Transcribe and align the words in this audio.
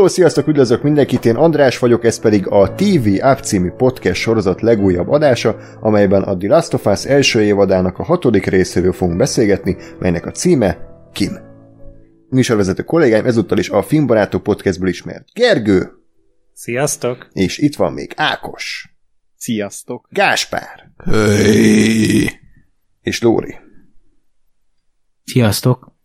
Hello, 0.00 0.12
sziasztok, 0.12 0.46
üdvözlök 0.46 0.82
mindenkit, 0.82 1.24
én 1.24 1.36
András 1.36 1.78
vagyok, 1.78 2.04
ez 2.04 2.20
pedig 2.20 2.46
a 2.46 2.74
TV 2.74 3.08
App 3.20 3.38
című 3.38 3.70
podcast 3.70 4.20
sorozat 4.20 4.60
legújabb 4.60 5.08
adása, 5.08 5.56
amelyben 5.80 6.22
a 6.22 6.36
The 6.36 6.48
Last 6.48 6.74
of 6.74 6.86
Us 6.86 7.04
első 7.04 7.42
évadának 7.42 7.98
a 7.98 8.02
hatodik 8.02 8.46
részéről 8.46 8.92
fogunk 8.92 9.18
beszélgetni, 9.18 9.76
melynek 9.98 10.26
a 10.26 10.30
címe 10.30 10.78
Kim. 11.12 11.38
Műsorvezető 12.28 12.82
kollégáim 12.82 13.26
ezúttal 13.26 13.58
is 13.58 13.68
a 13.68 13.82
Filmbarátok 13.82 14.42
podcastből 14.42 14.88
ismert 14.88 15.28
Gergő, 15.32 15.90
Sziasztok! 16.52 17.28
és 17.32 17.58
itt 17.58 17.76
van 17.76 17.92
még 17.92 18.12
Ákos, 18.16 18.94
Sziasztok! 19.36 20.06
Gáspár 20.10 20.92
Hey. 21.04 22.30
és 23.00 23.22
Lóri. 23.22 23.54
Sziasztok! 25.24 25.98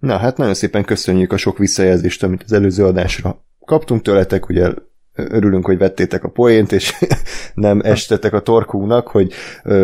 Na, 0.00 0.16
hát 0.16 0.36
nagyon 0.36 0.54
szépen 0.54 0.84
köszönjük 0.84 1.32
a 1.32 1.36
sok 1.36 1.58
visszajelzést, 1.58 2.22
amit 2.22 2.42
az 2.42 2.52
előző 2.52 2.84
adásra 2.84 3.44
kaptunk 3.64 4.02
tőletek, 4.02 4.48
ugye 4.48 4.68
örülünk, 5.14 5.64
hogy 5.66 5.78
vettétek 5.78 6.24
a 6.24 6.28
poént, 6.28 6.72
és 6.72 6.94
nem 7.54 7.80
estetek 7.84 8.32
a 8.32 8.40
torkunknak, 8.40 9.08
hogy 9.08 9.32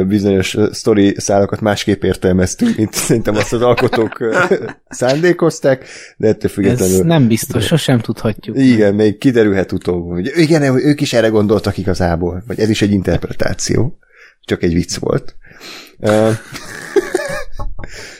bizonyos 0.06 0.56
sztori 0.70 1.14
szálakat 1.18 1.60
másképp 1.60 2.02
értelmeztünk, 2.02 2.76
mint 2.76 2.92
szerintem 3.06 3.34
azt 3.34 3.52
az 3.52 3.62
alkotók 3.62 4.18
szándékozták, 4.88 5.84
de 6.16 6.28
ettől 6.28 6.50
függetlenül... 6.50 6.94
Ez 6.94 7.00
nem 7.00 7.28
biztos, 7.28 7.64
sosem 7.64 7.98
tudhatjuk. 7.98 8.58
Igen, 8.58 8.94
még 8.94 9.18
kiderülhet 9.18 9.72
utóbb, 9.72 10.12
hogy 10.12 10.32
igen, 10.36 10.62
ők 10.62 11.00
is 11.00 11.12
erre 11.12 11.28
gondoltak 11.28 11.78
igazából, 11.78 12.42
vagy 12.46 12.60
ez 12.60 12.68
is 12.68 12.82
egy 12.82 12.90
interpretáció, 12.90 13.98
csak 14.44 14.62
egy 14.62 14.74
vicc 14.74 14.96
volt. 14.96 15.36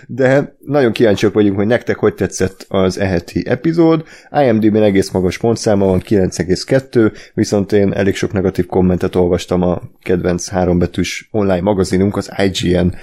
De 0.06 0.56
nagyon 0.61 0.92
kíváncsiak 0.92 1.33
vagyunk, 1.33 1.56
hogy 1.56 1.67
nektek 1.67 1.97
hogy 1.97 2.14
tetszett 2.14 2.67
az 2.69 2.98
eheti 2.98 3.47
epizód. 3.48 4.05
IMDb-n 4.31 4.83
egész 4.83 5.11
magas 5.11 5.39
pontszáma 5.39 5.86
van, 5.86 6.03
9,2, 6.08 7.12
viszont 7.34 7.73
én 7.73 7.92
elég 7.92 8.14
sok 8.14 8.33
negatív 8.33 8.67
kommentet 8.67 9.14
olvastam 9.14 9.62
a 9.62 9.83
kedvenc 10.03 10.48
hárombetűs 10.48 11.28
online 11.31 11.61
magazinunk, 11.61 12.17
az 12.17 12.33
IGN 12.36 12.95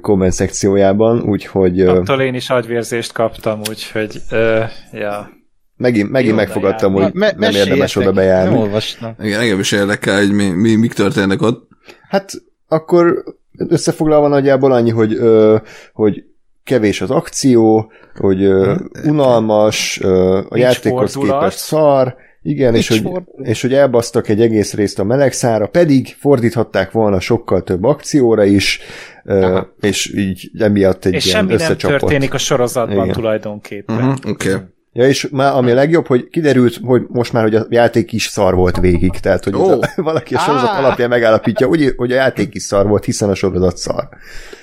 komment 0.00 0.32
szekciójában, 0.32 1.20
úgyhogy 1.20 1.80
Attól 1.80 2.20
én 2.20 2.34
is 2.34 2.50
agyvérzést 2.50 3.12
kaptam, 3.12 3.60
úgyhogy, 3.68 4.22
uh, 4.30 4.64
ja. 4.92 5.30
megint, 5.76 6.10
megint 6.10 6.30
Jó, 6.30 6.36
megfogadtam, 6.36 6.92
hogy 6.92 7.12
Me- 7.12 7.36
nem 7.38 7.54
érdemes 7.54 7.96
oda 7.96 8.12
bejárni. 8.12 8.50
Nem 8.50 8.58
olvastam. 8.58 9.14
Igen, 9.20 9.40
engem 9.40 9.58
is 9.58 9.72
érdekel, 9.72 10.16
hogy 10.16 10.32
mi, 10.32 10.48
mi, 10.48 10.74
mik 10.74 10.92
történnek 10.92 11.42
ott. 11.42 11.68
Hát 12.08 12.32
akkor 12.68 13.24
összefoglalva 13.56 14.28
nagyjából 14.28 14.72
annyi, 14.72 14.90
hogy, 14.90 15.14
ö, 15.14 15.56
hogy 15.92 16.24
kevés 16.64 17.00
az 17.00 17.10
akció, 17.10 17.92
hogy 18.14 18.42
ö, 18.42 18.74
unalmas, 19.04 20.00
ö, 20.02 20.40
a 20.48 20.56
játékhoz 20.56 21.14
képest 21.14 21.58
szar, 21.58 22.16
igen, 22.42 22.74
és 22.74 22.88
hogy, 22.88 23.08
és 23.42 23.62
hogy 23.62 23.74
elbasztak 23.74 24.28
egy 24.28 24.40
egész 24.40 24.74
részt 24.74 24.98
a 24.98 25.04
melegszára, 25.04 25.66
pedig 25.66 26.16
fordíthatták 26.18 26.90
volna 26.90 27.20
sokkal 27.20 27.62
több 27.62 27.84
akcióra 27.84 28.44
is, 28.44 28.80
ö, 29.24 29.42
Aha. 29.42 29.74
és 29.80 30.14
így 30.14 30.50
emiatt 30.58 31.04
egy 31.04 31.14
És 31.14 31.26
ilyen 31.26 31.36
semmi 31.36 31.62
nem 31.62 31.76
történik 31.76 32.34
a 32.34 32.38
sorozatban 32.38 33.04
Igen. 33.04 33.14
tulajdonképpen. 33.14 33.96
Uh-huh, 33.96 34.30
Oké. 34.30 34.52
Okay. 34.52 34.60
Ja, 34.96 35.06
és 35.06 35.28
már 35.32 35.54
ami 35.54 35.70
a 35.70 35.74
legjobb, 35.74 36.06
hogy 36.06 36.28
kiderült, 36.28 36.80
hogy 36.82 37.02
most 37.08 37.32
már, 37.32 37.42
hogy 37.42 37.54
a 37.54 37.66
játék 37.68 38.12
is 38.12 38.24
szar 38.24 38.54
volt 38.54 38.76
végig, 38.76 39.10
tehát, 39.10 39.44
hogy 39.44 39.54
oh. 39.54 39.80
valaki 39.96 40.34
a 40.34 40.38
sorozat 40.38 40.68
Á. 40.68 40.78
alapján 40.78 41.08
megállapítja, 41.08 41.66
hogy, 41.66 41.92
hogy 41.96 42.12
a 42.12 42.14
játék 42.14 42.54
is 42.54 42.62
szar 42.62 42.86
volt, 42.88 43.04
hiszen 43.04 43.28
a 43.28 43.34
sorozat 43.34 43.76
szar. 43.76 44.08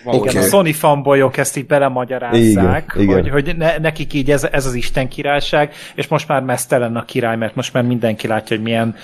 Igen, 0.05 0.19
Oké. 0.19 0.37
a 0.37 0.41
Sony 0.41 0.73
fanboyok 0.73 1.37
ezt 1.37 1.57
így 1.57 1.65
belemagyarázzák, 1.65 2.91
Igen, 2.95 3.03
igen. 3.03 3.21
hogy, 3.21 3.29
hogy 3.29 3.57
ne, 3.57 3.77
nekik 3.77 4.13
így 4.13 4.31
ez, 4.31 4.47
ez 4.51 4.65
az 4.65 4.73
Isten 4.73 5.07
királyság, 5.07 5.73
és 5.95 6.07
most 6.07 6.27
már 6.27 6.41
mesztelen 6.41 6.95
a 6.95 7.05
király, 7.05 7.37
mert 7.37 7.55
most 7.55 7.73
már 7.73 7.83
mindenki 7.83 8.27
látja, 8.27 8.55
hogy 8.55 8.65
milyen 8.65 8.95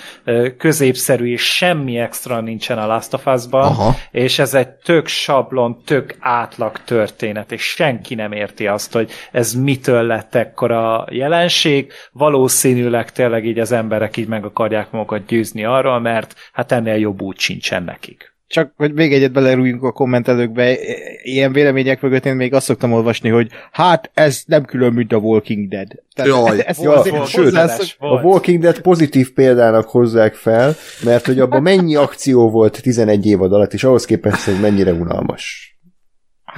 középszerű 0.58 1.32
és 1.32 1.54
semmi 1.54 1.98
extra 1.98 2.40
nincsen 2.40 2.78
a 2.78 2.86
Last 2.86 3.14
of 3.14 3.26
Us-ban, 3.26 3.62
Aha. 3.62 3.96
és 4.10 4.38
ez 4.38 4.54
egy 4.54 4.68
tök 4.68 5.06
sablon, 5.06 5.82
tök 5.84 6.16
átlag 6.20 6.78
történet, 6.84 7.52
és 7.52 7.62
senki 7.62 8.14
nem 8.14 8.32
érti 8.32 8.66
azt, 8.66 8.92
hogy 8.92 9.10
ez 9.32 9.52
mitől 9.52 10.02
lett 10.02 10.34
ekkora 10.34 11.04
jelenség, 11.20 11.92
valószínűleg 12.12 13.12
tényleg 13.12 13.46
így 13.46 13.58
az 13.58 13.72
emberek 13.72 14.16
így 14.16 14.28
meg 14.28 14.44
akarják 14.44 14.90
magukat 14.90 15.26
győzni 15.26 15.64
arról, 15.64 16.00
mert 16.00 16.34
hát 16.52 16.72
ennél 16.72 16.94
jobb 16.96 17.22
út 17.22 17.38
sincsen 17.38 17.82
nekik. 17.82 18.28
Csak, 18.46 18.72
hogy 18.76 18.92
még 18.92 19.12
egyet 19.12 19.32
belerújjunk 19.32 19.82
a 19.82 19.92
kommentelőkbe, 19.92 20.76
ilyen 21.22 21.52
vélemények 21.52 22.00
mögött 22.00 22.26
én 22.26 22.34
még 22.34 22.54
azt 22.54 22.64
szoktam 22.66 22.92
olvasni, 22.92 23.28
hogy 23.28 23.48
hát 23.72 24.10
ez 24.14 24.42
nem 24.46 24.64
külön, 24.64 24.92
mint 24.92 25.12
a 25.12 25.16
Walking 25.16 25.68
Dead. 25.68 25.88
Jaj. 26.16 26.62
ezt 26.66 26.82
Ja, 26.82 26.92
azért 26.92 27.26
sőt, 27.26 27.44
hozzászok- 27.44 27.88
A 27.98 28.20
Walking 28.20 28.62
Dead 28.62 28.80
pozitív 28.80 29.32
példának 29.32 29.88
hozzák 29.88 30.34
fel, 30.34 30.74
mert 31.04 31.26
hogy 31.26 31.38
abban 31.40 31.62
mennyi 31.62 31.96
akció 31.96 32.50
volt 32.50 32.82
11 32.82 33.26
évad 33.26 33.52
alatt, 33.52 33.72
és 33.72 33.84
ahhoz 33.84 34.04
képest, 34.04 34.44
hogy 34.44 34.60
mennyire 34.60 34.92
unalmas. 34.92 35.76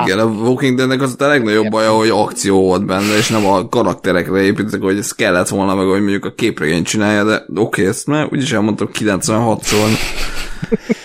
Igen, 0.05 0.19
a 0.19 0.25
Walking 0.25 0.77
Deadnek 0.77 1.03
az 1.03 1.17
a 1.19 1.27
legnagyobb 1.27 1.71
baja, 1.71 1.91
hogy 1.91 2.09
akció 2.09 2.61
volt 2.61 2.87
benne, 2.87 3.17
és 3.17 3.29
nem 3.29 3.47
a 3.47 3.69
karakterekre 3.69 4.41
építek, 4.41 4.81
hogy 4.81 4.99
ez 4.99 5.13
kellett 5.13 5.49
volna, 5.49 5.75
meg 5.75 5.87
hogy 5.87 6.01
mondjuk 6.01 6.25
a 6.25 6.35
képregény 6.35 6.83
csinálja, 6.83 7.25
de 7.25 7.35
oké, 7.35 7.61
okay, 7.61 7.87
ezt 7.87 8.07
már 8.07 8.29
úgyis 8.31 8.53
elmondtam 8.53 8.89
96-szor. 8.93 9.89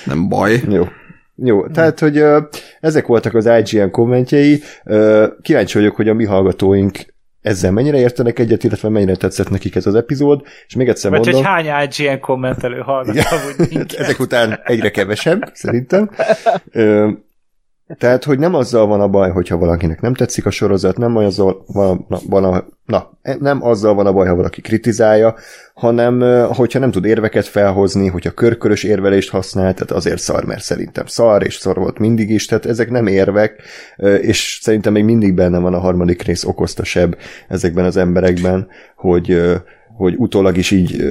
Nem 0.06 0.28
baj. 0.28 0.62
Jó. 0.70 0.88
Jó, 1.36 1.68
tehát, 1.68 2.00
hogy 2.00 2.18
ö, 2.18 2.40
ezek 2.80 3.08
voltak 3.08 3.34
az 3.34 3.50
IGN 3.64 3.90
kommentjei. 3.90 4.62
Ö, 4.84 5.28
kíváncsi 5.42 5.78
vagyok, 5.78 5.96
hogy 5.96 6.10
a 6.10 6.14
mi 6.14 6.26
hallgatóink 6.26 6.98
ezzel 7.42 7.72
mennyire 7.72 7.98
értenek 7.98 8.40
egyet, 8.40 8.64
illetve 8.64 8.90
mennyire 8.90 9.16
tetszett 9.16 9.50
nekik 9.50 9.76
ez 9.76 9.86
az 9.86 9.96
epizód, 9.96 10.42
és 10.68 10.76
még 10.76 10.88
egyszer 10.88 11.12
Vagy 11.12 11.20
mondom, 11.20 11.44
hogy 11.44 11.68
hány 11.68 11.90
IGN 11.90 12.20
kommentelő 12.20 12.80
hallgat 12.80 13.18
amúgy 13.18 13.70
minket. 13.70 14.00
ezek 14.00 14.20
után 14.20 14.60
egyre 14.64 14.92
kevesebb, 14.92 15.42
szerintem. 15.54 16.10
Ö, 16.72 17.10
tehát, 17.98 18.24
hogy 18.24 18.40
nem 18.40 18.54
azzal 18.54 18.88
van 18.88 19.02
a 19.02 19.08
baj, 19.08 19.32
hogyha 19.32 19.58
valakinek 19.58 20.02
nem 20.02 20.14
tetszik 20.14 20.46
a 20.46 20.50
sorozat, 20.50 20.98
nem 20.98 21.16
azzal 21.16 21.64
van, 21.68 22.06
na, 22.10 22.20
van 22.30 22.44
a, 22.44 22.66
na, 22.86 23.12
nem 23.40 23.64
azzal 23.64 23.94
van 23.94 24.06
a 24.06 24.14
baj, 24.14 24.28
ha 24.28 24.36
valaki 24.36 24.62
kritizálja, 24.62 25.36
hanem 25.74 26.46
hogyha 26.54 26.80
nem 26.80 26.92
tud 26.92 27.06
érveket 27.06 27.46
felhozni, 27.46 28.08
hogyha 28.08 28.32
körkörös 28.32 28.84
érvelést 28.84 29.30
használ, 29.30 29.74
tehát 29.74 29.92
azért 29.92 30.20
szar, 30.20 30.44
mert 30.44 30.64
szerintem 30.64 31.06
szar, 31.06 31.46
és 31.46 31.56
szar 31.56 31.78
volt 31.78 32.00
mindig 32.00 32.30
is, 32.30 32.46
tehát 32.46 32.66
ezek 32.66 32.90
nem 32.90 33.08
érvek, 33.08 33.62
és 34.22 34.60
szerintem 34.62 34.94
még 34.94 35.04
mindig 35.04 35.34
benne 35.34 35.60
van 35.60 35.74
a 35.74 35.80
harmadik 35.80 36.22
rész 36.22 36.44
okoztasebb 36.44 37.18
ezekben 37.48 37.86
az 37.86 37.98
emberekben, 37.98 38.68
hogy 38.96 39.42
hogy 39.98 40.16
utólag 40.18 40.58
is 40.58 40.72
így 40.72 41.10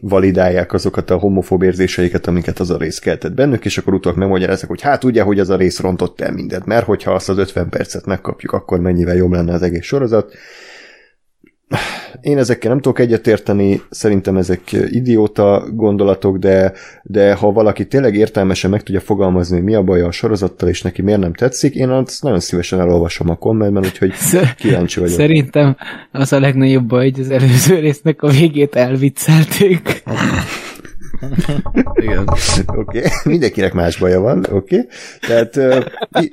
validálják 0.00 0.72
azokat 0.72 1.10
a 1.10 1.16
homofób 1.16 1.62
érzéseiket, 1.62 2.26
amiket 2.26 2.58
az 2.58 2.70
a 2.70 2.76
rész 2.76 2.98
keltett 2.98 3.32
bennük, 3.32 3.64
és 3.64 3.78
akkor 3.78 3.94
utólag 3.94 4.18
megmagyarázzák, 4.18 4.68
hogy 4.68 4.80
hát 4.80 5.04
ugye, 5.04 5.22
hogy 5.22 5.38
az 5.38 5.50
a 5.50 5.56
rész 5.56 5.80
rontott 5.80 6.20
el 6.20 6.32
mindent, 6.32 6.66
mert 6.66 6.84
hogyha 6.84 7.12
azt 7.12 7.28
az 7.28 7.38
50 7.38 7.68
percet 7.68 8.06
megkapjuk, 8.06 8.52
akkor 8.52 8.80
mennyivel 8.80 9.16
jobb 9.16 9.32
lenne 9.32 9.52
az 9.52 9.62
egész 9.62 9.84
sorozat. 9.84 10.34
Én 12.20 12.38
ezekkel 12.38 12.70
nem 12.70 12.80
tudok 12.80 12.98
egyetérteni, 12.98 13.82
szerintem 13.90 14.36
ezek 14.36 14.60
idióta 14.72 15.64
gondolatok, 15.72 16.38
de, 16.38 16.72
de 17.02 17.34
ha 17.34 17.52
valaki 17.52 17.86
tényleg 17.86 18.14
értelmesen 18.14 18.70
meg 18.70 18.82
tudja 18.82 19.00
fogalmazni, 19.00 19.56
hogy 19.56 19.64
mi 19.64 19.74
a 19.74 19.82
baja 19.82 20.06
a 20.06 20.10
sorozattal, 20.10 20.68
és 20.68 20.82
neki 20.82 21.02
miért 21.02 21.20
nem 21.20 21.32
tetszik, 21.32 21.74
én 21.74 21.88
azt 21.88 22.22
nagyon 22.22 22.40
szívesen 22.40 22.80
elolvasom 22.80 23.30
a 23.30 23.34
kommentben, 23.34 23.84
úgyhogy 23.84 24.12
kíváncsi 24.56 25.00
vagyok. 25.00 25.16
Szerintem 25.16 25.76
az 26.12 26.32
a 26.32 26.40
legnagyobb 26.40 26.86
baj, 26.86 27.10
hogy 27.10 27.20
az 27.20 27.30
előző 27.30 27.78
résznek 27.78 28.22
a 28.22 28.28
végét 28.28 28.74
elviccelték. 28.74 30.02
Igen. 31.94 32.28
Oké, 32.66 32.98
okay. 32.98 33.10
mindenkinek 33.24 33.72
más 33.72 33.98
baja 33.98 34.20
van, 34.20 34.46
oké. 34.50 34.54
Okay. 34.54 34.88
Tehát 35.20 35.56
uh, 35.56 35.84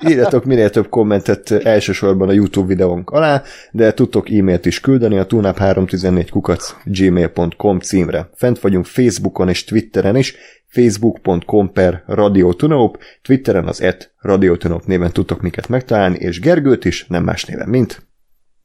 írjatok 0.10 0.46
minél 0.46 0.70
több 0.70 0.90
kommentet 0.90 1.52
elsősorban 1.52 2.30
a 2.30 2.32
YouTube 2.32 2.68
videónk 2.68 3.10
alá, 3.10 3.44
de 3.72 3.94
tudtok 3.94 4.30
e-mailt 4.30 4.66
is 4.66 4.80
küldeni 4.80 5.18
a 5.18 5.26
tunap314 5.26 6.28
kukac 6.32 6.76
gmail.com 6.84 7.80
címre. 7.80 8.30
Fent 8.34 8.60
vagyunk 8.60 8.86
Facebookon 8.86 9.50
és 9.50 9.64
Twitteren 9.64 10.16
is, 10.16 10.36
facebook.com 10.68 11.72
per 11.72 12.04
radiotunaup, 12.06 12.98
Twitteren 13.22 13.68
az 13.68 13.82
et 13.82 14.14
radiotunaup 14.20 14.86
néven 14.86 15.12
tudtok 15.12 15.42
minket 15.42 15.68
megtalálni, 15.68 16.18
és 16.18 16.40
Gergőt 16.40 16.86
is, 16.86 17.06
nem 17.08 17.24
más 17.24 17.46
néven, 17.46 17.70
mint, 17.70 18.02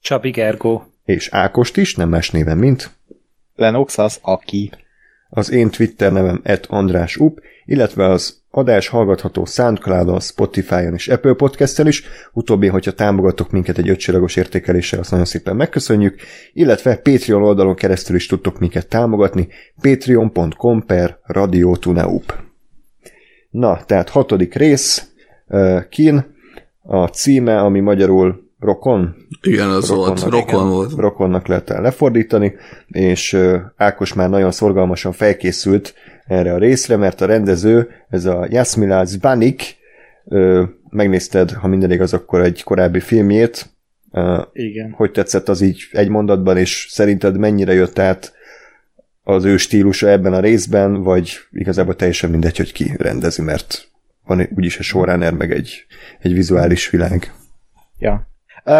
Csabi 0.00 0.30
Gergó. 0.30 0.82
és 1.04 1.28
Ákost 1.32 1.76
is, 1.76 1.94
nem 1.94 2.08
más 2.08 2.30
néven, 2.30 2.58
mint, 2.58 2.90
Lenox 3.54 3.98
az 3.98 4.18
aki. 4.22 4.70
Az 5.30 5.52
én 5.52 5.70
Twitter 5.70 6.12
nevem 6.12 6.40
et 6.42 6.66
András 6.66 7.16
Up, 7.16 7.40
illetve 7.64 8.08
az 8.08 8.40
adás 8.50 8.88
hallgatható 8.88 9.44
Soundcloudon, 9.44 10.20
Spotify-on 10.20 10.94
és 10.94 11.08
Apple 11.08 11.32
Podcast-en 11.34 11.86
is, 11.86 12.02
utóbbi, 12.32 12.66
hogyha 12.66 12.92
támogatok 12.92 13.50
minket 13.50 13.78
egy 13.78 13.88
ötcsillagos 13.88 14.36
értékeléssel, 14.36 15.00
azt 15.00 15.10
nagyon 15.10 15.26
szépen 15.26 15.56
megköszönjük, 15.56 16.20
illetve 16.52 16.96
Patreon 16.96 17.42
oldalon 17.42 17.74
keresztül 17.74 18.16
is 18.16 18.26
tudtok 18.26 18.58
minket 18.58 18.88
támogatni, 18.88 19.48
patreon.com 19.80 20.86
per 20.86 21.18
radiotuneup. 21.22 22.34
Na, 23.50 23.84
tehát 23.86 24.08
hatodik 24.08 24.54
rész, 24.54 25.08
uh, 25.46 25.88
kin, 25.88 26.34
a 26.82 27.06
címe, 27.06 27.58
ami 27.58 27.80
magyarul 27.80 28.49
rokon, 28.60 29.14
Igen, 29.42 29.68
az 29.68 29.88
volt. 29.88 30.20
Rokonnak, 30.20 30.32
Rokon 30.32 30.60
igen. 30.60 30.74
volt. 30.74 30.92
rokonnak 30.92 31.46
lehet 31.46 31.70
el 31.70 31.82
lefordítani, 31.82 32.54
és 32.86 33.38
Ákos 33.76 34.12
már 34.12 34.28
nagyon 34.30 34.50
szorgalmasan 34.50 35.12
felkészült 35.12 35.94
erre 36.26 36.54
a 36.54 36.58
részre, 36.58 36.96
mert 36.96 37.20
a 37.20 37.26
rendező, 37.26 37.88
ez 38.08 38.24
a 38.24 38.46
Jasmila 38.50 39.04
Zbanik, 39.04 39.76
megnézted, 40.88 41.50
ha 41.50 41.68
minden 41.68 41.90
igaz, 41.90 42.12
akkor 42.12 42.40
egy 42.40 42.62
korábbi 42.62 43.00
filmjét, 43.00 43.70
Igen. 44.52 44.90
hogy 44.90 45.10
tetszett 45.10 45.48
az 45.48 45.60
így 45.60 45.88
egy 45.92 46.08
mondatban, 46.08 46.56
és 46.56 46.86
szerinted 46.90 47.38
mennyire 47.38 47.72
jött 47.72 47.98
át 47.98 48.32
az 49.22 49.44
ő 49.44 49.56
stílusa 49.56 50.08
ebben 50.08 50.32
a 50.32 50.40
részben, 50.40 51.02
vagy 51.02 51.38
igazából 51.50 51.96
teljesen 51.96 52.30
mindegy, 52.30 52.56
hogy 52.56 52.72
ki 52.72 52.92
rendezi, 52.96 53.42
mert 53.42 53.88
van 54.24 54.48
úgyis 54.56 54.78
egy 54.78 54.84
showrunner, 54.84 55.32
meg 55.32 55.52
egy, 55.52 55.86
egy 56.20 56.32
vizuális 56.32 56.90
világ. 56.90 57.32
Ja. 57.98 58.29
Uh, 58.64 58.74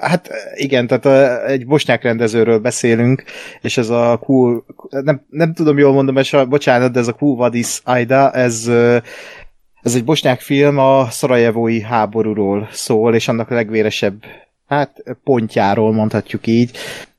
hát 0.00 0.30
igen, 0.54 0.86
tehát 0.86 1.04
uh, 1.04 1.50
egy 1.50 1.66
bosnyák 1.66 2.02
rendezőről 2.02 2.58
beszélünk, 2.58 3.24
és 3.60 3.76
ez 3.78 3.88
a 3.88 4.18
cool, 4.22 4.64
nem, 4.88 5.26
nem 5.30 5.54
tudom 5.54 5.78
jól 5.78 5.92
mondom, 5.92 6.16
és 6.16 6.32
a, 6.32 6.46
bocsánat, 6.46 6.92
de 6.92 7.00
ez 7.00 7.08
a 7.08 7.12
Cool 7.12 7.36
Vadis 7.36 7.80
Aida, 7.84 8.30
ez, 8.32 8.64
uh, 8.68 8.96
ez 9.82 9.94
egy 9.94 10.04
bosnyák 10.04 10.40
film 10.40 10.78
a 10.78 11.10
szarajevói 11.10 11.80
háborúról 11.80 12.68
szól, 12.72 13.14
és 13.14 13.28
annak 13.28 13.50
a 13.50 13.54
legvéresebb 13.54 14.24
hát 14.66 15.02
pontjáról 15.24 15.92
mondhatjuk 15.92 16.46
így. 16.46 16.76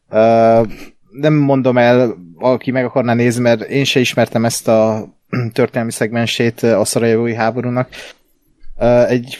Uh, 0.09 0.67
nem 1.11 1.33
mondom 1.33 1.77
el, 1.77 2.17
aki 2.39 2.71
meg 2.71 2.85
akarná 2.85 3.13
nézni, 3.13 3.41
mert 3.41 3.61
én 3.61 3.83
se 3.83 3.99
ismertem 3.99 4.45
ezt 4.45 4.67
a 4.67 5.07
történelmi 5.53 5.91
szegmensét 5.91 6.63
a 6.63 6.85
szarajevói 6.85 7.33
háborúnak. 7.33 7.89
Uh, 8.77 9.11
egy 9.11 9.37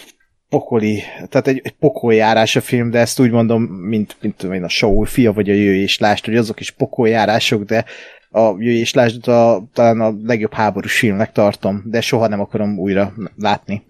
pokoli, 0.52 1.04
tehát 1.30 1.48
egy, 1.48 1.62
egy 1.64 1.76
pokoljárás 1.80 2.56
a 2.56 2.62
film, 2.62 2.90
de 2.90 3.00
ezt 3.00 3.20
úgy 3.20 3.32
mondom, 3.32 3.64
mint, 3.64 4.18
mint 4.22 4.36
tudom 4.36 4.56
én, 4.56 4.64
a 4.64 4.70
show, 4.70 5.04
fia 5.04 5.34
vagy 5.34 5.50
a 5.50 5.54
jöjj 5.54 5.82
és 5.82 6.00
lásd, 6.00 6.26
hogy 6.26 6.36
azok 6.36 6.60
is 6.60 6.72
pokoljárások, 6.72 7.64
de 7.64 7.86
a 8.32 8.56
jöjj 8.58 8.80
és 8.80 8.94
lásd 8.94 9.28
a, 9.28 9.64
talán 9.74 10.02
a 10.02 10.14
legjobb 10.24 10.54
háborús 10.54 10.98
filmnek 10.98 11.32
tartom, 11.32 11.84
de 11.86 12.02
soha 12.02 12.28
nem 12.28 12.40
akarom 12.40 12.80
újra 12.80 13.14
látni. 13.38 13.84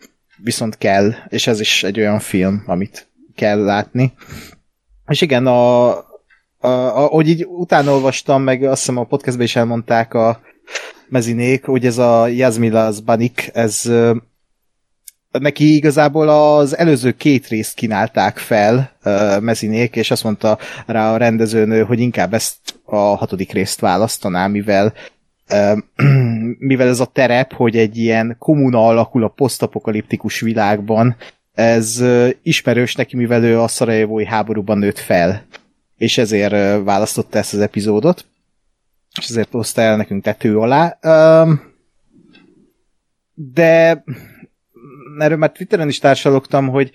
Viszont 0.44 0.78
kell, 0.78 1.12
és 1.30 1.48
ez 1.48 1.60
is 1.60 1.84
egy 1.84 2.00
olyan 2.00 2.20
film, 2.20 2.64
amit 2.66 3.08
kell 3.36 3.64
látni. 3.64 4.14
És 5.08 5.22
igen, 5.22 5.48
a, 5.48 5.88
a, 5.88 6.04
a, 6.60 6.98
ahogy 6.98 7.28
így 7.28 7.46
utána 7.46 7.92
olvastam, 7.92 8.42
meg 8.42 8.64
azt 8.64 8.80
hiszem 8.80 8.98
a 8.98 9.04
podcastben 9.04 9.46
is 9.46 9.56
elmondták 9.56 10.14
a 10.14 10.42
mezinék, 11.10 11.66
hogy 11.66 11.86
ez 11.86 11.98
a 11.98 12.28
Yazmila 12.28 12.92
Zbanik, 12.92 13.50
ez 13.54 13.92
neki 15.32 15.76
igazából 15.76 16.30
az 16.30 16.78
előző 16.78 17.12
két 17.12 17.48
részt 17.48 17.74
kínálták 17.74 18.38
fel 18.38 18.92
uh, 19.04 19.40
mezinék, 19.40 19.96
és 19.96 20.12
azt 20.12 20.24
mondta 20.24 20.58
rá 20.86 21.14
a 21.14 21.18
rendezőnő, 21.18 21.84
hogy 21.84 22.00
inkább 22.00 22.34
ezt 22.34 22.58
a 22.84 22.98
hatodik 22.98 23.52
részt 23.52 23.80
választaná, 23.80 24.48
mivel 24.48 24.94
mivel 26.58 26.88
ez 26.88 27.00
a 27.00 27.06
terep, 27.06 27.54
hogy 27.54 27.78
egy 27.78 27.98
ilyen 27.98 28.36
kommuna 28.40 28.88
alakul 28.88 29.24
a 29.24 29.28
posztapokaliptikus 29.28 30.40
világban, 30.40 31.16
ez 31.54 32.04
ismerős 32.42 32.96
neki, 32.96 33.16
mivel 33.16 33.44
ő 33.44 33.60
a 33.60 33.68
szarajevói 33.68 34.26
háborúban 34.26 34.78
nőtt 34.78 35.00
fel, 35.00 35.46
és 35.98 36.18
ezért 36.18 36.84
választotta 36.84 37.38
ezt 37.38 37.54
az 37.54 37.60
epizódot, 37.60 38.26
és 39.20 39.30
ezért 39.30 39.52
hozta 39.52 39.82
el 39.82 39.98
nekünk 39.98 40.24
tető 40.24 40.58
alá. 40.58 41.00
De 43.34 44.04
erről 45.20 45.38
már 45.38 45.52
Twitteren 45.52 45.88
is 45.88 46.00
társalogtam, 46.00 46.68
hogy 46.68 46.92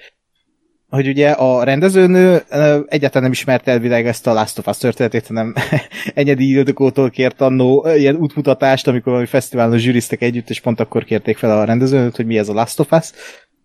hogy 0.88 1.08
ugye 1.08 1.30
a 1.30 1.64
rendezőnő 1.64 2.42
egyáltalán 2.86 3.22
nem 3.22 3.30
ismerte 3.30 3.70
elvileg 3.70 4.06
ezt 4.06 4.26
a 4.26 4.32
Last 4.32 4.58
of 4.58 4.66
Us 4.66 4.78
történetét, 4.78 5.26
hanem 5.26 5.54
Enyedi 6.14 6.48
Ildikótól 6.48 7.10
kért 7.10 7.40
annó 7.40 7.88
ilyen 7.96 8.16
útmutatást, 8.16 8.86
amikor 8.86 9.06
valami 9.06 9.26
fesztiválon 9.26 9.78
zsűriztek 9.78 10.22
együtt, 10.22 10.50
és 10.50 10.60
pont 10.60 10.80
akkor 10.80 11.04
kérték 11.04 11.36
fel 11.36 11.58
a 11.58 11.64
rendezőnőt, 11.64 12.16
hogy 12.16 12.26
mi 12.26 12.38
ez 12.38 12.48
a 12.48 12.52
Last 12.52 12.80
of 12.80 12.92
Us. 12.92 13.10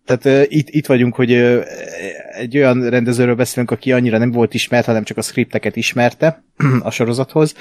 Tehát 0.04 0.24
uh, 0.24 0.54
itt, 0.56 0.68
itt 0.68 0.86
vagyunk, 0.86 1.14
hogy 1.14 1.32
uh, 1.32 1.64
egy 2.38 2.56
olyan 2.56 2.88
rendezőről 2.88 3.34
beszélünk, 3.34 3.70
aki 3.70 3.92
annyira 3.92 4.18
nem 4.18 4.30
volt 4.30 4.54
ismert, 4.54 4.86
hanem 4.86 5.04
csak 5.04 5.16
a 5.16 5.22
skripteket 5.22 5.76
ismerte 5.76 6.44
a 6.82 6.90
sorozathoz, 6.90 7.54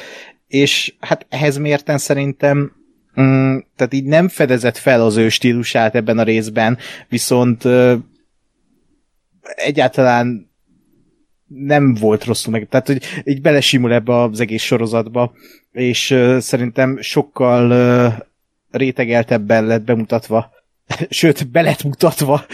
és 0.48 0.94
hát 1.00 1.26
ehhez 1.30 1.58
mérten 1.58 1.98
szerintem 1.98 2.81
Mm, 3.20 3.58
tehát 3.76 3.94
így 3.94 4.06
nem 4.06 4.28
fedezett 4.28 4.78
fel 4.78 5.02
az 5.02 5.16
ő 5.16 5.30
stílusát 5.30 5.96
ebben 5.96 6.18
a 6.18 6.24
részben, 6.24 6.78
viszont 7.10 7.66
ö, 7.66 7.96
egyáltalán 9.42 10.50
nem 11.48 11.94
volt 11.94 12.24
rosszul 12.24 12.52
meg. 12.52 12.68
Tehát, 12.70 12.88
hogy 12.88 13.04
így 13.24 13.42
belesimul 13.42 13.94
ebbe 13.94 14.22
az 14.22 14.40
egész 14.40 14.64
sorozatba, 14.64 15.34
és 15.72 16.12
ö, 16.12 16.38
szerintem 16.40 17.02
sokkal 17.02 17.72
ö, 17.72 18.08
rétegeltebben 18.72 19.66
lett 19.66 19.84
bemutatva, 19.84 20.52
sőt, 21.10 21.48
be 21.48 21.62
lett 21.62 21.84
mutatva 21.84 22.46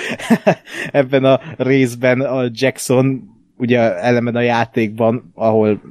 ebben 0.92 1.26
a 1.26 1.40
részben 1.58 2.22
a 2.22 2.50
Jackson, 2.52 3.37
ugye 3.58 3.96
ellenben 3.96 4.36
a 4.36 4.42
játékban, 4.42 5.32
ahol 5.36 5.82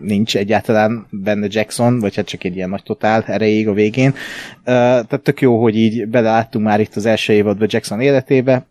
nincs 0.00 0.36
egyáltalán 0.36 1.06
benne 1.10 1.46
Jackson, 1.50 2.00
vagy 2.00 2.16
hát 2.16 2.26
csak 2.26 2.44
egy 2.44 2.56
ilyen 2.56 2.68
nagy 2.68 2.82
totál 2.82 3.24
erejéig 3.26 3.68
a 3.68 3.72
végén. 3.72 4.14
Tehát 4.64 5.20
tök 5.22 5.40
jó, 5.40 5.62
hogy 5.62 5.76
így 5.76 6.06
beleláttunk 6.06 6.64
már 6.64 6.80
itt 6.80 6.94
az 6.94 7.06
első 7.06 7.32
évadban 7.32 7.68
Jackson 7.70 8.00
életébe, 8.00 8.66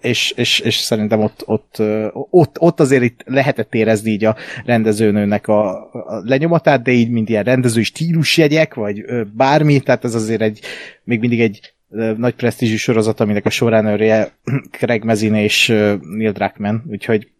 és, 0.00 0.32
és, 0.36 0.58
és 0.58 0.76
szerintem 0.76 1.20
ott, 1.20 1.42
ott, 1.46 1.82
ott, 2.30 2.60
ott 2.60 2.80
azért 2.80 3.02
itt 3.02 3.22
lehetett 3.26 3.74
érezni 3.74 4.10
így 4.10 4.24
a 4.24 4.36
rendezőnőnek 4.64 5.48
a, 5.48 5.68
a 5.92 6.20
lenyomatát, 6.24 6.82
de 6.82 6.90
így 6.90 7.10
mint 7.10 7.28
ilyen 7.28 7.44
rendezői 7.44 7.82
stílusjegyek, 7.82 8.74
vagy 8.74 9.04
bármi, 9.32 9.80
tehát 9.80 10.04
ez 10.04 10.14
azért 10.14 10.40
egy, 10.40 10.60
még 11.04 11.20
mindig 11.20 11.40
egy 11.40 11.74
nagy 12.16 12.34
presztízsű 12.34 12.76
sorozat, 12.76 13.20
aminek 13.20 13.46
a 13.46 13.50
soránőrje 13.50 14.32
Craig 14.78 15.04
Mazin 15.04 15.34
és 15.34 15.66
Neil 16.00 16.32
Druckmann, 16.32 16.82
úgyhogy 16.86 17.30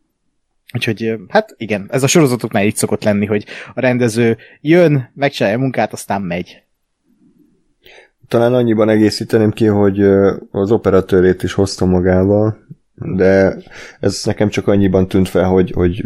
Úgyhogy 0.75 1.17
hát 1.29 1.55
igen, 1.57 1.87
ez 1.91 2.03
a 2.03 2.07
sorozatoknál 2.07 2.65
így 2.65 2.77
szokott 2.77 3.05
lenni, 3.05 3.27
hogy 3.27 3.47
a 3.75 3.81
rendező 3.81 4.37
jön, 4.61 5.11
megcsinálja 5.15 5.59
a 5.59 5.61
munkát, 5.61 5.93
aztán 5.93 6.23
megy. 6.23 6.63
Talán 8.29 8.55
annyiban 8.55 8.89
egészíteném 8.89 9.51
ki, 9.51 9.67
hogy 9.67 10.01
az 10.51 10.71
operatőrét 10.71 11.43
is 11.43 11.53
hozta 11.53 11.85
magával, 11.85 12.59
de 12.95 13.57
ez 14.01 14.23
nekem 14.25 14.49
csak 14.49 14.67
annyiban 14.67 15.09
tűnt 15.09 15.29
fel, 15.29 15.45
hogy, 15.45 15.71
hogy 15.71 16.05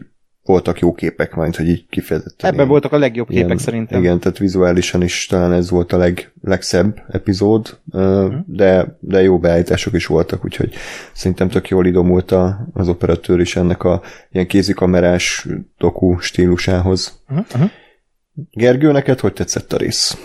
voltak 0.50 0.78
jó 0.78 0.92
képek, 0.94 1.34
majd, 1.34 1.56
hogy 1.56 1.68
így 1.68 1.86
kifejezetten. 1.90 2.36
Ebben 2.46 2.54
ilyen- 2.54 2.68
voltak 2.68 2.92
a 2.92 2.98
legjobb 2.98 3.28
képek 3.28 3.44
ilyen- 3.44 3.58
szerintem. 3.58 4.00
Igen, 4.00 4.18
tehát 4.20 4.38
vizuálisan 4.38 5.02
is 5.02 5.26
talán 5.26 5.52
ez 5.52 5.70
volt 5.70 5.92
a 5.92 5.96
leg, 5.96 6.32
legszebb 6.42 7.02
epizód, 7.10 7.78
Mhm. 7.84 8.34
de, 8.46 8.96
de 9.00 9.22
jó 9.22 9.38
beállítások 9.38 9.94
is 9.94 10.06
voltak, 10.06 10.44
úgyhogy 10.44 10.74
szerintem 11.12 11.48
tök 11.48 11.68
jól 11.68 11.86
idomult 11.86 12.30
a, 12.30 12.66
az 12.72 12.88
operatőr 12.88 13.40
is 13.40 13.56
ennek 13.56 13.82
a 13.84 14.02
ilyen 14.32 14.46
kézikamerás 14.46 15.46
doku 15.78 16.18
stílusához. 16.18 17.22
Uh-huh. 17.28 17.70
Gergő, 18.50 18.92
neked 18.92 19.20
hogy 19.20 19.32
tetszett 19.32 19.72
a 19.72 19.76
rész? 19.76 20.16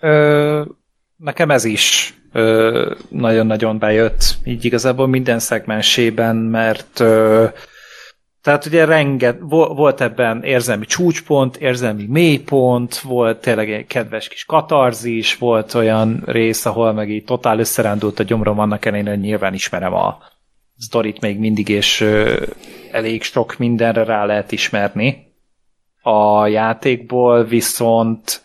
Ö, 0.00 0.62
nekem 1.16 1.50
ez 1.50 1.64
is 1.64 2.14
ö, 2.32 2.94
nagyon-nagyon 3.08 3.78
bejött, 3.78 4.36
így 4.44 4.64
igazából 4.64 5.06
minden 5.08 5.38
szegmensében, 5.38 6.36
mert 6.36 7.00
ö, 7.00 7.44
tehát 8.48 8.66
ugye 8.66 8.84
renget, 8.84 9.38
vo- 9.40 9.76
volt 9.76 10.00
ebben 10.00 10.42
érzelmi 10.42 10.86
csúcspont, 10.86 11.56
érzelmi 11.56 12.06
mélypont, 12.06 12.98
volt 12.98 13.40
tényleg 13.40 13.70
egy 13.70 13.86
kedves 13.86 14.28
kis 14.28 14.44
katarzis, 14.44 15.36
volt 15.36 15.74
olyan 15.74 16.22
rész, 16.26 16.66
ahol 16.66 16.92
meg 16.92 17.10
így 17.10 17.24
totál 17.24 17.58
összerándult 17.58 18.18
a 18.18 18.22
gyomrom, 18.22 18.58
annak 18.58 18.84
ellenére, 18.84 19.16
nyilván 19.16 19.54
ismerem 19.54 19.94
a 19.94 20.18
sztorit 20.78 21.20
még 21.20 21.38
mindig, 21.38 21.68
és 21.68 22.00
elég 22.90 23.22
sok 23.22 23.58
mindenre 23.58 24.04
rá 24.04 24.24
lehet 24.24 24.52
ismerni 24.52 25.34
a 26.02 26.46
játékból, 26.46 27.44
viszont 27.44 28.42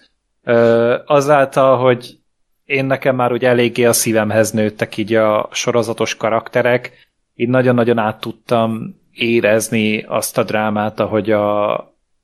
azáltal, 1.06 1.78
hogy 1.78 2.18
én 2.66 2.86
nekem 2.86 3.16
már 3.16 3.32
úgy 3.32 3.46
eléggé 3.46 3.86
a 3.86 3.94
szívemhez 3.94 4.52
nőttek 4.52 4.98
így 4.98 5.14
a 5.14 5.50
sorozatos 5.52 6.16
karakterek, 6.16 6.92
így 7.36 7.50
nagyon-nagyon 7.50 7.98
át 7.98 8.20
tudtam 8.20 9.02
érezni 9.14 10.02
azt 10.02 10.38
a 10.38 10.44
drámát, 10.44 11.00
ahogy 11.00 11.32
a 11.32 11.78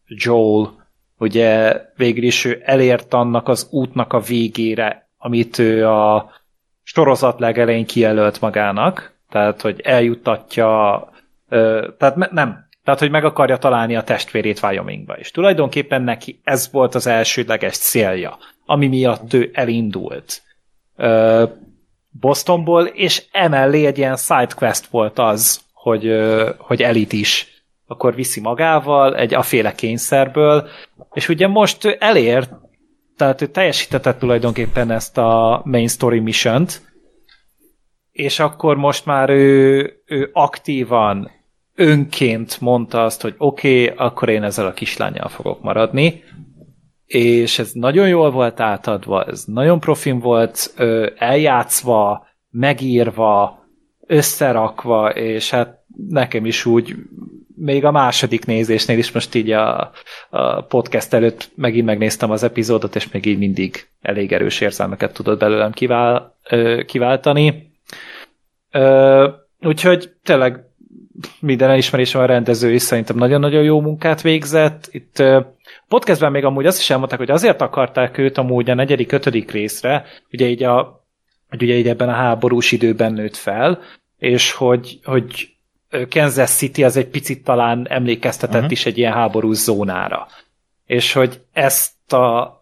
Joel 0.07 0.87
ugye 1.17 1.81
végül 1.95 2.23
is 2.23 2.45
ő 2.45 2.61
elért 2.65 3.13
annak 3.13 3.47
az 3.47 3.67
útnak 3.71 4.13
a 4.13 4.19
végére, 4.19 5.09
amit 5.17 5.57
ő 5.59 5.87
a 5.87 6.31
sorozat 6.83 7.39
legelején 7.39 7.85
kijelölt 7.85 8.41
magának, 8.41 9.13
tehát 9.29 9.61
hogy 9.61 9.81
eljuttatja, 9.81 11.09
tehát 11.97 12.31
nem, 12.31 12.67
tehát, 12.83 12.99
hogy 12.99 13.11
meg 13.11 13.25
akarja 13.25 13.57
találni 13.57 13.95
a 13.95 14.03
testvérét 14.03 14.63
Wyomingba. 14.63 15.17
És 15.17 15.31
tulajdonképpen 15.31 16.01
neki 16.01 16.39
ez 16.43 16.71
volt 16.71 16.95
az 16.95 17.07
elsődleges 17.07 17.77
célja, 17.77 18.37
ami 18.65 18.87
miatt 18.87 19.33
ő 19.33 19.49
elindult. 19.53 20.41
Bostonból, 22.19 22.85
és 22.85 23.23
emellé 23.31 23.85
egy 23.85 23.97
ilyen 23.97 24.15
sidequest 24.15 24.85
volt 24.85 25.19
az, 25.19 25.61
hogy, 25.81 26.11
hogy 26.57 26.81
Elit 26.81 27.13
is. 27.13 27.47
Akkor 27.87 28.15
viszi 28.15 28.41
magával 28.41 29.15
egy 29.15 29.33
aféle 29.33 29.75
kényszerből, 29.75 30.67
és 31.13 31.29
ugye 31.29 31.47
most 31.47 31.85
elért, 31.85 32.51
tehát 33.17 33.41
ő 33.41 33.47
teljesítette 33.47 34.15
tulajdonképpen 34.15 34.91
ezt 34.91 35.17
a 35.17 35.61
main 35.65 35.87
story 35.87 36.19
mission 36.19 36.65
és 38.19 38.39
akkor 38.39 38.77
most 38.77 39.05
már 39.05 39.29
ő, 39.29 39.93
ő 40.05 40.29
aktívan, 40.33 41.31
önként 41.75 42.61
mondta 42.61 43.03
azt, 43.03 43.21
hogy 43.21 43.35
oké, 43.37 43.83
okay, 43.83 44.05
akkor 44.05 44.29
én 44.29 44.43
ezzel 44.43 44.65
a 44.65 44.73
kislányjal 44.73 45.27
fogok 45.27 45.61
maradni, 45.61 46.23
és 47.05 47.59
ez 47.59 47.71
nagyon 47.71 48.07
jól 48.07 48.31
volt 48.31 48.59
átadva, 48.59 49.23
ez 49.23 49.43
nagyon 49.45 49.79
profin 49.79 50.19
volt 50.19 50.73
eljátszva, 51.17 52.27
megírva, 52.49 53.58
összerakva, 54.09 55.09
és 55.09 55.49
hát 55.49 55.79
nekem 56.09 56.45
is 56.45 56.65
úgy 56.65 56.95
még 57.55 57.85
a 57.85 57.91
második 57.91 58.45
nézésnél 58.45 58.97
is 58.97 59.11
most 59.11 59.35
így 59.35 59.51
a, 59.51 59.91
a 60.29 60.61
podcast 60.61 61.13
előtt 61.13 61.49
megint 61.55 61.85
megnéztem 61.85 62.31
az 62.31 62.43
epizódot, 62.43 62.95
és 62.95 63.11
még 63.11 63.25
így 63.25 63.37
mindig 63.37 63.87
elég 64.01 64.33
erős 64.33 64.61
érzelmeket 64.61 65.13
tudott 65.13 65.39
belőlem 65.39 65.71
kivál, 65.71 66.35
kiváltani. 66.85 67.71
Ö, 68.71 69.27
úgyhogy 69.61 70.11
tényleg 70.23 70.63
minden 71.39 71.69
elismerésem 71.69 72.21
a 72.21 72.25
rendező 72.25 72.73
is 72.73 72.81
szerintem 72.81 73.15
nagyon-nagyon 73.15 73.63
jó 73.63 73.81
munkát 73.81 74.21
végzett. 74.21 74.89
Itt 74.91 75.19
ö, 75.19 75.39
podcastben 75.87 76.31
még 76.31 76.45
amúgy 76.45 76.65
azt 76.65 76.79
is 76.79 76.89
elmondták, 76.89 77.19
hogy 77.19 77.31
azért 77.31 77.61
akarták 77.61 78.17
őt 78.17 78.37
amúgy 78.37 78.69
a 78.69 78.73
negyedik, 78.73 79.11
ötödik 79.11 79.51
részre, 79.51 80.05
ugye 80.31 80.47
így 80.47 80.63
a 80.63 80.99
hogy 81.49 81.63
ugye 81.63 81.73
így 81.73 81.87
ebben 81.87 82.09
a 82.09 82.13
háborús 82.13 82.71
időben 82.71 83.13
nőtt 83.13 83.35
fel, 83.35 83.79
és 84.19 84.51
hogy, 84.51 84.99
hogy 85.03 85.53
Kansas 86.09 86.49
City 86.49 86.83
az 86.83 86.97
egy 86.97 87.07
picit 87.07 87.43
talán 87.43 87.87
emlékeztetett 87.89 88.55
uh-huh. 88.55 88.71
is 88.71 88.85
egy 88.85 88.97
ilyen 88.97 89.13
háborús 89.13 89.57
zónára. 89.57 90.27
És 90.85 91.13
hogy 91.13 91.41
ezt 91.53 92.13
a 92.13 92.57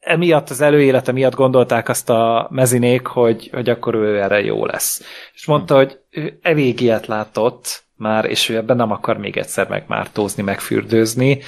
emiatt 0.00 0.50
az 0.50 0.60
előélete 0.60 1.12
miatt 1.12 1.34
gondolták 1.34 1.88
azt 1.88 2.10
a 2.10 2.48
mezinék, 2.50 3.06
hogy, 3.06 3.50
hogy 3.52 3.68
akkor 3.68 3.94
ő 3.94 4.20
erre 4.22 4.40
jó 4.40 4.66
lesz. 4.66 5.02
És 5.34 5.46
mondta, 5.46 5.74
hogy 5.74 5.98
ő 6.10 6.38
elég 6.42 6.80
ilyet 6.80 7.06
látott 7.06 7.84
már, 7.96 8.24
és 8.24 8.48
ő 8.48 8.56
ebben 8.56 8.76
nem 8.76 8.90
akar 8.90 9.18
még 9.18 9.36
egyszer 9.36 9.68
megmártózni, 9.68 10.42
megfürdőzni, 10.42 11.40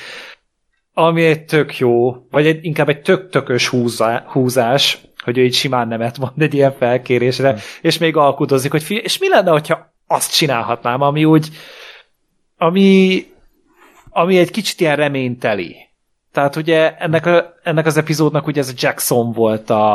ami 0.93 1.25
egy 1.25 1.45
tök 1.45 1.79
jó, 1.79 2.27
vagy 2.31 2.47
egy, 2.47 2.65
inkább 2.65 2.89
egy 2.89 3.03
tök-tökös 3.03 3.69
húzá, 3.69 4.25
húzás, 4.27 4.99
hogy 5.25 5.39
ő 5.39 5.45
így 5.45 5.55
simán 5.55 5.89
nemet 5.89 6.19
mond 6.19 6.43
egy 6.43 6.55
ilyen 6.55 6.75
felkérésre, 6.79 7.51
hmm. 7.51 7.59
és 7.81 7.99
még 7.99 8.17
alkudozik, 8.17 8.71
hogy 8.71 8.83
fi, 8.83 8.97
és 8.97 9.19
mi 9.19 9.29
lenne, 9.29 9.51
hogyha 9.51 9.93
azt 10.07 10.37
csinálhatnám, 10.37 11.01
ami 11.01 11.25
úgy, 11.25 11.49
ami, 12.59 13.25
ami 14.11 14.39
egy 14.39 14.51
kicsit 14.51 14.81
ilyen 14.81 14.97
reményteli. 14.97 15.77
Tehát 16.33 16.57
ugye 16.57 16.97
ennek, 16.97 17.27
a, 17.27 17.55
ennek 17.63 17.87
az 17.87 17.97
epizódnak 17.97 18.47
ugye 18.47 18.61
ez 18.61 18.69
a 18.69 18.75
Jackson 18.77 19.33
volt 19.33 19.71
a, 19.71 19.93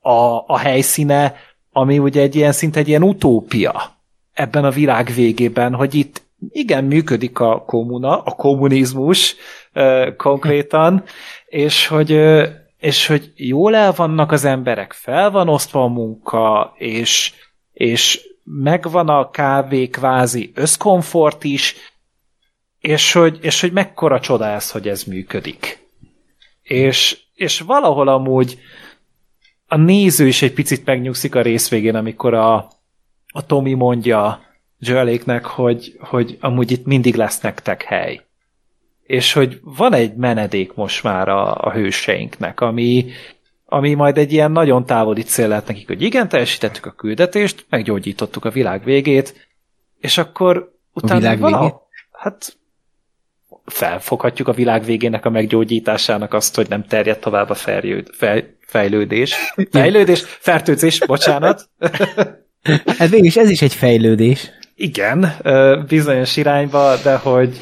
a, 0.00 0.44
a 0.46 0.58
helyszíne, 0.58 1.34
ami 1.72 1.98
ugye 1.98 2.20
egy 2.20 2.34
ilyen 2.34 2.52
szinte 2.52 2.78
egy 2.78 2.88
ilyen 2.88 3.02
utópia 3.02 3.96
ebben 4.32 4.64
a 4.64 4.70
világ 4.70 5.12
végében, 5.14 5.74
hogy 5.74 5.94
itt 5.94 6.22
igen, 6.48 6.84
működik 6.84 7.38
a 7.38 7.64
kommuna, 7.64 8.22
a 8.22 8.30
kommunizmus 8.30 9.36
uh, 9.74 10.16
konkrétan, 10.16 11.04
és 11.46 11.86
hogy, 11.86 12.12
uh, 12.12 12.48
és 12.82 13.06
hogy 13.06 13.32
jól 13.36 13.74
el 13.74 13.92
vannak 13.92 14.32
az 14.32 14.44
emberek, 14.44 14.92
fel 14.92 15.30
van 15.30 15.48
osztva 15.48 15.82
a 15.82 15.86
munka, 15.86 16.74
és, 16.76 17.32
és 17.72 18.20
megvan 18.44 19.08
a 19.08 19.30
kávé 19.30 19.88
kvázi 19.88 20.52
összkomfort 20.54 21.44
is, 21.44 21.74
és 22.80 23.12
hogy, 23.12 23.38
és 23.40 23.60
hogy 23.60 23.72
mekkora 23.72 24.20
csoda 24.20 24.46
ez, 24.46 24.70
hogy 24.70 24.88
ez 24.88 25.04
működik. 25.04 25.88
És, 26.62 27.18
és 27.34 27.60
valahol 27.60 28.08
amúgy 28.08 28.58
a 29.66 29.76
néző 29.76 30.26
is 30.26 30.42
egy 30.42 30.52
picit 30.52 30.84
megnyugszik 30.84 31.34
a 31.34 31.42
rész 31.42 31.68
végén, 31.68 31.94
amikor 31.94 32.34
a, 32.34 32.54
a 33.26 33.46
Tommy 33.46 33.72
mondja 33.74 34.40
Joeléknek, 34.78 35.44
hogy, 35.44 35.96
hogy 36.00 36.38
amúgy 36.40 36.70
itt 36.70 36.84
mindig 36.86 37.14
lesz 37.14 37.40
nektek 37.40 37.82
hely. 37.82 38.26
És 39.02 39.32
hogy 39.32 39.60
van 39.62 39.92
egy 39.92 40.14
menedék 40.14 40.74
most 40.74 41.02
már 41.02 41.28
a, 41.28 41.54
a 41.54 41.72
hőseinknek, 41.72 42.60
ami, 42.60 43.10
ami 43.64 43.94
majd 43.94 44.18
egy 44.18 44.32
ilyen 44.32 44.52
nagyon 44.52 44.86
távoli 44.86 45.22
cél 45.22 45.48
lehet 45.48 45.66
nekik, 45.66 45.86
hogy 45.86 46.02
igen, 46.02 46.28
teljesítettük 46.28 46.86
a 46.86 46.90
küldetést, 46.90 47.66
meggyógyítottuk 47.68 48.44
a 48.44 48.50
világ 48.50 48.84
végét, 48.84 49.48
és 50.00 50.18
akkor 50.18 50.72
utána 50.92 51.30
a 51.30 51.34
világ 51.34 51.52
végét? 51.52 51.74
hát 52.12 52.56
felfoghatjuk 53.64 54.48
a 54.48 54.52
világ 54.52 54.84
végének 54.84 55.24
a 55.24 55.30
meggyógyításának 55.30 56.34
azt, 56.34 56.54
hogy 56.54 56.68
nem 56.68 56.84
terjed 56.84 57.18
tovább 57.18 57.50
a 57.50 57.54
ferjő, 57.54 58.04
fej, 58.12 58.56
fejlődés. 58.60 59.34
Fejlődés? 59.70 60.22
Fertőzés, 60.26 60.98
bocsánat. 61.06 61.68
Hát 62.86 63.08
végülis 63.08 63.36
ez 63.36 63.50
is 63.50 63.62
egy 63.62 63.74
fejlődés. 63.74 64.50
Igen, 64.74 65.32
bizonyos 65.88 66.36
irányba, 66.36 66.96
de 67.02 67.16
hogy, 67.16 67.60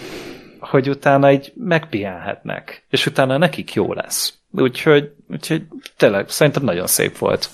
hogy 0.71 0.89
utána 0.89 1.33
így 1.33 1.53
megpihenhetnek, 1.55 2.87
és 2.91 3.07
utána 3.07 3.37
nekik 3.37 3.75
jó 3.75 3.93
lesz. 3.93 4.39
Úgyhogy, 4.50 5.12
úgyhogy 5.29 5.62
tényleg 5.97 6.29
szerintem 6.29 6.62
nagyon 6.62 6.87
szép 6.87 7.19
volt. 7.19 7.50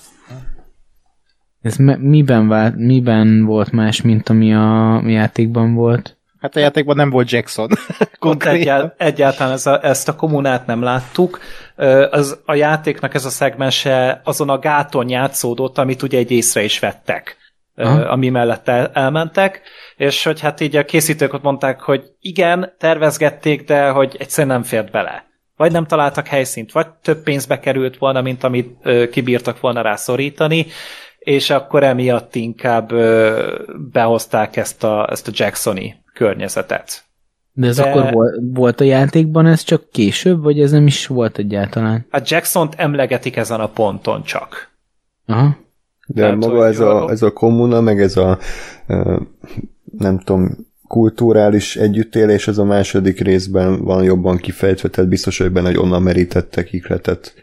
Ez 1.61 1.75
miben, 1.99 2.47
vált, 2.47 2.75
miben 2.75 3.45
volt 3.45 3.71
más, 3.71 4.01
mint 4.01 4.29
ami 4.29 4.53
a 4.53 5.01
játékban 5.05 5.73
volt? 5.73 6.17
Hát 6.39 6.55
a 6.55 6.59
játékban 6.59 6.95
nem 6.95 7.09
volt 7.09 7.31
Jackson. 7.31 7.69
Egyál, 8.39 8.93
egyáltalán 8.97 9.53
ez 9.53 9.65
a, 9.65 9.85
ezt 9.85 10.07
a 10.07 10.15
kommunát 10.15 10.65
nem 10.65 10.81
láttuk. 10.81 11.39
Az, 12.09 12.39
a 12.45 12.53
játéknak 12.53 13.13
ez 13.13 13.25
a 13.25 13.29
szegmense 13.29 14.21
azon 14.23 14.49
a 14.49 14.59
gáton 14.59 15.09
játszódott, 15.09 15.77
amit 15.77 16.01
ugye 16.01 16.17
egy 16.17 16.31
észre 16.31 16.63
is 16.63 16.79
vettek. 16.79 17.37
Aha. 17.79 17.99
ami 18.01 18.29
mellett 18.29 18.67
el, 18.67 18.91
elmentek, 18.93 19.61
és 19.95 20.23
hogy 20.23 20.39
hát 20.39 20.59
így 20.59 20.75
a 20.75 20.85
készítők 20.85 21.33
ott 21.33 21.43
mondták, 21.43 21.81
hogy 21.81 22.03
igen, 22.19 22.73
tervezgették, 22.77 23.63
de 23.63 23.89
hogy 23.89 24.15
egyszerűen 24.19 24.53
nem 24.53 24.63
fért 24.63 24.91
bele 24.91 25.27
vagy 25.57 25.71
nem 25.71 25.85
találtak 25.85 26.27
helyszínt, 26.27 26.71
vagy 26.71 26.87
több 27.01 27.23
pénzbe 27.23 27.59
került 27.59 27.97
volna, 27.97 28.21
mint 28.21 28.43
amit 28.43 28.77
ö, 28.83 29.09
kibírtak 29.09 29.59
volna 29.59 29.81
rá 29.81 29.95
szorítani, 29.95 30.65
és 31.19 31.49
akkor 31.49 31.83
emiatt 31.83 32.35
inkább 32.35 32.91
ö, 32.91 33.63
behozták 33.91 34.55
ezt 34.55 34.83
a, 34.83 35.07
ezt 35.11 35.27
a 35.27 35.31
Jacksoni 35.33 35.95
környezetet. 36.13 37.05
De 37.51 37.67
ez 37.67 37.75
De... 37.75 37.83
akkor 37.83 38.11
volt, 38.11 38.35
volt 38.53 38.81
a 38.81 38.83
játékban, 38.83 39.45
ez 39.45 39.63
csak 39.63 39.89
később, 39.89 40.41
vagy 40.41 40.59
ez 40.59 40.71
nem 40.71 40.87
is 40.87 41.07
volt 41.07 41.37
egyáltalán? 41.37 42.05
A 42.11 42.21
Jackson-t 42.25 42.75
emlegetik 42.77 43.35
ezen 43.35 43.59
a 43.59 43.67
ponton 43.67 44.23
csak. 44.23 44.71
Aha. 45.25 45.57
De 46.07 46.21
Tehát, 46.21 46.37
maga 46.37 46.67
ez 46.67 46.79
a, 46.79 47.09
ez 47.09 47.21
a 47.21 47.31
kommuna, 47.31 47.81
meg 47.81 48.01
ez 48.01 48.17
a 48.17 48.39
nem 49.97 50.19
tudom, 50.19 50.67
kulturális 50.87 51.75
együttélés 51.75 52.47
ez 52.47 52.57
a 52.57 52.63
második 52.63 53.19
részben 53.19 53.83
van 53.83 54.03
jobban 54.03 54.37
kifejtve, 54.37 54.89
tehát 54.89 55.09
biztos, 55.09 55.37
hogy 55.37 55.51
benne, 55.51 55.67
hogy 55.67 55.77
onnan 55.77 56.01
merítettek 56.01 56.73
ikletet 56.73 57.33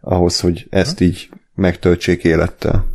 ahhoz, 0.00 0.40
hogy 0.40 0.66
ezt 0.70 1.00
így 1.00 1.28
megtöltsék 1.54 2.24
élettel. 2.24 2.86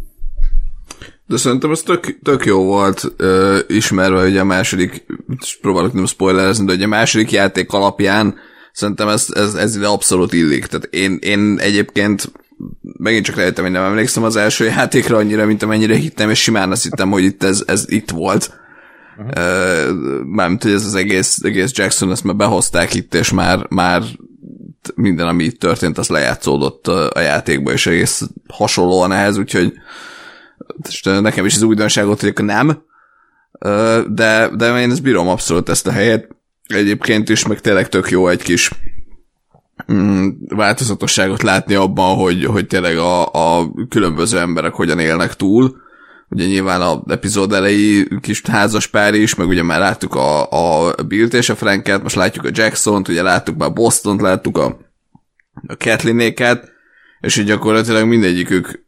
De 1.26 1.38
szerintem 1.38 1.72
ez 1.72 1.82
tök, 1.82 2.20
tök 2.24 2.46
jó 2.46 2.64
volt, 2.64 3.14
ö, 3.18 3.60
ismerve, 3.68 4.22
hogy 4.22 4.38
a 4.38 4.44
második, 4.44 5.06
próbálok 5.62 5.94
nem 5.94 6.06
spoilerezni, 6.06 6.66
de 6.66 6.72
hogy 6.72 6.84
a 6.84 6.88
második 6.88 7.32
játék 7.32 7.72
alapján 7.72 8.36
szerintem 8.74 9.08
ez, 9.08 9.28
ez, 9.34 9.54
ez 9.54 9.76
ide 9.76 9.88
abszolút 9.88 10.34
illik. 10.34 10.66
Tehát 10.66 10.86
én, 10.86 11.18
én 11.22 11.58
egyébként 11.60 12.32
megint 12.82 13.26
csak 13.26 13.36
lehetem, 13.36 13.64
hogy 13.64 13.74
nem 13.74 13.84
emlékszem 13.84 14.24
az 14.24 14.36
első 14.36 14.66
játékra 14.66 15.18
annyira, 15.18 15.46
mint 15.46 15.64
amennyire 15.64 15.96
hittem, 15.96 16.30
és 16.30 16.42
simán 16.42 16.72
azt 16.72 16.84
hittem, 16.84 17.12
hogy 17.12 17.24
itt 17.24 17.44
ez, 17.44 17.64
ez 17.68 17.86
itt 17.88 18.10
volt 18.10 18.62
Uh-huh. 19.18 20.26
Mármint, 20.26 20.64
hogy 20.64 20.72
ez 20.72 20.86
az 20.86 20.96
egész, 20.96 21.40
egész 21.44 21.72
Jackson, 21.74 22.12
ezt 22.12 22.24
már 22.24 22.36
behozták 22.36 22.94
itt, 22.94 23.14
és 23.14 23.32
már, 23.32 23.66
már 23.70 24.02
minden, 24.96 25.28
ami 25.28 25.44
itt 25.44 25.60
történt, 25.60 25.98
az 25.98 26.08
lejátszódott 26.08 26.88
a 26.88 27.20
játékba, 27.20 27.72
és 27.72 27.86
egész 27.86 28.22
hasonlóan 28.48 29.12
ehhez, 29.12 29.38
úgyhogy 29.38 29.74
nekem 31.04 31.46
is 31.46 31.56
az 31.56 31.62
újdonságot, 31.62 32.22
hogy 32.22 32.34
nem, 32.44 32.84
de, 34.08 34.50
de 34.56 34.82
én 34.82 34.92
ezt 34.92 35.02
bírom 35.02 35.28
abszolút 35.28 35.70
ezt 35.70 35.88
a 35.88 35.92
helyet. 35.92 36.28
Egyébként 36.68 37.30
is, 37.30 37.48
meg 37.48 37.60
tényleg 37.62 37.90
tök 37.90 38.10
jó 38.10 38.28
egy 38.28 38.42
kis 38.42 38.72
változatosságot 40.48 41.42
látni 41.42 41.74
abban, 41.74 42.16
hogy, 42.16 42.46
hogy 42.46 42.68
tényleg 42.68 42.98
a, 42.98 43.26
a 43.32 43.72
különböző 43.90 44.40
emberek 44.40 44.74
hogyan 44.74 45.00
élnek 45.00 45.34
túl, 45.34 45.82
ugye 46.30 46.46
nyilván 46.46 46.82
a 46.82 47.04
epizód 47.08 47.54
elejé 47.54 48.08
kis 48.22 48.42
házas 48.42 48.88
pár 48.88 49.14
is, 49.14 49.36
meg 49.36 49.48
ugye 49.48 49.64
már 49.64 49.80
láttuk 49.80 50.16
a, 50.16 50.52
a 50.52 50.94
Bill-t 51.08 51.34
és 51.34 51.50
a 51.50 51.56
Franket, 51.56 52.04
most 52.04 52.16
látjuk 52.16 52.46
a 52.46 52.50
Jackson-t, 52.52 53.08
ugye 53.08 53.22
láttuk 53.22 53.58
már 53.58 53.74
Boston-t, 53.74 54.22
láttuk 54.22 54.58
a, 54.58 54.66
a 55.68 55.78
Kathleen-éket, 55.78 56.72
és 57.20 57.38
így 57.38 57.46
gyakorlatilag 57.46 58.08
mindegyikük 58.08 58.86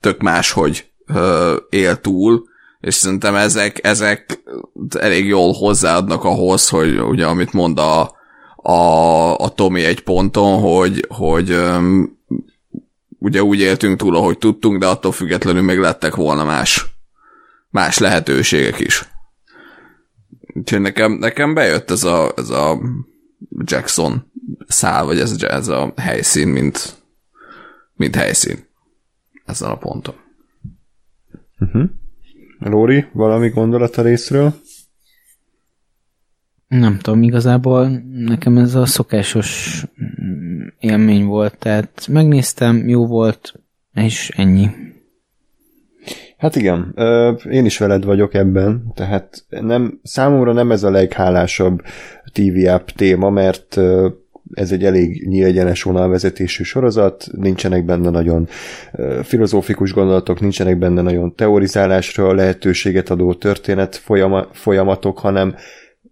tök 0.00 0.20
máshogy 0.20 0.90
ö, 1.06 1.56
él 1.70 2.00
túl, 2.00 2.48
és 2.80 2.94
szerintem 2.94 3.34
ezek, 3.34 3.86
ezek 3.86 4.42
elég 4.98 5.26
jól 5.26 5.52
hozzáadnak 5.52 6.24
ahhoz, 6.24 6.68
hogy 6.68 7.00
ugye 7.00 7.26
amit 7.26 7.52
mond 7.52 7.78
a, 7.78 8.17
a, 8.62 9.38
a 9.38 9.48
Tomi 9.48 9.84
egy 9.84 10.00
ponton, 10.00 10.60
hogy, 10.60 11.06
hogy 11.08 11.50
öm, 11.50 12.18
ugye 13.18 13.42
úgy 13.42 13.60
éltünk 13.60 13.98
túl, 13.98 14.16
ahogy 14.16 14.38
tudtunk, 14.38 14.78
de 14.78 14.86
attól 14.86 15.12
függetlenül 15.12 15.62
még 15.62 15.78
lettek 15.78 16.14
volna 16.14 16.44
más, 16.44 16.86
más 17.70 17.98
lehetőségek 17.98 18.80
is. 18.80 19.08
Úgyhogy 20.54 20.80
nekem, 20.80 21.12
nekem 21.12 21.54
bejött 21.54 21.90
ez 21.90 22.04
a, 22.04 22.32
ez 22.36 22.50
a 22.50 22.78
Jackson 23.64 24.32
szál, 24.66 25.04
vagy 25.04 25.18
ez, 25.18 25.42
ez 25.42 25.68
a 25.68 25.92
helyszín, 25.96 26.48
mint, 26.48 26.96
mint 27.94 28.14
helyszín 28.14 28.66
ezen 29.44 29.70
a 29.70 29.76
ponton. 29.76 30.14
Uh-huh. 31.58 31.90
Lóri, 32.58 33.06
valami 33.12 33.48
gondolat 33.48 33.96
a 33.96 34.02
részről? 34.02 34.54
Nem 36.68 36.98
tudom, 36.98 37.22
igazából 37.22 38.02
nekem 38.12 38.58
ez 38.58 38.74
a 38.74 38.86
szokásos 38.86 39.82
mm, 40.22 40.66
élmény 40.78 41.24
volt, 41.24 41.58
tehát 41.58 42.06
megnéztem, 42.10 42.88
jó 42.88 43.06
volt, 43.06 43.52
és 43.94 44.32
ennyi. 44.36 44.68
Hát 46.36 46.56
igen, 46.56 46.94
én 47.50 47.64
is 47.64 47.78
veled 47.78 48.04
vagyok 48.04 48.34
ebben, 48.34 48.92
tehát 48.94 49.44
nem, 49.48 50.00
számomra 50.02 50.52
nem 50.52 50.70
ez 50.70 50.82
a 50.82 50.90
leghálásabb 50.90 51.82
TV 52.32 52.68
app 52.68 52.88
téma, 52.88 53.30
mert 53.30 53.80
ez 54.52 54.72
egy 54.72 54.84
elég 54.84 55.26
nyílegyenes 55.28 55.82
vonalvezetésű 55.82 56.62
sorozat, 56.62 57.26
nincsenek 57.36 57.84
benne 57.84 58.10
nagyon 58.10 58.48
filozófikus 59.22 59.92
gondolatok, 59.92 60.40
nincsenek 60.40 60.78
benne 60.78 61.02
nagyon 61.02 61.34
teorizálásra 61.34 62.34
lehetőséget 62.34 63.10
adó 63.10 63.34
történet 63.34 63.96
folyama, 63.96 64.46
folyamatok, 64.52 65.18
hanem 65.18 65.54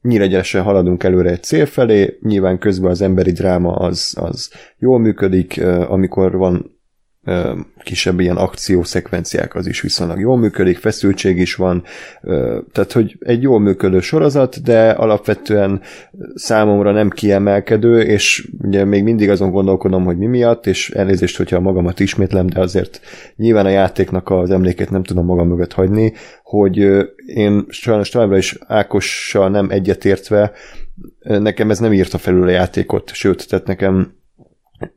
nyílegyenesen 0.06 0.62
haladunk 0.62 1.02
előre 1.02 1.30
egy 1.30 1.42
cél 1.42 1.66
felé, 1.66 2.18
nyilván 2.22 2.58
közben 2.58 2.90
az 2.90 3.00
emberi 3.00 3.32
dráma 3.32 3.74
az, 3.74 4.16
az 4.20 4.50
jól 4.78 4.98
működik, 4.98 5.62
amikor 5.88 6.36
van 6.36 6.75
kisebb 7.82 8.20
ilyen 8.20 8.36
akciószekvenciák 8.36 9.54
az 9.54 9.66
is 9.66 9.80
viszonylag 9.80 10.20
jól 10.20 10.36
működik, 10.36 10.78
feszültség 10.78 11.38
is 11.38 11.54
van, 11.54 11.82
tehát 12.72 12.92
hogy 12.92 13.16
egy 13.20 13.42
jól 13.42 13.60
működő 13.60 14.00
sorozat, 14.00 14.62
de 14.62 14.90
alapvetően 14.90 15.80
számomra 16.34 16.92
nem 16.92 17.10
kiemelkedő, 17.10 18.00
és 18.00 18.48
ugye 18.62 18.84
még 18.84 19.02
mindig 19.02 19.30
azon 19.30 19.50
gondolkodom, 19.50 20.04
hogy 20.04 20.16
mi 20.18 20.26
miatt, 20.26 20.66
és 20.66 20.90
elnézést, 20.90 21.36
hogyha 21.36 21.60
magamat 21.60 22.00
ismétlem, 22.00 22.46
de 22.46 22.60
azért 22.60 23.00
nyilván 23.36 23.66
a 23.66 23.70
játéknak 23.70 24.30
az 24.30 24.50
emlékét 24.50 24.90
nem 24.90 25.02
tudom 25.02 25.24
magam 25.24 25.48
mögött 25.48 25.72
hagyni, 25.72 26.12
hogy 26.42 26.76
én 27.26 27.64
sajnos 27.68 28.08
továbbra 28.08 28.36
is 28.36 28.58
Ákossal 28.66 29.48
nem 29.48 29.70
egyetértve, 29.70 30.52
nekem 31.20 31.70
ez 31.70 31.78
nem 31.78 31.92
írta 31.92 32.18
felül 32.18 32.46
a 32.46 32.50
játékot, 32.50 33.10
sőt, 33.12 33.48
tehát 33.48 33.66
nekem 33.66 34.14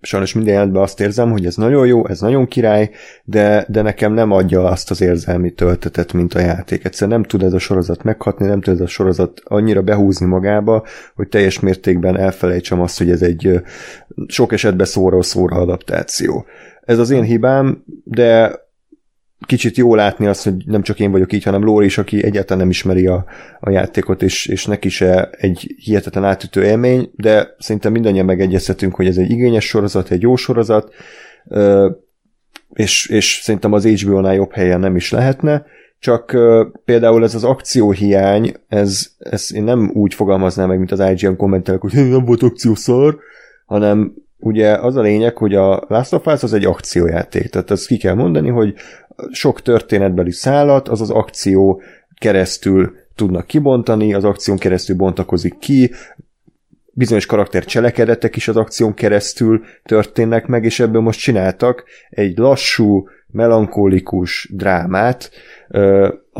sajnos 0.01 0.33
minden 0.33 0.53
jelentben 0.53 0.81
azt 0.81 0.99
érzem, 0.99 1.31
hogy 1.31 1.45
ez 1.45 1.55
nagyon 1.55 1.87
jó, 1.87 2.07
ez 2.07 2.19
nagyon 2.19 2.47
király, 2.47 2.89
de, 3.23 3.65
de 3.67 3.81
nekem 3.81 4.13
nem 4.13 4.31
adja 4.31 4.63
azt 4.63 4.91
az 4.91 5.01
érzelmi 5.01 5.51
töltetet, 5.51 6.13
mint 6.13 6.33
a 6.33 6.39
játék. 6.39 6.85
Egyszerűen 6.85 7.19
nem 7.19 7.29
tud 7.29 7.43
ez 7.43 7.53
a 7.53 7.59
sorozat 7.59 8.03
meghatni, 8.03 8.47
nem 8.47 8.61
tud 8.61 8.73
ez 8.73 8.79
a 8.79 8.87
sorozat 8.87 9.41
annyira 9.43 9.81
behúzni 9.81 10.25
magába, 10.25 10.85
hogy 11.15 11.27
teljes 11.27 11.59
mértékben 11.59 12.17
elfelejtsem 12.17 12.81
azt, 12.81 12.97
hogy 12.97 13.09
ez 13.09 13.21
egy 13.21 13.61
sok 14.27 14.53
esetben 14.53 14.85
szóra 14.85 15.21
szóra 15.21 15.55
adaptáció. 15.55 16.45
Ez 16.81 16.99
az 16.99 17.09
én 17.09 17.23
hibám, 17.23 17.83
de 18.03 18.59
kicsit 19.45 19.77
jó 19.77 19.95
látni 19.95 20.27
azt, 20.27 20.43
hogy 20.43 20.63
nem 20.65 20.81
csak 20.81 20.99
én 20.99 21.11
vagyok 21.11 21.33
így, 21.33 21.43
hanem 21.43 21.63
Lóri 21.63 21.85
is, 21.85 21.97
aki 21.97 22.23
egyáltalán 22.23 22.59
nem 22.59 22.69
ismeri 22.69 23.07
a, 23.07 23.25
a 23.59 23.69
játékot, 23.69 24.21
és, 24.21 24.45
és 24.45 24.65
neki 24.65 24.89
se 24.89 25.29
egy 25.31 25.75
hihetetlen 25.77 26.23
átütő 26.23 26.63
élmény, 26.63 27.11
de 27.15 27.55
szerintem 27.59 27.91
mindannyian 27.91 28.25
megegyezhetünk, 28.25 28.95
hogy 28.95 29.07
ez 29.07 29.17
egy 29.17 29.31
igényes 29.31 29.65
sorozat, 29.65 30.11
egy 30.11 30.21
jó 30.21 30.35
sorozat, 30.35 30.93
és, 32.73 33.07
és 33.07 33.39
szerintem 33.43 33.73
az 33.73 33.85
HBO-nál 33.85 34.33
jobb 34.33 34.53
helyen 34.53 34.79
nem 34.79 34.95
is 34.95 35.11
lehetne, 35.11 35.65
csak 35.99 36.37
például 36.85 37.23
ez 37.23 37.35
az 37.35 37.43
akcióhiány, 37.43 38.53
ez, 38.67 39.07
ez 39.19 39.53
én 39.53 39.63
nem 39.63 39.91
úgy 39.93 40.13
fogalmaznám 40.13 40.67
meg, 40.67 40.77
mint 40.77 40.91
az 40.91 40.99
IGN 40.99 41.35
kommentelek, 41.35 41.81
hogy 41.81 41.93
nem 41.93 42.25
volt 42.25 42.43
akciószar, 42.43 43.17
hanem 43.65 44.13
ugye 44.39 44.71
az 44.71 44.95
a 44.95 45.01
lényeg, 45.01 45.37
hogy 45.37 45.55
a 45.55 45.85
Last 45.87 46.13
of 46.13 46.25
Us 46.25 46.43
az 46.43 46.53
egy 46.53 46.65
akciójáték, 46.65 47.49
tehát 47.49 47.71
ezt 47.71 47.87
ki 47.87 47.97
kell 47.97 48.13
mondani, 48.13 48.49
hogy 48.49 48.73
sok 49.31 49.61
történetbeli 49.61 50.31
szállat 50.31 50.87
az 50.87 51.01
az 51.01 51.09
akció 51.09 51.81
keresztül 52.19 52.95
tudnak 53.15 53.47
kibontani, 53.47 54.13
az 54.13 54.23
akción 54.23 54.57
keresztül 54.57 54.95
bontakozik 54.95 55.57
ki, 55.57 55.91
bizonyos 56.91 57.25
karakter 57.25 57.65
cselekedetek 57.65 58.35
is 58.35 58.47
az 58.47 58.57
akción 58.57 58.93
keresztül 58.93 59.61
történnek 59.83 60.47
meg, 60.47 60.63
és 60.63 60.79
ebből 60.79 61.01
most 61.01 61.19
csináltak 61.19 61.83
egy 62.09 62.37
lassú, 62.37 63.07
melankólikus 63.31 64.49
drámát, 64.53 65.31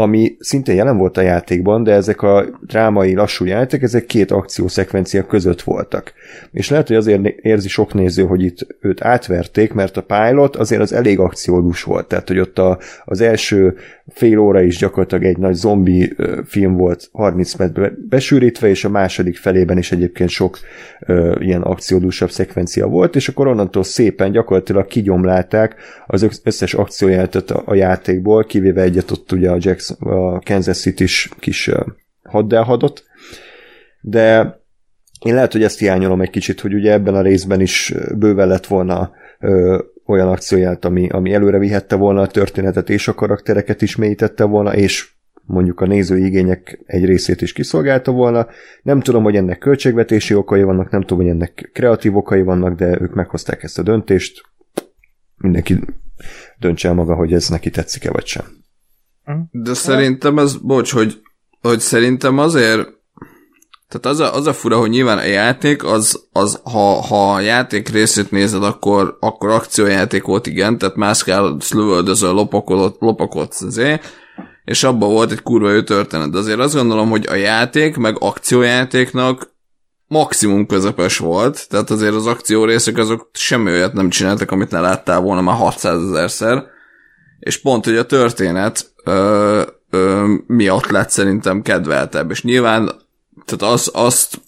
ami 0.02 0.36
szintén 0.40 0.76
jelen 0.76 0.98
volt 0.98 1.18
a 1.18 1.22
játékban, 1.22 1.84
de 1.84 1.92
ezek 1.92 2.22
a 2.22 2.46
drámai 2.62 3.16
lassú 3.16 3.46
játék, 3.46 3.82
ezek 3.82 4.06
két 4.06 4.32
akciószekvencia 4.32 5.26
között 5.26 5.62
voltak. 5.62 6.14
És 6.52 6.70
lehet, 6.70 6.88
hogy 6.88 6.96
azért 6.96 7.28
érzi 7.42 7.68
sok 7.68 7.94
néző, 7.94 8.24
hogy 8.24 8.44
itt 8.44 8.68
őt 8.82 9.04
átverték, 9.04 9.74
mert 9.74 9.98
a 9.98 10.02
pilot 10.02 10.56
azért 10.56 10.82
az 10.82 10.94
elég 10.94 11.20
akciódús 11.20 11.84
volt, 11.84 12.08
tehát 12.08 12.28
hogy 12.28 12.40
ott 12.40 12.60
a, 12.60 12.80
az 13.06 13.22
első 13.22 13.76
fél 14.10 14.38
óra 14.40 14.62
is 14.62 14.78
gyakorlatilag 14.78 15.24
egy 15.24 15.38
nagy 15.38 15.54
zombi 15.54 16.16
film 16.46 16.76
volt 16.76 17.10
30 17.12 17.54
percbe 17.54 17.92
besűrítve, 18.10 18.68
és 18.68 18.86
a 18.86 18.90
második 18.90 19.38
felében 19.38 19.78
is 19.78 19.92
egyébként 19.92 20.30
sok 20.30 20.60
ö, 21.00 21.36
ilyen 21.40 21.62
akciódúsabb 21.62 22.30
szekvencia 22.30 22.88
volt, 22.88 23.16
és 23.16 23.28
akkor 23.28 23.48
onnantól 23.48 23.84
szépen 23.84 24.32
gyakorlatilag 24.32 24.88
kigyomlálták 24.88 25.76
az 26.08 26.42
összes 26.44 26.74
akciójátet 26.74 27.52
a, 27.52 27.64
a 27.66 27.76
játékból, 27.76 28.44
kivéve 28.44 28.82
egyet 28.82 29.12
ott 29.12 29.32
ugye 29.32 29.50
a 29.50 29.58
Jackson 29.60 29.98
a 29.98 30.40
Kansas 30.40 30.80
City-s 30.80 31.30
kis 31.40 31.72
haddelhadot, 32.24 33.04
de 34.02 34.58
én 35.26 35.34
lehet, 35.34 35.52
hogy 35.52 35.64
ezt 35.64 35.80
hiányolom 35.80 36.22
egy 36.22 36.30
kicsit, 36.30 36.60
hogy 36.60 36.74
ugye 36.74 36.92
ebben 36.92 37.16
a 37.16 37.22
részben 37.22 37.62
is 37.62 37.94
bőven 38.18 38.48
lett 38.48 38.66
volna 38.66 39.12
olyan 40.10 40.28
akcióját, 40.28 40.86
ami, 40.86 41.10
ami 41.10 41.34
előre 41.34 41.58
vihette 41.58 41.96
volna 41.96 42.22
a 42.22 42.28
történetet, 42.28 42.90
és 42.90 43.08
a 43.08 43.14
karaktereket 43.14 43.82
is 43.82 43.96
mélyítette 43.96 44.44
volna, 44.44 44.76
és 44.76 45.12
mondjuk 45.46 45.80
a 45.80 45.86
nézői 45.86 46.26
igények 46.26 46.80
egy 46.86 47.06
részét 47.06 47.42
is 47.42 47.54
kiszolgálta 47.54 48.12
volna. 48.12 48.48
Nem 48.82 49.00
tudom, 49.00 49.24
hogy 49.24 49.36
ennek 49.36 49.58
költségvetési 49.58 50.34
okai 50.34 50.64
vannak, 50.64 50.90
nem 50.90 51.02
tudom, 51.02 51.18
hogy 51.18 51.34
ennek 51.34 51.70
kreatív 51.74 52.18
okai 52.18 52.42
vannak, 52.42 52.76
de 52.76 53.02
ők 53.02 53.14
meghozták 53.14 53.64
ezt 53.64 53.80
a 53.80 53.84
döntést. 53.84 54.42
Mindenki 55.38 55.80
döntse 56.60 56.88
el 56.88 56.94
maga, 56.94 57.16
hogy 57.16 57.34
ez 57.34 57.50
neki 57.50 57.70
tetszik-e 57.70 58.12
vagy 58.12 58.26
sem. 58.26 58.46
De 59.52 59.74
szerintem 59.74 60.40
ez, 60.40 60.56
bocs, 60.56 60.94
hogy, 60.94 61.22
hogy 61.62 61.80
szerintem 61.80 62.38
azért 62.38 62.99
tehát 63.90 64.06
az 64.06 64.20
a, 64.20 64.36
az 64.36 64.48
a 64.48 64.54
fura, 64.54 64.78
hogy 64.78 64.90
nyilván 64.90 65.18
a 65.18 65.24
játék, 65.24 65.84
az, 65.84 66.24
az 66.32 66.60
ha, 66.64 67.02
ha 67.02 67.34
a 67.34 67.40
játék 67.40 67.90
részét 67.90 68.32
nézed, 68.32 68.64
akkor, 68.64 69.18
akkor 69.20 69.50
akciójáték 69.50 70.24
volt, 70.24 70.48
igen, 70.48 70.78
tehát 70.78 70.96
mászkál, 70.96 71.58
lövöldözöl, 71.74 72.34
lopakodott, 72.34 73.00
lopakodsz 73.00 73.62
azért, 73.62 74.04
és 74.66 74.84
abban 74.84 75.10
volt 75.10 75.32
egy 75.32 75.42
kurva 75.42 75.72
jó 75.72 75.82
történet. 75.82 76.32
De 76.32 76.38
azért 76.38 76.60
azt 76.60 76.76
gondolom, 76.76 77.10
hogy 77.10 77.26
a 77.30 77.34
játék, 77.34 77.98
meg 77.98 78.16
akciójátéknak 78.20 79.54
maximum 80.08 80.66
közepes 80.66 81.18
volt, 81.18 81.70
tehát 81.70 81.90
azért 81.90 82.14
az 82.14 82.26
akció 82.26 82.66
részek 82.66 82.98
azok 82.98 83.30
semmi 83.34 83.72
olyat 83.72 83.94
nem 83.94 84.10
csináltak, 84.10 84.52
amit 84.52 84.72
ne 84.72 84.80
láttál 84.80 85.20
volna 85.20 85.42
már 85.42 85.56
600 85.56 86.04
ezerszer, 86.04 86.64
és 87.40 87.62
pont, 87.62 87.86
hogy 87.86 87.98
a 87.98 88.06
történet 88.06 88.94
ö, 89.04 89.62
ö, 89.90 90.34
miatt 90.48 90.90
lett 90.90 91.10
szerintem 91.10 91.62
kedveltebb, 91.62 92.32
és 92.32 92.44
nyilván 92.44 93.08
tehát 93.50 93.74
az, 93.74 93.90
azt, 93.94 94.42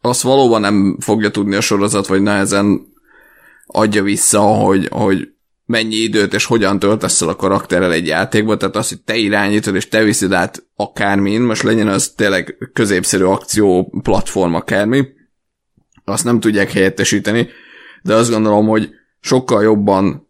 azt 0.00 0.22
valóban 0.22 0.60
nem 0.60 0.96
fogja 1.00 1.30
tudni 1.30 1.54
a 1.54 1.60
sorozat, 1.60 2.06
vagy 2.06 2.22
nehezen 2.22 2.80
adja 3.66 4.02
vissza, 4.02 4.40
hogy, 4.40 4.88
hogy 4.90 5.28
mennyi 5.64 5.94
időt 5.94 6.34
és 6.34 6.44
hogyan 6.44 6.78
töltesz 6.78 7.22
el 7.22 7.28
a 7.28 7.36
karakterrel 7.36 7.92
egy 7.92 8.06
játékban, 8.06 8.58
tehát 8.58 8.76
az, 8.76 8.88
hogy 8.88 9.00
te 9.00 9.16
irányítod 9.16 9.74
és 9.74 9.88
te 9.88 10.02
viszed 10.02 10.32
át 10.32 10.66
akármin, 10.74 11.42
most 11.42 11.62
legyen 11.62 11.88
az 11.88 12.12
tényleg 12.16 12.70
középszerű 12.72 13.24
akció 13.24 13.92
platform 14.02 14.54
akármi, 14.54 15.06
azt 16.04 16.24
nem 16.24 16.40
tudják 16.40 16.72
helyettesíteni, 16.72 17.48
de 18.02 18.14
azt 18.14 18.30
gondolom, 18.30 18.66
hogy 18.66 18.90
sokkal 19.20 19.62
jobban 19.62 20.28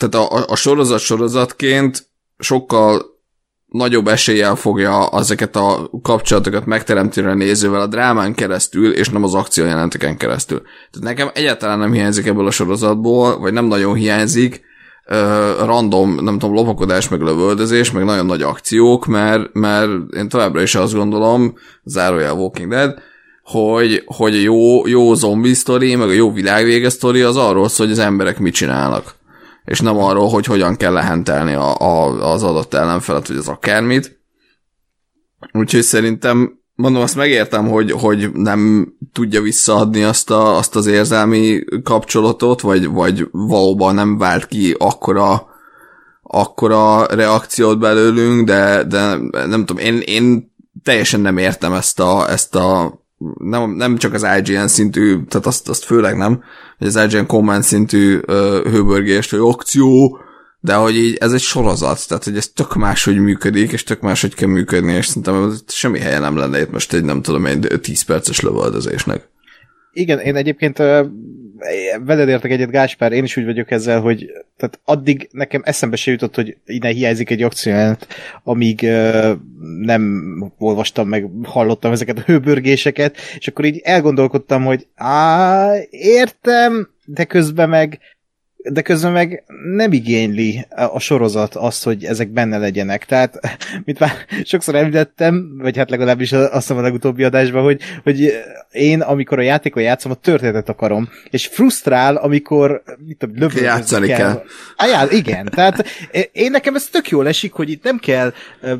tehát 0.00 0.14
a, 0.14 0.44
a 0.46 0.56
sorozat 0.56 1.00
sorozatként 1.00 2.08
sokkal 2.38 3.19
nagyobb 3.70 4.08
eséllyel 4.08 4.54
fogja 4.54 5.08
ezeket 5.12 5.56
a 5.56 5.90
kapcsolatokat 6.02 6.66
megteremteni 6.66 7.26
a 7.26 7.34
nézővel 7.34 7.80
a 7.80 7.86
drámán 7.86 8.34
keresztül, 8.34 8.92
és 8.92 9.08
nem 9.08 9.24
az 9.24 9.34
akciójelenteken 9.34 10.16
keresztül. 10.16 10.62
Tehát 10.90 11.08
nekem 11.08 11.30
egyáltalán 11.34 11.78
nem 11.78 11.92
hiányzik 11.92 12.26
ebből 12.26 12.46
a 12.46 12.50
sorozatból, 12.50 13.38
vagy 13.38 13.52
nem 13.52 13.64
nagyon 13.64 13.94
hiányzik, 13.94 14.60
ö, 15.06 15.52
random, 15.64 16.14
nem 16.14 16.38
tudom, 16.38 16.54
lopakodás, 16.54 17.08
meg 17.08 17.20
lövöldözés, 17.20 17.90
meg 17.90 18.04
nagyon 18.04 18.26
nagy 18.26 18.42
akciók, 18.42 19.06
mert, 19.06 19.52
mert 19.52 19.90
én 20.16 20.28
továbbra 20.28 20.62
is 20.62 20.74
azt 20.74 20.94
gondolom, 20.94 21.54
zárójel 21.84 22.32
Walking 22.32 22.70
Dead, 22.70 22.98
hogy, 23.42 24.02
hogy 24.06 24.34
a 24.34 24.40
jó, 24.40 24.86
jó 24.86 25.14
zombi 25.14 25.54
sztori, 25.54 25.94
meg 25.94 26.08
a 26.08 26.12
jó 26.12 26.32
világvége 26.32 26.88
sztori 26.88 27.20
az 27.20 27.36
arról 27.36 27.68
szól, 27.68 27.86
hogy 27.86 27.94
az 27.98 28.02
emberek 28.02 28.38
mit 28.38 28.54
csinálnak. 28.54 29.18
És 29.70 29.80
nem 29.80 29.98
arról, 29.98 30.28
hogy 30.28 30.46
hogyan 30.46 30.76
kell 30.76 30.92
lehentelni 30.92 31.52
a, 31.52 31.76
a, 31.76 32.32
az 32.32 32.42
adott 32.42 32.74
ellenfelet, 32.74 33.28
vagy 33.28 33.36
az 33.36 33.48
akármit. 33.48 34.20
Úgyhogy 35.52 35.82
szerintem 35.82 36.58
mondom, 36.74 37.02
azt 37.02 37.16
megértem, 37.16 37.68
hogy, 37.68 37.90
hogy 37.90 38.32
nem 38.32 38.92
tudja 39.12 39.40
visszaadni 39.40 40.02
azt, 40.02 40.30
a, 40.30 40.56
azt 40.56 40.76
az 40.76 40.86
érzelmi 40.86 41.64
kapcsolatot, 41.82 42.60
vagy, 42.60 42.86
vagy 42.86 43.28
valóban 43.30 43.94
nem 43.94 44.18
vált 44.18 44.46
ki 44.46 44.74
akkora, 44.78 45.46
akkora 46.22 47.06
reakciót 47.06 47.78
belőlünk, 47.78 48.46
de, 48.46 48.84
de 48.84 49.16
nem 49.46 49.64
tudom, 49.64 49.84
én, 49.84 50.00
én 50.04 50.52
teljesen 50.82 51.20
nem 51.20 51.38
értem 51.38 51.72
ezt 51.72 52.00
a, 52.00 52.30
ezt 52.30 52.54
a 52.54 52.99
nem, 53.38 53.70
nem 53.70 53.96
csak 53.96 54.14
az 54.14 54.26
IGN 54.38 54.66
szintű, 54.66 55.24
tehát 55.24 55.46
azt, 55.46 55.68
azt 55.68 55.84
főleg 55.84 56.16
nem, 56.16 56.42
hogy 56.78 56.86
az 56.86 56.96
IGN 56.96 57.26
comment 57.26 57.62
szintű 57.62 58.16
uh, 58.16 58.24
hőbörgést, 58.62 59.30
hogy 59.30 59.40
akció, 59.42 60.18
de 60.60 60.74
hogy 60.74 60.96
így 60.96 61.16
ez 61.20 61.32
egy 61.32 61.40
sorozat, 61.40 62.08
tehát 62.08 62.24
hogy 62.24 62.36
ez 62.36 62.48
tök 62.48 62.74
máshogy 62.74 63.18
működik, 63.18 63.72
és 63.72 63.82
tök 63.82 64.00
máshogy 64.00 64.34
kell 64.34 64.48
működni, 64.48 64.92
és 64.92 65.06
szerintem 65.06 65.52
semmi 65.66 65.98
helye 65.98 66.18
nem 66.18 66.36
lenne 66.36 66.60
itt 66.60 66.70
most 66.70 66.92
egy 66.92 67.04
nem 67.04 67.22
tudom, 67.22 67.46
egy 67.46 67.78
10 67.80 68.02
perces 68.02 68.40
lövöldözésnek. 68.40 69.28
Igen, 69.92 70.18
én 70.18 70.36
egyébként 70.36 70.78
veled 72.04 72.28
értek 72.28 72.50
egyet, 72.50 72.70
Gáspár, 72.70 73.12
én 73.12 73.24
is 73.24 73.36
úgy 73.36 73.44
vagyok 73.44 73.70
ezzel, 73.70 74.00
hogy 74.00 74.32
tehát 74.56 74.80
addig 74.84 75.28
nekem 75.32 75.62
eszembe 75.64 75.96
se 75.96 76.10
jutott, 76.10 76.34
hogy 76.34 76.56
innen 76.66 76.92
hiányzik 76.92 77.30
egy 77.30 77.42
akciójelenet, 77.42 78.06
amíg 78.42 78.80
uh, 78.82 79.30
nem 79.80 80.52
olvastam 80.58 81.08
meg, 81.08 81.26
hallottam 81.42 81.92
ezeket 81.92 82.18
a 82.18 82.22
hőbörgéseket, 82.26 83.16
és 83.38 83.48
akkor 83.48 83.64
így 83.64 83.80
elgondolkodtam, 83.84 84.64
hogy 84.64 84.86
á, 84.94 85.74
értem, 85.90 86.88
de 87.04 87.24
közben 87.24 87.68
meg 87.68 87.98
de 88.62 88.82
közben 88.82 89.12
meg 89.12 89.44
nem 89.76 89.92
igényli 89.92 90.66
a 90.68 90.98
sorozat 90.98 91.54
azt, 91.54 91.84
hogy 91.84 92.04
ezek 92.04 92.28
benne 92.28 92.58
legyenek. 92.58 93.04
Tehát, 93.04 93.40
mint 93.84 93.98
már 93.98 94.12
sokszor 94.44 94.74
említettem, 94.74 95.56
vagy 95.58 95.76
hát 95.76 95.90
legalábbis 95.90 96.32
azt 96.32 96.68
mondom 96.68 96.86
a 96.86 96.88
legutóbbi 96.88 97.24
adásban, 97.24 97.62
hogy, 97.62 97.80
hogy 98.02 98.32
én, 98.70 99.00
amikor 99.00 99.38
a 99.38 99.42
játékon 99.42 99.82
játszom, 99.82 100.12
a 100.12 100.14
történetet 100.14 100.68
akarom, 100.68 101.08
és 101.30 101.46
frusztrál, 101.46 102.16
amikor 102.16 102.82
mit 103.06 103.16
tudom, 103.18 103.50
Játszani 103.62 104.06
kell. 104.06 104.16
kell. 104.16 104.42
Á, 104.76 105.06
igen, 105.10 105.46
tehát 105.54 105.84
én 106.32 106.50
nekem 106.50 106.74
ez 106.74 106.86
tök 106.86 107.08
jól 107.08 107.28
esik, 107.28 107.52
hogy 107.52 107.70
itt 107.70 107.84
nem 107.84 107.98
kell, 107.98 108.32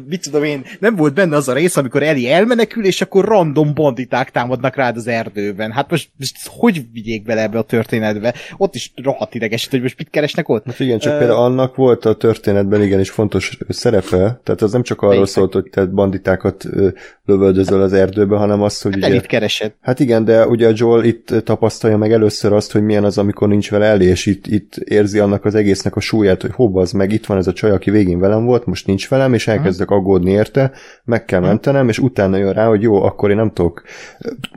mit 0.09 0.23
tudom 0.23 0.45
én, 0.45 0.64
nem 0.81 0.97
volt 0.97 1.14
benne 1.14 1.37
az 1.37 1.49
a 1.49 1.53
rész, 1.53 1.77
amikor 1.77 2.03
Eli 2.03 2.31
elmenekül, 2.31 2.85
és 2.85 3.01
akkor 3.01 3.25
random 3.25 3.75
banditák 3.75 4.31
támadnak 4.31 4.77
rád 4.77 4.97
az 4.97 5.07
erdőben. 5.07 5.73
Hát 5.73 5.90
most, 5.90 6.09
most 6.16 6.37
hogy 6.47 6.83
vigyék 6.93 7.23
bele 7.23 7.43
ebbe 7.43 7.59
a 7.59 7.62
történetbe? 7.62 8.35
Ott 8.57 8.75
is 8.75 8.93
rohadt 8.97 9.35
ideges 9.35 9.69
hogy 9.70 9.83
most 9.83 9.98
mit 9.98 10.11
keresnek 10.11 10.48
ott. 10.48 10.66
Hát 10.66 10.80
igen, 10.80 10.98
csak 10.98 11.12
uh, 11.12 11.18
például 11.18 11.40
annak 11.40 11.76
volt 11.76 12.04
a 12.04 12.14
történetben 12.14 12.83
igenis 12.83 13.11
fontos 13.11 13.59
szerepe, 13.68 14.40
tehát 14.42 14.62
az 14.62 14.72
nem 14.72 14.83
csak 14.83 15.02
arról 15.02 15.26
szólt, 15.26 15.52
hogy 15.52 15.70
te 15.70 15.85
banditákat 15.85 16.64
lövöldözöl 17.24 17.83
az 17.83 17.92
erdőbe, 17.92 18.37
hanem 18.37 18.62
az, 18.62 18.83
hogy 18.83 18.98
hát 19.00 19.11
ugye... 19.11 19.20
keresed. 19.20 19.72
Hát 19.80 20.00
igen, 20.00 20.24
de 20.24 20.46
ugye 20.46 20.68
a 20.68 20.72
Joel 20.74 21.04
itt 21.04 21.35
tapasztalja 21.44 21.96
meg 21.96 22.12
először 22.12 22.52
azt, 22.52 22.72
hogy 22.72 22.83
milyen 22.83 23.04
az, 23.04 23.18
amikor 23.18 23.48
nincs 23.48 23.70
vele 23.70 23.87
elé, 23.87 24.04
és 24.04 24.26
itt, 24.26 24.46
itt 24.46 24.76
érzi 24.76 25.18
annak 25.18 25.44
az 25.44 25.54
egésznek 25.54 25.96
a 25.96 26.00
súlyát, 26.00 26.42
hogy 26.42 26.50
hova 26.54 26.80
az 26.80 26.92
meg, 26.92 27.12
itt 27.12 27.26
van 27.26 27.38
ez 27.38 27.46
a 27.46 27.52
csaj, 27.52 27.70
aki 27.70 27.90
végén 27.90 28.18
velem 28.18 28.44
volt, 28.44 28.66
most 28.66 28.87
nincs 28.87 29.09
velem, 29.09 29.35
és 29.35 29.48
elkezdek 29.48 29.90
aggódni 29.90 30.30
érte, 30.30 30.72
meg 31.04 31.24
kell 31.24 31.40
mentenem, 31.40 31.88
és 31.88 31.98
utána 31.98 32.37
jön 32.37 32.52
rá, 32.52 32.66
hogy 32.66 32.83
jó, 32.83 33.02
akkor 33.02 33.30
én 33.30 33.37
nem 33.37 33.52
tudok 33.52 33.83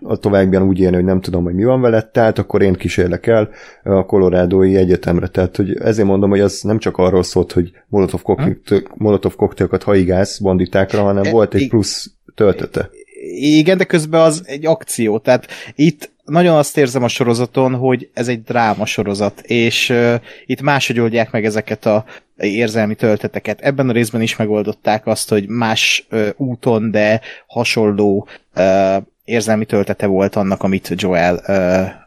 a 0.01 0.17
továbbian 0.17 0.63
úgy 0.63 0.79
élni, 0.79 0.95
hogy 0.95 1.05
nem 1.05 1.21
tudom, 1.21 1.43
hogy 1.43 1.53
mi 1.53 1.63
van 1.63 1.81
veled, 1.81 2.07
tehát 2.07 2.39
akkor 2.39 2.61
én 2.61 2.73
kísérlek 2.73 3.27
el 3.27 3.49
a 3.83 4.05
kolorádói 4.05 4.75
egyetemre. 5.03 5.27
Tehát 5.27 5.55
hogy 5.55 5.77
ezért 5.81 6.07
mondom, 6.07 6.29
hogy 6.29 6.39
az 6.39 6.61
nem 6.61 6.79
csak 6.79 6.97
arról 6.97 7.23
szólt, 7.23 7.51
hogy 7.51 7.71
Molotov, 7.87 8.21
koktél, 8.21 8.81
Molotov 8.95 9.35
koktélokat 9.35 9.83
haigász 9.83 10.37
banditákra, 10.37 11.01
hanem 11.01 11.23
e, 11.23 11.31
volt 11.31 11.53
egy 11.53 11.67
plusz 11.67 12.11
töltete. 12.35 12.89
Igen, 13.35 13.77
de 13.77 13.83
közben 13.83 14.21
az 14.21 14.43
egy 14.45 14.65
akció, 14.65 15.19
tehát 15.19 15.47
itt 15.75 16.11
nagyon 16.25 16.57
azt 16.57 16.77
érzem 16.77 17.03
a 17.03 17.07
sorozaton, 17.07 17.75
hogy 17.75 18.09
ez 18.13 18.27
egy 18.27 18.43
dráma 18.43 18.85
sorozat, 18.85 19.39
és 19.41 19.89
uh, 19.89 20.13
itt 20.45 20.61
máshogy 20.61 20.99
oldják 20.99 21.31
meg 21.31 21.45
ezeket 21.45 21.85
a 21.85 22.05
érzelmi 22.37 22.95
tölteteket. 22.95 23.61
Ebben 23.61 23.89
a 23.89 23.91
részben 23.91 24.21
is 24.21 24.35
megoldották 24.35 25.07
azt, 25.07 25.29
hogy 25.29 25.47
más 25.47 26.07
uh, 26.11 26.27
úton, 26.37 26.91
de 26.91 27.21
hasonló 27.47 28.27
uh, 28.55 29.03
érzelmi 29.23 29.65
töltete 29.65 30.05
volt 30.05 30.35
annak, 30.35 30.63
amit 30.63 30.93
Joel 30.95 31.41
uh, 31.47 32.03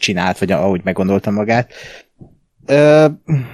csinált, 0.00 0.38
vagy 0.38 0.52
ahogy 0.52 0.80
meggondolta 0.84 1.30
magát. 1.30 1.72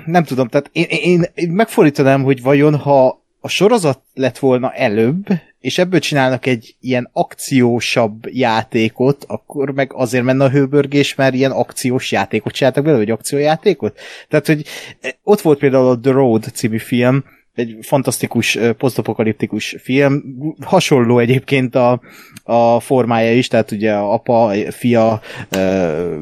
Nem 0.04 0.24
tudom, 0.24 0.48
tehát 0.48 0.70
én, 0.72 0.86
én, 0.88 1.24
én 1.34 1.50
megfordítanám, 1.50 2.22
hogy 2.22 2.42
vajon 2.42 2.76
ha 2.76 3.24
a 3.40 3.48
sorozat 3.48 4.00
lett 4.14 4.38
volna 4.38 4.72
előbb, 4.72 5.26
és 5.60 5.78
ebből 5.78 6.00
csinálnak 6.00 6.46
egy 6.46 6.76
ilyen 6.80 7.10
akciósabb 7.12 8.26
játékot, 8.26 9.24
akkor 9.28 9.70
meg 9.70 9.92
azért 9.94 10.24
menne 10.24 10.44
a 10.44 10.50
hőbörgés, 10.50 11.14
mert 11.14 11.34
ilyen 11.34 11.50
akciós 11.50 12.12
játékot 12.12 12.52
csináltak 12.52 12.84
belőle, 12.84 13.02
vagy 13.04 13.12
akciójátékot. 13.12 13.98
Tehát, 14.28 14.46
hogy 14.46 14.64
eh, 15.00 15.10
ott 15.22 15.40
volt 15.40 15.58
például 15.58 15.88
a 15.88 15.98
The 16.00 16.12
Road 16.12 16.44
című 16.54 16.78
film, 16.78 17.24
egy 17.54 17.76
fantasztikus, 17.80 18.56
eh, 18.56 18.72
posztapokaliptikus 18.72 19.76
film, 19.82 20.22
hasonló 20.60 21.18
egyébként 21.18 21.74
a, 21.74 22.00
a 22.44 22.80
formája 22.80 23.32
is, 23.32 23.48
tehát 23.48 23.70
ugye 23.70 23.92
apa, 23.92 24.52
fia 24.70 25.20
uh, 25.56 26.14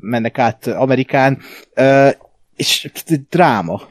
mennek 0.00 0.38
át 0.38 0.66
Amerikán, 0.66 1.38
és 2.56 2.90
dráma. 3.30 3.82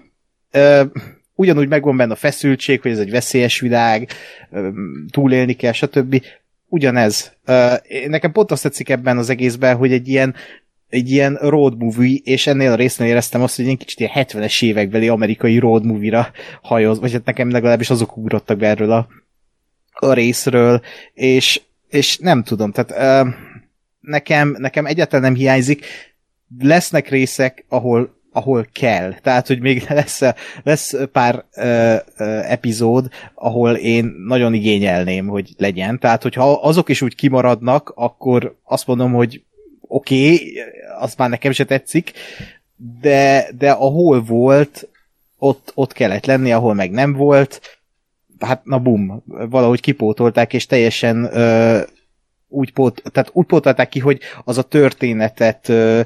Ugyanúgy 1.36 1.68
megvan 1.68 1.98
benne 1.98 2.14
a 2.14 2.16
feszültség, 2.16 2.82
hogy 2.82 2.92
ez 2.92 3.00
egy 3.00 3.12
veszélyes 3.12 3.60
világ, 3.60 4.10
túlélni 5.10 5.54
kell, 5.54 5.72
stb. 5.72 6.24
Ugyanez. 6.68 7.34
Nekem 8.08 8.32
pont 8.32 8.52
azt 8.52 8.64
tetszik 8.64 8.90
ebben 8.90 9.18
az 9.18 9.30
egészben, 9.30 9.76
hogy 9.76 9.92
egy 9.92 10.08
ilyen 10.08 10.36
egy 10.90 11.12
ilyen 11.12 11.38
road 11.42 11.78
movie, 11.78 12.20
és 12.24 12.48
ennél 12.48 12.72
a 12.72 12.76
résznél 12.76 13.08
éreztem 13.08 13.42
azt, 13.42 13.56
hogy 13.56 13.68
egy 13.68 13.78
kicsit 13.78 14.00
ilyen 14.00 14.12
70-es 14.16 14.64
évekbeli 14.64 15.08
amerikai 15.08 15.58
road 15.58 15.86
movie-ra 15.86 16.32
hajoz, 16.62 17.00
vagy 17.00 17.12
hát 17.12 17.26
nekem 17.26 17.50
legalábbis 17.50 17.90
azok 17.90 18.18
ugrottak 18.18 18.58
be 18.58 18.68
erről 18.68 18.92
a, 18.92 19.08
a 19.92 20.14
részről, 20.14 20.82
és, 21.14 21.62
és 21.90 22.18
nem 22.18 22.44
tudom, 22.44 22.72
tehát 22.72 23.26
uh, 23.26 23.34
nekem, 24.00 24.56
nekem 24.58 24.86
egyáltalán 24.86 25.26
nem 25.26 25.36
hiányzik, 25.36 25.86
lesznek 26.60 27.10
részek, 27.10 27.66
ahol 27.68 28.22
ahol 28.36 28.68
kell. 28.74 29.14
Tehát, 29.22 29.48
hogy 29.48 29.60
még 29.60 29.86
lesz, 29.90 30.22
lesz 30.64 30.94
pár 31.12 31.44
ö, 31.56 31.96
ö, 32.18 32.24
epizód, 32.44 33.08
ahol 33.34 33.76
én 33.76 34.16
nagyon 34.28 34.54
igényelném, 34.54 35.28
hogy 35.28 35.54
legyen. 35.58 36.00
Tehát, 36.00 36.24
hogyha 36.24 36.52
azok 36.52 36.90
is 36.90 37.02
úgy 37.02 37.16
kimaradnak, 37.16 37.92
akkor 37.96 38.56
azt 38.64 38.88
mondom, 38.88 39.14
hogy 39.14 39.44
oké, 39.82 40.34
okay, 40.34 40.54
az 41.00 41.16
már 41.18 41.30
nekem 41.30 41.52
se 41.52 41.66
tetszik, 41.66 42.12
de, 43.02 43.48
de 43.58 43.72
ahol 43.72 44.22
volt, 44.22 44.88
ott, 45.38 45.72
ott 45.76 45.94
kellett 45.94 46.26
lenni, 46.26 46.52
ahol 46.52 46.74
meg 46.74 46.92
nem 46.92 47.14
volt, 47.14 47.80
hát 48.40 48.66
na 48.66 48.80
bum, 48.80 49.24
valahogy 49.26 49.80
kipótolták, 49.80 50.54
és 50.54 50.66
teljesen 50.66 51.24
ö, 51.34 51.82
úgy, 52.48 52.74
pót, 52.74 53.02
tehát 53.12 53.30
úgy 53.34 53.46
pótolták 53.46 53.90
ki, 53.90 54.00
hogy 54.00 54.20
az 54.44 54.58
a 54.58 54.62
történetet 54.64 55.70
ö, 55.70 56.02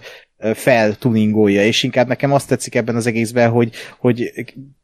feltuningolja, 0.53 1.63
és 1.63 1.83
inkább 1.83 2.07
nekem 2.07 2.33
azt 2.33 2.47
tetszik 2.47 2.75
ebben 2.75 2.95
az 2.95 3.07
egészben, 3.07 3.49
hogy, 3.49 3.73
hogy 3.97 4.31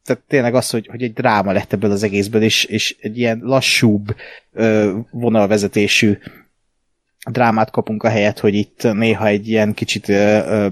tehát 0.04 0.22
tényleg 0.28 0.54
az, 0.54 0.70
hogy, 0.70 0.86
hogy 0.86 1.02
egy 1.02 1.12
dráma 1.12 1.52
lett 1.52 1.72
ebből 1.72 1.90
az 1.90 2.02
egészből, 2.02 2.42
és, 2.42 2.64
és 2.64 2.96
egy 3.00 3.18
ilyen 3.18 3.40
lassúbb 3.42 4.16
vonalvezetésű 5.10 6.18
drámát 7.30 7.70
kapunk 7.70 8.02
a 8.02 8.08
helyet, 8.08 8.38
hogy 8.38 8.54
itt 8.54 8.92
néha 8.92 9.26
egy 9.26 9.48
ilyen 9.48 9.74
kicsit 9.74 10.06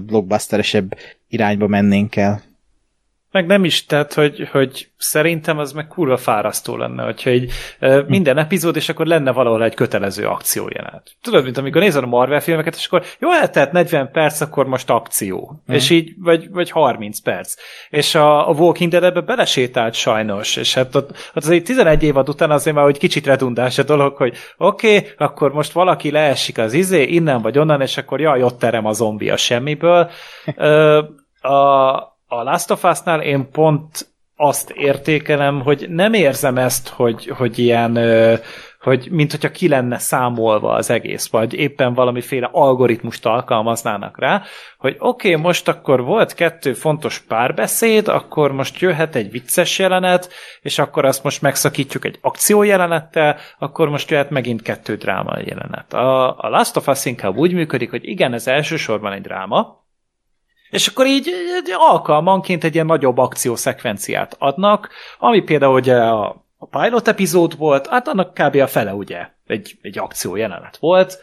blockbusteresebb 0.05 0.97
irányba 1.27 1.67
mennénk 1.67 2.15
el. 2.15 2.43
Meg 3.35 3.45
nem 3.45 3.63
is, 3.63 3.85
tehát, 3.85 4.13
hogy, 4.13 4.47
hogy 4.51 4.87
szerintem 4.97 5.57
az 5.57 5.71
meg 5.71 5.87
kurva 5.87 6.17
fárasztó 6.17 6.77
lenne, 6.77 7.03
hogyha 7.03 7.29
egy 7.29 7.51
minden 8.07 8.37
epizód, 8.37 8.75
és 8.75 8.89
akkor 8.89 9.05
lenne 9.05 9.31
valahol 9.31 9.63
egy 9.63 9.73
kötelező 9.73 10.25
akciójelenet. 10.25 11.11
Tudod, 11.21 11.43
mint 11.43 11.57
amikor 11.57 11.81
nézed 11.81 12.03
a 12.03 12.07
Marvel 12.07 12.39
filmeket, 12.39 12.75
és 12.75 12.85
akkor 12.85 13.03
jó, 13.19 13.31
eltelt 13.31 13.71
40 13.71 14.11
perc, 14.11 14.41
akkor 14.41 14.65
most 14.65 14.89
akció. 14.89 15.61
Mm. 15.71 15.75
És 15.75 15.89
így, 15.89 16.13
vagy, 16.17 16.49
vagy 16.49 16.69
30 16.69 17.19
perc. 17.19 17.55
És 17.89 18.15
a, 18.15 18.49
a 18.49 18.51
Walking 18.51 18.91
Dead 18.91 19.03
ebbe 19.03 19.21
belesétált 19.21 19.93
sajnos, 19.93 20.55
és 20.55 20.73
hát 20.73 20.95
ott, 20.95 21.09
ott 21.09 21.43
azért 21.43 21.65
11 21.65 22.03
évad 22.03 22.29
után 22.29 22.51
azért 22.51 22.75
már 22.75 22.85
hogy 22.85 22.97
kicsit 22.97 23.25
redundás 23.25 23.77
a 23.77 23.83
dolog, 23.83 24.15
hogy 24.15 24.37
oké, 24.57 24.97
okay, 24.97 25.09
akkor 25.17 25.53
most 25.53 25.71
valaki 25.71 26.11
leesik 26.11 26.57
az 26.57 26.73
izé, 26.73 27.03
innen 27.03 27.41
vagy 27.41 27.57
onnan, 27.57 27.81
és 27.81 27.97
akkor 27.97 28.19
jaj, 28.19 28.43
ott 28.43 28.59
terem 28.59 28.85
a 28.85 28.93
zombi 28.93 29.29
a 29.29 29.37
semmiből. 29.37 30.09
Ö, 30.55 31.03
a, 31.41 32.13
a 32.27 32.43
Last 32.43 32.71
of 32.71 32.83
Us-nál 32.83 33.21
én 33.21 33.49
pont 33.51 34.13
azt 34.35 34.69
értékelem, 34.69 35.61
hogy 35.61 35.85
nem 35.89 36.13
érzem 36.13 36.57
ezt, 36.57 36.87
hogy, 36.87 37.27
hogy 37.27 37.59
ilyen, 37.59 37.97
hogy 38.79 39.07
mint 39.11 39.31
hogyha 39.31 39.51
ki 39.51 39.67
lenne 39.67 39.97
számolva 39.97 40.73
az 40.73 40.89
egész, 40.89 41.29
vagy 41.29 41.53
éppen 41.53 41.93
valamiféle 41.93 42.49
algoritmust 42.51 43.25
alkalmaznának 43.25 44.19
rá, 44.19 44.41
hogy 44.77 44.95
oké, 44.99 45.29
okay, 45.29 45.41
most 45.41 45.67
akkor 45.67 46.03
volt 46.03 46.33
kettő 46.33 46.73
fontos 46.73 47.19
párbeszéd, 47.19 48.07
akkor 48.07 48.51
most 48.51 48.79
jöhet 48.79 49.15
egy 49.15 49.31
vicces 49.31 49.79
jelenet, 49.79 50.29
és 50.61 50.79
akkor 50.79 51.05
azt 51.05 51.23
most 51.23 51.41
megszakítjuk 51.41 52.05
egy 52.05 52.17
akciójelenettel, 52.21 53.37
akkor 53.59 53.89
most 53.89 54.09
jöhet 54.09 54.29
megint 54.29 54.61
kettő 54.61 54.95
dráma 54.95 55.39
jelenet. 55.39 55.93
A, 55.93 56.39
a 56.39 56.49
Last 56.49 56.77
of 56.77 56.87
Us 56.87 57.05
inkább 57.05 57.35
úgy 57.35 57.53
működik, 57.53 57.89
hogy 57.89 58.07
igen, 58.07 58.33
ez 58.33 58.47
elsősorban 58.47 59.13
egy 59.13 59.21
dráma, 59.21 59.84
és 60.75 60.87
akkor 60.87 61.05
így 61.05 61.29
alkalmanként 61.77 62.63
egy 62.63 62.73
ilyen 62.73 62.85
nagyobb 62.85 63.17
akciószekvenciát 63.17 64.35
adnak, 64.39 64.89
ami 65.19 65.41
például 65.41 65.73
ugye 65.73 65.95
a 65.95 66.43
a 66.57 66.79
pilot 66.79 67.07
epizód 67.07 67.57
volt, 67.57 67.87
hát 67.87 68.07
annak 68.07 68.33
kb. 68.33 68.55
a 68.55 68.67
fele 68.67 68.93
ugye 68.93 69.27
egy, 69.47 69.77
egy 69.81 69.97
akció 69.97 70.35
jelenet 70.35 70.77
volt, 70.77 71.19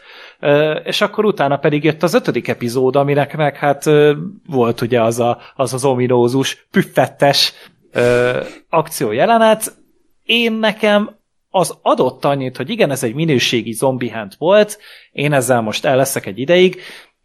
és 0.83 1.01
akkor 1.01 1.25
utána 1.25 1.57
pedig 1.57 1.83
jött 1.83 2.03
az 2.03 2.13
ötödik 2.13 2.47
epizód, 2.47 2.95
aminek 2.95 3.35
meg 3.35 3.55
hát 3.55 3.83
volt 4.47 4.81
ugye 4.81 5.01
az 5.01 5.19
a, 5.19 5.41
az, 5.55 5.73
az 5.73 5.85
ominózus, 5.85 6.67
püffettes 6.71 7.53
akció 8.69 9.11
jelenet. 9.11 9.73
Én 10.23 10.53
nekem 10.53 11.15
az 11.49 11.77
adott 11.81 12.25
annyit, 12.25 12.57
hogy 12.57 12.69
igen, 12.69 12.91
ez 12.91 13.03
egy 13.03 13.13
minőségi 13.13 13.71
zombihent 13.71 14.35
volt, 14.35 14.79
én 15.11 15.33
ezzel 15.33 15.61
most 15.61 15.85
el 15.85 15.95
leszek 15.95 16.25
egy 16.25 16.39
ideig, 16.39 16.81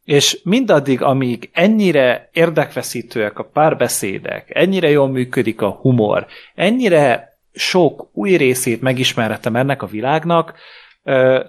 és 0.08 0.40
mindaddig, 0.44 1.02
amíg 1.02 1.50
ennyire 1.52 2.28
érdekveszítőek 2.32 3.38
a 3.38 3.44
párbeszédek, 3.44 4.50
ennyire 4.54 4.90
jól 4.90 5.08
működik 5.08 5.60
a 5.62 5.70
humor, 5.70 6.26
ennyire 6.54 7.38
sok 7.52 8.08
új 8.12 8.36
részét 8.36 8.80
megismerhetem 8.80 9.56
ennek 9.56 9.82
a 9.82 9.86
világnak, 9.86 10.54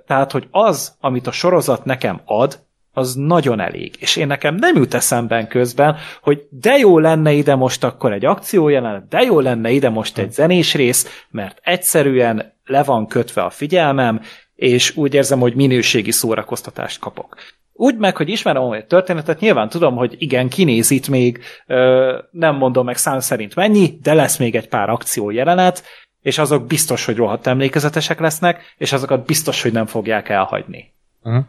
tehát, 0.05 0.31
hogy 0.31 0.47
az, 0.51 0.95
amit 0.99 1.27
a 1.27 1.31
sorozat 1.31 1.85
nekem 1.85 2.21
ad, 2.25 2.59
az 2.93 3.15
nagyon 3.15 3.59
elég. 3.59 3.95
És 3.99 4.15
én 4.15 4.27
nekem 4.27 4.55
nem 4.55 4.75
jut 4.75 4.93
eszemben 4.93 5.47
közben, 5.47 5.97
hogy 6.21 6.47
de 6.49 6.77
jó 6.77 6.99
lenne 6.99 7.31
ide 7.31 7.55
most 7.55 7.83
akkor 7.83 8.13
egy 8.13 8.25
akciójelenet, 8.25 9.07
de 9.07 9.21
jó 9.21 9.39
lenne 9.39 9.69
ide 9.69 9.89
most 9.89 10.17
egy 10.17 10.31
zenés 10.31 10.73
rész, 10.73 11.25
mert 11.29 11.59
egyszerűen 11.63 12.53
le 12.65 12.83
van 12.83 13.07
kötve 13.07 13.41
a 13.41 13.49
figyelmem, 13.49 14.21
és 14.55 14.97
úgy 14.97 15.13
érzem, 15.13 15.39
hogy 15.39 15.55
minőségi 15.55 16.11
szórakoztatást 16.11 16.99
kapok. 16.99 17.35
Úgy 17.79 17.97
meg, 17.97 18.17
hogy 18.17 18.29
ismerem 18.29 18.63
a 18.63 18.85
történetet, 18.87 19.39
nyilván 19.39 19.69
tudom, 19.69 19.95
hogy 19.95 20.15
igen, 20.17 20.49
kinéz 20.49 20.91
itt 20.91 21.07
még, 21.07 21.39
ö, 21.67 22.17
nem 22.31 22.55
mondom 22.55 22.85
meg 22.85 22.97
szám 22.97 23.19
szerint 23.19 23.55
mennyi, 23.55 23.99
de 24.01 24.13
lesz 24.13 24.37
még 24.37 24.55
egy 24.55 24.67
pár 24.67 24.89
akció 24.89 25.29
jelenet, 25.29 25.83
és 26.21 26.37
azok 26.37 26.65
biztos, 26.65 27.05
hogy 27.05 27.15
rohadt 27.15 27.47
emlékezetesek 27.47 28.19
lesznek, 28.19 28.61
és 28.77 28.93
azokat 28.93 29.25
biztos, 29.25 29.61
hogy 29.61 29.71
nem 29.71 29.85
fogják 29.85 30.29
elhagyni. 30.29 30.93
Uh-huh. 31.23 31.43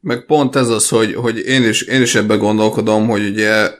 Meg 0.00 0.24
pont 0.26 0.56
ez 0.56 0.68
az, 0.68 0.88
hogy, 0.88 1.14
hogy 1.14 1.38
én, 1.38 1.68
is, 1.68 1.82
én 1.82 2.02
is 2.02 2.14
ebbe 2.14 2.36
gondolkodom, 2.36 3.08
hogy 3.08 3.26
ugye 3.26 3.70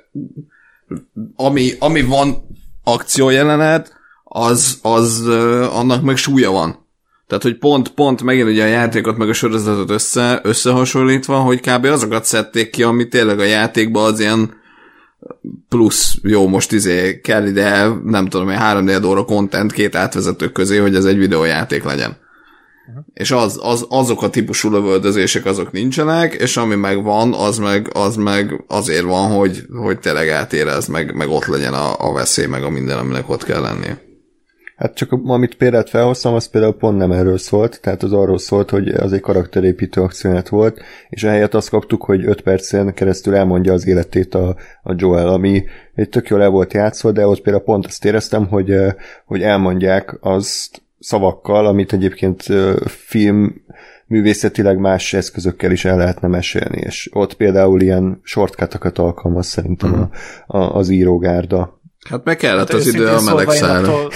ami, 1.36 1.70
ami 1.78 2.02
van 2.02 2.46
akciójelenet, 2.84 3.92
az, 4.24 4.78
az 4.82 5.26
annak 5.72 6.02
meg 6.02 6.16
súlya 6.16 6.50
van. 6.50 6.85
Tehát, 7.26 7.42
hogy 7.42 7.58
pont, 7.58 7.88
pont 7.88 8.22
megint 8.22 8.48
ugye 8.48 8.64
a 8.64 8.66
játékot 8.66 9.16
meg 9.16 9.28
a 9.28 9.32
sorozatot 9.32 9.90
össze, 9.90 10.40
összehasonlítva, 10.42 11.36
hogy 11.36 11.60
kb. 11.60 11.84
azokat 11.84 12.24
szedték 12.24 12.70
ki, 12.70 12.82
ami 12.82 13.08
tényleg 13.08 13.38
a 13.38 13.44
játékban 13.44 14.12
az 14.12 14.20
ilyen 14.20 14.54
plusz, 15.68 16.14
jó, 16.22 16.48
most 16.48 16.72
izé 16.72 17.20
kell 17.20 17.46
ide, 17.46 17.88
nem 18.04 18.26
tudom, 18.26 18.48
egy 18.48 18.56
3 18.56 19.04
óra 19.04 19.24
content 19.24 19.72
két 19.72 19.94
átvezető 19.94 20.48
közé, 20.48 20.76
hogy 20.76 20.94
ez 20.94 21.04
egy 21.04 21.18
videójáték 21.18 21.84
legyen. 21.84 22.16
Uh-huh. 22.88 23.04
És 23.14 23.30
az, 23.30 23.58
az, 23.62 23.86
azok 23.88 24.22
a 24.22 24.30
típusú 24.30 24.70
lövöldözések 24.70 25.44
azok 25.44 25.72
nincsenek, 25.72 26.34
és 26.34 26.56
ami 26.56 26.74
meg 26.74 27.02
van, 27.02 27.34
az 27.34 27.58
meg, 27.58 27.90
az 27.92 28.16
meg 28.16 28.64
azért 28.68 29.04
van, 29.04 29.30
hogy, 29.30 29.62
hogy 29.82 29.98
tényleg 29.98 30.28
átérez, 30.28 30.86
meg, 30.86 31.14
meg 31.14 31.28
ott 31.28 31.46
legyen 31.46 31.74
a, 31.74 32.08
a 32.08 32.12
veszély, 32.12 32.46
meg 32.46 32.64
a 32.64 32.70
minden, 32.70 32.98
aminek 32.98 33.28
ott 33.28 33.44
kell 33.44 33.60
lennie. 33.60 34.05
Hát 34.76 34.94
csak 34.94 35.12
amit 35.12 35.56
példát 35.56 35.90
felhoztam, 35.90 36.34
az 36.34 36.48
például 36.48 36.76
pont 36.76 36.98
nem 36.98 37.12
erről 37.12 37.38
szólt, 37.38 37.80
tehát 37.80 38.02
az 38.02 38.12
arról 38.12 38.38
szólt, 38.38 38.70
hogy 38.70 38.88
az 38.88 39.12
egy 39.12 39.20
karakterépítő 39.20 40.00
akciónet 40.00 40.48
volt, 40.48 40.80
és 41.08 41.24
ehelyett 41.24 41.54
azt 41.54 41.68
kaptuk, 41.68 42.04
hogy 42.04 42.24
5 42.24 42.40
percen 42.40 42.94
keresztül 42.94 43.34
elmondja 43.34 43.72
az 43.72 43.86
életét 43.86 44.34
a, 44.34 44.56
a 44.82 44.94
Joel, 44.96 45.28
ami 45.28 45.64
egy 45.94 46.08
tök 46.08 46.28
jól 46.28 46.42
el 46.42 46.48
volt 46.48 46.72
játszva, 46.72 47.12
de 47.12 47.26
ott 47.26 47.40
például 47.40 47.64
pont 47.64 47.86
azt 47.86 48.04
éreztem, 48.04 48.46
hogy, 48.46 48.74
hogy 49.26 49.42
elmondják 49.42 50.16
azt 50.20 50.82
szavakkal, 50.98 51.66
amit 51.66 51.92
egyébként 51.92 52.44
film 52.86 53.64
művészetileg 54.06 54.78
más 54.78 55.12
eszközökkel 55.12 55.70
is 55.70 55.84
el 55.84 55.96
lehetne 55.96 56.28
mesélni, 56.28 56.80
és 56.80 57.10
ott 57.12 57.34
például 57.34 57.80
ilyen 57.80 58.20
shortcutokat 58.22 58.98
alkalmaz 58.98 59.46
szerintem 59.46 59.90
mm. 59.90 60.00
a, 60.46 60.56
a, 60.58 60.74
az 60.74 60.88
írógárda. 60.88 61.80
Hát 62.08 62.24
meg 62.24 62.36
kellett 62.36 62.70
hát 62.70 62.80
az 62.80 62.86
idő 62.86 63.06
a 63.06 63.20
meleg 63.20 63.50
szára. 63.50 64.08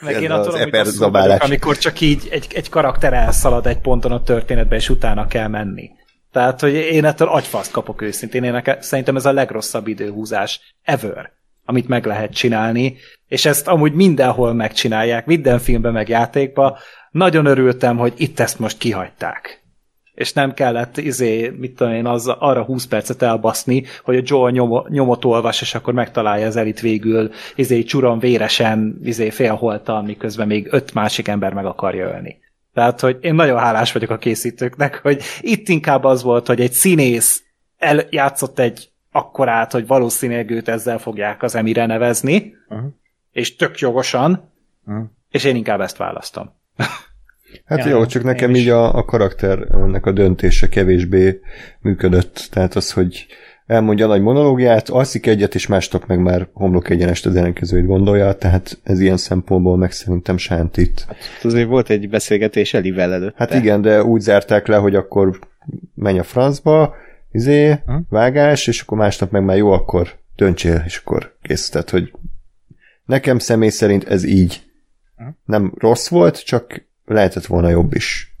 Meg 0.00 0.22
én 0.22 0.30
attól, 0.30 0.54
amit 0.54 0.98
vagyok, 0.98 1.42
amikor 1.42 1.78
csak 1.78 2.00
így 2.00 2.28
egy, 2.30 2.46
egy 2.54 2.68
karakter 2.68 3.12
elszalad 3.12 3.66
egy 3.66 3.78
ponton 3.78 4.12
a 4.12 4.22
történetbe, 4.22 4.76
és 4.76 4.88
utána 4.88 5.26
kell 5.26 5.48
menni. 5.48 5.90
Tehát, 6.32 6.60
hogy 6.60 6.72
én 6.72 7.04
ettől 7.04 7.28
agyfaszt 7.28 7.70
kapok 7.70 8.02
őszintén. 8.02 8.44
Én 8.44 8.52
nekem, 8.52 8.80
szerintem 8.80 9.16
ez 9.16 9.26
a 9.26 9.32
legrosszabb 9.32 9.86
időhúzás 9.86 10.76
ever, 10.82 11.32
amit 11.64 11.88
meg 11.88 12.06
lehet 12.06 12.34
csinálni, 12.34 12.96
és 13.28 13.44
ezt 13.44 13.68
amúgy 13.68 13.92
mindenhol 13.92 14.54
megcsinálják, 14.54 15.26
minden 15.26 15.58
filmben 15.58 15.92
meg 15.92 16.08
játékban. 16.08 16.76
Nagyon 17.10 17.46
örültem, 17.46 17.96
hogy 17.96 18.12
itt 18.16 18.40
ezt 18.40 18.58
most 18.58 18.78
kihagyták 18.78 19.63
és 20.14 20.32
nem 20.32 20.54
kellett 20.54 20.96
izé, 20.96 21.48
mit 21.48 21.74
tudom 21.74 21.92
én, 21.92 22.06
az, 22.06 22.28
arra 22.28 22.62
20 22.62 22.86
percet 22.86 23.22
elbaszni, 23.22 23.84
hogy 24.02 24.16
a 24.16 24.22
Joel 24.24 24.50
nyom, 24.50 24.84
nyomot 24.88 25.24
olvas, 25.24 25.60
és 25.60 25.74
akkor 25.74 25.94
megtalálja 25.94 26.46
az 26.46 26.56
elit 26.56 26.80
végül 26.80 27.30
izé 27.54 27.82
csuron 27.82 28.18
véresen 28.18 28.98
izé 29.02 29.30
félholtan, 29.30 30.04
miközben 30.04 30.46
még 30.46 30.68
öt 30.70 30.94
másik 30.94 31.28
ember 31.28 31.52
meg 31.52 31.66
akarja 31.66 32.06
ölni. 32.06 32.38
Tehát, 32.74 33.00
hogy 33.00 33.18
én 33.20 33.34
nagyon 33.34 33.58
hálás 33.58 33.92
vagyok 33.92 34.10
a 34.10 34.18
készítőknek, 34.18 35.00
hogy 35.02 35.22
itt 35.40 35.68
inkább 35.68 36.04
az 36.04 36.22
volt, 36.22 36.46
hogy 36.46 36.60
egy 36.60 36.72
színész 36.72 37.42
eljátszott 37.76 38.58
egy 38.58 38.88
akkorát, 39.12 39.72
hogy 39.72 39.86
valószínűleg 39.86 40.50
őt 40.50 40.68
ezzel 40.68 40.98
fogják 40.98 41.42
az 41.42 41.54
emire 41.54 41.86
nevezni, 41.86 42.54
uh-huh. 42.68 42.88
és 43.32 43.56
tök 43.56 43.78
jogosan, 43.78 44.52
uh-huh. 44.86 45.04
és 45.30 45.44
én 45.44 45.56
inkább 45.56 45.80
ezt 45.80 45.96
választom. 45.96 46.52
Hát 47.64 47.84
ja, 47.84 47.88
jó, 47.88 48.06
csak 48.06 48.22
nekem 48.22 48.54
így 48.54 48.68
a, 48.68 48.96
a 48.96 49.04
karakternek 49.04 50.06
a 50.06 50.12
döntése 50.12 50.68
kevésbé 50.68 51.40
működött. 51.80 52.48
Tehát 52.50 52.74
az, 52.74 52.92
hogy 52.92 53.26
elmondja 53.66 54.04
a 54.04 54.08
nagy 54.08 54.20
monológiát, 54.20 54.88
alszik 54.88 55.26
egyet, 55.26 55.54
és 55.54 55.66
mástok 55.66 56.06
meg 56.06 56.18
már 56.18 56.48
homlok 56.52 56.90
egyenest 56.90 57.26
az 57.26 57.36
ellenkezőit 57.36 57.86
gondolja, 57.86 58.32
tehát 58.32 58.78
ez 58.82 59.00
ilyen 59.00 59.16
szempontból 59.16 59.76
meg 59.76 59.92
szerintem 59.92 60.36
sántít. 60.36 61.04
Hát 61.08 61.44
azért 61.44 61.68
volt 61.68 61.90
egy 61.90 62.08
beszélgetés 62.08 62.74
Elivel 62.74 63.12
előtt. 63.12 63.36
Hát 63.36 63.54
igen, 63.54 63.82
de 63.82 64.02
úgy 64.02 64.20
zárták 64.20 64.66
le, 64.66 64.76
hogy 64.76 64.94
akkor 64.94 65.38
menj 65.94 66.18
a 66.18 66.22
francba, 66.22 66.94
izé, 67.32 67.70
hm? 67.86 67.96
vágás, 68.08 68.66
és 68.66 68.80
akkor 68.80 68.98
másnap 68.98 69.30
meg 69.30 69.44
már 69.44 69.56
jó, 69.56 69.72
akkor 69.72 70.08
döntsél, 70.36 70.82
és 70.86 70.96
akkor 70.96 71.36
kész. 71.42 71.68
Tehát, 71.68 71.90
hogy 71.90 72.12
nekem 73.04 73.38
személy 73.38 73.68
szerint 73.68 74.08
ez 74.08 74.24
így 74.24 74.62
hm? 75.16 75.24
nem 75.44 75.74
rossz 75.78 76.08
volt, 76.08 76.44
csak 76.44 76.86
lehetett 77.04 77.46
volna 77.46 77.68
jobb 77.68 77.94
is 77.94 78.34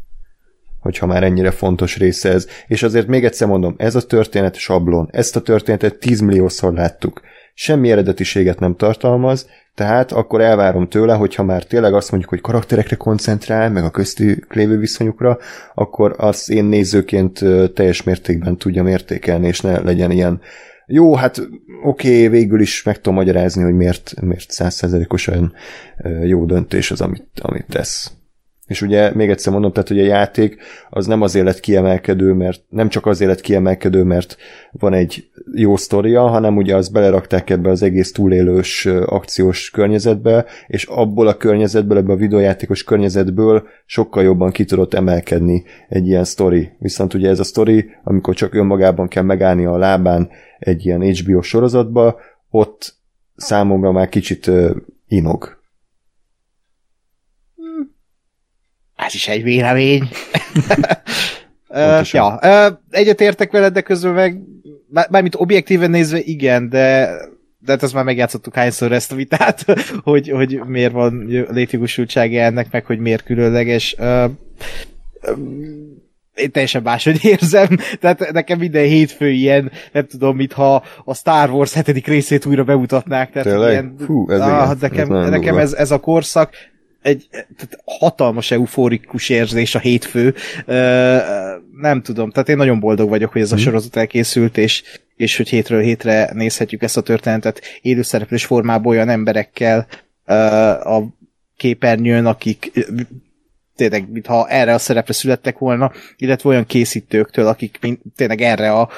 hogyha 0.84 1.06
már 1.06 1.22
ennyire 1.22 1.50
fontos 1.50 1.96
része 1.96 2.30
ez. 2.30 2.46
És 2.66 2.82
azért 2.82 3.06
még 3.06 3.24
egyszer 3.24 3.48
mondom, 3.48 3.74
ez 3.78 3.94
a 3.94 4.06
történet 4.06 4.54
sablon, 4.56 5.08
ezt 5.12 5.36
a 5.36 5.40
történetet 5.40 5.98
10 5.98 6.20
milliószor 6.20 6.72
láttuk. 6.72 7.20
Semmi 7.54 7.90
eredetiséget 7.90 8.58
nem 8.58 8.76
tartalmaz, 8.76 9.48
tehát 9.74 10.12
akkor 10.12 10.40
elvárom 10.40 10.88
tőle, 10.88 11.14
hogyha 11.14 11.42
már 11.42 11.64
tényleg 11.64 11.94
azt 11.94 12.10
mondjuk, 12.10 12.32
hogy 12.32 12.40
karakterekre 12.40 12.96
koncentrál, 12.96 13.70
meg 13.70 13.84
a 13.84 13.90
köztük 13.90 14.54
lévő 14.54 14.78
viszonyukra, 14.78 15.38
akkor 15.74 16.14
azt 16.18 16.50
én 16.50 16.64
nézőként 16.64 17.40
teljes 17.74 18.02
mértékben 18.02 18.56
tudjam 18.56 18.86
értékelni, 18.86 19.46
és 19.46 19.60
ne 19.60 19.80
legyen 19.80 20.10
ilyen 20.10 20.40
jó, 20.86 21.14
hát 21.14 21.38
oké, 21.84 22.08
okay, 22.08 22.28
végül 22.28 22.60
is 22.60 22.82
meg 22.82 22.96
tudom 22.96 23.14
magyarázni, 23.14 23.62
hogy 23.62 23.74
miért, 23.74 24.14
miért 24.20 24.50
százszerzelékosan 24.50 25.52
jó 26.22 26.44
döntés 26.44 26.90
az, 26.90 27.00
amit, 27.00 27.26
amit 27.40 27.66
tesz. 27.68 28.12
És 28.66 28.82
ugye 28.82 29.14
még 29.14 29.30
egyszer 29.30 29.52
mondom, 29.52 29.72
tehát 29.72 29.88
hogy 29.88 30.00
a 30.00 30.04
játék 30.04 30.56
az 30.90 31.06
nem 31.06 31.22
azért 31.22 31.44
lett 31.44 31.60
kiemelkedő, 31.60 32.32
mert 32.32 32.62
nem 32.68 32.88
csak 32.88 33.06
azért 33.06 33.30
lett 33.30 33.40
kiemelkedő, 33.40 34.02
mert 34.02 34.36
van 34.70 34.92
egy 34.92 35.28
jó 35.54 35.76
sztoria, 35.76 36.26
hanem 36.26 36.56
ugye 36.56 36.76
azt 36.76 36.92
belerakták 36.92 37.50
ebbe 37.50 37.70
az 37.70 37.82
egész 37.82 38.12
túlélős 38.12 38.86
akciós 38.86 39.70
környezetbe, 39.70 40.44
és 40.66 40.84
abból 40.84 41.26
a 41.26 41.36
környezetből, 41.36 41.98
ebbe 41.98 42.12
a 42.12 42.16
videójátékos 42.16 42.84
környezetből 42.84 43.66
sokkal 43.86 44.22
jobban 44.22 44.50
ki 44.50 44.64
tudott 44.64 44.94
emelkedni 44.94 45.64
egy 45.88 46.06
ilyen 46.06 46.24
sztori. 46.24 46.70
Viszont 46.78 47.14
ugye 47.14 47.28
ez 47.28 47.40
a 47.40 47.44
sztori, 47.44 47.90
amikor 48.04 48.34
csak 48.34 48.54
önmagában 48.54 49.08
kell 49.08 49.22
megállni 49.22 49.64
a 49.64 49.76
lábán 49.76 50.28
egy 50.58 50.86
ilyen 50.86 51.02
HBO 51.02 51.42
sorozatba, 51.42 52.20
ott 52.50 52.94
számomra 53.36 53.92
már 53.92 54.08
kicsit 54.08 54.50
inog. 55.08 55.53
Ez 59.06 59.14
is 59.14 59.28
egy 59.28 59.42
vélemény. 59.42 60.08
Pontosan. 61.68 62.38
ja, 62.42 62.66
ö, 62.66 62.72
egyetértek 62.90 63.50
veled, 63.50 63.72
de 63.72 63.80
közben 63.80 64.12
meg, 64.12 64.40
bármit 65.10 65.34
objektíven 65.34 65.90
nézve 65.90 66.18
igen, 66.18 66.68
de 66.68 67.14
de 67.64 67.72
hát 67.72 67.82
ezt 67.82 67.94
már 67.94 68.04
megjátszottuk 68.04 68.54
hányszor 68.54 68.92
ezt 68.92 69.12
a 69.12 69.14
vitát, 69.14 69.64
hogy, 70.02 70.28
hogy 70.28 70.60
miért 70.66 70.92
van 70.92 71.24
létjogosultsága 71.50 72.38
ennek, 72.38 72.66
meg 72.70 72.84
hogy 72.84 72.98
miért 72.98 73.24
különleges. 73.24 73.94
Ö, 73.98 74.24
ö, 75.20 75.32
én 76.34 76.50
teljesen 76.50 76.82
máshogy 76.82 77.24
érzem, 77.32 77.78
tehát 78.00 78.32
nekem 78.32 78.58
minden 78.58 78.84
hétfő 78.84 79.30
ilyen, 79.30 79.72
nem 79.92 80.06
tudom, 80.06 80.36
mintha 80.36 80.84
a 81.04 81.14
Star 81.14 81.50
Wars 81.50 81.72
hetedik 81.72 82.06
részét 82.06 82.46
újra 82.46 82.64
bemutatnák. 82.64 83.30
Tehát 83.30 83.48
Tényleg? 83.48 83.70
Ilyen, 83.70 83.94
Fú, 84.06 84.30
ez 84.30 84.40
ah, 84.40 84.76
igen, 84.80 85.06
nekem, 85.08 85.12
ez 85.14 85.30
nekem 85.30 85.58
ez, 85.58 85.72
ez 85.72 85.90
a 85.90 85.98
korszak 85.98 86.54
egy 87.04 87.26
tehát 87.30 87.78
hatalmas 87.84 88.50
euforikus 88.50 89.28
érzés 89.28 89.74
a 89.74 89.78
hétfő. 89.78 90.34
Ö, 90.66 91.16
nem 91.80 92.02
tudom, 92.02 92.30
tehát 92.30 92.48
én 92.48 92.56
nagyon 92.56 92.80
boldog 92.80 93.08
vagyok, 93.08 93.32
hogy 93.32 93.40
ez 93.40 93.50
Mhm. 93.50 93.58
a 93.58 93.62
sorozat 93.62 93.96
elkészült, 93.96 94.56
és, 94.58 94.82
és 95.16 95.36
hogy 95.36 95.48
hétről 95.48 95.80
hétre 95.80 96.30
nézhetjük 96.32 96.82
ezt 96.82 96.96
a 96.96 97.00
történetet 97.02 97.60
élőszereplős 97.82 98.44
formában 98.44 98.92
olyan 98.92 99.08
emberekkel 99.08 99.86
ö, 100.26 100.34
a 100.34 101.02
képernyőn, 101.56 102.26
akik 102.26 102.72
tényleg, 103.76 104.10
mintha 104.10 104.48
erre 104.48 104.74
a 104.74 104.78
szerepre 104.78 105.12
születtek 105.12 105.58
volna, 105.58 105.92
illetve 106.16 106.48
olyan 106.48 106.66
készítőktől, 106.66 107.46
akik 107.46 107.78
mint, 107.80 108.00
tényleg 108.16 108.40
erre 108.40 108.72
a, 108.72 108.88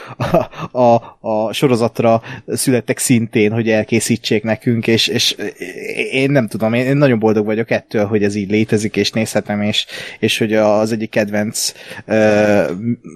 a, 0.71 0.79
a, 0.79 1.19
a 1.21 1.53
sorozatra 1.53 2.23
születtek 2.47 2.99
szintén, 2.99 3.53
hogy 3.53 3.71
elkészítsék 3.71 4.43
nekünk, 4.43 4.87
és, 4.87 5.09
és 5.09 5.37
én 6.11 6.31
nem 6.31 6.49
tudom, 6.49 6.75
én, 6.75 6.87
én 6.87 6.97
nagyon 6.97 7.19
boldog 7.19 7.45
vagyok 7.47 7.71
ettől, 7.71 8.07
hogy 8.07 8.23
ez 8.23 8.35
így 8.35 8.51
létezik, 8.51 8.97
és 8.97 9.11
nézhetem, 9.11 9.63
és, 9.63 9.87
és 10.19 10.39
hogy 10.39 10.53
az 10.53 10.93
egyik 10.93 11.11
kedvenc 11.11 11.73
ö, 12.05 12.73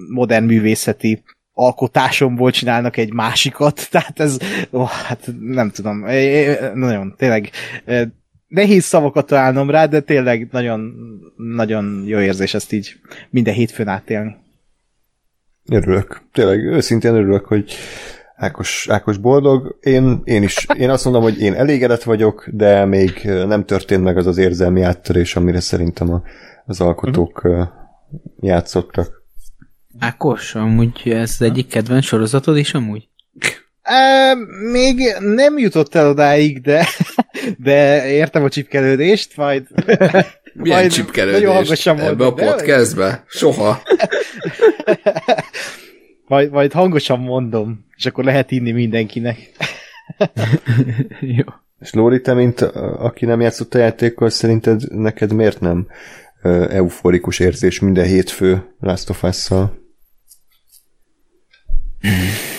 modern 0.09 0.45
művészeti 0.45 1.23
alkotásomból 1.53 2.51
csinálnak 2.51 2.97
egy 2.97 3.13
másikat, 3.13 3.87
tehát 3.91 4.19
ez, 4.19 4.37
ó, 4.71 4.83
hát 4.83 5.29
nem 5.39 5.69
tudom, 5.69 6.05
nagyon, 6.73 7.15
tényleg 7.17 7.49
nehéz 8.51 8.83
szavakat 8.83 9.25
találnom 9.25 9.69
rá, 9.69 9.85
de 9.85 9.99
tényleg 9.99 10.47
nagyon, 10.51 10.93
nagyon 11.35 12.03
jó 12.05 12.19
érzés 12.19 12.53
ezt 12.53 12.71
így 12.71 12.95
minden 13.29 13.53
hétfőn 13.53 13.87
átélni. 13.87 14.35
Örülök. 15.69 16.21
Tényleg 16.31 16.59
őszintén 16.59 17.13
örülök, 17.13 17.45
hogy 17.45 17.73
Ákos, 18.35 18.87
Ákos 18.89 19.17
boldog. 19.17 19.77
Én, 19.81 20.21
én 20.23 20.43
is, 20.43 20.65
én 20.77 20.89
azt 20.89 21.03
mondom, 21.03 21.21
hogy 21.23 21.41
én 21.41 21.53
elégedett 21.53 22.03
vagyok, 22.03 22.49
de 22.51 22.85
még 22.85 23.21
nem 23.23 23.65
történt 23.65 24.03
meg 24.03 24.17
az 24.17 24.27
az 24.27 24.37
érzelmi 24.37 24.81
áttörés, 24.81 25.35
amire 25.35 25.59
szerintem 25.59 26.13
a, 26.13 26.21
az 26.65 26.81
alkotók 26.81 27.43
uh-huh. 27.43 27.67
játszottak. 28.39 29.23
Ákos, 29.99 30.55
amúgy 30.55 31.01
ez 31.05 31.35
az 31.39 31.41
egyik 31.41 31.67
kedvenc 31.67 32.05
sorozatod 32.05 32.57
is 32.57 32.73
amúgy? 32.73 33.09
E, 33.91 34.35
még 34.71 35.15
nem 35.19 35.57
jutott 35.57 35.95
el 35.95 36.09
odáig, 36.09 36.61
de, 36.61 36.87
de 37.57 38.07
értem 38.09 38.43
a 38.43 38.49
csipkelődést, 38.49 39.37
majd... 39.37 39.67
Milyen 40.53 40.79
majd 40.79 40.91
csipkelődés 40.91 41.39
nagyon 41.39 41.55
hangosan 41.55 41.99
ebbe 41.99 42.05
a 42.05 42.07
mondom, 42.07 42.35
de- 42.35 42.45
podcastbe? 42.45 43.23
Soha. 43.27 43.81
Majd, 46.27 46.51
majd 46.51 46.71
hangosan 46.71 47.19
mondom, 47.19 47.85
és 47.95 48.05
akkor 48.05 48.23
lehet 48.23 48.51
inni 48.51 48.71
mindenkinek. 48.71 49.37
Jó. 51.19 51.43
És 51.79 51.93
Lóri, 51.93 52.21
te, 52.21 52.33
mint 52.33 52.61
a- 52.61 53.03
aki 53.03 53.25
nem 53.25 53.41
játszott 53.41 53.73
a 53.73 53.77
játékkal, 53.77 54.29
szerinted 54.29 54.81
neked 54.91 55.33
miért 55.33 55.59
nem 55.59 55.87
euforikus 56.69 57.39
érzés 57.39 57.79
minden 57.79 58.05
hétfő 58.05 58.63
Last 58.79 59.09
of 59.09 59.23
Us-szal? 59.23 59.79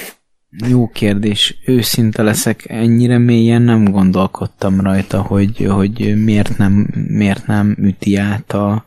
Jó 0.59 0.89
kérdés. 0.89 1.59
Őszinte 1.65 2.23
leszek, 2.23 2.69
ennyire 2.69 3.19
mélyen 3.19 3.63
nem 3.63 3.85
gondolkodtam 3.85 4.81
rajta, 4.81 5.23
hogy, 5.23 5.67
hogy 5.71 6.23
miért, 6.25 6.59
nem, 6.59 6.73
miért 7.09 7.47
nem 7.47 7.77
üti 7.79 8.17
át 8.17 8.53
a, 8.53 8.85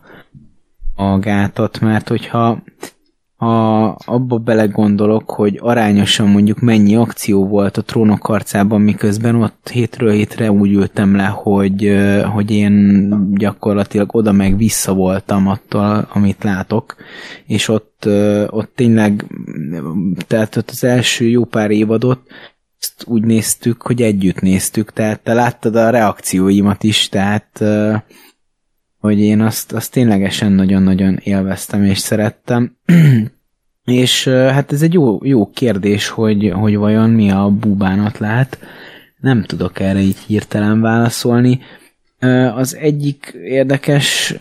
a 0.96 1.20
gátat, 1.20 1.80
mert 1.80 2.08
hogyha 2.08 2.64
ha 3.46 3.86
abba 4.06 4.38
belegondolok, 4.38 5.30
hogy 5.32 5.60
arányosan 5.62 6.28
mondjuk 6.28 6.60
mennyi 6.60 6.96
akció 6.96 7.48
volt 7.48 7.78
a 7.78 7.82
trónok 7.82 8.26
harcában, 8.26 8.82
miközben 8.82 9.36
ott 9.36 9.70
hétről 9.70 10.12
hétre 10.12 10.52
úgy 10.52 10.72
ültem 10.72 11.16
le, 11.16 11.26
hogy, 11.26 11.96
hogy 12.34 12.52
én 12.52 13.10
gyakorlatilag 13.34 14.16
oda 14.16 14.32
meg 14.32 14.58
vissza 14.58 14.94
voltam 14.94 15.48
attól, 15.48 16.08
amit 16.12 16.44
látok, 16.44 16.96
és 17.46 17.68
ott, 17.68 18.06
ott 18.50 18.72
tényleg, 18.76 19.26
tehát 20.28 20.56
ott 20.56 20.70
az 20.70 20.84
első 20.84 21.28
jó 21.28 21.44
pár 21.44 21.72
évadot, 21.72 22.20
ezt 22.80 23.04
úgy 23.08 23.24
néztük, 23.24 23.82
hogy 23.82 24.02
együtt 24.02 24.40
néztük, 24.40 24.94
tehát 24.94 25.20
te 25.20 25.34
láttad 25.34 25.76
a 25.76 25.90
reakcióimat 25.90 26.84
is, 26.84 27.10
tehát 27.10 27.64
hogy 29.00 29.20
én 29.20 29.42
azt, 29.42 29.72
azt 29.72 29.92
ténylegesen 29.92 30.52
nagyon-nagyon 30.52 31.20
élveztem 31.24 31.84
és 31.84 31.98
szerettem. 31.98 32.78
és 33.86 34.28
hát 34.28 34.72
ez 34.72 34.82
egy 34.82 34.94
jó, 34.94 35.20
jó 35.24 35.50
kérdés, 35.50 36.08
hogy, 36.08 36.52
hogy 36.56 36.78
vajon 36.78 37.10
mi 37.10 37.32
a 37.32 37.50
búbánat 37.50 38.18
lát. 38.18 38.60
Nem 39.20 39.44
tudok 39.44 39.80
erre 39.80 40.00
így 40.00 40.18
hirtelen 40.18 40.82
válaszolni. 40.82 41.60
Az 42.56 42.76
egyik 42.76 43.38
érdekes 43.44 44.36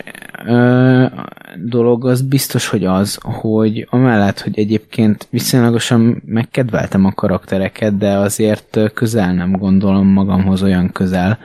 dolog 1.63 2.05
az 2.05 2.21
biztos, 2.21 2.67
hogy 2.67 2.85
az, 2.85 3.17
hogy 3.21 3.87
amellett, 3.89 4.39
hogy 4.39 4.59
egyébként 4.59 5.27
viszonylagosan 5.29 6.21
megkedveltem 6.25 7.05
a 7.05 7.11
karaktereket, 7.11 7.97
de 7.97 8.17
azért 8.17 8.79
közel 8.93 9.33
nem 9.33 9.51
gondolom 9.51 10.07
magamhoz 10.07 10.63
olyan 10.63 10.91
közel, 10.91 11.39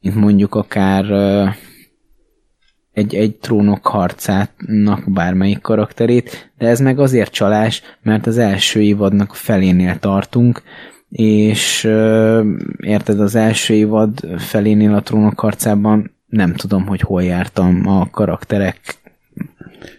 mint 0.00 0.14
mondjuk 0.14 0.54
akár 0.54 1.04
egy, 2.92 3.14
egy 3.14 3.36
trónok 3.36 3.86
harcának 3.86 5.02
bármelyik 5.06 5.60
karakterét, 5.60 6.52
de 6.58 6.66
ez 6.66 6.80
meg 6.80 6.98
azért 6.98 7.32
csalás, 7.32 7.82
mert 8.02 8.26
az 8.26 8.38
első 8.38 8.80
évadnak 8.80 9.34
felénél 9.34 9.98
tartunk, 9.98 10.62
és 11.10 11.84
ö, 11.84 12.42
érted, 12.80 13.20
az 13.20 13.34
első 13.34 13.74
évad 13.74 14.20
felénél 14.38 14.94
a 14.94 15.02
trónok 15.02 15.40
harcában 15.40 16.16
nem 16.26 16.54
tudom, 16.54 16.86
hogy 16.86 17.00
hol 17.00 17.22
jártam 17.22 17.86
a 17.86 18.10
karakterek 18.10 18.80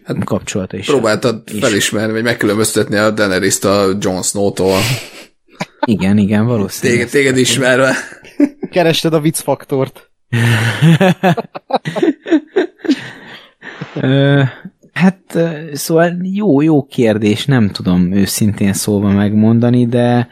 hát, 0.04 0.24
kapcsolata 0.24 0.78
is. 0.78 0.86
Próbáltad 0.86 1.44
is. 1.54 1.60
felismerni, 1.60 2.14
vagy 2.14 2.24
megkülönböztetni 2.24 2.96
a 2.96 3.12
Daenerys-t 3.12 3.64
a 3.64 3.98
Jon 4.00 4.22
Snow-tól. 4.22 4.78
Igen, 5.86 6.18
igen, 6.18 6.46
valószínűleg. 6.46 7.00
Téged, 7.00 7.12
téged 7.12 7.38
ismerve. 7.38 7.96
Kerested 8.72 9.14
a 9.14 9.20
viccfaktort. 9.20 10.12
Hát 14.94 15.40
szóval 15.74 16.18
jó, 16.22 16.62
jó 16.62 16.84
kérdés, 16.84 17.46
nem 17.46 17.70
tudom 17.70 18.12
őszintén 18.12 18.74
szólva 18.74 19.12
megmondani, 19.12 19.86
de 19.86 20.28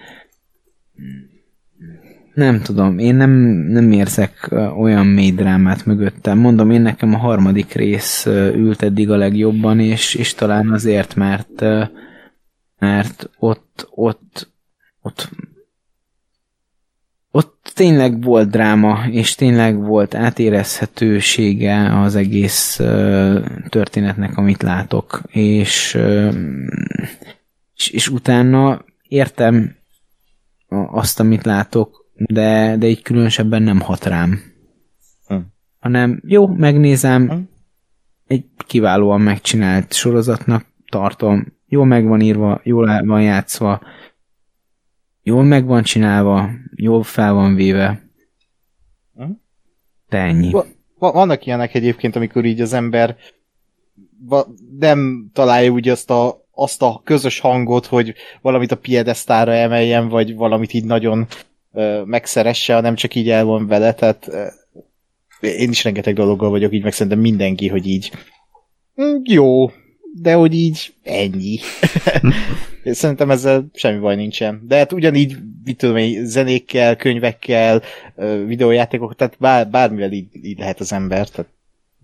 nem 2.34 2.62
tudom, 2.62 2.98
én 2.98 3.16
nem, 3.16 3.30
nem 3.68 3.92
érzek 3.92 4.50
olyan 4.78 5.06
mély 5.08 5.32
drámát 5.32 5.86
mögöttem. 5.86 6.38
Mondom, 6.38 6.72
én 6.72 6.82
nekem 6.82 7.14
a 7.14 7.18
harmadik 7.18 7.74
rész 7.74 8.26
ült 8.56 8.82
eddig 8.82 9.10
a 9.10 9.16
legjobban, 9.16 9.80
és, 9.80 10.16
és 10.16 10.34
talán 10.34 10.72
azért, 10.72 11.16
mert 11.16 11.64
mert 12.80 13.30
ott, 13.40 13.88
ott 13.90 14.52
ott 15.02 15.30
tényleg 17.82 18.24
volt 18.24 18.50
dráma, 18.50 19.00
és 19.12 19.36
tényleg 19.36 19.86
volt 19.86 20.16
átérezhetősége 20.16 22.00
az 22.00 22.16
egész 22.16 22.76
történetnek, 23.70 24.38
amit 24.38 24.62
látok, 24.62 25.22
és, 25.28 25.98
és, 27.76 27.90
és 27.90 28.10
utána 28.10 28.86
értem 29.08 29.76
azt, 30.92 31.20
amit 31.20 31.46
látok, 31.46 32.06
de, 32.14 32.76
de 32.78 32.88
így 32.88 33.02
különösebben 33.02 33.64
nem 33.64 33.80
hat 33.80 34.06
rám. 34.06 34.42
Hm. 35.28 35.36
Hanem 35.80 36.22
jó, 36.26 36.48
megnézem, 36.48 37.30
Hm. 37.30 37.38
egy 38.28 38.46
kiválóan 38.68 39.22
megcsinált 39.22 39.94
sorozatnak 39.94 40.66
tartom, 40.90 41.46
jól 41.68 41.86
meg 41.86 42.06
van 42.06 42.22
írva, 42.22 42.62
jól 42.64 43.02
van 43.06 43.22
játszva, 43.22 43.82
jól 45.32 45.44
meg 45.44 45.66
van 45.66 45.84
csinálva, 45.84 46.50
jól 46.76 47.04
fel 47.04 47.34
van 47.34 47.56
véve. 47.56 48.02
Hm? 49.16 49.32
De 50.10 50.18
ennyi. 50.18 50.52
Va- 50.52 50.76
va- 51.00 51.14
vannak 51.14 51.46
ilyenek 51.46 51.74
egyébként, 51.74 52.16
amikor 52.16 52.46
így 52.46 52.62
az 52.62 52.74
ember 52.74 53.16
nem 54.80 55.30
találja 55.34 55.72
úgy 55.72 55.90
azt 55.90 56.10
a, 56.10 56.46
azt 56.52 56.82
a 56.82 57.02
közös 57.04 57.40
hangot, 57.40 57.86
hogy 57.86 58.14
valamit 58.42 58.72
a 58.72 58.78
piedesztára 58.78 59.54
emeljen, 59.54 60.10
vagy 60.10 60.36
valamit 60.36 60.74
így 60.74 60.86
nagyon 60.86 61.28
ö, 61.74 62.02
megszeresse, 62.06 62.74
hanem 62.74 62.96
csak 62.96 63.16
így 63.16 63.30
el 63.30 63.46
van 63.46 63.68
vele, 63.68 63.94
tehát 63.94 64.28
ö, 64.28 64.46
én 65.48 65.70
is 65.70 65.84
rengeteg 65.84 66.16
dologgal 66.16 66.50
vagyok 66.50 66.74
így, 66.74 66.84
meg 66.84 66.94
szerintem 66.94 67.22
mindenki, 67.22 67.68
hogy 67.68 67.88
így 67.88 68.12
"Mm, 69.02 69.16
jó, 69.24 69.68
de 70.14 70.34
hogy 70.34 70.54
így 70.54 70.94
ennyi. 71.04 71.58
Szerintem 72.84 73.32
ezzel 73.32 73.66
semmi 73.74 74.00
baj 74.00 74.16
nincsen. 74.16 74.64
De 74.68 74.78
hát 74.78 74.94
ugyanígy, 74.94 75.38
mit 75.64 75.78
tudom 75.78 75.98
én, 75.98 76.26
zenékkel, 76.26 76.96
könyvekkel, 76.96 77.82
ö, 78.16 78.46
videójátékok, 78.46 79.16
tehát 79.16 79.36
bár, 79.40 79.70
bármivel 79.70 80.12
így, 80.12 80.28
így 80.42 80.60
lehet 80.60 80.80
az 80.80 80.94
ember, 80.94 81.30
tehát 81.30 81.52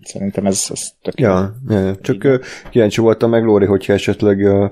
szerintem 0.03 0.45
ez, 0.45 0.67
ez 0.69 0.89
tök. 1.01 1.19
Ja, 1.19 1.55
ja, 1.69 1.79
ja. 1.79 1.95
csak 2.01 2.23
ö, 2.23 2.37
kíváncsi 2.69 3.01
voltam 3.01 3.29
meg, 3.29 3.43
Lóri, 3.43 3.65
hogyha 3.65 3.93
esetleg 3.93 4.41
ö, 4.41 4.65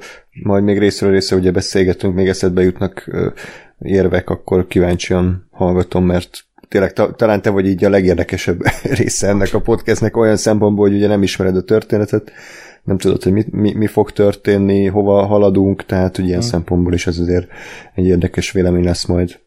majd 0.44 0.64
még 0.64 0.80
részről 0.80 1.12
részre 1.12 1.36
ugye 1.36 1.52
beszélgetünk, 1.52 2.16
még 2.16 2.28
eszedbe 2.28 2.62
jutnak 2.62 3.04
ö, 3.08 3.28
érvek, 3.80 4.30
akkor 4.30 4.68
kíváncsian 4.68 5.48
hallgatom, 5.52 6.06
mert 6.06 6.46
tényleg 6.68 6.94
ta, 6.94 7.12
talán 7.12 7.42
te 7.42 7.50
vagy 7.50 7.68
így 7.68 7.84
a 7.84 7.90
legérdekesebb 7.90 8.62
része 9.00 9.28
ennek 9.28 9.54
a 9.54 9.62
podcastnek 9.62 10.18
olyan 10.18 10.38
szempontból, 10.38 10.88
hogy 10.88 10.98
ugye 10.98 11.08
nem 11.08 11.24
ismered 11.24 11.56
a 11.56 11.64
történetet, 11.64 12.32
nem 12.86 12.98
tudod, 12.98 13.24
hogy 13.24 13.32
mi, 13.32 13.46
mi, 13.52 13.74
mi 13.74 13.88
fog 13.88 14.12
történni, 14.12 14.86
hova 14.86 15.26
haladunk, 15.26 15.86
tehát 15.86 16.18
ugye 16.18 16.28
ilyen 16.28 16.40
Hmm. 16.40 16.50
szempontból 16.50 16.94
is 16.94 17.08
ez 17.08 17.18
azért 17.20 17.48
egy 17.94 18.06
érdekes 18.06 18.52
vélemény 18.52 18.84
lesz 18.84 19.06
majd. 19.06 19.40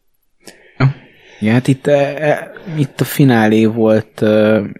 Ja, 1.41 1.51
hát 1.51 1.67
itt, 1.67 1.87
e, 1.87 2.27
e, 2.29 2.51
itt 2.77 3.01
a 3.01 3.03
finálé 3.03 3.65
volt 3.65 4.25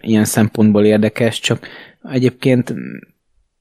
ilyen 0.00 0.24
szempontból 0.24 0.84
érdekes, 0.84 1.40
csak 1.40 1.68
egyébként 2.12 2.74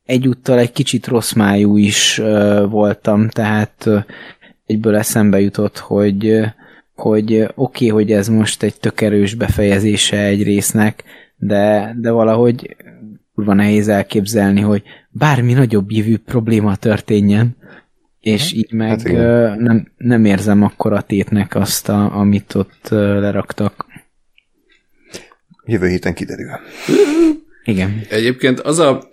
egyúttal 0.06 0.60
egy 0.60 0.72
kicsit 0.72 1.08
rossz 1.08 1.34
májú 1.34 1.78
is 1.78 2.22
voltam, 2.70 3.30
tehát 3.30 3.90
egyből 4.66 4.96
eszembe 4.96 5.40
jutott, 5.40 5.78
hogy 5.78 6.42
hogy 6.96 7.36
oké, 7.36 7.52
okay, 7.56 7.88
hogy 7.88 8.12
ez 8.12 8.28
most 8.28 8.64
egy 8.64 8.80
tök 8.80 9.02
erős 9.02 9.34
befejezése 9.34 10.18
egy 10.24 10.44
résznek, 10.44 11.04
de, 11.38 11.96
de 11.98 12.12
valahogy 12.12 12.76
kurva 13.40 13.54
nehéz 13.54 13.88
elképzelni, 13.88 14.62
hogy 14.62 14.84
bármi 15.10 15.54
nagyobb 15.54 15.92
jövő 15.92 16.18
probléma 16.18 16.76
történjen, 16.76 17.56
és 18.20 18.54
így 18.54 18.72
meg 18.72 18.90
Hát 18.90 19.08
igen. 19.08 19.60
nem, 19.60 19.92
nem 19.98 20.26
érzem 20.26 20.64
akkor 20.64 20.94
a 20.94 21.02
tétnek 21.02 21.56
azt, 21.56 21.90
a, 21.90 22.16
amit 22.16 22.56
ott 22.56 22.88
leraktak. 22.90 23.86
Jövő 25.66 25.88
héten 25.88 26.14
kiderül. 26.14 26.50
Igen. 27.64 28.02
Egyébként 28.10 28.60
az 28.60 28.80
a 28.80 29.10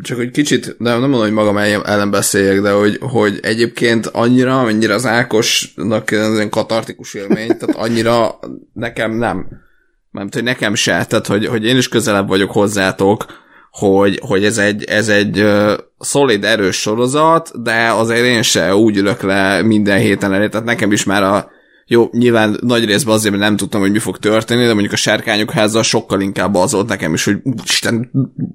csak 0.00 0.16
hogy 0.16 0.30
kicsit, 0.30 0.76
de 0.78 0.90
nem 0.90 1.00
mondom, 1.00 1.20
hogy 1.20 1.32
magam 1.32 1.56
ellen 1.56 2.10
beszéljek, 2.10 2.60
de 2.60 2.70
hogy, 2.70 2.98
hogy 3.00 3.38
egyébként 3.42 4.06
annyira, 4.06 4.62
mennyire 4.62 4.94
az 4.94 5.06
Ákosnak 5.06 6.10
ez 6.10 6.38
egy 6.38 6.48
katartikus 6.48 7.14
élmény, 7.14 7.56
tehát 7.56 7.76
annyira 7.76 8.38
nekem 8.72 9.12
nem. 9.12 9.68
Nem 10.10 10.28
hogy 10.32 10.42
nekem 10.42 10.74
se, 10.74 11.04
tehát 11.04 11.26
hogy, 11.26 11.46
hogy 11.46 11.64
én 11.64 11.76
is 11.76 11.88
közelebb 11.88 12.28
vagyok 12.28 12.50
hozzátok, 12.50 13.26
hogy, 13.70 14.20
hogy 14.26 14.44
ez 14.44 14.58
egy, 14.58 14.84
ez 14.84 15.08
egy 15.08 15.40
uh, 15.40 15.72
szolid, 15.98 16.44
erős 16.44 16.76
sorozat, 16.76 17.62
de 17.62 17.90
azért 17.90 18.24
én 18.24 18.42
se 18.42 18.74
úgy 18.74 18.96
ülök 18.96 19.22
le 19.22 19.62
minden 19.62 19.98
héten 19.98 20.32
elé, 20.32 20.48
tehát 20.48 20.66
nekem 20.66 20.92
is 20.92 21.04
már 21.04 21.22
a 21.22 21.50
jó, 21.86 22.08
nyilván 22.12 22.58
nagy 22.60 22.84
részben 22.84 23.14
azért, 23.14 23.34
mert 23.34 23.46
nem 23.46 23.56
tudtam, 23.56 23.80
hogy 23.80 23.90
mi 23.90 23.98
fog 23.98 24.18
történni, 24.18 24.64
de 24.64 24.72
mondjuk 24.72 24.92
a 24.92 24.96
sárkányok 24.96 25.50
háza 25.50 25.82
sokkal 25.82 26.20
inkább 26.20 26.54
az 26.54 26.72
volt 26.72 26.88
nekem 26.88 27.14
is, 27.14 27.24
hogy 27.24 27.36
Isten, 27.64 28.10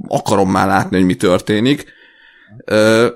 akarom 0.08 0.52
már 0.52 0.68
látni, 0.68 0.98
hogy 0.98 1.06
mi 1.06 1.16
történik. 1.16 1.86
Ö, 2.66 3.08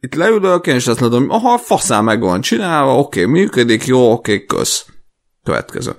itt 0.00 0.14
leülök, 0.14 0.66
én 0.66 0.74
is 0.74 0.86
azt 0.86 1.00
mondom, 1.00 1.30
aha, 1.30 1.58
faszán 1.58 2.04
meg 2.04 2.20
van 2.20 2.40
csinálva, 2.40 2.98
oké, 2.98 3.24
működik, 3.24 3.86
jó, 3.86 4.12
oké, 4.12 4.44
kösz. 4.44 4.86
Következő. 5.44 5.96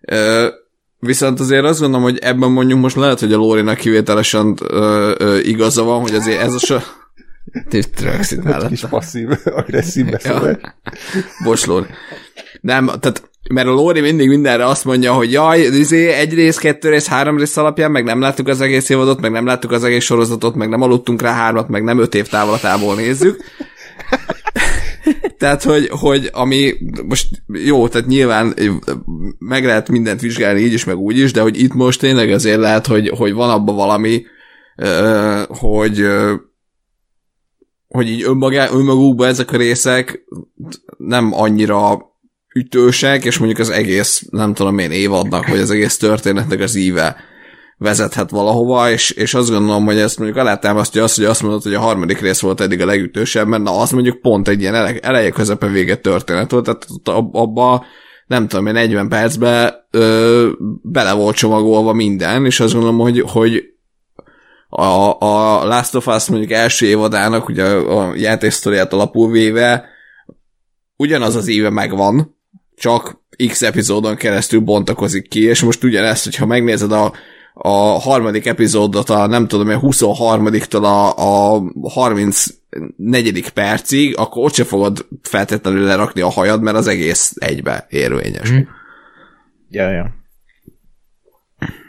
Ö, 0.00 0.48
viszont 0.98 1.40
azért 1.40 1.64
azt 1.64 1.80
gondolom, 1.80 2.04
hogy 2.04 2.18
ebben 2.18 2.50
mondjuk 2.50 2.80
most 2.80 2.96
lehet, 2.96 3.20
hogy 3.20 3.32
a 3.32 3.36
Lórinak 3.36 3.76
kivételesen 3.76 4.56
ö, 4.62 5.14
ö, 5.18 5.38
igaza 5.38 5.82
van, 5.82 6.00
hogy 6.00 6.14
azért 6.14 6.40
ez 6.40 6.54
a 6.54 6.58
so... 6.58 6.76
Rögzít 8.00 8.46
Egy 8.46 8.66
kis 8.68 8.84
passzív, 8.90 9.28
agresszív 9.44 10.10
beszélés. 10.10 10.56
Bocs, 11.44 11.66
Lóri. 11.66 11.86
Nem, 12.60 12.86
tehát 12.86 13.30
mert 13.48 13.68
a 13.68 13.70
Lóri 13.70 14.00
mindig 14.00 14.28
mindenre 14.28 14.66
azt 14.66 14.84
mondja, 14.84 15.12
hogy 15.12 15.32
jaj, 15.32 15.60
izé, 15.60 16.08
egy 16.08 16.34
rész, 16.34 16.56
kettő 16.56 16.88
rész, 16.88 17.06
három 17.06 17.38
rész 17.38 17.56
alapján, 17.56 17.90
meg 17.90 18.04
nem 18.04 18.20
láttuk 18.20 18.48
az 18.48 18.60
egész 18.60 18.88
évadot, 18.88 19.20
meg 19.20 19.30
nem 19.30 19.46
láttuk 19.46 19.72
az 19.72 19.84
egész 19.84 20.04
sorozatot, 20.04 20.54
meg 20.54 20.68
nem 20.68 20.82
aludtunk 20.82 21.22
rá 21.22 21.32
hármat, 21.32 21.68
meg 21.68 21.82
nem 21.82 21.98
öt 21.98 22.14
év 22.14 22.28
távlatából 22.28 22.94
nézzük. 22.94 23.44
Tehát, 25.38 25.62
hogy, 25.62 25.88
hogy 25.90 26.30
ami 26.32 26.74
most 27.06 27.28
jó, 27.64 27.88
tehát 27.88 28.06
nyilván 28.06 28.54
meg 29.38 29.64
lehet 29.64 29.88
mindent 29.88 30.20
vizsgálni 30.20 30.60
így 30.60 30.72
is, 30.72 30.84
meg 30.84 30.96
úgy 30.96 31.18
is, 31.18 31.32
de 31.32 31.40
hogy 31.40 31.62
itt 31.62 31.74
most 31.74 32.00
tényleg 32.00 32.30
azért 32.30 32.58
lehet, 32.58 32.86
hogy, 32.86 33.08
hogy 33.08 33.32
van 33.32 33.50
abban 33.50 33.74
valami, 33.74 34.24
hogy 35.48 36.06
hogy 37.88 38.08
így 38.08 38.22
önmagá, 38.22 38.68
önmagukban 38.70 39.28
ezek 39.28 39.52
a 39.52 39.56
részek 39.56 40.24
nem 40.96 41.32
annyira 41.32 41.98
ütősek, 42.54 43.24
és 43.24 43.38
mondjuk 43.38 43.58
az 43.58 43.70
egész, 43.70 44.26
nem 44.30 44.54
tudom 44.54 44.78
én, 44.78 44.90
évadnak, 44.90 45.46
vagy 45.46 45.58
az 45.58 45.70
egész 45.70 45.96
történetnek 45.96 46.60
az 46.60 46.74
íve 46.74 47.16
vezethet 47.78 48.30
valahova, 48.30 48.90
és, 48.90 49.10
és 49.10 49.34
azt 49.34 49.50
gondolom, 49.50 49.84
hogy 49.84 49.98
ezt 49.98 50.18
mondjuk 50.18 50.38
alátámasztja 50.38 51.02
azt, 51.02 51.16
hogy 51.16 51.24
azt 51.24 51.42
mondod, 51.42 51.62
hogy 51.62 51.74
a 51.74 51.80
harmadik 51.80 52.20
rész 52.20 52.40
volt 52.40 52.60
eddig 52.60 52.80
a 52.80 52.86
legütősebb, 52.86 53.46
mert 53.46 53.62
na, 53.62 53.80
az 53.80 53.90
mondjuk 53.90 54.20
pont 54.20 54.48
egy 54.48 54.60
ilyen 54.60 54.74
ele, 54.74 54.98
eleje 55.00 55.30
közepe 55.30 55.66
vége 55.66 55.96
történet 55.96 56.50
volt, 56.50 56.64
tehát 56.64 56.86
abba 57.32 57.84
nem 58.26 58.48
tudom 58.48 58.66
én, 58.66 58.72
40 58.72 59.08
percbe 59.08 59.86
ö, 59.90 60.48
bele 60.82 61.12
volt 61.12 61.36
csomagolva 61.36 61.92
minden, 61.92 62.44
és 62.44 62.60
azt 62.60 62.72
gondolom, 62.72 62.98
hogy, 62.98 63.24
hogy 63.26 63.62
a, 64.68 65.18
a 65.18 65.64
Last 65.64 65.94
of 65.94 66.06
Us 66.06 66.28
mondjuk 66.28 66.50
első 66.50 66.86
évadának, 66.86 67.48
ugye 67.48 67.64
a 67.64 68.14
játéksztoriát 68.14 68.92
alapul 68.92 69.30
véve, 69.30 69.84
ugyanaz 70.96 71.36
az 71.36 71.48
éve 71.48 71.70
megvan, 71.70 72.36
csak 72.76 73.22
x 73.48 73.62
epizódon 73.62 74.16
keresztül 74.16 74.60
bontakozik 74.60 75.28
ki, 75.28 75.42
és 75.44 75.62
most 75.62 75.84
ugyanezt, 75.84 76.24
hogyha 76.24 76.46
megnézed 76.46 76.92
a, 76.92 77.12
a 77.60 77.98
harmadik 77.98 78.46
epizódot, 78.46 79.10
a 79.10 79.26
nem 79.26 79.48
tudom, 79.48 79.68
a 79.68 79.80
23-tól 79.80 80.82
a, 80.82 81.08
a 81.16 81.62
34. 81.88 83.50
percig, 83.50 84.16
akkor 84.16 84.44
ott 84.44 84.54
se 84.54 84.64
fogod 84.64 85.06
feltétlenül 85.22 85.84
lerakni 85.84 86.20
a 86.20 86.28
hajad, 86.28 86.62
mert 86.62 86.76
az 86.76 86.86
egész 86.86 87.32
egybe 87.38 87.86
érvényes. 87.88 88.52
Mm. 88.52 88.60
Ja, 89.68 89.90
ja. 89.90 90.10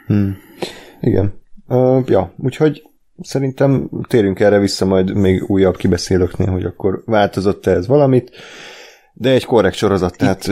Hmm. 0.06 0.36
Igen. 1.00 1.40
Uh, 1.66 2.02
ja, 2.06 2.34
úgyhogy 2.36 2.82
szerintem 3.22 3.90
térjünk 4.08 4.40
erre 4.40 4.58
vissza 4.58 4.84
majd 4.84 5.14
még 5.14 5.50
újabb 5.50 5.76
kibeszélőknél, 5.76 6.50
hogy 6.50 6.64
akkor 6.64 7.02
változott-e 7.06 7.70
ez 7.70 7.86
valamit, 7.86 8.30
de 9.20 9.30
egy 9.30 9.44
korrekt 9.44 9.76
sorozat, 9.76 10.16
tehát 10.16 10.50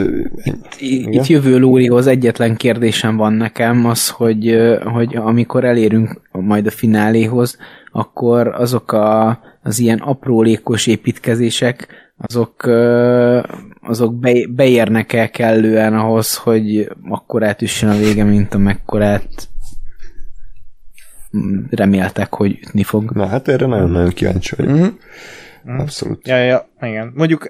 Itt, 0.79 1.07
itt 1.07 1.27
jövő 1.27 1.57
Lórihoz 1.57 2.07
egyetlen 2.07 2.55
kérdésem 2.55 3.17
van 3.17 3.33
nekem, 3.33 3.85
az, 3.85 4.09
hogy, 4.09 4.57
hogy 4.83 5.15
amikor 5.15 5.63
elérünk 5.63 6.21
majd 6.31 6.65
a 6.65 6.71
fináléhoz, 6.71 7.57
akkor 7.91 8.47
azok 8.47 8.91
a, 8.91 9.39
az 9.63 9.79
ilyen 9.79 9.97
aprólékos 9.97 10.87
építkezések, 10.87 11.87
azok, 12.17 12.63
azok 13.81 14.15
be, 14.15 14.47
beérnek-e 14.49 15.29
kellően 15.29 15.93
ahhoz, 15.93 16.35
hogy 16.35 16.91
akkor 17.09 17.43
átüssön 17.43 17.89
a 17.89 17.97
vége, 17.97 18.23
mint 18.23 18.53
amekkorát 18.53 19.49
mm, 21.37 21.59
reméltek, 21.69 22.33
hogy 22.33 22.59
ütni 22.61 22.83
fog. 22.83 23.11
na 23.11 23.27
hát 23.27 23.47
erre 23.47 23.65
nagyon-nagyon 23.65 24.09
kíváncsi 24.09 24.55
vagyok. 24.55 24.73
Mm-hmm. 24.73 24.87
Abszolút. 25.65 26.27
Ja, 26.27 26.37
ja, 26.37 26.69
igen. 26.81 27.11
Mondjuk 27.15 27.49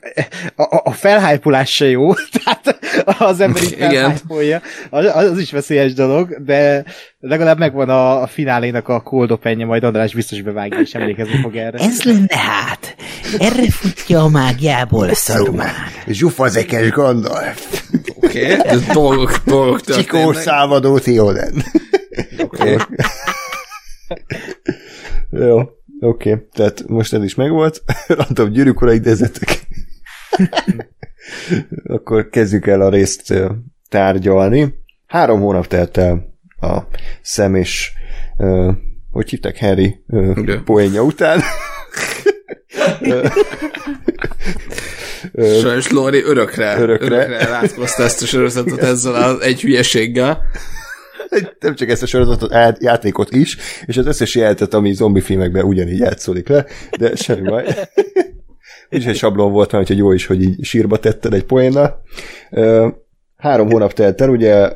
a, 0.56 0.62
a- 0.62 0.82
a 0.84 0.92
felhájpolás 0.92 1.74
se 1.74 1.86
jó, 1.90 2.14
tehát 2.44 2.80
az 3.20 3.40
ember 3.40 3.64
így 3.64 3.76
felhájpolja, 3.78 4.62
az, 4.90 5.06
az 5.06 5.38
is 5.40 5.52
veszélyes 5.52 5.94
dolog, 5.94 6.44
de 6.46 6.84
legalább 7.20 7.58
megvan 7.60 7.90
a, 7.90 8.22
a 8.22 8.28
finálénak 8.28 8.88
a 8.88 9.02
cold 9.02 9.32
openje, 9.32 9.66
majd 9.66 9.84
András 9.84 10.14
biztos 10.14 10.42
bevágja, 10.42 10.80
és 10.80 10.94
emlékezni 10.94 11.40
fog 11.42 11.56
erre. 11.56 11.78
Ez 11.78 12.04
lenne 12.04 12.38
hát. 12.38 12.96
Erre 13.40 13.72
futja 13.72 14.24
a 14.24 14.28
mágiából 14.30 15.14
Szarumán. 15.14 15.74
Zsufazekes 16.08 16.90
Gandalf. 16.90 17.84
Oké, 18.16 18.56
okay. 18.58 18.80
dolgok, 18.94 19.38
dolgok 19.46 19.82
Csikó 19.82 19.96
történnek. 20.18 20.36
szávadó 20.36 21.00
Theoden. 21.00 21.64
Oké. 22.38 22.76
Jó, 25.32 25.62
oké. 26.00 26.32
Okay. 26.32 26.46
Tehát 26.52 26.88
most 26.88 27.14
ez 27.14 27.24
is 27.24 27.36
megvolt. 27.36 27.84
Random 28.08 28.50
gyűrűk 28.50 28.82
ura 28.82 28.94
idézetek. 28.94 29.68
Akkor 31.84 32.30
kezdjük 32.30 32.68
el 32.68 32.82
a 32.82 32.90
részt 32.90 33.34
tárgyalni. 33.90 34.74
Három 35.06 35.40
hónap 35.40 35.68
telt 35.68 35.98
el 35.98 36.38
a 36.62 36.80
szem 37.22 37.56
és 37.56 37.92
ö, 38.38 38.72
hogy 39.12 39.30
hívták 39.30 39.60
Harry 39.60 40.04
Igen. 40.36 40.64
poénja 40.64 41.04
után. 41.04 41.42
Sajnos 45.62 45.90
Lori 45.92 46.24
örökre, 46.24 46.80
Örökre. 46.80 47.06
örökre, 47.06 47.46
rátkozta 47.46 48.04
ezt 48.04 48.22
a 48.22 48.26
sorozatot 48.26 48.80
ezzel 48.80 49.14
az 49.14 49.42
egy 49.42 49.62
hülyeséggel. 49.62 50.42
Nem 51.60 51.76
csak 51.76 51.90
ezt 51.90 52.04
a 52.04 52.06
sorozatot, 52.06 52.54
át, 52.54 52.84
játékot 52.84 53.34
is, 53.34 53.58
és 53.86 53.98
az 53.98 54.06
összes 54.06 54.36
jelentet, 54.36 54.74
ami 54.74 54.94
zombi 54.94 55.20
filmekben 55.20 55.64
ugyanígy 55.64 56.00
játszódik 56.00 56.48
le, 56.48 56.66
de 57.00 57.16
semmi 57.16 57.50
baj. 57.50 57.66
Úgyis 58.92 59.06
egy 59.06 59.16
sablon 59.16 59.52
volt 59.52 59.72
már, 59.72 59.82
úgyhogy 59.82 59.98
jó 59.98 60.12
is, 60.12 60.26
hogy 60.26 60.44
így 60.44 60.64
sírba 60.64 61.00
tetted 61.00 61.34
egy 61.34 61.44
poénnal. 61.44 62.02
Három 63.38 63.70
hónap 63.70 63.94
telt 63.94 64.22
el, 64.22 64.30
ugye 64.30 64.72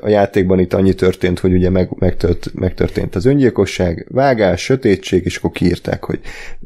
a 0.00 0.08
játékban 0.08 0.58
itt 0.58 0.72
annyi 0.72 0.94
történt, 0.94 1.38
hogy 1.38 1.52
ugye 1.52 1.70
meg, 1.70 1.88
megtört, 1.98 2.50
megtörtént 2.54 3.14
az 3.14 3.24
öngyilkosság, 3.24 4.06
vágás, 4.10 4.62
sötétség, 4.62 5.24
és 5.24 5.36
akkor 5.36 5.50
kiírták, 5.50 6.04
hogy 6.04 6.20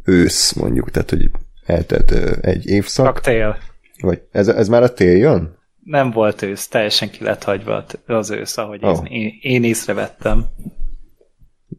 ősz 0.05 0.53
mondjuk, 0.53 0.91
tehát 0.91 1.11
hogy 1.11 1.31
eltelt 1.67 2.13
egy 2.41 2.67
évszak, 2.67 3.07
Csak 3.07 3.21
tél. 3.21 3.59
vagy 4.01 4.21
ez, 4.33 4.49
ez 4.49 4.69
már 4.69 4.83
a 4.83 4.93
tél 4.93 5.17
jön? 5.17 5.58
Nem 5.89 6.11
volt 6.11 6.43
ősz, 6.43 6.69
teljesen 6.69 7.11
ki 7.11 7.25
lett 7.25 7.43
hagyva 7.45 7.85
az 8.07 8.31
ősz, 8.31 8.57
ahogy 8.57 8.79
oh. 8.83 9.13
én, 9.13 9.33
én 9.41 9.65
észrevettem. 9.65 10.45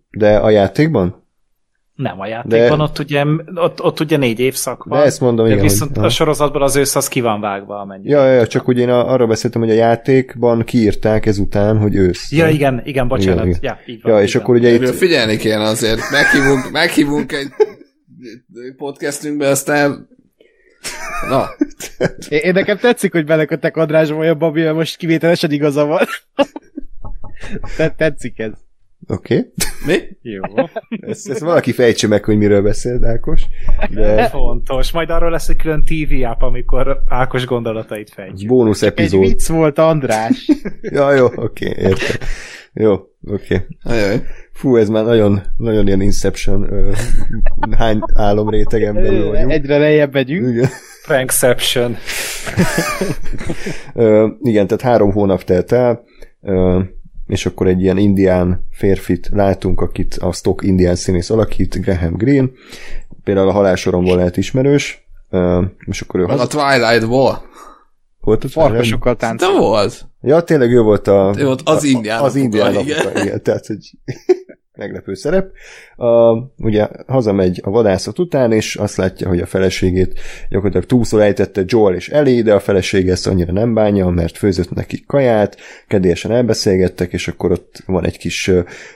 De 0.10 0.38
a 0.38 0.50
játékban? 0.50 1.28
Nem 1.94 2.20
a 2.20 2.28
játékban, 2.28 2.78
De- 2.78 2.84
ott, 2.84 3.00
ugye, 3.00 3.26
ott, 3.56 3.82
ott 3.84 4.00
ugye 4.00 4.18
négy 4.18 4.40
évszak 4.40 4.84
De 4.88 4.96
van. 4.96 5.06
ezt 5.06 5.20
mondom, 5.20 5.46
de 5.46 5.52
igen. 5.52 5.64
viszont 5.64 5.96
hogy, 5.96 6.06
a 6.06 6.10
sorozatban 6.10 6.62
az 6.62 6.76
ősz 6.76 6.96
az 6.96 7.08
ki 7.08 7.22
van 7.22 7.42
vágva 7.42 7.80
amennyire. 7.80 8.16
Ja, 8.18 8.26
ja, 8.26 8.34
ja, 8.34 8.48
csak 8.48 8.68
ugye 8.68 8.82
én 8.82 8.90
a- 8.90 9.12
arra 9.12 9.28
beszéltem, 9.28 9.62
hogy 9.62 9.70
a 9.72 9.74
játékban 9.74 10.64
kiírták 10.64 11.26
ezután, 11.26 11.78
hogy 11.78 11.96
ősz. 11.96 12.32
Ja, 12.32 12.48
igen, 12.48 12.82
igen, 12.86 13.08
bocsánat. 13.08 13.46
Igen, 13.46 13.60
Ja, 13.62 13.80
így 13.86 14.02
van, 14.02 14.14
Ja, 14.14 14.22
és 14.22 14.34
van. 14.34 14.44
akkor 14.44 14.56
ugye 14.56 14.70
itt, 14.70 14.90
figyelni 14.90 15.38
kéne 15.38 15.64
azért. 15.64 16.02
Meghívunk, 16.12 16.72
meghívunk 16.72 17.32
egy 17.32 17.48
podcastünkbe, 18.78 19.48
aztán 19.48 20.08
Na, 21.30 21.50
Én, 22.30 22.40
én 22.40 22.54
nekem 22.54 22.78
tetszik, 22.78 23.12
hogy 23.12 23.26
beleköttek 23.26 23.78
Andrásba 23.78 24.16
olyan 24.16 24.38
Babi, 24.38 24.62
mert 24.62 24.76
most 24.76 24.98
kivételesen 24.98 25.52
igaza 25.52 25.86
van. 25.86 26.06
Te, 27.78 27.90
tetszik 27.90 28.40
ez. 28.40 28.52
Oké, 29.10 29.38
okay. 29.38 29.52
mi? 29.86 30.30
Jó. 30.32 30.42
ezt, 31.00 31.30
ezt 31.30 31.40
valaki 31.40 31.72
fejtse 31.72 32.08
meg, 32.08 32.24
hogy 32.24 32.38
miről 32.38 32.62
beszél, 32.62 33.06
Ákos. 33.06 33.42
De 33.90 34.24
Fontos. 34.30 34.92
Majd 34.92 35.10
arról 35.10 35.30
lesz 35.30 35.50
egy 35.50 35.56
külön 35.56 35.84
TV 35.84 36.26
app, 36.26 36.42
amikor 36.42 37.04
Ákos 37.08 37.46
gondolatait 37.46 38.10
fejtjük. 38.10 38.50
bónusz 38.50 38.82
Egy 38.82 38.90
epizód. 38.90 39.22
vicc 39.22 39.48
volt, 39.48 39.78
András. 39.78 40.52
Ja, 40.82 41.14
jó, 41.14 41.26
oké, 41.26 41.70
okay, 41.70 41.84
értem. 41.84 42.16
Jó, 42.74 42.94
oké. 43.28 43.66
Okay. 43.84 44.18
Fú, 44.52 44.76
ez 44.76 44.90
már 44.90 45.04
nagyon, 45.04 45.42
nagyon 45.58 45.88
ilyen 45.88 46.02
Inception, 46.02 46.70
hány 47.78 48.00
álomrétegen 48.14 48.94
belül 48.94 49.28
vagyunk. 49.28 49.52
Egyre 49.52 49.78
lejjebb 49.78 50.14
megyünk. 50.14 50.48
Igen. 50.48 50.70
Prankception. 51.06 51.96
Igen, 54.50 54.68
tehát 54.68 54.82
három 54.82 55.12
hónap 55.12 55.44
telt 55.44 55.72
el, 55.72 56.04
ö, 56.42 56.80
és 57.30 57.46
akkor 57.46 57.68
egy 57.68 57.82
ilyen 57.82 57.98
indián 57.98 58.66
férfit 58.72 59.30
látunk, 59.34 59.82
akit 59.82 60.16
a 60.16 60.32
stock 60.32 60.64
indián 60.64 60.96
színész 60.96 61.30
alakít, 61.30 61.82
Graham 61.82 62.14
Greene, 62.14 62.48
például 63.24 63.48
a 63.48 63.52
halálsoromból 63.52 64.16
lehet 64.16 64.38
ismerős, 64.38 65.08
és 65.86 66.02
akkor 66.02 66.20
ő 66.20 66.26
Van 66.26 66.36
a 66.36 66.38
haza... 66.40 66.48
Twilight-ból. 66.58 67.42
Volt 68.20 68.44
ott 68.44 68.52
Farkasokkal 68.52 69.14
De 69.14 69.20
táncol. 69.20 69.60
volt. 69.60 70.06
Ja, 70.22 70.42
tényleg 70.42 70.72
ő 70.72 70.82
volt 70.82 71.08
a... 71.08 71.34
Ő 71.38 71.46
volt 71.46 71.62
az 71.66 71.84
a- 71.84 71.88
indián 71.88 72.22
Az 72.22 72.36
indián 72.36 72.74
igen. 72.80 73.18
igen. 73.18 73.44
Tehát, 73.44 73.66
hogy 73.66 73.92
meglepő 74.80 75.14
szerep. 75.14 75.52
A, 75.96 76.38
ugye 76.58 76.88
hazamegy 77.08 77.62
a 77.64 77.70
vadászat 77.70 78.20
után, 78.20 78.52
és 78.52 78.76
azt 78.76 78.98
látja, 78.98 79.28
hogy 79.28 79.40
a 79.40 79.46
feleségét 79.46 80.20
gyakorlatilag 80.50 80.86
túlszor 80.86 81.22
ejtette 81.22 81.64
Joel 81.66 81.96
és 81.96 82.10
Ellie, 82.10 82.42
de 82.42 82.54
a 82.54 82.60
felesége 82.60 83.12
ezt 83.12 83.28
annyira 83.28 83.52
nem 83.52 83.74
bánja, 83.74 84.08
mert 84.08 84.38
főzött 84.38 84.74
neki 84.74 85.04
kaját, 85.08 85.58
kedélyesen 85.88 86.32
elbeszélgettek, 86.32 87.14
és 87.14 87.28
akkor 87.28 87.52
ott 87.52 87.84
van 87.86 88.06
egy 88.06 88.18
kis 88.18 88.52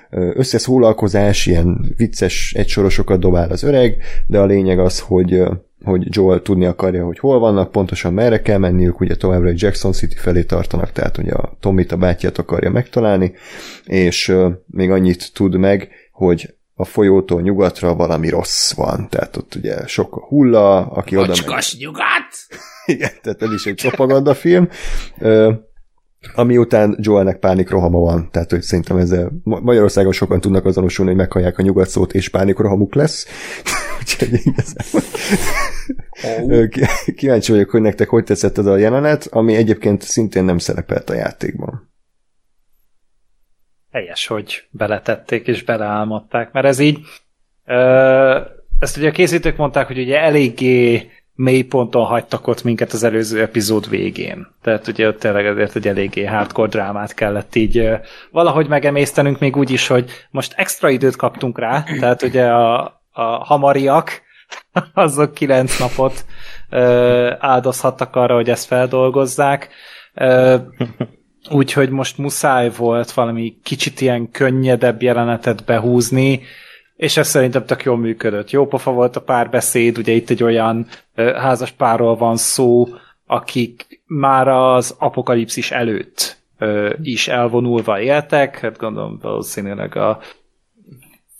összeszólalkozás, 0.09 1.45
ilyen 1.45 1.93
vicces 1.97 2.53
egysorosokat 2.57 3.19
dobál 3.19 3.49
az 3.49 3.63
öreg, 3.63 3.97
de 4.27 4.39
a 4.39 4.45
lényeg 4.45 4.79
az, 4.79 4.99
hogy 4.99 5.43
hogy 5.83 6.15
Joel 6.15 6.41
tudni 6.41 6.65
akarja, 6.65 7.05
hogy 7.05 7.19
hol 7.19 7.39
vannak, 7.39 7.71
pontosan 7.71 8.13
merre 8.13 8.41
kell 8.41 8.57
menniük, 8.57 8.99
ugye 8.99 9.15
továbbra 9.15 9.47
egy 9.47 9.61
Jackson 9.61 9.91
City 9.91 10.15
felé 10.15 10.43
tartanak, 10.43 10.91
tehát 10.91 11.17
ugye 11.17 11.33
a 11.33 11.57
Tomit, 11.59 11.91
a 11.91 11.97
bátyját 11.97 12.37
akarja 12.37 12.69
megtalálni, 12.69 13.33
és 13.85 14.35
még 14.65 14.91
annyit 14.91 15.33
tud 15.33 15.55
meg, 15.57 15.89
hogy 16.11 16.53
a 16.75 16.85
folyótól 16.85 17.41
nyugatra 17.41 17.95
valami 17.95 18.29
rossz 18.29 18.73
van, 18.73 19.09
tehát 19.09 19.37
ott 19.37 19.55
ugye 19.55 19.87
sok 19.87 20.15
a 20.15 20.25
hulla, 20.25 20.77
aki 20.77 21.17
oda 21.17 21.27
megy. 21.27 21.75
Nyugat! 21.79 22.29
Igen, 22.85 23.11
tehát 23.21 23.41
ez 23.41 23.51
is 23.51 23.65
egy 23.65 23.81
propagandafilm. 23.81 24.69
Ö, 25.19 25.51
ami 26.35 26.57
után 26.57 26.97
Joelnek 26.99 27.39
pánikrohama 27.39 27.99
van, 27.99 28.29
tehát 28.31 28.51
hogy 28.51 28.61
szerintem 28.61 28.97
ezzel 28.97 29.31
Ma- 29.43 29.59
Magyarországon 29.59 30.11
sokan 30.11 30.39
tudnak 30.39 30.65
azonosulni, 30.65 31.11
hogy 31.11 31.19
meghallják 31.19 31.57
a 31.57 31.61
nyugat 31.61 31.89
szót, 31.89 32.13
és 32.13 32.29
pánikrohamuk 32.29 32.95
lesz. 32.95 33.27
Úgyhogy 36.41 37.13
kíváncsi 37.15 37.51
vagyok, 37.51 37.69
hogy 37.69 37.81
nektek 37.81 38.09
hogy 38.09 38.23
tetszett 38.23 38.57
ez 38.57 38.65
a 38.65 38.77
jelenet, 38.77 39.27
ami 39.31 39.55
egyébként 39.55 40.01
szintén 40.01 40.43
nem 40.43 40.57
szerepelt 40.57 41.09
a 41.09 41.13
játékban. 41.13 41.91
Helyes, 43.91 44.27
hogy 44.27 44.67
beletették 44.71 45.47
és 45.47 45.63
beleálmodták, 45.63 46.51
mert 46.51 46.65
ez 46.65 46.79
így 46.79 46.99
ezt 48.79 48.97
ugye 48.97 49.07
a 49.07 49.11
készítők 49.11 49.57
mondták, 49.57 49.87
hogy 49.87 49.99
ugye 49.99 50.19
eléggé 50.19 51.11
mély 51.35 51.61
ponton 51.63 52.05
hagytak 52.05 52.47
ott 52.47 52.63
minket 52.63 52.91
az 52.91 53.03
előző 53.03 53.41
epizód 53.41 53.89
végén. 53.89 54.47
Tehát 54.61 54.87
ugye 54.87 55.07
ott 55.07 55.19
tényleg 55.19 55.45
azért 55.45 55.75
egy 55.75 55.87
eléggé 55.87 56.25
hardcore 56.25 56.69
drámát 56.69 57.13
kellett 57.13 57.55
így 57.55 57.89
valahogy 58.31 58.67
megemésztenünk 58.67 59.39
még 59.39 59.55
úgy 59.55 59.71
is, 59.71 59.87
hogy 59.87 60.11
most 60.31 60.53
extra 60.55 60.89
időt 60.89 61.15
kaptunk 61.15 61.59
rá, 61.59 61.83
tehát 61.99 62.21
ugye 62.21 62.45
a, 62.45 63.02
a 63.13 63.21
hamariak, 63.21 64.21
azok 64.93 65.33
kilenc 65.33 65.79
napot 65.79 66.25
ö, 66.69 67.31
áldozhattak 67.39 68.15
arra, 68.15 68.35
hogy 68.35 68.49
ezt 68.49 68.65
feldolgozzák. 68.65 69.69
Ö, 70.13 70.55
Úgyhogy 71.49 71.89
most 71.89 72.17
muszáj 72.17 72.69
volt 72.77 73.11
valami 73.11 73.57
kicsit 73.63 74.01
ilyen 74.01 74.31
könnyedebb 74.31 75.01
jelenetet 75.01 75.65
behúzni, 75.65 76.41
és 76.95 77.17
ez 77.17 77.27
szerintem 77.27 77.65
tök 77.65 77.83
jól 77.83 77.97
működött. 77.97 78.51
Jó 78.51 78.67
pofa 78.67 78.91
volt 78.91 79.15
a 79.15 79.21
párbeszéd, 79.21 79.97
ugye 79.97 80.11
itt 80.11 80.29
egy 80.29 80.43
olyan 80.43 80.87
ö, 81.15 81.33
házas 81.33 81.71
párról 81.71 82.15
van 82.15 82.37
szó, 82.37 82.87
akik 83.27 84.01
már 84.05 84.47
az 84.47 84.95
apokalipszis 84.99 85.71
előtt 85.71 86.37
ö, 86.57 86.93
is 87.01 87.27
elvonulva 87.27 88.01
éltek, 88.01 88.59
hát 88.59 88.77
gondolom 88.77 89.19
valószínűleg 89.21 89.95
a 89.95 90.19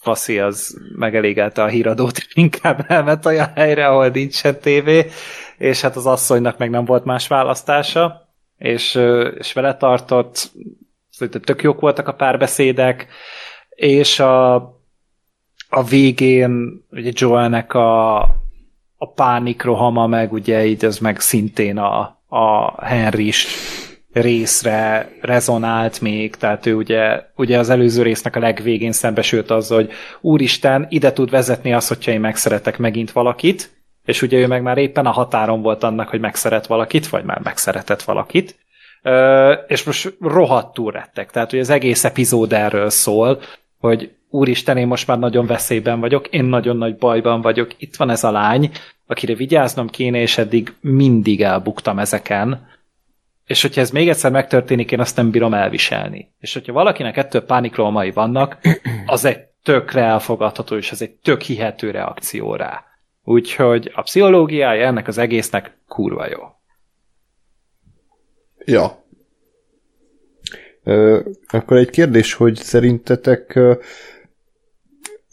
faszi 0.04 0.40
az 0.40 0.78
megelégelte 0.96 1.64
a 1.64 1.68
híradót, 1.68 2.18
inkább 2.34 2.86
elment 2.88 3.26
olyan 3.26 3.52
helyre, 3.56 3.88
ahol 3.88 4.08
nincsen 4.08 4.60
tévé, 4.60 5.06
és 5.58 5.82
hát 5.82 5.96
az 5.96 6.06
asszonynak 6.06 6.58
meg 6.58 6.70
nem 6.70 6.86
volt 6.86 7.06
más 7.06 7.28
választása, 7.28 8.30
és, 8.58 9.00
és 9.38 9.54
vele 9.54 9.78
tartott, 9.78 10.52
szerintem 11.10 11.42
tök 11.42 11.62
jók 11.62 11.80
voltak 11.80 12.08
a 12.08 12.14
párbeszédek, 12.14 13.08
és 13.70 14.20
a, 14.20 14.56
a 15.70 15.84
végén 15.90 16.86
ugye 16.92 17.12
Joelnek 17.14 17.74
a, 17.74 18.22
a 18.98 19.12
pánikrohama 19.16 20.08
meg 20.08 20.34
ugye 20.34 20.66
így 20.66 20.86
ez 20.86 20.98
meg 20.98 21.20
szintén 21.20 21.78
a, 21.78 22.22
a 22.28 22.86
Henrys 22.86 23.48
részre 24.14 25.12
rezonált 25.22 26.02
még, 26.02 26.36
tehát 26.36 26.66
ő 26.66 26.76
ugye, 26.76 27.24
ugye 27.36 27.58
az 27.58 27.70
előző 27.70 28.02
résznek 28.02 28.36
a 28.36 28.40
legvégén 28.40 28.92
szembesült 28.92 29.52
az, 29.52 29.68
hogy 29.68 29.92
úristen, 30.22 30.86
ide 30.90 31.14
tud 31.14 31.30
vezetni 31.30 31.74
az, 31.74 31.88
hogyha 31.88 32.12
én 32.12 32.20
megszeretek 32.20 32.78
megint 32.78 33.12
valakit, 33.12 33.70
és 34.06 34.22
ugye 34.22 34.38
ő 34.38 34.48
meg 34.48 34.62
már 34.62 34.78
éppen 34.78 35.06
a 35.06 35.12
határon 35.12 35.62
volt 35.62 35.84
annak, 35.84 36.10
hogy 36.10 36.20
megszeret 36.20 36.68
valakit, 36.68 37.08
vagy 37.08 37.24
már 37.24 37.40
megszeretett 37.44 38.02
valakit, 38.02 38.56
Ö, 39.06 39.52
és 39.68 39.84
most 39.84 40.14
rohadtul 40.20 40.92
rettek. 40.92 41.32
Tehát, 41.32 41.50
hogy 41.50 41.60
az 41.60 41.70
egész 41.70 42.04
epizód 42.04 42.54
erről 42.54 42.90
szól, 42.90 43.42
hogy 43.80 44.12
úristen, 44.30 44.78
én 44.78 44.88
most 44.88 45.08
már 45.08 45.20
nagyon 45.20 45.46
veszélyben 45.46 46.00
vagyok, 46.00 46.28
én 46.28 46.44
nagyon 46.44 46.78
nagy 46.78 46.96
bajban 46.96 47.42
vagyok, 47.42 47.72
itt 47.78 47.96
van 47.96 48.10
ez 48.10 48.24
a 48.24 48.32
lány, 48.32 48.72
akire 49.08 49.36
vigyáznom 49.36 49.88
kéne, 49.90 50.22
és 50.22 50.38
eddig 50.38 50.74
mindig 50.82 51.42
elbuktam 51.42 52.00
ezeken, 52.00 52.68
és 53.46 53.62
hogyha 53.62 53.82
ez 53.82 53.90
még 53.90 54.10
egyszer 54.10 54.32
megtörténik, 54.32 54.92
én 54.92 55.00
azt 55.00 55.16
nem 55.16 55.32
bírom 55.32 55.54
elviselni. 55.54 56.34
És 56.40 56.54
hogyha 56.54 56.74
valakinek 56.74 57.18
ettől 57.18 57.46
pánikrólmai 57.46 58.12
vannak, 58.12 58.58
az 59.06 59.26
egy 59.26 59.40
tökre 59.64 60.02
elfogadható, 60.02 60.76
és 60.76 60.92
ez 60.92 61.02
egy 61.02 61.12
tök 61.12 61.42
hihető 61.42 61.92
reakció 61.92 62.56
rá. 62.56 62.84
Úgyhogy 63.24 63.92
a 63.96 64.02
pszichológiája 64.02 64.86
ennek 64.86 65.08
az 65.08 65.18
egésznek 65.18 65.78
kurva 65.88 66.28
jó. 66.28 66.40
Ja. 68.66 69.04
Ö, 70.84 71.20
akkor 71.48 71.78
egy 71.78 71.90
kérdés, 71.90 72.34
hogy 72.34 72.56
szerintetek 72.56 73.56
ö, 73.56 73.74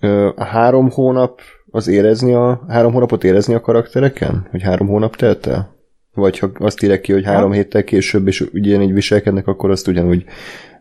ö, 0.00 0.30
a 0.36 0.44
három 0.44 0.90
hónap 0.90 1.40
az 1.70 1.88
érezni 1.88 2.34
a 2.34 2.64
három 2.68 2.92
hónapot 2.92 3.24
érezni 3.24 3.54
a 3.54 3.61
karaktereken? 3.61 4.48
Hogy 4.50 4.62
három 4.62 4.86
hónap 4.86 5.16
telt 5.16 5.46
el? 5.46 5.80
Vagy 6.14 6.38
ha 6.38 6.50
azt 6.58 6.82
írek 6.82 7.00
ki, 7.00 7.12
hogy 7.12 7.24
három 7.24 7.52
héttel 7.52 7.84
később, 7.84 8.26
és 8.26 8.40
ugyanígy 8.40 8.92
viselkednek, 8.92 9.46
akkor 9.46 9.70
azt 9.70 9.88
ugyanúgy 9.88 10.24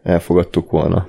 elfogadtuk 0.04 0.72
volna. 0.72 1.08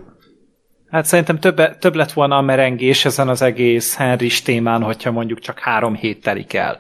Hát 0.89 1.05
szerintem 1.05 1.39
több, 1.39 1.79
több 1.79 1.95
lett 1.95 2.13
volna 2.13 2.37
a 2.37 2.41
merengés 2.41 3.05
ezen 3.05 3.29
az 3.29 3.43
egész 3.43 3.97
Henrys 3.97 4.43
témán, 4.43 4.83
hogyha 4.83 5.11
mondjuk 5.11 5.39
csak 5.39 5.59
három 5.59 5.95
hét 5.95 6.23
telik 6.23 6.53
el. 6.53 6.79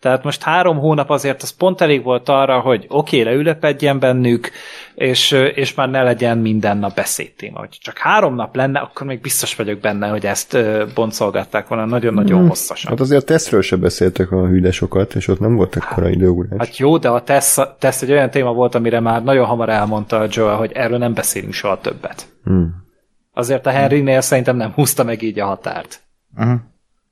Tehát 0.00 0.24
most 0.24 0.42
három 0.42 0.78
hónap 0.78 1.10
azért 1.10 1.42
az 1.42 1.50
pont 1.50 1.80
elég 1.80 2.02
volt 2.02 2.28
arra, 2.28 2.60
hogy 2.60 2.86
oké, 2.88 3.20
okay, 3.20 3.32
leülepedjen 3.32 3.98
bennük, 3.98 4.50
és, 4.94 5.30
és 5.54 5.74
már 5.74 5.90
ne 5.90 6.02
legyen 6.02 6.38
minden 6.38 6.78
nap 6.78 6.94
beszédtéma. 6.94 7.58
Hogy 7.58 7.78
csak 7.80 7.98
három 7.98 8.34
nap 8.34 8.56
lenne, 8.56 8.78
akkor 8.78 9.06
még 9.06 9.20
biztos 9.20 9.56
vagyok 9.56 9.80
benne, 9.80 10.08
hogy 10.08 10.26
ezt 10.26 10.58
boncolgatták 10.94 11.68
volna 11.68 11.84
nagyon-nagyon 11.84 12.38
hmm. 12.38 12.48
hosszasan. 12.48 12.90
Hát 12.90 13.00
azért 13.00 13.22
a 13.22 13.24
tesztről 13.24 13.62
se 13.62 13.76
beszéltek 13.76 14.32
olyan 14.32 14.48
hűde 14.48 14.70
sokat, 14.70 15.14
és 15.14 15.28
ott 15.28 15.40
nem 15.40 15.56
voltak 15.56 15.84
korai 15.94 16.12
időugrás. 16.12 16.58
Hát 16.58 16.76
jó, 16.76 16.98
de 16.98 17.08
a 17.08 17.22
teszt, 17.22 17.68
teszt 17.78 18.02
egy 18.02 18.10
olyan 18.10 18.30
téma 18.30 18.52
volt, 18.52 18.74
amire 18.74 19.00
már 19.00 19.22
nagyon 19.22 19.46
hamar 19.46 19.68
elmondta 19.68 20.18
a 20.18 20.26
Joel, 20.30 20.56
hogy 20.56 20.72
erről 20.72 20.98
nem 20.98 21.14
beszélünk 21.14 21.52
soha 21.52 21.80
többet. 21.80 22.26
Hmm. 22.44 22.86
Azért 23.34 23.66
a 23.66 23.70
Henrynél 23.70 24.20
szerintem 24.20 24.56
nem 24.56 24.72
húzta 24.72 25.04
meg 25.04 25.22
így 25.22 25.40
a 25.40 25.46
határt. 25.46 26.00
Uh-huh. 26.36 26.60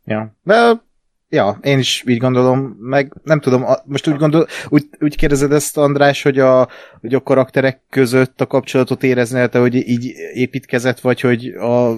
Ja. 0.05 0.34
De 0.43 0.84
Ja, 1.29 1.59
én 1.62 1.79
is 1.79 2.05
így 2.07 2.18
gondolom, 2.18 2.77
meg 2.81 3.12
nem 3.22 3.41
tudom, 3.41 3.64
most 3.85 4.09
úgy 4.09 4.16
gondol, 4.16 4.47
úgy, 4.68 4.85
úgy 5.01 5.16
kérdezed 5.16 5.53
ezt, 5.53 5.77
András, 5.77 6.22
hogy 6.22 6.39
a, 6.39 6.68
hogy 7.01 7.14
a 7.14 7.22
karakterek 7.22 7.81
között 7.91 8.41
a 8.41 8.47
kapcsolatot 8.47 9.03
érezni, 9.03 9.49
te, 9.49 9.59
hogy 9.59 9.74
így 9.74 10.12
építkezett, 10.35 11.01
vagy 11.01 11.20
hogy 11.20 11.47
a, 11.47 11.91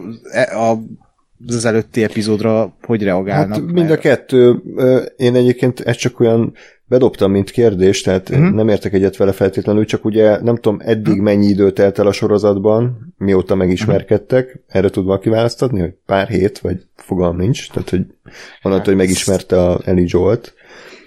a 0.71 0.79
az 1.47 1.65
előtti 1.65 2.03
epizódra 2.03 2.77
hogy 2.83 3.03
reagálnak? 3.03 3.61
Hát 3.61 3.73
mind 3.73 3.91
a 3.91 3.99
kettő. 3.99 4.63
Én 5.17 5.35
egyébként 5.35 5.81
ezt 5.81 5.99
csak 5.99 6.21
olyan 6.21 6.55
bedobtam, 6.89 7.31
mint 7.31 7.51
kérdés, 7.51 8.01
tehát 8.01 8.29
uh-huh. 8.29 8.51
nem 8.51 8.69
értek 8.69 8.93
egyet 8.93 9.17
vele 9.17 9.33
feltétlenül, 9.33 9.85
csak 9.85 10.05
ugye 10.05 10.43
nem 10.43 10.55
tudom, 10.55 10.79
eddig 10.83 11.07
uh-huh. 11.07 11.25
mennyi 11.25 11.47
idő 11.47 11.71
telt 11.71 11.99
el 11.99 12.07
a 12.07 12.13
sorozatban, 12.13 13.15
mióta 13.19 13.55
megismerkedtek, 13.55 14.47
uh-huh. 14.47 14.63
erre 14.67 14.89
tud 14.89 15.05
valaki 15.05 15.29
választatni, 15.29 15.81
hogy 15.81 15.95
pár 16.07 16.29
hét, 16.29 16.59
vagy 16.59 16.81
fogalm 16.97 17.37
nincs, 17.37 17.71
tehát 17.71 17.91
hogy 17.91 18.07
onnantól, 18.63 18.87
hogy 18.87 19.03
megismerte 19.03 19.61
a 19.61 19.81
Ellie 19.85 20.07
Jolt. 20.09 20.55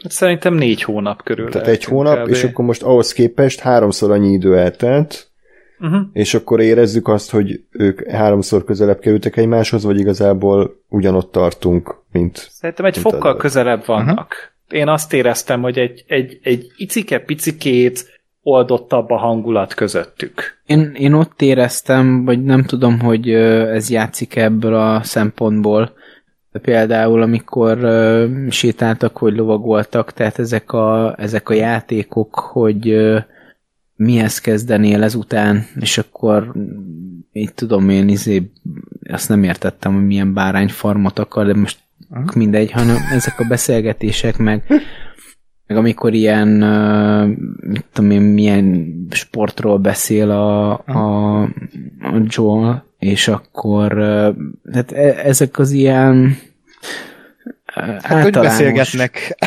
Hát 0.03 0.11
szerintem 0.11 0.53
négy 0.53 0.83
hónap 0.83 1.23
körül. 1.23 1.49
Tehát 1.49 1.67
egy 1.67 1.83
hónap, 1.83 2.23
kb. 2.23 2.29
és 2.29 2.43
akkor 2.43 2.65
most 2.65 2.83
ahhoz 2.83 3.13
képest 3.13 3.59
háromszor 3.59 4.11
annyi 4.11 4.31
idő 4.31 4.57
eltelt, 4.57 5.29
uh-huh. 5.79 6.01
és 6.13 6.33
akkor 6.33 6.59
érezzük 6.59 7.07
azt, 7.07 7.31
hogy 7.31 7.63
ők 7.71 8.09
háromszor 8.09 8.63
közelebb 8.63 8.99
kerültek 8.99 9.37
egymáshoz, 9.37 9.83
vagy 9.83 9.99
igazából 9.99 10.81
ugyanott 10.89 11.31
tartunk, 11.31 11.95
mint... 12.11 12.47
Szerintem 12.51 12.85
egy 12.85 12.95
mint 12.95 13.07
fokkal 13.07 13.37
közelebb 13.37 13.85
vannak. 13.85 14.17
Uh-huh 14.17 14.50
én 14.71 14.87
azt 14.87 15.13
éreztem, 15.13 15.61
hogy 15.61 15.77
egy, 15.77 16.03
egy, 16.07 16.39
egy 16.43 16.71
icike-picikét 16.77 18.19
oldottabb 18.43 19.09
a 19.09 19.17
hangulat 19.17 19.73
közöttük. 19.73 20.59
Én, 20.65 20.91
én 20.97 21.13
ott 21.13 21.41
éreztem, 21.41 22.25
vagy 22.25 22.43
nem 22.43 22.63
tudom, 22.63 22.99
hogy 22.99 23.29
ez 23.29 23.89
játszik 23.89 24.35
ebből 24.35 24.75
a 24.75 25.03
szempontból, 25.03 25.93
például 26.61 27.21
amikor 27.21 27.79
sétáltak, 28.49 29.17
hogy 29.17 29.35
lovagoltak, 29.35 30.13
tehát 30.13 30.39
ezek 30.39 30.71
a, 30.71 31.15
ezek 31.17 31.49
a 31.49 31.53
játékok, 31.53 32.35
hogy 32.35 32.95
mihez 33.95 34.39
kezdenél 34.39 35.03
ezután, 35.03 35.65
és 35.79 35.97
akkor 35.97 36.53
így 37.31 37.53
tudom 37.53 37.89
én, 37.89 38.09
izé, 38.09 38.51
azt 39.09 39.29
nem 39.29 39.43
értettem, 39.43 39.93
hogy 39.93 40.05
milyen 40.05 40.33
bárányfarmot 40.33 41.19
akar, 41.19 41.45
de 41.45 41.53
most 41.53 41.79
uh-huh. 42.11 42.35
mindegy, 42.35 42.71
hanem 42.71 42.97
ezek 43.11 43.39
a 43.39 43.45
beszélgetések, 43.47 44.37
meg, 44.37 44.63
meg 45.67 45.77
amikor 45.77 46.13
ilyen, 46.13 46.47
mit 47.61 47.85
tudom 47.93 48.11
én, 48.11 48.21
milyen 48.21 48.93
sportról 49.11 49.77
beszél 49.77 50.31
a, 50.31 50.71
a, 50.71 51.41
a 51.41 52.21
Joel, 52.25 52.85
és 52.99 53.27
akkor 53.27 53.93
hát 54.73 54.91
e, 54.91 55.21
ezek 55.23 55.59
az 55.59 55.71
ilyen 55.71 56.37
hát, 57.65 57.87
általános... 57.87 58.23
hogy 58.23 58.31
beszélgetnek. 58.31 59.37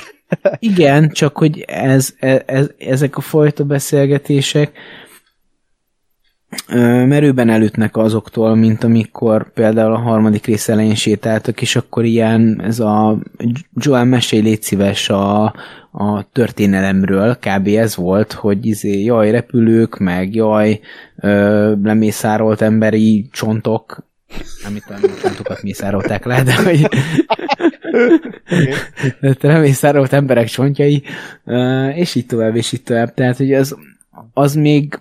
Igen, 0.58 1.10
csak 1.10 1.36
hogy 1.36 1.64
ez, 1.66 2.14
ez, 2.18 2.40
ez, 2.46 2.70
ezek 2.78 3.16
a 3.16 3.20
fajta 3.20 3.64
beszélgetések 3.64 4.72
merőben 7.06 7.48
elütnek 7.48 7.96
azoktól, 7.96 8.54
mint 8.54 8.84
amikor 8.84 9.52
például 9.52 9.92
a 9.92 9.98
harmadik 9.98 10.46
rész 10.46 10.68
elején 10.68 10.94
sétáltak, 10.94 11.60
és 11.60 11.76
akkor 11.76 12.04
ilyen 12.04 12.60
ez 12.64 12.80
a 12.80 13.18
Joel 13.74 14.04
mesélj 14.04 14.42
légy 14.42 14.62
szíves 14.62 15.08
a, 15.08 15.44
a 15.90 16.28
történelemről, 16.32 17.38
kb. 17.38 17.66
ez 17.66 17.96
volt, 17.96 18.32
hogy 18.32 18.66
izé, 18.66 19.02
jaj, 19.02 19.30
repülők, 19.30 19.98
meg 19.98 20.34
jaj, 20.34 20.80
ö, 21.16 21.72
lemészárolt 21.82 22.60
emberi 22.60 23.28
csontok, 23.32 24.06
nem 24.62 24.76
itt 24.76 24.88
a 24.88 24.94
csontokat 25.22 25.62
mészárolták 25.62 26.24
le, 26.24 26.42
de 26.42 26.54
hogy 26.54 26.88
lemészárolt 29.40 30.12
emberek 30.12 30.46
csontjai, 30.46 31.02
és 31.94 32.14
így 32.14 32.26
tovább, 32.26 32.56
és 32.56 32.72
így 32.72 32.82
tovább. 32.82 33.14
Tehát, 33.14 33.36
hogy 33.36 33.52
az, 33.52 33.76
az 34.32 34.54
még 34.54 34.98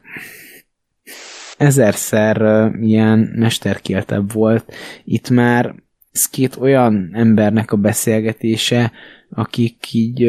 ezerszer 1.58 2.72
ilyen 2.82 3.20
mesterkéltebb 3.36 4.32
volt. 4.32 4.74
Itt 5.04 5.30
már 5.30 5.76
ez 6.12 6.30
két 6.30 6.56
olyan 6.56 7.10
embernek 7.14 7.72
a 7.72 7.78
beszélgetése, 7.78 8.91
akik 9.30 9.93
így 9.93 10.20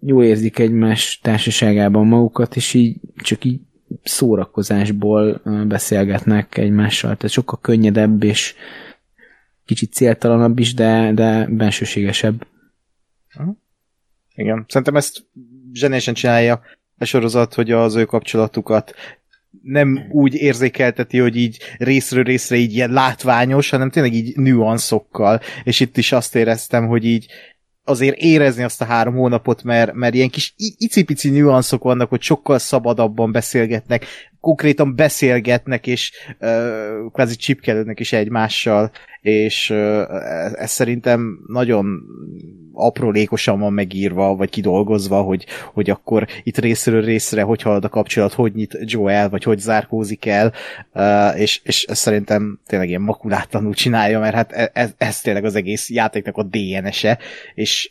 jól 0.00 0.24
érzik 0.24 0.58
egymás 0.58 1.18
társaságában 1.22 2.06
magukat, 2.06 2.56
és 2.56 2.74
így 2.74 2.96
csak 3.16 3.44
így 3.44 3.60
szórakozásból 4.02 5.40
beszélgetnek 5.68 6.56
egymással. 6.56 7.16
Tehát 7.16 7.30
sokkal 7.32 7.58
könnyedebb 7.60 8.22
és 8.22 8.54
kicsit 9.64 9.92
céltalanabb 9.92 10.58
is, 10.58 10.74
de, 10.74 11.12
de 11.14 11.46
bensőségesebb. 11.46 12.46
Igen, 14.34 14.64
szerintem 14.68 14.96
ezt 14.96 15.24
zsenésen 15.72 16.14
csinálja 16.14 16.60
a 16.98 17.04
sorozat, 17.04 17.54
hogy 17.54 17.70
az 17.70 17.94
ő 17.94 18.04
kapcsolatukat 18.04 18.94
nem 19.62 20.06
úgy 20.10 20.34
érzékelteti, 20.34 21.18
hogy 21.18 21.36
így 21.36 21.58
részről 21.78 22.22
részre 22.22 22.56
így 22.56 22.74
ilyen 22.74 22.90
látványos, 22.90 23.70
hanem 23.70 23.90
tényleg 23.90 24.14
így 24.14 24.36
nüanszokkal, 24.36 25.40
és 25.64 25.80
itt 25.80 25.96
is 25.96 26.12
azt 26.12 26.34
éreztem, 26.34 26.86
hogy 26.86 27.04
így 27.04 27.26
azért 27.84 28.16
érezni 28.16 28.62
azt 28.62 28.80
a 28.80 28.84
három 28.84 29.14
hónapot, 29.14 29.62
mert, 29.62 29.92
mert 29.92 30.14
ilyen 30.14 30.28
kis 30.28 30.54
icipici 30.56 31.30
nüanszok 31.30 31.82
vannak, 31.82 32.08
hogy 32.08 32.22
sokkal 32.22 32.58
szabadabban 32.58 33.32
beszélgetnek, 33.32 34.04
konkrétan 34.40 34.94
beszélgetnek, 34.94 35.86
és 35.86 36.12
uh, 36.40 37.12
kvázi 37.12 37.36
csipkelődnek 37.36 38.00
is 38.00 38.12
egymással, 38.12 38.90
és 39.20 39.70
uh, 39.70 40.04
ez 40.60 40.70
szerintem 40.70 41.38
nagyon 41.46 42.02
aprólékosan 42.72 43.58
van 43.58 43.72
megírva, 43.72 44.36
vagy 44.36 44.50
kidolgozva, 44.50 45.22
hogy, 45.22 45.46
hogy 45.72 45.90
akkor 45.90 46.26
itt 46.42 46.58
részről 46.58 47.04
részre 47.04 47.42
hogy 47.42 47.62
halad 47.62 47.84
a 47.84 47.88
kapcsolat, 47.88 48.32
hogy 48.32 48.54
nyit 48.54 48.78
Joel, 48.84 49.28
vagy 49.28 49.42
hogy 49.42 49.58
zárkózik 49.58 50.26
el, 50.26 50.52
uh, 50.94 51.40
és, 51.40 51.60
és 51.64 51.84
ez 51.84 51.98
szerintem 51.98 52.60
tényleg 52.66 52.88
ilyen 52.88 53.00
makulátlanul 53.00 53.74
csinálja, 53.74 54.18
mert 54.18 54.34
hát 54.34 54.52
ez, 54.52 54.68
e, 54.72 55.06
ez 55.06 55.20
tényleg 55.20 55.44
az 55.44 55.54
egész 55.54 55.90
játéknak 55.90 56.36
a 56.36 56.42
DNS-e, 56.42 57.18
és 57.54 57.90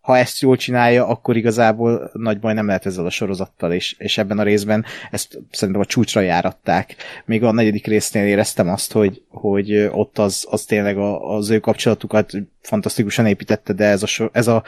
ha 0.00 0.18
ezt 0.18 0.40
jól 0.40 0.56
csinálja, 0.56 1.06
akkor 1.06 1.36
igazából 1.36 2.10
nagy 2.12 2.40
baj 2.40 2.54
nem 2.54 2.66
lehet 2.66 2.86
ezzel 2.86 3.06
a 3.06 3.10
sorozattal, 3.10 3.72
és, 3.72 3.94
és 3.98 4.18
ebben 4.18 4.38
a 4.38 4.42
részben 4.42 4.84
ezt 5.10 5.38
szerintem 5.50 5.82
a 5.82 5.86
csúcsra 5.86 6.20
járatták. 6.20 6.96
Még 7.24 7.42
a 7.42 7.52
negyedik 7.52 7.86
résznél 7.86 8.26
éreztem 8.26 8.68
azt, 8.68 8.92
hogy, 8.92 9.22
hogy 9.28 9.76
ott 9.76 10.18
az, 10.18 10.46
az 10.50 10.64
tényleg 10.64 10.98
a, 10.98 11.34
az 11.34 11.50
ő 11.50 11.58
kapcsolatukat 11.58 12.32
fantasztikusan 12.60 13.26
építette, 13.26 13.72
de 13.72 13.84
ez, 13.84 14.02
a, 14.02 14.30
ez, 14.32 14.46
a, 14.46 14.62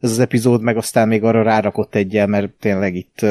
ez 0.00 0.10
az 0.10 0.18
epizód 0.18 0.62
meg 0.62 0.76
aztán 0.76 1.08
még 1.08 1.24
arra 1.24 1.42
rárakott 1.42 1.94
egyel, 1.94 2.26
mert 2.26 2.50
tényleg 2.50 2.94
itt, 2.94 3.26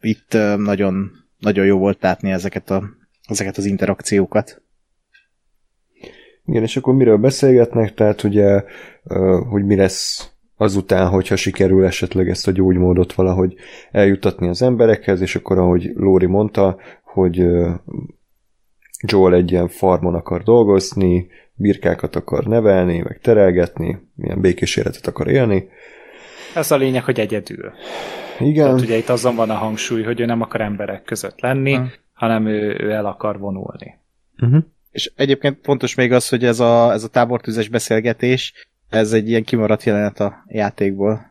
itt 0.00 0.32
nagyon, 0.56 1.10
nagyon 1.38 1.64
jó 1.64 1.78
volt 1.78 2.02
látni 2.02 2.30
ezeket, 2.30 2.70
a, 2.70 2.84
ezeket 3.26 3.56
az 3.56 3.64
interakciókat. 3.64 4.62
Igen, 6.44 6.62
és 6.62 6.76
akkor 6.76 6.94
miről 6.94 7.16
beszélgetnek, 7.16 7.94
tehát 7.94 8.22
ugye, 8.22 8.62
hogy 9.48 9.64
mi 9.64 9.76
lesz 9.76 10.32
azután, 10.56 11.08
hogyha 11.08 11.36
sikerül 11.36 11.84
esetleg 11.84 12.28
ezt 12.28 12.48
a 12.48 12.50
gyógymódot 12.50 13.12
valahogy 13.12 13.54
eljutatni 13.90 14.48
az 14.48 14.62
emberekhez, 14.62 15.20
és 15.20 15.36
akkor, 15.36 15.58
ahogy 15.58 15.90
Lóri 15.94 16.26
mondta, 16.26 16.76
hogy 17.02 17.46
Joel 19.06 19.34
egy 19.34 19.50
ilyen 19.50 19.68
farmon 19.68 20.14
akar 20.14 20.42
dolgozni, 20.42 21.28
birkákat 21.54 22.16
akar 22.16 22.44
nevelni, 22.44 22.98
meg 22.98 23.18
terelgetni, 23.22 23.98
milyen 24.14 24.40
békés 24.40 24.76
életet 24.76 25.06
akar 25.06 25.28
élni. 25.28 25.68
Ez 26.54 26.70
a 26.70 26.76
lényeg, 26.76 27.04
hogy 27.04 27.20
egyedül. 27.20 27.72
Igen. 28.38 28.64
Tehát 28.64 28.80
ugye 28.80 28.96
itt 28.96 29.08
azon 29.08 29.34
van 29.36 29.50
a 29.50 29.54
hangsúly, 29.54 30.02
hogy 30.02 30.20
ő 30.20 30.24
nem 30.24 30.40
akar 30.40 30.60
emberek 30.60 31.02
között 31.02 31.40
lenni, 31.40 31.74
hmm. 31.74 31.92
hanem 32.12 32.46
ő, 32.46 32.76
ő 32.80 32.90
el 32.90 33.06
akar 33.06 33.38
vonulni. 33.38 33.98
Uh-huh. 34.38 34.64
És 34.92 35.12
egyébként 35.16 35.58
fontos 35.62 35.94
még 35.94 36.12
az, 36.12 36.28
hogy 36.28 36.44
ez 36.44 36.60
a, 36.60 36.92
ez 36.92 37.04
a 37.04 37.08
tábortűzes 37.08 37.68
beszélgetés, 37.68 38.52
ez 38.88 39.12
egy 39.12 39.28
ilyen 39.28 39.44
kimaradt 39.44 39.82
jelenet 39.84 40.20
a 40.20 40.44
játékból. 40.48 41.30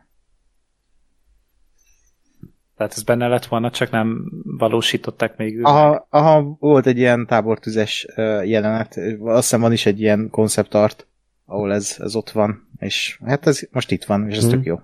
Tehát 2.76 2.92
ez 2.92 3.02
benne 3.02 3.28
lett 3.28 3.46
volna, 3.46 3.70
csak 3.70 3.90
nem 3.90 4.30
valósították 4.44 5.36
még. 5.36 5.64
Aha, 5.64 6.06
aha, 6.10 6.56
volt 6.60 6.86
egy 6.86 6.98
ilyen 6.98 7.26
tábortüzes 7.26 8.06
jelenet, 8.44 8.96
azt 9.20 9.40
hiszem 9.40 9.60
van 9.60 9.72
is 9.72 9.86
egy 9.86 10.00
ilyen 10.00 10.28
konceptart, 10.30 11.06
ahol 11.46 11.72
ez, 11.72 11.96
ez 11.98 12.14
ott 12.14 12.30
van, 12.30 12.68
és 12.78 13.18
hát 13.24 13.46
ez 13.46 13.60
most 13.70 13.90
itt 13.90 14.04
van, 14.04 14.28
és 14.30 14.36
ez 14.36 14.44
Mhm. 14.44 14.52
tök 14.52 14.64
jó. 14.64 14.80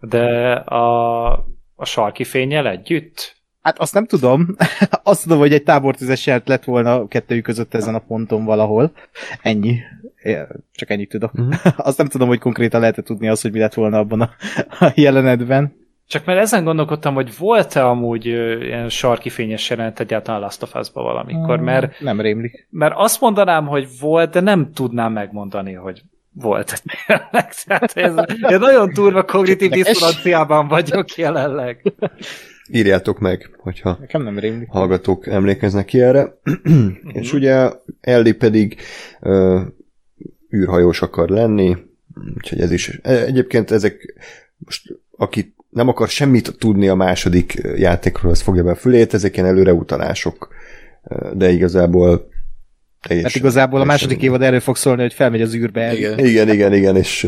De 0.00 0.52
a, 0.52 1.32
a 1.74 1.84
sarki 1.84 2.24
fényjel 2.24 2.68
együtt? 2.68 3.36
Hát 3.62 3.78
azt 3.78 3.94
nem 3.94 4.06
tudom. 4.06 4.46
azt 5.02 5.22
tudom, 5.22 5.38
hogy 5.38 5.52
egy 5.52 5.62
tábortüzes 5.62 6.26
jelent 6.26 6.48
lett 6.48 6.64
volna 6.64 7.08
kettőjük 7.08 7.44
között 7.44 7.74
ezen 7.74 7.94
a 7.94 7.98
ponton 7.98 8.44
valahol. 8.44 8.92
Ennyi. 9.42 9.78
Csak 10.72 10.90
ennyit 10.90 11.08
tudok. 11.08 11.32
Mhm. 11.32 11.52
azt 11.76 11.98
nem 11.98 12.06
tudom, 12.06 12.28
hogy 12.28 12.38
konkrétan 12.38 12.80
lehet 12.80 13.04
tudni 13.04 13.28
azt, 13.28 13.42
hogy 13.42 13.52
mi 13.52 13.58
lett 13.58 13.74
volna 13.74 13.98
abban 13.98 14.20
a, 14.20 14.30
a 14.86 14.92
jelenetben. 14.94 15.80
Csak 16.08 16.24
mert 16.24 16.40
ezen 16.40 16.64
gondolkodtam, 16.64 17.14
hogy 17.14 17.36
volt-e 17.38 17.86
amúgy 17.86 18.28
ö, 18.28 18.64
ilyen 18.64 18.88
sarki 18.88 19.28
fényes 19.28 19.70
jelenet 19.70 20.00
egyáltalán 20.00 20.40
Last 20.40 20.62
of 20.62 20.74
Us-ba 20.74 21.02
valamikor, 21.02 21.60
mert, 21.60 22.00
Nem 22.00 22.20
rémlik. 22.20 22.66
mert 22.70 22.94
azt 22.96 23.20
mondanám, 23.20 23.66
hogy 23.66 23.88
volt, 24.00 24.30
de 24.30 24.40
nem 24.40 24.72
tudnám 24.72 25.12
megmondani, 25.12 25.72
hogy 25.72 26.02
volt. 26.32 26.82
Tehát 27.66 27.92
ez, 27.96 28.14
én 28.50 28.58
nagyon 28.58 28.92
durva 28.92 29.24
kognitív 29.24 29.70
diszonanciában 29.70 30.68
vagyok 30.68 31.14
jelenleg. 31.14 31.92
Írjátok 32.74 33.18
meg, 33.18 33.50
hogyha 33.58 33.96
Nekem 34.00 34.22
nem 34.22 34.38
rémlik. 34.38 34.68
hallgatók 34.70 35.26
emlékeznek 35.26 35.84
ki 35.84 36.00
erre. 36.00 36.38
és 37.12 37.32
ugye 37.32 37.70
Ellie 38.00 38.34
pedig 38.34 38.76
ö, 39.20 39.60
űrhajós 40.56 41.02
akar 41.02 41.28
lenni, 41.28 41.76
úgyhogy 42.36 42.60
ez 42.60 42.72
is. 42.72 42.98
e- 43.02 43.24
Egyébként 43.24 43.70
ezek 43.70 44.14
most, 44.56 44.94
aki 45.16 45.54
nem 45.70 45.88
akar 45.88 46.08
semmit 46.08 46.58
tudni 46.58 46.88
a 46.88 46.94
második 46.94 47.54
játékról, 47.76 48.30
az 48.30 48.40
fogja 48.40 48.62
be 48.62 48.70
a 48.70 48.74
fülét, 48.74 49.14
ezek 49.14 49.34
ilyen 49.36 49.48
előreutalások, 49.48 50.48
de 51.32 51.50
igazából 51.50 52.28
teljesen, 53.00 53.30
Hát 53.30 53.40
igazából 53.40 53.80
a 53.80 53.84
második 53.84 54.22
évad 54.22 54.42
erről 54.42 54.60
fog 54.60 54.76
szólni, 54.76 55.02
hogy 55.02 55.12
felmegy 55.12 55.40
az 55.42 55.54
űrbe. 55.54 55.94
Igen. 55.96 56.18
Igen, 56.18 56.48
igen, 56.48 56.72
igen, 56.72 56.96
és 56.96 57.26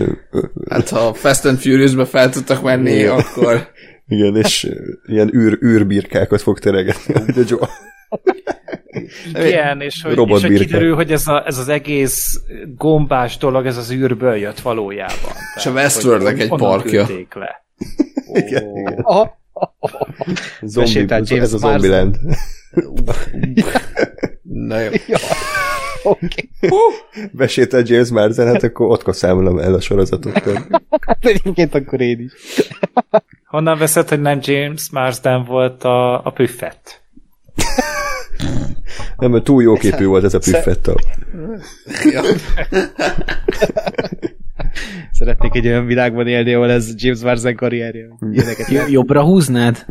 Hát 0.68 0.88
ha 0.88 1.14
Fast 1.14 1.44
and 1.44 1.58
Furious-be 1.58 2.04
fel 2.04 2.30
tudtak 2.30 2.62
menni, 2.62 2.92
Igen. 2.92 3.10
akkor... 3.18 3.68
igen, 4.08 4.36
és 4.36 4.70
ilyen 5.06 5.34
űr, 5.34 5.58
űrbirkákat 5.62 6.42
fog 6.42 6.58
teregetni, 6.58 7.14
hogy 7.14 7.38
a 7.38 7.44
Joe. 7.48 7.68
Igen, 9.46 9.80
és 9.80 10.02
hogy, 10.02 10.30
és 10.30 10.42
hogy 10.42 10.58
kiderül, 10.58 10.94
hogy 10.94 11.12
ez, 11.12 11.26
a, 11.26 11.46
ez 11.46 11.58
az 11.58 11.68
egész 11.68 12.40
gombás 12.76 13.36
dolog, 13.36 13.66
ez 13.66 13.76
az 13.76 13.90
űrből 13.90 14.34
jött 14.34 14.60
valójában. 14.60 15.32
És 15.56 15.66
a 15.66 15.72
Tehát, 15.72 15.74
Westworldnek 15.74 16.40
egy 16.40 16.48
parkja. 16.48 17.06
Le. 17.30 17.64
Igen, 18.42 18.64
Ó. 18.64 18.78
igen. 18.78 19.00
Aha. 19.02 19.38
Zombi, 20.62 21.06
ez 21.08 21.52
a 21.52 21.58
Marsden. 21.58 21.58
Zombieland. 21.58 22.16
Na 24.68 24.80
jó. 24.80 24.90
Oké. 26.04 26.48
Besétál 27.32 27.82
James 27.84 28.08
Marsden, 28.08 28.46
hát 28.46 28.62
akkor 28.62 28.90
ott 28.90 29.14
számolom 29.14 29.58
el 29.58 29.74
a 29.74 29.80
sorozatot. 29.80 30.38
Hát 31.06 31.24
egyébként 31.26 31.74
akkor 31.74 32.00
én 32.00 32.20
is. 32.20 32.32
Honnan 33.46 33.78
veszed, 33.78 34.08
hogy 34.08 34.20
nem 34.20 34.38
James 34.42 34.90
Marsden 34.90 35.44
volt 35.44 35.84
a, 35.84 36.24
a 36.24 36.30
püffett? 36.30 37.02
Nem, 39.16 39.30
mert 39.30 39.44
túl 39.44 39.62
jó 39.62 39.74
képű 39.74 40.04
volt 40.04 40.24
ez 40.24 40.34
a 40.34 40.38
püffetta. 40.38 40.94
Ja. 42.12 42.22
Szeretnék 45.12 45.54
egy 45.54 45.66
olyan 45.66 45.86
világban 45.86 46.26
élni, 46.26 46.54
ahol 46.54 46.70
ez 46.70 46.92
James 46.96 47.20
Marsden 47.20 47.56
karrierje. 47.56 48.08
Jobbra 48.88 49.22
húznád? 49.22 49.86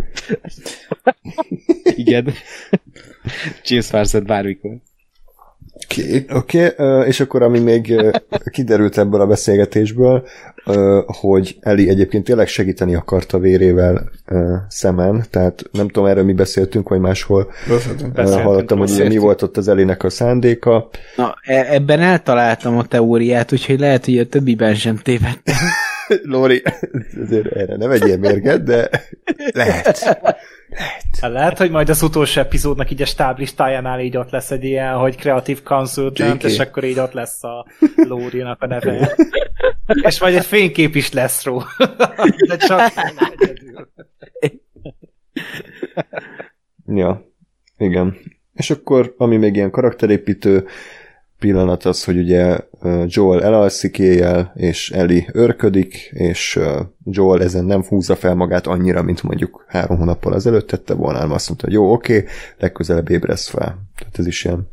Igen. 1.83 2.33
James 3.63 3.91
Marsden 3.91 4.23
bármikor. 4.25 4.71
Oké. 5.83 6.25
Oké, 6.33 6.65
okay, 6.65 7.07
és 7.07 7.19
akkor 7.19 7.41
ami 7.41 7.59
még 7.59 7.95
kiderült 8.51 8.97
ebből 8.97 9.21
a 9.21 9.27
beszélgetésből, 9.27 10.27
hogy 11.05 11.57
Eli 11.59 11.89
egyébként 11.89 12.23
tényleg 12.23 12.47
segíteni 12.47 12.95
akarta 12.95 13.39
vérével 13.39 14.09
ö, 14.25 14.53
szemen, 14.67 15.23
tehát 15.29 15.63
nem 15.71 15.87
tudom, 15.87 16.09
erről 16.09 16.23
mi 16.23 16.33
beszéltünk, 16.33 16.89
vagy 16.89 16.99
máshol 16.99 17.51
Beszéltünk. 17.67 18.17
hallottam, 18.17 18.77
hogy 18.77 18.87
ugye 18.89 18.97
mi 18.97 19.03
beszéltünk. 19.03 19.21
volt 19.21 19.41
ott 19.41 19.57
az 19.57 19.67
Elinek 19.67 20.03
a 20.03 20.09
szándéka. 20.09 20.89
Na, 21.15 21.35
e- 21.41 21.73
ebben 21.73 21.99
eltaláltam 21.99 22.77
a 22.77 22.83
teóriát, 22.83 23.51
úgyhogy 23.51 23.79
lehet, 23.79 24.05
hogy 24.05 24.17
a 24.17 24.25
többiben 24.25 24.75
sem 24.75 24.97
tévedtem. 24.97 25.55
Lóri, 26.23 26.63
azért 27.21 27.45
erre 27.45 27.75
ne 27.75 27.87
vegyél 27.87 28.17
mérget, 28.17 28.63
de 28.63 28.89
lehet. 29.51 29.99
Hát 31.21 31.31
lehet, 31.31 31.57
hogy 31.57 31.71
majd 31.71 31.89
az 31.89 32.01
utolsó 32.01 32.41
epizódnak 32.41 32.91
így 32.91 33.01
a 33.01 33.05
stáblistájánál 33.05 33.99
így 33.99 34.17
ott 34.17 34.29
lesz 34.29 34.51
egy 34.51 34.63
ilyen, 34.63 34.93
hogy 34.93 35.15
kreatív 35.15 35.63
consultant, 35.63 36.43
és 36.43 36.59
akkor 36.59 36.83
így 36.83 36.99
ott 36.99 37.13
lesz 37.13 37.43
a 37.43 37.65
Lórinak 37.95 38.61
a 38.61 38.67
neve. 38.67 39.15
és 40.01 40.19
majd 40.19 40.35
egy 40.35 40.45
fénykép 40.45 40.95
is 40.95 41.11
lesz 41.11 41.43
róla. 41.43 41.65
De 42.47 42.57
csak 42.57 42.91
egyedül. 43.31 43.91
Ja, 46.85 47.33
igen. 47.77 48.17
És 48.53 48.69
akkor, 48.69 49.13
ami 49.17 49.37
még 49.37 49.55
ilyen 49.55 49.71
karakterépítő 49.71 50.67
pillanat 51.43 51.85
az, 51.85 52.03
hogy 52.03 52.17
ugye 52.17 52.57
Joel 53.05 53.43
elalszik 53.43 53.99
éjjel, 53.99 54.53
és 54.55 54.91
Ellie 54.91 55.29
örködik, 55.31 56.09
és 56.13 56.59
Joel 57.03 57.43
ezen 57.43 57.65
nem 57.65 57.83
húzza 57.83 58.15
fel 58.15 58.35
magát 58.35 58.67
annyira, 58.67 59.01
mint 59.01 59.23
mondjuk 59.23 59.65
három 59.67 59.97
hónappal 59.97 60.33
azelőtt 60.33 60.67
tette 60.67 60.93
volna, 60.93 61.17
hanem 61.17 61.31
azt 61.31 61.47
mondta, 61.47 61.65
hogy 61.65 61.75
jó, 61.75 61.93
oké, 61.93 62.25
legközelebb 62.57 63.09
ébresz 63.09 63.47
fel. 63.47 63.89
Tehát 63.95 64.19
ez 64.19 64.27
is 64.27 64.45
ilyen 64.45 64.67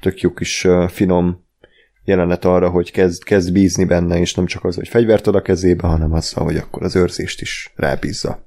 tök 0.00 0.20
jó 0.20 0.32
kis 0.32 0.66
finom 0.88 1.44
jelenet 2.04 2.44
arra, 2.44 2.68
hogy 2.70 2.90
kezd, 2.90 3.22
kezd 3.22 3.52
bízni 3.52 3.84
benne, 3.84 4.18
és 4.18 4.34
nem 4.34 4.46
csak 4.46 4.64
az, 4.64 4.74
hogy 4.74 4.88
fegyvert 4.88 5.26
ad 5.26 5.34
a 5.34 5.42
kezébe, 5.42 5.86
hanem 5.86 6.12
azzal, 6.12 6.44
hogy 6.44 6.56
akkor 6.56 6.82
az 6.82 6.96
őrzést 6.96 7.40
is 7.40 7.72
rábízza. 7.76 8.46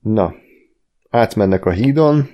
Na, 0.00 0.34
átmennek 1.10 1.64
a 1.64 1.70
hídon, 1.70 2.28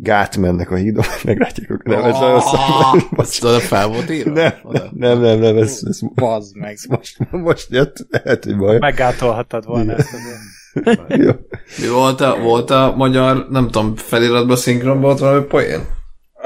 gát 0.00 0.36
mennek 0.36 0.70
a 0.70 0.74
hídon, 0.74 1.04
meglátják, 1.24 1.82
nem, 1.82 2.04
ez 2.04 2.18
nagyon 2.18 2.40
szar. 2.40 3.02
Azt 3.10 3.44
oda 3.44 3.58
fel 3.60 3.88
volt 3.88 4.10
írva? 4.10 4.32
Nem, 4.32 4.54
nem, 4.92 5.20
nem, 5.20 5.38
nem, 5.38 5.56
ez, 5.56 5.80
ez 5.84 5.98
Bazd 6.14 6.56
meg. 6.56 6.76
most, 6.88 7.16
most 7.30 7.66
jött, 7.70 8.06
lehet, 8.10 8.44
hogy 8.44 8.56
baj. 8.56 8.78
Meggátolhattad 8.78 9.64
volna 9.64 9.92
ezt. 9.92 10.08
Jó. 11.08 11.30
Mi 11.80 11.88
volt 11.88 12.20
a, 12.20 12.38
volt 12.38 12.70
a 12.70 12.94
magyar, 12.96 13.46
nem 13.50 13.64
tudom, 13.70 13.96
feliratban 13.96 14.56
szinkronban 14.56 15.02
volt 15.02 15.18
valami 15.18 15.44
poén? 15.44 15.80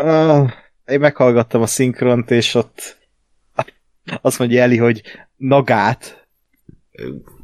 Uh, 0.03 0.51
én 0.87 1.01
meghallgattam 1.01 1.63
a 1.63 1.67
szinkront, 1.67 2.31
és 2.31 2.55
ott 2.55 2.97
azt 4.23 4.39
mondja 4.39 4.63
Eli, 4.63 4.77
hogy 4.77 5.03
nagát. 5.37 6.29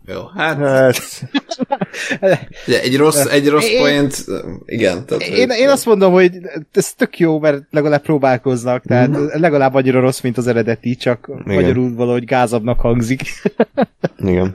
Jó, 0.07 0.27
hát 0.37 0.59
Hát, 0.59 2.49
ugye, 2.67 2.81
egy 2.81 2.97
rossz, 2.97 3.25
egy 3.27 3.49
rossz 3.49 3.69
Én- 3.69 3.79
poént, 3.81 4.25
igen. 4.67 5.07
Tehát, 5.07 5.23
Én, 5.23 5.51
én 5.51 5.69
azt 5.69 5.87
mondom, 5.87 6.13
hogy 6.13 6.33
ez 6.73 6.93
tök 6.93 7.19
jó, 7.19 7.39
mert 7.41 7.63
legalább 7.71 8.03
próbálkoznak, 8.03 8.83
tehát 8.85 9.11
legalább 9.33 9.75
annyira 9.75 10.01
rossz, 10.01 10.21
mint 10.21 10.37
az 10.39 10.47
eredeti, 10.47 10.97
csak 10.97 11.31
Igen. 11.45 11.55
magyarul 11.55 11.95
valahogy 11.95 12.25
gázabbnak 12.25 12.81
hangzik. 12.81 13.23
igen. 14.19 14.55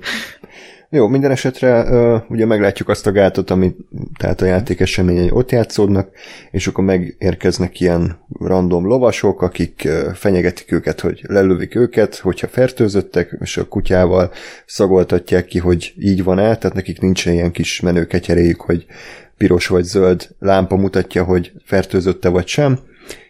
Jó, 0.89 1.07
minden 1.07 1.31
esetre 1.31 1.83
uh, 1.83 2.21
ugye 2.29 2.45
meglátjuk 2.45 2.89
azt 2.89 3.07
a 3.07 3.11
gátot, 3.11 3.49
ami 3.49 3.75
tehát 4.17 4.41
a 4.41 4.45
játék 4.45 4.79
eseményei 4.79 5.31
ott 5.31 5.51
játszódnak, 5.51 6.09
és 6.51 6.67
akkor 6.67 6.83
megérkeznek 6.83 7.79
ilyen 7.79 8.19
random 8.39 8.85
lovasok, 8.85 9.41
akik 9.41 9.81
uh, 9.85 10.13
fenyegetik 10.13 10.71
őket, 10.71 10.99
hogy 10.99 11.21
lelövik 11.27 11.75
őket, 11.75 12.15
hogyha 12.15 12.47
fertőzöttek, 12.47 13.37
és 13.39 13.57
a 13.57 13.67
kutyával 13.67 14.31
szagoltatják 14.65 15.45
ki, 15.45 15.59
hogy 15.59 15.93
így 15.97 16.23
van 16.23 16.39
el, 16.39 16.57
tehát 16.57 16.75
nekik 16.75 17.01
nincsen 17.01 17.33
ilyen 17.33 17.51
kis 17.51 17.79
menő 17.79 18.05
ketyeréjük, 18.05 18.61
hogy 18.61 18.85
piros 19.37 19.67
vagy 19.67 19.83
zöld 19.83 20.27
lámpa 20.39 20.75
mutatja, 20.75 21.23
hogy 21.23 21.51
fertőzötte 21.65 22.29
vagy 22.29 22.47
sem, 22.47 22.79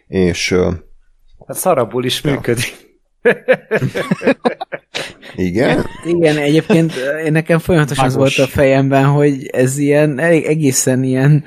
és 0.06 0.50
uh, 0.50 0.74
Hát 1.46 1.56
szarabul 1.56 2.04
is 2.04 2.20
működik. 2.20 2.86
igen, 5.36 5.84
Igen, 6.04 6.36
egyébként 6.36 6.92
én 7.24 7.32
nekem 7.32 7.58
folyamatosan 7.58 8.04
az 8.04 8.14
volt 8.14 8.38
a 8.38 8.46
fejemben, 8.46 9.04
hogy 9.04 9.46
ez 9.52 9.78
ilyen 9.78 10.18
elég 10.18 10.44
egészen 10.44 11.02
ilyen 11.02 11.44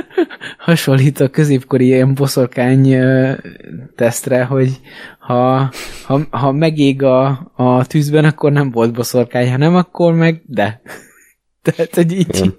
hasonlít 0.58 1.20
a 1.20 1.28
középkori 1.28 1.84
ilyen 1.84 2.14
boszorkány 2.14 2.92
ö, 2.92 3.32
tesztre, 3.96 4.44
hogy 4.44 4.80
ha, 5.18 5.70
ha, 6.04 6.20
ha 6.30 6.52
megég 6.52 7.02
a, 7.02 7.52
a 7.54 7.86
tűzben, 7.86 8.24
akkor 8.24 8.52
nem 8.52 8.70
volt 8.70 8.92
boszorkány, 8.92 9.50
ha 9.50 9.56
nem, 9.56 9.74
akkor 9.74 10.14
meg 10.14 10.42
de. 10.46 10.80
Tehát, 11.62 11.94
hogy 11.94 12.12
így 12.12 12.36
Igen. 12.36 12.54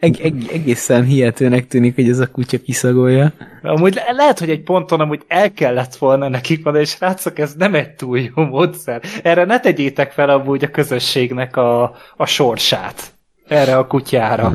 Eg, 0.00 0.20
eg, 0.20 0.34
egészen 0.52 1.04
hihetőnek 1.04 1.66
tűnik, 1.66 1.94
hogy 1.94 2.08
ez 2.08 2.18
a 2.18 2.30
kutya 2.30 2.58
kiszagolja. 2.58 3.32
Amúgy 3.62 3.94
le- 3.94 4.12
lehet, 4.12 4.38
hogy 4.38 4.50
egy 4.50 4.62
ponton 4.62 5.00
amúgy 5.00 5.22
el 5.28 5.52
kellett 5.52 5.96
volna 5.96 6.28
nekik 6.28 6.64
mondani, 6.64 6.84
és 6.84 6.90
srácok, 6.90 7.38
ez 7.38 7.54
nem 7.54 7.74
egy 7.74 7.90
túl 7.94 8.18
jó 8.18 8.44
módszer. 8.44 9.02
Erre 9.22 9.44
ne 9.44 9.60
tegyétek 9.60 10.12
fel 10.12 10.30
amúgy 10.30 10.64
a 10.64 10.70
közösségnek 10.70 11.56
a, 11.56 11.96
a 12.16 12.26
sorsát. 12.26 13.12
Erre 13.48 13.76
a 13.76 13.86
kutyára. 13.86 14.54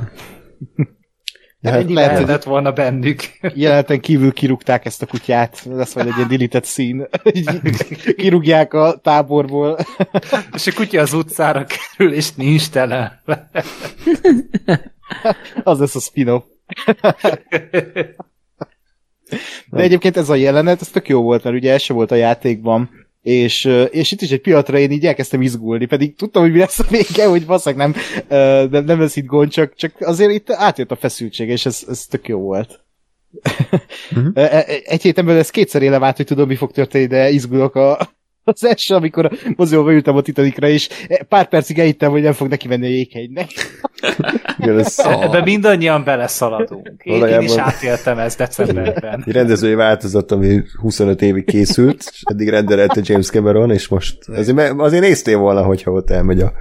De 1.65 1.71
Hát 1.71 1.89
lehet, 1.89 2.11
hogy- 2.17 2.25
lehetett 2.25 2.43
volna 2.43 2.71
bennük. 2.71 3.21
Jeleneten 3.53 3.99
kívül 3.99 4.33
kirúgták 4.33 4.85
ezt 4.85 5.01
a 5.01 5.05
kutyát. 5.05 5.61
Lesz 5.69 5.95
majd 5.95 6.07
egy 6.07 6.15
ilyen 6.15 6.27
deleted 6.27 6.65
szín. 6.65 7.07
Kirúgják 8.17 8.73
a 8.73 8.99
táborból. 9.03 9.77
És 10.53 10.67
a 10.67 10.71
kutya 10.75 11.01
az 11.01 11.13
utcára 11.13 11.65
kerül, 11.65 12.13
és 12.13 12.33
nincs 12.33 12.69
tele. 12.69 13.21
Az 15.63 15.79
lesz 15.79 15.95
a 15.95 15.99
spin-off. 15.99 16.43
De 19.69 19.81
egyébként 19.81 20.17
ez 20.17 20.29
a 20.29 20.35
jelenet, 20.35 20.81
ez 20.81 20.87
tök 20.87 21.07
jó 21.07 21.21
volt, 21.21 21.43
mert 21.43 21.55
ugye 21.55 21.73
ez 21.73 21.81
se 21.81 21.93
volt 21.93 22.11
a 22.11 22.15
játékban, 22.15 22.89
és, 23.25 23.65
és 23.91 24.11
itt 24.11 24.21
is 24.21 24.31
egy 24.31 24.41
pillanatra 24.41 24.77
én 24.77 24.91
így 24.91 25.05
elkezdtem 25.05 25.41
izgulni, 25.41 25.85
pedig 25.85 26.15
tudtam, 26.15 26.41
hogy 26.41 26.51
mi 26.51 26.59
lesz 26.59 26.79
a 26.79 26.85
vége, 26.89 27.25
hogy 27.25 27.45
basszak 27.45 27.75
nem, 27.75 27.95
nem, 28.69 28.83
nem 28.85 28.99
lesz 28.99 29.15
itt 29.15 29.25
gond, 29.25 29.51
csak, 29.51 29.75
csak 29.75 29.93
azért 29.99 30.31
itt 30.31 30.51
átjött 30.51 30.91
a 30.91 30.95
feszültség, 30.95 31.49
és 31.49 31.65
ez, 31.65 31.83
ez 31.87 32.05
tök 32.05 32.27
jó 32.27 32.39
volt. 32.39 32.79
E- 34.33 34.65
Egy 34.85 35.01
héten 35.01 35.25
belül 35.25 35.39
ez 35.39 35.49
kétszer 35.49 35.81
élem 35.81 36.03
át, 36.03 36.17
hogy 36.17 36.25
tudom, 36.25 36.47
mi 36.47 36.55
fog 36.55 36.71
történni, 36.71 37.05
de 37.05 37.29
izgulok 37.29 37.75
a, 37.75 38.14
az 38.45 38.65
első, 38.65 38.95
amikor 38.95 39.25
a 39.25 39.31
mozióba 39.55 39.93
ültem 39.93 40.15
a 40.15 40.21
Titanicra, 40.21 40.67
és 40.67 40.89
pár 41.29 41.47
percig 41.47 41.79
elhittem, 41.79 42.11
hogy 42.11 42.21
nem 42.21 42.33
fog 42.33 42.47
neki 42.47 42.67
menni 42.67 42.85
a 42.85 42.89
jéghegynek. 42.89 43.49
Ebbe 44.97 45.41
mindannyian 45.43 46.03
beleszaladunk. 46.03 46.91
Én, 47.03 47.25
én 47.25 47.41
is 47.41 47.55
átéltem 47.55 48.17
ezt 48.19 48.37
decemberben. 48.37 49.23
egy 49.25 49.33
rendezői 49.33 49.73
változat, 49.73 50.31
ami 50.31 50.61
25 50.81 51.21
évig 51.21 51.45
készült, 51.45 52.09
és 52.11 52.21
eddig 52.23 52.49
rendelte 52.49 53.01
James 53.03 53.29
Cameron, 53.29 53.71
és 53.71 53.87
most 53.87 54.17
azért, 54.27 54.73
azért 54.77 55.03
néztél 55.03 55.37
volna, 55.37 55.63
hogyha 55.63 55.91
ott 55.91 56.09
elmegy 56.09 56.39
a 56.39 56.53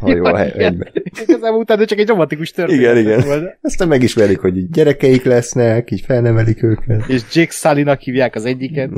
hajó 0.00 0.24
a 0.24 0.36
hegybe. 0.36 0.92
Igazából 1.22 1.58
utána 1.58 1.84
csak 1.84 1.98
egy 1.98 2.08
romantikus 2.08 2.50
történet 2.50 2.80
Igen, 2.80 2.96
igen. 2.96 3.20
volt. 3.26 3.58
Aztán 3.60 3.88
megismerik, 3.88 4.38
hogy 4.38 4.70
gyerekeik 4.70 5.24
lesznek, 5.24 5.90
így 5.90 6.00
felnevelik 6.00 6.62
őket. 6.62 7.08
És 7.08 7.22
Jake 7.32 7.52
Sully-nak 7.52 8.00
hívják 8.00 8.34
az 8.34 8.44
egyiket. 8.44 8.90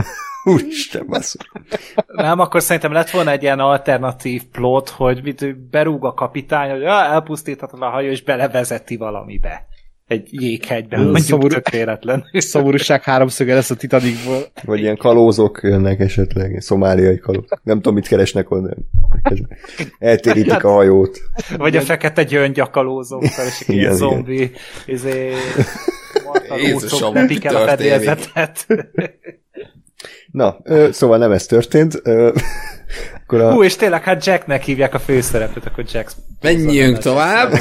Úristen, 0.45 1.07
basszus. 1.07 1.51
Nem, 2.07 2.39
akkor 2.39 2.63
szerintem 2.63 2.93
lett 2.93 3.11
volna 3.11 3.31
egy 3.31 3.43
ilyen 3.43 3.59
alternatív 3.59 4.43
plot, 4.53 4.89
hogy 4.89 5.21
mit, 5.23 5.57
berúg 5.71 6.05
a 6.05 6.15
kapitány, 6.15 6.71
hogy 6.71 6.85
ah, 6.85 7.13
elpusztíthatatlan 7.13 7.89
a 7.89 7.93
hajó, 7.93 8.11
és 8.11 8.23
belevezeti 8.23 8.97
valamibe. 8.97 9.67
Egy 10.07 10.29
jéghegybe, 10.31 10.97
Mm, 10.97 11.03
mondjuk 11.03 11.25
szomorú- 11.25 11.53
tök 11.55 11.69
véletlen. 11.69 12.25
Szomorúság 12.33 13.03
háromszöge 13.03 13.55
lesz 13.55 13.71
a 13.71 13.75
Titanicból. 13.77 14.43
Vagy 14.65 14.81
ilyen 14.81 14.97
kalózok 14.97 15.61
jönnek 15.63 16.01
esetleg, 16.01 16.61
szomáliai 16.61 17.19
kalóz. 17.19 17.45
Nem 17.63 17.77
tudom, 17.77 17.95
mit 17.95 18.07
keresnek 18.09 18.51
oda. 18.51 18.75
Eltérítik 19.99 20.65
a 20.65 20.71
hajót. 20.71 21.19
Vagy 21.57 21.77
a 21.77 21.81
fekete 21.81 22.23
gyöngyakalózókkal, 22.23 23.47
és 23.47 23.65
egy 23.69 23.75
ilyen 23.75 23.95
zombi, 23.95 24.51
izé, 24.87 25.33
Jézusom, 26.63 27.17
a 27.17 27.23
mi 27.23 27.39
történik? 27.39 28.11
Na, 30.31 30.57
ö, 30.63 30.89
szóval 30.93 31.19
nem 31.19 31.33
ez 31.33 31.47
történt. 31.47 32.01
Ö, 32.03 32.33
akkor 33.23 33.41
a, 33.41 33.53
Hú, 33.53 33.63
és 33.63 33.77
tényleg, 33.77 34.03
hát 34.03 34.27
Jacknek 34.27 34.63
hívják 34.63 34.95
a 34.95 34.99
főszerepet, 34.99 35.67
akkor 35.67 35.85
Jack. 35.93 36.11
Menjünk 36.41 36.99
tovább. 36.99 37.53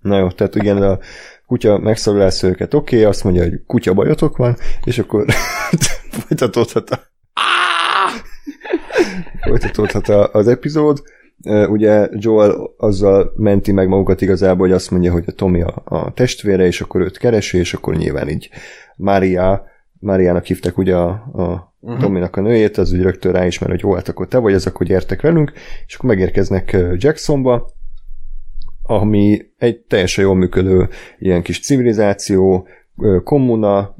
Na 0.00 0.18
jó, 0.18 0.30
tehát 0.30 0.54
igen, 0.54 0.82
a 0.82 0.98
kutya 1.46 1.78
megszólalás 1.78 2.42
őket, 2.42 2.74
oké, 2.74 2.96
okay, 2.96 3.08
azt 3.08 3.24
mondja, 3.24 3.42
hogy 3.42 3.60
kutya 3.66 3.92
bajotok 3.92 4.36
van, 4.36 4.56
és 4.84 4.98
akkor 4.98 5.24
folytatódhat 6.26 6.90
a 6.90 7.12
folytatódhat 9.40 10.08
a, 10.08 10.28
az 10.32 10.48
epizód. 10.48 11.02
Ugye 11.68 12.08
Joel 12.12 12.70
azzal 12.76 13.32
menti 13.36 13.72
meg 13.72 13.88
magukat 13.88 14.20
igazából, 14.20 14.66
hogy 14.66 14.76
azt 14.76 14.90
mondja, 14.90 15.12
hogy 15.12 15.24
a 15.26 15.32
Tommy 15.32 15.62
a, 15.62 15.82
a 15.84 16.12
testvére, 16.12 16.66
és 16.66 16.80
akkor 16.80 17.00
őt 17.00 17.18
keresi, 17.18 17.58
és 17.58 17.74
akkor 17.74 17.96
nyilván 17.96 18.28
így 18.28 18.48
Mária, 18.96 19.66
Máriának 20.04 20.44
hívták 20.44 20.78
ugye 20.78 20.96
a, 20.96 21.08
a 21.32 21.74
uh-huh. 21.80 22.00
Tominak 22.00 22.36
a 22.36 22.40
nőjét, 22.40 22.76
az 22.76 22.92
úgy 22.92 23.02
rögtön 23.02 23.32
ráismer, 23.32 23.70
hogy 23.70 23.80
jó, 23.80 23.94
hát 23.94 24.08
akkor 24.08 24.28
te 24.28 24.38
vagy, 24.38 24.52
ez 24.52 24.66
akkor 24.66 24.86
gyertek 24.86 25.20
velünk, 25.20 25.52
és 25.86 25.94
akkor 25.94 26.08
megérkeznek 26.08 26.76
Jacksonba, 26.96 27.70
ami 28.82 29.40
egy 29.58 29.78
teljesen 29.78 30.24
jól 30.24 30.34
működő 30.34 30.88
ilyen 31.18 31.42
kis 31.42 31.60
civilizáció, 31.60 32.68
kommuna, 33.24 33.96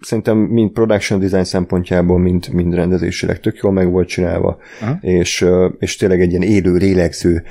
szerintem 0.00 0.38
mind 0.38 0.70
production 0.70 1.20
design 1.20 1.44
szempontjából, 1.44 2.18
mind, 2.18 2.48
mind 2.52 2.74
rendezésileg 2.74 3.40
tök 3.40 3.58
jól 3.62 3.72
meg 3.72 3.90
volt 3.90 4.08
csinálva, 4.08 4.58
Aha. 4.80 4.98
és, 5.00 5.46
és 5.78 5.96
tényleg 5.96 6.20
egy 6.20 6.30
ilyen 6.30 6.42
élő, 6.42 6.76
lélegző 6.76 7.42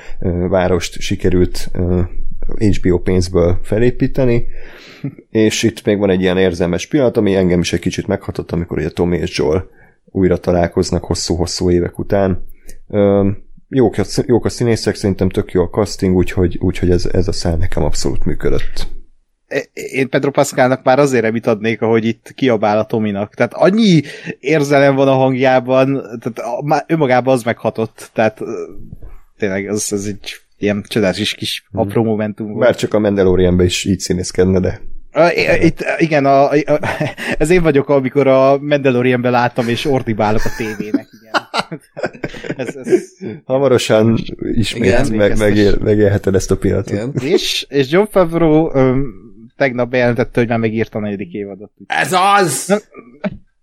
várost 0.50 1.00
sikerült 1.00 1.72
HBO 2.56 3.00
pénzből 3.00 3.60
felépíteni, 3.64 4.46
és 5.30 5.64
itt 5.64 5.86
még 5.86 5.98
van 5.98 6.10
egy 6.10 6.22
ilyen 6.22 6.38
érzelmes 6.38 6.88
pillanat, 6.88 7.18
ami 7.18 7.36
engem 7.36 7.60
is 7.60 7.74
egy 7.74 7.80
kicsit 7.80 8.08
meghatott, 8.08 8.52
amikor 8.52 8.78
ugye 8.78 8.90
Tommy 8.90 9.18
és 9.18 9.38
Joel 9.38 9.70
újra 10.06 10.38
találkoznak 10.38 11.04
hosszú-hosszú 11.04 11.72
évek 11.72 12.00
után. 12.00 12.46
Jók, 13.70 13.96
jók 14.26 14.46
a 14.46 14.50
színészek, 14.50 14.96
szerintem 14.96 15.30
tök 15.30 15.52
jó 15.52 15.64
a 15.64 15.70
casting, 15.70 16.16
úgyhogy, 16.16 16.58
úgyhogy 16.60 16.90
ez, 16.90 17.06
ez 17.06 17.28
a 17.28 17.32
szál 17.32 17.56
nekem 17.56 17.84
abszolút 17.84 18.26
működött. 18.26 18.88
Én 19.74 20.10
Pedro 20.10 20.32
Pascalnak 20.32 20.84
már 20.84 21.00
azért 21.00 21.24
nem 21.24 21.36
itt 21.36 21.48
adnék, 21.48 21.82
ahogy 21.82 22.06
itt 22.06 22.32
kiabál 22.36 22.78
a 22.78 22.86
Tominak. 22.86 23.34
Tehát 23.34 23.54
annyi 23.54 24.02
érzelem 24.40 24.96
van 24.96 25.08
a 25.08 25.14
hangjában, 25.16 25.94
tehát 25.94 26.40
a- 26.40 26.64
már 26.64 26.84
önmagában 26.88 27.34
az 27.34 27.44
meghatott. 27.44 28.10
Tehát 28.14 28.40
tényleg 29.38 29.70
az, 29.70 29.92
az 29.92 30.08
egy 30.08 30.32
ilyen 30.58 30.84
csodálatos 30.88 31.34
kis 31.34 31.68
apró 31.72 32.04
momentum 32.04 32.48
volt. 32.48 32.60
Bár 32.60 32.76
csak 32.76 32.94
a 32.94 33.00
Mandalorianben 33.00 33.66
is 33.66 33.86
így 33.86 34.00
színészkedne, 34.00 34.60
de 34.60 34.82
Itt, 35.62 35.86
igen, 35.98 36.26
a, 36.26 36.50
a, 36.50 36.80
ez 37.38 37.50
én 37.50 37.62
vagyok, 37.62 37.90
amikor 37.90 38.28
a 38.28 38.58
Mandalorianben 38.58 39.32
láttam, 39.32 39.68
és 39.68 39.86
ordibálok 39.86 40.42
a 40.46 40.50
tévének, 40.58 41.08
igen. 41.22 41.36
Ez, 42.58 42.76
ez, 42.76 43.04
hamarosan 43.44 44.18
ismét 44.52 44.84
Igen, 44.84 45.16
meg, 45.16 45.38
megél, 45.38 45.78
megélheted 45.84 46.36
ezt 46.36 46.52
a 46.52 46.58
pillanatot. 46.58 46.94
Igen. 46.94 47.14
és, 47.34 47.66
és 47.70 47.92
John 47.92 48.08
Favreau 48.12 48.70
öm, 48.74 49.14
tegnap 49.56 49.90
bejelentette, 49.90 50.40
hogy 50.40 50.50
már 50.50 50.60
megírta 50.60 50.98
a 50.98 51.02
negyedik 51.02 51.32
évadot. 51.34 51.72
Ez 51.88 52.14
az! 52.14 52.84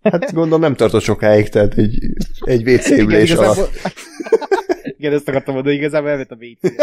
Hát 0.03 0.33
gondolom 0.33 0.61
nem 0.61 0.75
tartott 0.75 1.03
sokáig, 1.03 1.49
tehát 1.49 1.75
egy, 1.75 1.99
egy 2.41 2.69
WC 2.69 2.91
ülés 2.91 3.31
alatt. 3.31 3.71
Igen, 4.99 5.13
ezt 5.13 5.29
akartam 5.29 5.55
mondani, 5.55 5.75
igazából 5.77 6.11
elment 6.11 6.31
a 6.31 6.37
wc 6.41 6.73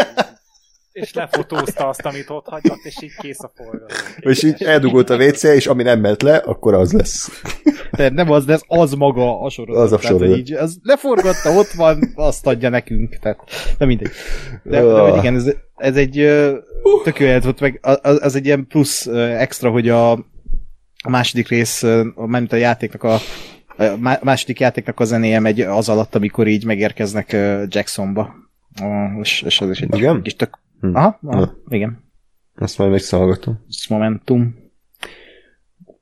És 0.92 1.14
lefotózta 1.14 1.88
azt, 1.88 2.04
amit 2.04 2.30
ott 2.30 2.46
hagyott, 2.46 2.84
és 2.84 3.02
így 3.02 3.16
kész 3.20 3.42
a 3.42 3.52
forgatás. 3.54 3.98
És 4.18 4.42
így 4.42 4.62
eldugult 4.62 5.10
a 5.10 5.16
WC, 5.16 5.42
és 5.42 5.66
ami 5.66 5.82
nem 5.82 6.00
ment 6.00 6.22
le, 6.22 6.36
akkor 6.36 6.74
az 6.74 6.92
lesz. 6.92 7.42
Tehát 7.90 8.12
nem 8.12 8.30
az, 8.30 8.44
de 8.44 8.52
ez 8.52 8.60
az 8.66 8.92
maga 8.92 9.40
a 9.40 9.50
sorozat. 9.50 9.82
Az 9.84 9.92
a 9.92 9.96
Tehát, 9.98 10.16
sorozat. 10.16 10.38
Így, 10.38 10.52
az 10.52 10.78
leforgatta, 10.82 11.50
ott 11.50 11.70
van, 11.70 12.12
azt 12.14 12.46
adja 12.46 12.68
nekünk. 12.68 13.18
Tehát, 13.18 13.38
nem 13.78 13.88
mindegy. 13.88 14.10
De, 14.62 14.80
de 14.80 14.86
Ah. 14.86 15.18
igen, 15.18 15.34
ez, 15.34 15.54
ez 15.76 15.96
egy 15.96 16.18
ö, 16.18 16.56
tök 17.04 17.20
jó 17.20 17.38
volt, 17.38 17.60
meg 17.60 17.78
az, 17.82 18.18
az 18.22 18.34
egy 18.34 18.44
ilyen 18.44 18.66
plusz 18.66 19.06
extra, 19.06 19.70
hogy 19.70 19.88
a, 19.88 20.12
a 21.02 21.10
második 21.10 21.48
rész, 21.48 21.84
ment 22.14 22.52
a 22.52 22.56
játéknak 22.56 23.02
a 23.02 23.18
a 23.76 23.96
má- 23.98 24.22
második 24.22 24.60
játéknak 24.60 25.00
a 25.00 25.04
zenéje 25.04 25.40
megy 25.40 25.60
az 25.60 25.88
alatt, 25.88 26.14
amikor 26.14 26.46
így 26.46 26.64
megérkeznek 26.64 27.32
Jacksonba. 27.68 28.34
És, 29.20 29.42
és 29.42 29.60
az 29.60 29.70
is 29.70 29.80
egy 29.80 29.96
Igen? 29.96 30.22
kis 30.22 30.36
tök... 30.36 30.58
Hm. 30.80 30.94
Aha, 30.94 31.18
aha 31.22 31.52
igen. 31.68 32.04
Azt 32.56 32.78
majd 32.78 32.90
megszallgatom. 32.90 33.64
Ez 33.68 33.76
momentum. 33.88 34.54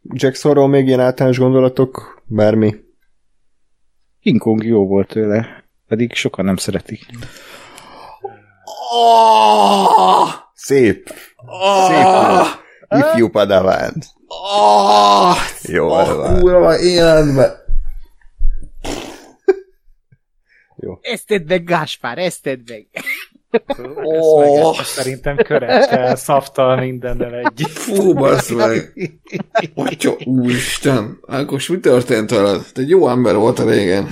Jacksonról 0.03 0.68
még 0.68 0.87
ilyen 0.87 1.01
általános 1.01 1.39
gondolatok? 1.39 2.23
Bármi? 2.27 2.75
King 4.21 4.41
Kong 4.41 4.64
jó 4.64 4.87
volt 4.87 5.09
tőle, 5.09 5.64
pedig 5.89 6.14
sokan 6.14 6.45
nem 6.45 6.57
szeretik. 6.57 7.07
Oh! 8.93 10.29
Szép. 10.55 11.09
Szép. 11.87 12.05
Oh! 12.05 12.47
Ifjú 12.99 13.29
padaván. 13.29 13.95
Oh! 14.27 15.35
Jó, 15.62 15.87
Oh, 15.89 16.16
van. 16.16 16.41
kurva 16.41 16.79
életbe! 16.79 17.59
Ezt 21.01 21.26
tedd 21.26 21.47
meg, 21.47 21.64
Gáspár, 21.64 22.18
ezt 22.18 22.43
tedd 22.43 22.59
meg. 22.68 22.87
Oh! 24.03 24.74
Szerintem 24.83 25.37
körettel, 25.37 26.16
szaftal, 26.16 26.76
mindennel 26.76 27.35
egy. 27.35 27.62
Fú, 27.68 28.14
bassz 28.14 28.51
meg! 28.51 28.93
Atya, 29.74 30.16
úristen! 30.24 31.18
Ákos, 31.26 31.68
mi 31.68 31.78
történt 31.78 32.31
veled? 32.31 32.61
Te 32.72 32.81
egy 32.81 32.89
jó 32.89 33.09
ember 33.09 33.35
volt 33.35 33.59
a 33.59 33.70
régen. 33.70 34.09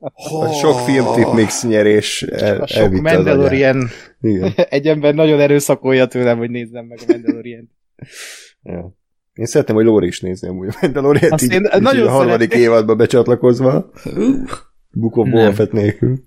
A 0.00 0.52
sok 0.52 0.78
filmtip 0.78 1.32
mix 1.32 1.64
nyerés 1.64 2.22
el, 2.22 2.60
A 2.60 2.66
sok. 2.66 2.92
Mandalorian 2.92 3.88
Igen. 4.20 4.52
egy 4.68 4.86
ember 4.86 5.14
nagyon 5.14 5.40
erőszakolja 5.40 6.06
tőlem, 6.06 6.38
hogy 6.38 6.50
nézzem 6.50 6.84
meg 6.84 6.98
a 7.06 7.12
Mandalorian. 7.12 7.70
Ja. 8.62 8.98
Én 9.34 9.46
szeretném, 9.46 9.76
hogy 9.76 9.84
Lóri 9.84 10.06
is 10.06 10.20
nézni 10.20 10.48
amúgy 10.48 10.68
a 10.70 10.78
Mandalorian-t, 10.80 11.32
Azt 11.32 11.42
így, 11.42 11.52
én 11.52 11.70
így 11.74 11.82
nagyon 11.82 12.06
a 12.06 12.10
harmadik 12.10 12.54
évadba 12.54 12.94
becsatlakozva. 12.94 13.90
Book 14.90 15.16
of 15.16 15.26
Nem. 15.26 15.34
Boba 15.34 15.52
Fett 15.52 15.72
nélkül. 15.72 16.18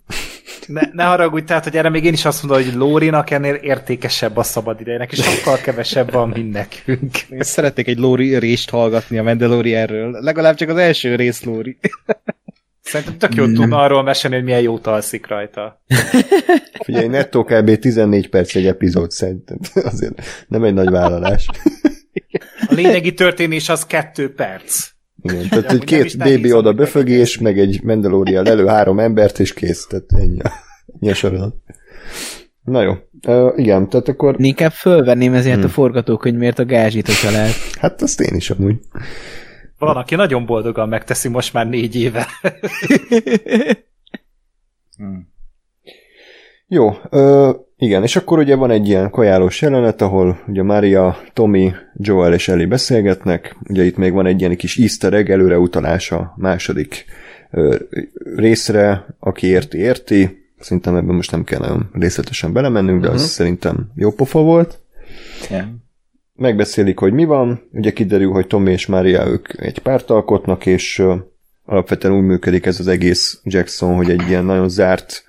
Ne, 0.68 0.82
ne 0.92 1.04
haragudj, 1.04 1.46
tehát, 1.46 1.64
hogy 1.64 1.76
erre 1.76 1.90
még 1.90 2.04
én 2.04 2.14
is 2.14 2.26
azt 2.26 2.44
mondom, 2.44 2.64
hogy 2.64 2.76
Lórinak 2.76 3.30
ennél 3.30 3.54
értékesebb 3.54 4.38
a 4.38 4.44
szabad 4.44 4.80
idejének, 4.80 5.12
és 5.12 5.24
sokkal 5.24 5.58
kevesebb 5.58 6.12
van, 6.12 6.30
mint 6.30 6.52
nekünk. 6.52 7.22
Én 7.30 7.42
szeretnék 7.42 7.88
egy 7.88 7.98
Lóri 7.98 8.38
részt 8.38 8.70
hallgatni 8.70 9.18
a 9.18 9.24
Mandalorianről. 9.24 10.12
Legalább 10.22 10.56
csak 10.56 10.70
az 10.70 10.78
első 10.78 11.16
rész 11.16 11.44
Lóri. 11.44 11.78
Szerintem 12.82 13.18
tök 13.18 13.36
jó 13.36 13.46
tudna 13.46 13.78
arról 13.78 14.04
mesélni, 14.04 14.36
hogy 14.36 14.46
milyen 14.46 14.62
jót 14.62 14.88
alszik 14.88 15.28
rajta. 15.28 15.82
Figyelj, 16.84 17.08
nettó 17.08 17.44
kb. 17.44 17.80
14 17.80 18.30
perc 18.30 18.56
egy 18.56 18.66
epizód 18.66 19.12
szerintem. 19.12 19.58
Azért 19.92 20.22
nem 20.48 20.64
egy 20.64 20.74
nagy 20.74 20.90
vállalás. 20.90 21.48
A 22.68 22.74
lényegi 22.74 23.14
történés 23.14 23.70
az 23.70 23.86
kettő 23.86 24.34
perc. 24.34 24.90
Igen, 25.22 25.50
tehát 25.50 25.72
egy 25.72 25.84
két 25.84 26.16
amit 26.20 26.52
oda 26.52 26.74
befögés, 26.74 27.38
meg 27.38 27.60
egy 27.60 27.84
Mandalorian 27.84 28.48
elő 28.48 28.66
három 28.66 29.00
embert, 29.00 29.40
és 29.40 29.54
kész. 29.54 29.88
Tehát 29.88 30.06
ennyi 30.16 30.40
a, 30.40 30.52
ennyi 30.94 31.12
a 31.12 31.14
sorozat. 31.14 31.56
Na 32.64 32.82
jó. 32.82 32.94
Uh, 33.28 33.54
igen, 33.56 33.90
tehát 33.90 34.08
akkor, 34.08 34.36
inkább 34.38 34.72
fölvenném 34.72 35.34
ezért 35.34 35.64
a 35.64 35.70
forgatókönyvért 35.70 36.60
a 36.60 36.66
gázsit, 36.66 37.06
hogyha 37.06 37.32
lehet. 37.32 37.54
hát 37.80 38.02
azt 38.02 38.22
én 38.22 38.36
is 38.36 38.50
amúgy. 38.50 38.76
Van, 39.78 39.96
aki 39.96 40.16
nagyon 40.16 40.46
boldogan 40.46 40.90
megteszi 40.90 41.28
most 41.28 41.54
már 41.54 41.68
négy 41.68 41.96
éve. 41.96 42.28
Jó, 46.68 46.92
ö, 47.10 47.52
igen, 47.84 48.04
és 48.04 48.16
akkor 48.16 48.38
ugye 48.38 48.56
van 48.56 48.72
egy 48.72 48.88
ilyen 48.88 49.10
kajálós 49.10 49.62
jelenet, 49.62 50.02
ahol 50.02 50.40
ugye 50.48 50.64
Mária, 50.64 51.18
Tommy, 51.34 51.74
Joel 51.98 52.34
és 52.34 52.48
Ellie 52.48 52.68
beszélgetnek, 52.68 53.56
ugye 53.70 53.84
itt 53.84 53.98
még 53.98 54.14
van 54.14 54.26
egy 54.26 54.40
ilyen 54.40 54.56
kis 54.56 54.78
easter 54.78 55.14
egg 55.14 55.30
előre 55.30 55.60
utalás 55.60 56.12
a 56.12 56.34
második 56.38 57.06
ö, 57.52 57.76
részre, 58.36 59.06
aki 59.20 59.48
érti, 59.48 59.78
érti, 59.78 60.44
szerintem 60.60 60.96
ebben 60.96 61.16
most 61.16 61.32
nem 61.32 61.44
kell 61.44 61.60
nagyon 61.60 61.90
részletesen 61.94 62.54
belemennünk, 62.54 63.02
de 63.02 63.08
uh-huh. 63.08 63.22
az 63.22 63.30
szerintem 63.30 63.92
jó 63.96 64.12
pofa 64.12 64.40
volt. 64.40 64.80
Yeah. 65.50 65.66
Megbeszélik, 66.36 67.00
hogy 67.00 67.14
mi 67.14 67.26
van, 67.26 67.70
ugye 67.72 67.92
kiderül, 67.92 68.32
hogy 68.32 68.48
Tommy 68.48 68.72
és 68.72 68.86
Mária 68.86 69.28
ők 69.28 69.62
egy 69.62 69.80
párt 69.80 70.10
alkotnak, 70.10 70.66
és 70.66 71.04
alapvetően 71.66 72.16
úgy 72.16 72.24
működik 72.24 72.66
ez 72.66 72.80
az 72.80 72.88
egész 72.88 73.40
Jackson, 73.44 73.96
hogy 73.96 74.10
egy 74.10 74.28
ilyen 74.28 74.46
nagyon 74.46 74.70
zárt 74.70 75.24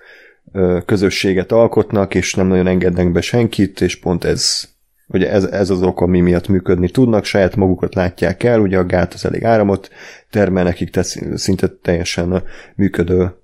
közösséget 0.85 1.53
alkotnak, 1.53 2.15
és 2.15 2.35
nem 2.35 2.47
nagyon 2.47 2.67
engednek 2.67 3.13
be 3.13 3.21
senkit, 3.21 3.81
és 3.81 3.97
pont 3.97 4.25
ez, 4.25 4.69
ugye 5.07 5.31
ez, 5.31 5.45
ez 5.45 5.71
az 5.71 5.83
ok, 5.83 6.01
ami 6.01 6.21
miatt 6.21 6.49
működni 6.49 6.91
tudnak, 6.91 7.25
saját 7.25 7.57
magukat 7.57 7.95
látják 7.95 8.43
el, 8.43 8.61
ugye 8.61 8.79
a 8.79 8.85
gát 8.85 9.15
az 9.15 9.25
elég 9.25 9.45
áramot 9.45 9.91
termel 10.31 10.65
nekik, 10.65 10.91
tehát 10.91 11.09
szinte 11.35 11.69
teljesen 11.83 12.43
működő 12.75 13.35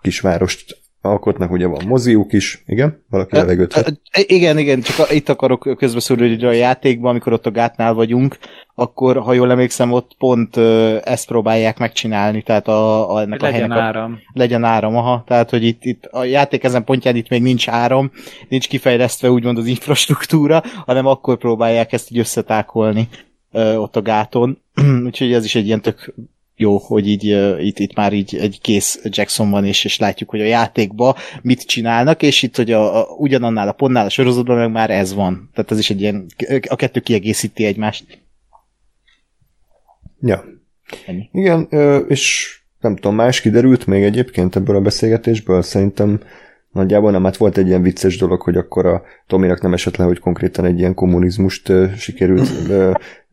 kisvárost 0.00 0.76
alkotnak, 1.08 1.50
ugye 1.50 1.66
van 1.66 1.84
moziuk 1.86 2.32
is, 2.32 2.62
igen? 2.66 3.02
Valaki 3.10 3.36
levegőt? 3.36 3.76
Ö, 3.76 3.80
Igen, 4.26 4.58
igen, 4.58 4.80
csak 4.80 4.98
a, 4.98 5.12
itt 5.12 5.28
akarok 5.28 5.74
közbeszólni, 5.78 6.28
hogy 6.28 6.44
a 6.44 6.52
játékban, 6.52 7.10
amikor 7.10 7.32
ott 7.32 7.46
a 7.46 7.50
gátnál 7.50 7.94
vagyunk, 7.94 8.38
akkor, 8.74 9.16
ha 9.16 9.32
jól 9.32 9.50
emlékszem, 9.50 9.92
ott 9.92 10.10
pont 10.18 10.56
ö, 10.56 10.96
ezt 11.04 11.26
próbálják 11.26 11.78
megcsinálni, 11.78 12.42
tehát 12.42 12.68
a, 12.68 13.12
a 13.14 13.20
ennek 13.20 13.42
a 13.42 13.44
Legyen 13.44 13.58
helynek 13.60 13.78
a, 13.78 13.80
áram. 13.80 14.18
legyen 14.32 14.64
áram, 14.64 14.96
aha. 14.96 15.24
Tehát, 15.26 15.50
hogy 15.50 15.64
itt, 15.64 15.84
itt 15.84 16.04
a 16.04 16.24
játék 16.24 16.64
ezen 16.64 16.84
pontján 16.84 17.16
itt 17.16 17.28
még 17.28 17.42
nincs 17.42 17.68
áram, 17.68 18.10
nincs 18.48 18.68
kifejlesztve 18.68 19.30
úgymond 19.30 19.58
az 19.58 19.66
infrastruktúra, 19.66 20.62
hanem 20.86 21.06
akkor 21.06 21.36
próbálják 21.36 21.92
ezt 21.92 22.10
így 22.10 22.18
összetákolni 22.18 23.08
ö, 23.52 23.74
ott 23.74 23.96
a 23.96 24.02
gáton. 24.02 24.62
Úgyhogy 25.06 25.32
ez 25.32 25.44
is 25.44 25.54
egy 25.54 25.66
ilyen 25.66 25.80
tök 25.80 26.14
jó, 26.60 26.76
hogy 26.76 27.08
így 27.08 27.24
itt, 27.66 27.78
itt 27.78 27.94
már 27.94 28.12
így 28.12 28.36
egy 28.36 28.60
kész 28.60 29.00
Jackson 29.04 29.50
van, 29.50 29.64
és, 29.64 29.84
és 29.84 29.98
látjuk, 29.98 30.30
hogy 30.30 30.40
a 30.40 30.44
játékba 30.44 31.16
mit 31.42 31.66
csinálnak, 31.66 32.22
és 32.22 32.42
itt, 32.42 32.56
hogy 32.56 32.72
a, 32.72 33.00
a, 33.00 33.14
ugyanannál 33.16 33.68
a 33.68 33.72
pontnál 33.72 34.06
a 34.06 34.08
sorozatban 34.08 34.56
meg 34.56 34.70
már 34.70 34.90
ez 34.90 35.14
van. 35.14 35.50
Tehát 35.54 35.70
ez 35.70 35.78
is 35.78 35.90
egy 35.90 36.00
ilyen, 36.00 36.26
a 36.68 36.76
kettő 36.76 37.00
kiegészíti 37.00 37.64
egymást. 37.64 38.22
Ja. 40.20 40.44
Ennyi. 41.06 41.28
Igen, 41.32 41.68
és 42.08 42.52
nem 42.80 42.94
tudom, 42.94 43.14
más 43.14 43.40
kiderült 43.40 43.86
még 43.86 44.02
egyébként 44.02 44.56
ebből 44.56 44.76
a 44.76 44.80
beszélgetésből, 44.80 45.62
szerintem 45.62 46.20
nagyjából 46.72 47.10
nem, 47.10 47.24
hát 47.24 47.36
volt 47.36 47.58
egy 47.58 47.66
ilyen 47.66 47.82
vicces 47.82 48.16
dolog, 48.16 48.40
hogy 48.40 48.56
akkor 48.56 48.86
a 48.86 49.02
Tominak 49.26 49.62
nem 49.62 49.72
esett 49.72 49.96
le, 49.96 50.04
hogy 50.04 50.18
konkrétan 50.18 50.64
egy 50.64 50.78
ilyen 50.78 50.94
kommunizmust 50.94 51.72
sikerült 51.96 52.48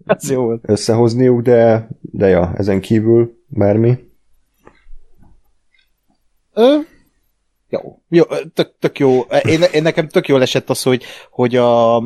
Ez 0.06 0.30
jó 0.30 0.42
volt. 0.42 0.64
összehozniuk, 0.66 1.42
de, 1.42 1.88
de 2.02 2.28
ja, 2.28 2.54
ezen 2.58 2.82
kívül 2.82 3.44
bármi. 3.48 3.98
Ö, 6.54 6.78
jó, 7.70 8.00
jó, 8.10 8.24
tök, 8.54 8.74
tök 8.80 9.00
jó. 9.00 9.22
Én, 9.22 9.62
én 9.74 9.82
nekem 9.82 10.08
tök 10.08 10.28
jól 10.28 10.42
esett 10.42 10.70
az, 10.70 10.84
hogy, 10.84 11.04
hogy 11.30 11.56
a 11.56 11.98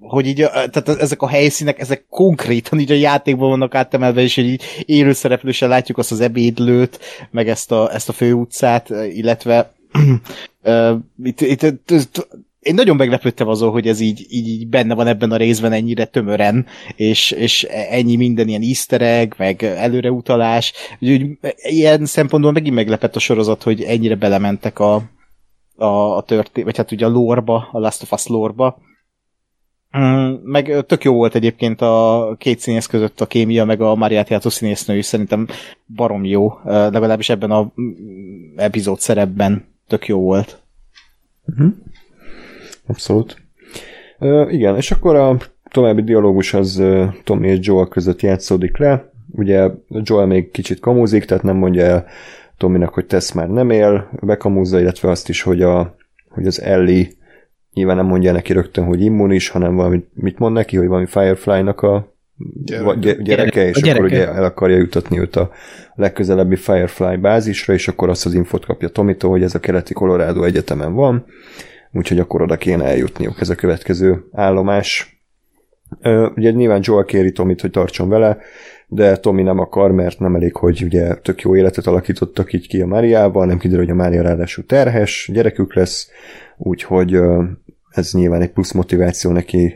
hogy 0.00 0.26
így, 0.26 0.40
a, 0.40 0.48
tehát 0.48 0.88
ezek 0.88 1.22
a 1.22 1.28
helyszínek, 1.28 1.78
ezek 1.78 2.06
konkrétan 2.08 2.78
így 2.78 2.90
a 2.90 2.94
játékban 2.94 3.48
vannak 3.48 3.74
átemelve, 3.74 4.20
és 4.20 4.36
így 4.36 4.62
élő 4.84 5.12
szereplősen 5.12 5.68
látjuk 5.68 5.98
azt 5.98 6.12
az 6.12 6.20
ebédlőt, 6.20 7.00
meg 7.30 7.48
ezt 7.48 7.72
a, 7.72 7.94
ezt 7.94 8.08
a 8.08 8.12
főutcát, 8.12 8.90
illetve 8.90 9.72
itt, 11.24 11.40
itt, 11.40 11.90
én 12.64 12.74
nagyon 12.74 12.96
meglepődtem 12.96 13.48
azon, 13.48 13.70
hogy 13.70 13.88
ez 13.88 14.00
így, 14.00 14.26
így, 14.28 14.48
így 14.48 14.68
benne 14.68 14.94
van 14.94 15.06
ebben 15.06 15.30
a 15.30 15.36
részben 15.36 15.72
ennyire 15.72 16.04
tömören, 16.04 16.66
és, 16.96 17.30
és 17.30 17.62
ennyi 17.64 18.16
minden 18.16 18.48
ilyen 18.48 18.62
easter 18.62 19.02
egg, 19.02 19.34
meg 19.36 19.62
előreutalás. 19.62 20.72
Úgyhogy 21.00 21.38
ilyen 21.56 22.06
szempontból 22.06 22.52
megint 22.52 22.74
meglepett 22.74 23.16
a 23.16 23.18
sorozat, 23.18 23.62
hogy 23.62 23.82
ennyire 23.82 24.14
belementek 24.14 24.78
a, 24.78 25.02
a, 25.76 26.16
a 26.16 26.22
történet, 26.22 26.64
vagy 26.64 26.76
hát 26.76 26.92
ugye 26.92 27.06
a 27.06 27.08
lórba, 27.08 27.68
a 27.72 27.78
Last 27.78 28.02
of 28.02 28.12
Us 28.12 28.26
lórba. 28.26 28.78
Mm, 29.98 30.32
Meg 30.42 30.84
tök 30.86 31.04
jó 31.04 31.14
volt 31.14 31.34
egyébként 31.34 31.80
a 31.80 32.34
két 32.38 32.58
színész 32.58 32.86
között 32.86 33.20
a 33.20 33.26
kémia, 33.26 33.64
meg 33.64 33.80
a 33.80 33.94
Mariát 33.94 34.28
játszó 34.28 34.48
színésznő 34.48 34.96
is 34.96 35.06
szerintem 35.06 35.48
barom 35.94 36.24
jó, 36.24 36.52
legalábbis 36.64 37.28
ebben 37.28 37.50
a 37.50 37.72
mm, 37.80 38.58
epizód 38.58 39.00
szerepben 39.00 39.64
tök 39.86 40.06
jó 40.06 40.20
volt. 40.20 40.62
Abszolút. 42.86 43.36
Ö, 44.18 44.48
igen, 44.48 44.76
és 44.76 44.90
akkor 44.90 45.16
a 45.16 45.36
további 45.70 46.02
dialógus 46.02 46.54
az 46.54 46.78
ö, 46.78 47.04
Tommy 47.24 47.48
és 47.48 47.58
Joel 47.60 47.86
között 47.86 48.20
játszódik 48.20 48.76
le. 48.76 49.12
Ugye 49.32 49.70
Joel 49.88 50.26
még 50.26 50.50
kicsit 50.50 50.80
kamúzik, 50.80 51.24
tehát 51.24 51.42
nem 51.42 51.56
mondja 51.56 51.82
el 51.82 52.06
Tominak, 52.58 52.94
hogy 52.94 53.06
tesz 53.06 53.32
már 53.32 53.48
nem 53.48 53.70
él, 53.70 54.08
bekamúzza, 54.20 54.80
illetve 54.80 55.10
azt 55.10 55.28
is, 55.28 55.42
hogy, 55.42 55.62
a, 55.62 55.96
hogy 56.28 56.46
az 56.46 56.60
Ellie 56.62 57.08
nyilván 57.72 57.96
nem 57.96 58.06
mondja 58.06 58.32
neki 58.32 58.52
rögtön, 58.52 58.84
hogy 58.84 59.00
immunis, 59.02 59.48
hanem 59.48 59.74
valamit, 59.74 60.06
mit 60.14 60.38
mond 60.38 60.54
neki, 60.54 60.76
hogy 60.76 60.86
valami 60.86 61.06
Firefly-nak 61.06 61.80
a 61.80 62.12
gyereke, 62.64 62.94
gyereke, 62.94 63.22
gyereke 63.22 63.68
és 63.68 63.76
A 63.76 63.78
akkor 63.78 64.08
gyereke. 64.08 64.14
ugye 64.30 64.38
el 64.38 64.44
akarja 64.44 64.76
jutatni 64.76 65.18
őt 65.18 65.36
a 65.36 65.50
legközelebbi 65.94 66.56
Firefly 66.56 67.16
bázisra, 67.20 67.74
és 67.74 67.88
akkor 67.88 68.08
azt 68.08 68.26
az 68.26 68.34
infot 68.34 68.64
kapja 68.64 68.88
Tomitól, 68.88 69.30
hogy 69.30 69.42
ez 69.42 69.54
a 69.54 69.60
keleti 69.60 69.92
Colorado 69.92 70.42
egyetemen 70.42 70.94
van, 70.94 71.24
úgyhogy 71.94 72.18
akkor 72.18 72.42
oda 72.42 72.56
kéne 72.56 72.84
eljutniuk, 72.84 73.40
ez 73.40 73.48
a 73.48 73.54
következő 73.54 74.24
állomás. 74.32 75.18
Ugye 76.34 76.50
nyilván 76.50 76.80
Joel 76.82 77.04
kéri 77.04 77.32
Tomit, 77.32 77.60
hogy 77.60 77.70
tartson 77.70 78.08
vele, 78.08 78.38
de 78.86 79.16
Tomi 79.16 79.42
nem 79.42 79.58
akar, 79.58 79.92
mert 79.92 80.18
nem 80.18 80.34
elég, 80.34 80.56
hogy 80.56 80.82
ugye 80.84 81.14
tök 81.14 81.40
jó 81.40 81.56
életet 81.56 81.86
alakítottak 81.86 82.52
így 82.52 82.68
ki 82.68 82.80
a 82.80 82.86
Máriával, 82.86 83.46
nem 83.46 83.58
kiderül, 83.58 83.84
hogy 83.84 83.92
a 83.92 83.96
Mária 83.96 84.22
ráadásul 84.22 84.66
terhes, 84.66 85.30
gyerekük 85.32 85.74
lesz, 85.74 86.10
úgyhogy 86.56 87.18
ez 87.90 88.12
nyilván 88.12 88.42
egy 88.42 88.50
plusz 88.50 88.72
motiváció 88.72 89.30
neki 89.30 89.74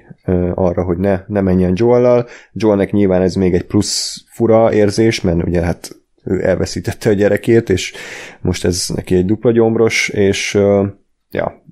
arra, 0.54 0.82
hogy 0.82 0.98
ne, 0.98 1.20
ne 1.26 1.40
menjen 1.40 1.72
Joel-lal. 1.74 2.26
Joelnek 2.52 2.92
nyilván 2.92 3.22
ez 3.22 3.34
még 3.34 3.54
egy 3.54 3.64
plusz 3.64 4.24
fura 4.32 4.72
érzés, 4.72 5.20
mert 5.20 5.42
ugye 5.42 5.62
hát 5.62 5.96
ő 6.24 6.44
elveszítette 6.44 7.10
a 7.10 7.12
gyerekét, 7.12 7.70
és 7.70 7.92
most 8.40 8.64
ez 8.64 8.86
neki 8.94 9.14
egy 9.14 9.26
dupla 9.26 9.52
gyomros, 9.52 10.08
és 10.08 10.58
ja, 11.30 11.62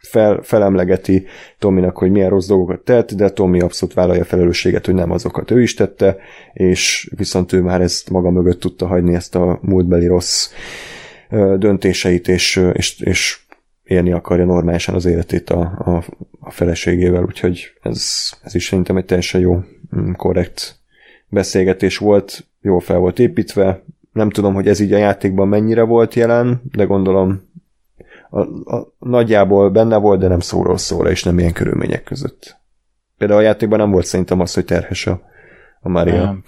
fel, 0.00 0.40
felemlegeti 0.42 1.26
Tominak, 1.58 1.96
hogy 1.96 2.10
milyen 2.10 2.30
rossz 2.30 2.46
dolgokat 2.46 2.80
tett, 2.80 3.12
de 3.12 3.30
Tommy 3.30 3.60
abszolút 3.60 3.94
vállalja 3.94 4.22
a 4.22 4.24
felelősséget, 4.24 4.86
hogy 4.86 4.94
nem 4.94 5.10
azokat 5.10 5.50
ő 5.50 5.62
is 5.62 5.74
tette, 5.74 6.16
és 6.52 7.10
viszont 7.16 7.52
ő 7.52 7.60
már 7.60 7.80
ezt 7.80 8.10
maga 8.10 8.30
mögött 8.30 8.60
tudta 8.60 8.86
hagyni, 8.86 9.14
ezt 9.14 9.34
a 9.34 9.58
múltbeli 9.62 10.06
rossz 10.06 10.52
döntéseit, 11.56 12.28
és, 12.28 12.60
és, 12.72 13.00
és 13.00 13.40
élni 13.84 14.12
akarja 14.12 14.44
normálisan 14.44 14.94
az 14.94 15.04
életét 15.04 15.50
a, 15.50 15.60
a, 15.60 16.04
a 16.40 16.50
feleségével, 16.50 17.22
úgyhogy 17.22 17.72
ez, 17.82 18.10
ez 18.42 18.54
is 18.54 18.66
szerintem 18.66 18.96
egy 18.96 19.04
teljesen 19.04 19.40
jó, 19.40 19.60
mm, 19.96 20.12
korrekt 20.12 20.76
beszélgetés 21.28 21.96
volt, 21.96 22.46
jól 22.60 22.80
fel 22.80 22.98
volt 22.98 23.18
építve, 23.18 23.82
nem 24.12 24.30
tudom, 24.30 24.54
hogy 24.54 24.68
ez 24.68 24.80
így 24.80 24.92
a 24.92 24.98
játékban 24.98 25.48
mennyire 25.48 25.82
volt 25.82 26.14
jelen, 26.14 26.62
de 26.72 26.84
gondolom 26.84 27.47
a, 28.30 28.40
a, 28.76 28.94
nagyjából 28.98 29.70
benne 29.70 29.96
volt, 29.96 30.20
de 30.20 30.28
nem 30.28 30.40
szóról 30.40 30.78
szóra, 30.78 31.10
és 31.10 31.22
nem 31.22 31.38
ilyen 31.38 31.52
körülmények 31.52 32.02
között. 32.02 32.56
Például 33.18 33.40
a 33.40 33.42
játékban 33.42 33.78
nem 33.78 33.90
volt 33.90 34.06
szerintem 34.06 34.40
az, 34.40 34.54
hogy 34.54 34.64
terhes 34.64 35.06
a, 35.06 35.20
a 35.80 35.88
Maria. 35.88 36.22
Nem, 36.24 36.42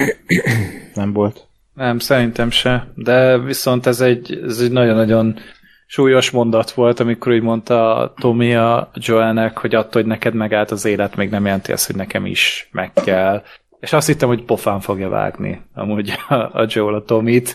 nem 0.94 1.12
volt. 1.12 1.46
Nem, 1.74 1.98
szerintem 1.98 2.50
se. 2.50 2.92
De 2.94 3.38
viszont 3.38 3.86
ez 3.86 4.00
egy, 4.00 4.40
ez 4.44 4.58
egy 4.58 4.72
nagyon-nagyon 4.72 5.38
súlyos 5.86 6.30
mondat 6.30 6.70
volt, 6.70 7.00
amikor 7.00 7.32
úgy 7.32 7.42
mondta 7.42 8.12
Tommy 8.20 8.54
a 8.54 8.90
Joelnek, 8.94 9.58
hogy 9.58 9.74
attól, 9.74 10.02
hogy 10.02 10.10
neked 10.10 10.34
megállt 10.34 10.70
az 10.70 10.84
élet, 10.84 11.16
még 11.16 11.30
nem 11.30 11.44
jelenti 11.44 11.72
azt, 11.72 11.86
hogy 11.86 11.96
nekem 11.96 12.26
is 12.26 12.68
meg 12.72 12.92
kell. 12.92 13.42
És 13.80 13.92
azt 13.92 14.06
hittem, 14.06 14.28
hogy 14.28 14.44
pofán 14.44 14.80
fogja 14.80 15.08
vágni 15.08 15.62
amúgy 15.74 16.12
a, 16.28 16.34
a 16.34 16.66
Joel 16.68 16.94
a 16.94 17.02
Tomit, 17.02 17.54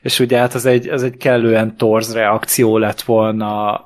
és 0.00 0.18
ugye 0.20 0.38
hát 0.38 0.54
az 0.54 0.66
egy, 0.66 0.88
az 0.88 1.02
egy 1.02 1.16
kellően 1.16 1.76
torz 1.76 2.14
reakció 2.14 2.78
lett 2.78 3.00
volna 3.00 3.80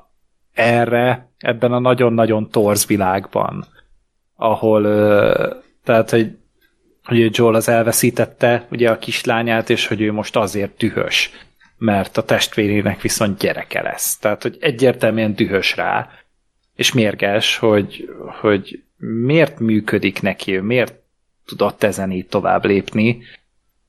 erre, 0.53 1.29
ebben 1.37 1.71
a 1.71 1.79
nagyon-nagyon 1.79 2.49
torz 2.49 2.85
világban, 2.85 3.65
ahol 4.35 4.81
tehát, 5.83 6.09
hogy, 6.09 6.37
hogy 7.03 7.37
Joel 7.37 7.53
az 7.55 7.69
elveszítette 7.69 8.65
ugye 8.71 8.89
a 8.89 8.97
kislányát, 8.97 9.69
és 9.69 9.87
hogy 9.87 10.01
ő 10.01 10.11
most 10.11 10.35
azért 10.35 10.77
dühös, 10.77 11.31
mert 11.77 12.17
a 12.17 12.23
testvérének 12.23 13.01
viszont 13.01 13.39
gyereke 13.39 13.81
lesz. 13.81 14.17
Tehát, 14.17 14.41
hogy 14.41 14.57
egyértelműen 14.59 15.35
dühös 15.35 15.75
rá, 15.75 16.09
és 16.75 16.93
mérges, 16.93 17.57
hogy, 17.57 18.09
hogy 18.41 18.83
miért 18.97 19.59
működik 19.59 20.21
neki, 20.21 20.57
miért 20.57 21.00
tudott 21.51 21.83
ezen 21.83 22.11
így 22.11 22.27
tovább 22.27 22.65
lépni, 22.65 23.21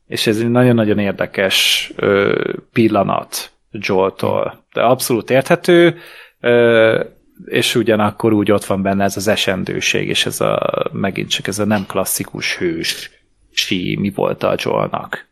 és 0.06 0.26
ez 0.26 0.38
egy 0.38 0.50
nagyon-nagyon 0.50 0.98
érdekes 0.98 1.90
ö, 1.96 2.40
pillanat 2.72 3.52
Joel-tól. 3.70 4.64
De 4.72 4.82
abszolút 4.82 5.30
érthető, 5.30 5.96
ö, 6.40 7.04
és 7.44 7.74
ugyanakkor 7.74 8.32
úgy 8.32 8.52
ott 8.52 8.64
van 8.64 8.82
benne 8.82 9.04
ez 9.04 9.16
az 9.16 9.28
esendőség, 9.28 10.08
és 10.08 10.26
ez 10.26 10.40
a, 10.40 10.84
megint 10.92 11.28
csak 11.28 11.46
ez 11.46 11.58
a 11.58 11.64
nem 11.64 11.86
klasszikus 11.86 12.56
hős 12.56 13.10
sí, 13.52 13.96
mi 14.00 14.10
volt 14.10 14.42
a 14.42 14.54
Joelnak. 14.56 15.30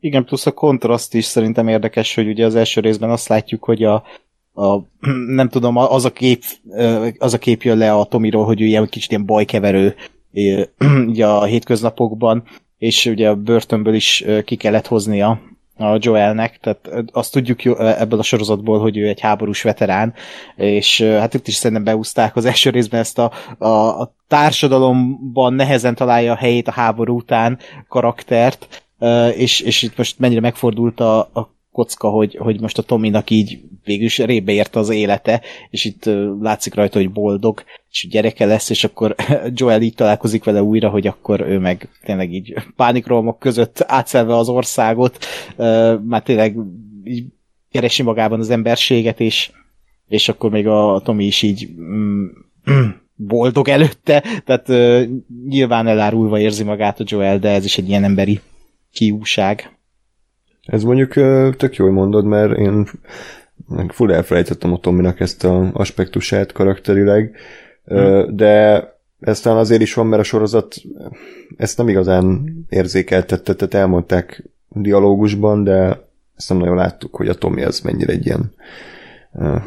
Igen, 0.00 0.24
plusz 0.24 0.46
a 0.46 0.52
kontraszt 0.52 1.14
is 1.14 1.24
szerintem 1.24 1.68
érdekes, 1.68 2.14
hogy 2.14 2.28
ugye 2.28 2.44
az 2.44 2.54
első 2.54 2.80
részben 2.80 3.10
azt 3.10 3.28
látjuk, 3.28 3.64
hogy 3.64 3.84
a, 3.84 3.94
a 4.54 4.78
nem 5.40 5.48
tudom, 5.48 5.76
az 5.76 6.04
a 6.04 6.12
kép, 6.12 6.42
az 7.18 7.34
a 7.34 7.38
kép 7.38 7.62
jön 7.62 7.78
le 7.78 7.92
a 7.92 8.04
Tomiról, 8.04 8.44
hogy 8.44 8.60
ő 8.60 8.64
ilyen 8.64 8.88
kicsit 8.88 9.10
ilyen 9.10 9.26
bajkeverő 9.26 9.94
ugye 11.06 11.26
a 11.26 11.44
hétköznapokban, 11.44 12.42
és 12.78 13.06
ugye 13.06 13.28
a 13.28 13.34
börtönből 13.34 13.94
is 13.94 14.24
ki 14.44 14.56
kellett 14.56 14.86
hoznia 14.86 15.40
a 15.78 15.96
Joelnek, 16.00 16.58
tehát 16.58 17.10
azt 17.12 17.32
tudjuk 17.32 17.64
ebből 17.78 18.18
a 18.18 18.22
sorozatból, 18.22 18.78
hogy 18.78 18.96
ő 18.96 19.08
egy 19.08 19.20
háborús 19.20 19.62
veterán, 19.62 20.14
és 20.56 21.02
hát 21.02 21.34
itt 21.34 21.48
is 21.48 21.54
szerintem 21.54 21.84
beúzták 21.84 22.36
az 22.36 22.44
első 22.44 22.70
részben 22.70 23.00
ezt 23.00 23.18
a, 23.18 23.32
a, 23.58 23.66
a 24.00 24.14
társadalomban 24.28 25.54
nehezen 25.54 25.94
találja 25.94 26.32
a 26.32 26.36
helyét 26.36 26.68
a 26.68 26.72
háború 26.72 27.16
után 27.16 27.58
karaktert, 27.88 28.86
és, 29.36 29.60
és 29.60 29.82
itt 29.82 29.96
most 29.96 30.18
mennyire 30.18 30.40
megfordult 30.40 31.00
a, 31.00 31.18
a 31.18 31.54
kocka, 31.72 32.08
hogy, 32.08 32.36
hogy 32.36 32.60
most 32.60 32.78
a 32.78 32.82
Tominak 32.82 33.30
így 33.30 33.60
végül 33.86 34.04
is 34.04 34.18
rébe 34.18 34.52
érte 34.52 34.78
az 34.78 34.90
élete, 34.90 35.42
és 35.70 35.84
itt 35.84 36.04
látszik 36.40 36.74
rajta, 36.74 36.98
hogy 36.98 37.10
boldog, 37.10 37.62
és 37.90 38.08
gyereke 38.10 38.46
lesz, 38.46 38.70
és 38.70 38.84
akkor 38.84 39.14
Joel 39.54 39.82
így 39.82 39.94
találkozik 39.94 40.44
vele 40.44 40.62
újra, 40.62 40.88
hogy 40.88 41.06
akkor 41.06 41.40
ő 41.40 41.58
meg 41.58 41.88
tényleg 42.04 42.32
így 42.32 42.54
pánikromok 42.76 43.38
között 43.38 43.84
átszelve 43.86 44.36
az 44.36 44.48
országot, 44.48 45.24
már 46.02 46.22
tényleg 46.24 46.56
így 47.04 47.24
keresi 47.70 48.02
magában 48.02 48.40
az 48.40 48.50
emberséget, 48.50 49.20
és, 49.20 49.50
és 50.08 50.28
akkor 50.28 50.50
még 50.50 50.66
a 50.66 51.00
Tomi 51.04 51.24
is 51.24 51.42
így 51.42 51.68
mm, 51.80 52.26
boldog 53.14 53.68
előtte, 53.68 54.24
tehát 54.44 54.68
uh, 54.68 55.02
nyilván 55.48 55.86
elárulva 55.86 56.38
érzi 56.38 56.64
magát 56.64 57.00
a 57.00 57.04
Joel, 57.06 57.38
de 57.38 57.48
ez 57.48 57.64
is 57.64 57.78
egy 57.78 57.88
ilyen 57.88 58.04
emberi 58.04 58.40
kiúság. 58.92 59.70
Ez 60.66 60.82
mondjuk 60.82 61.12
tök 61.56 61.76
jól 61.76 61.90
mondod, 61.90 62.24
mert 62.24 62.58
én 62.58 62.86
full 63.88 64.12
elfelejtettem 64.12 64.72
a 64.72 64.78
Tominak 64.78 65.20
ezt 65.20 65.44
a 65.44 65.70
aspektusát 65.72 66.52
karakterileg, 66.52 67.36
hmm. 67.84 68.36
de 68.36 68.84
ez 69.20 69.40
talán 69.40 69.58
azért 69.58 69.80
is 69.80 69.94
van, 69.94 70.06
mert 70.06 70.22
a 70.22 70.24
sorozat 70.24 70.74
ezt 71.56 71.78
nem 71.78 71.88
igazán 71.88 72.54
érzékeltette, 72.68 73.54
tehát 73.54 73.74
elmondták 73.74 74.42
dialógusban, 74.68 75.64
de 75.64 76.04
ezt 76.36 76.48
nem 76.48 76.58
nagyon 76.58 76.76
láttuk, 76.76 77.16
hogy 77.16 77.28
a 77.28 77.34
Tomi 77.34 77.62
az 77.62 77.80
mennyire 77.80 78.12
egy 78.12 78.26
ilyen 78.26 78.52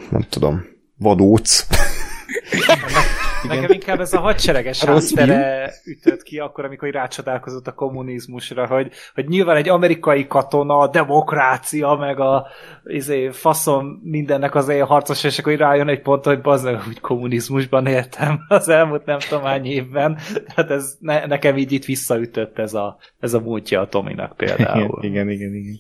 nem 0.10 0.26
tudom, 0.30 0.66
vadóc. 0.98 1.68
Igen. 3.44 3.56
Nekem 3.56 3.72
inkább 3.72 4.00
ez 4.00 4.14
a 4.14 4.20
hadsereges 4.20 4.84
háttere 4.84 5.72
ütött 5.86 6.24
ki 6.24 6.40
akkor, 6.40 6.66
amikor 6.66 6.90
rácsodálkozott 6.90 7.68
a 7.68 7.74
kommunizmusra, 7.74 8.68
hogy, 8.68 8.92
hogy 9.14 9.28
nyilván 9.28 9.56
egy 9.56 9.70
amerikai 9.70 10.28
katona, 10.28 10.78
a 10.78 10.88
demokrácia, 10.88 11.96
meg 11.96 12.20
a 12.20 12.48
izé, 12.86 13.30
faszom 13.30 14.00
mindennek 14.04 14.56
az 14.56 14.70
él 14.70 14.86
harcos, 14.86 15.24
és 15.24 15.40
akkor 15.40 15.56
rájön 15.56 15.88
egy 15.88 16.02
pont, 16.02 16.26
hogy 16.26 16.42
bazdmeg, 16.42 16.82
hogy 16.82 17.00
kommunizmusban 17.00 17.86
éltem 17.86 18.40
az 18.48 18.70
elmúlt 18.70 19.06
nem 19.06 19.20
tudom 19.20 19.44
hány 19.44 19.66
évben. 19.66 20.18
Tehát 20.56 20.72
ez 20.72 20.98
ne, 21.00 21.26
nekem 21.26 21.58
így 21.58 21.72
itt 21.72 21.86
visszaütött 21.86 22.60
ez 22.60 22.74
a, 22.74 22.98
ez 23.20 23.34
a 23.34 23.40
múltja 23.40 23.82
a 23.82 23.88
Tominak 23.88 24.38
például. 24.38 25.04
Igen, 25.04 25.30
igen, 25.30 25.54
igen. 25.54 25.78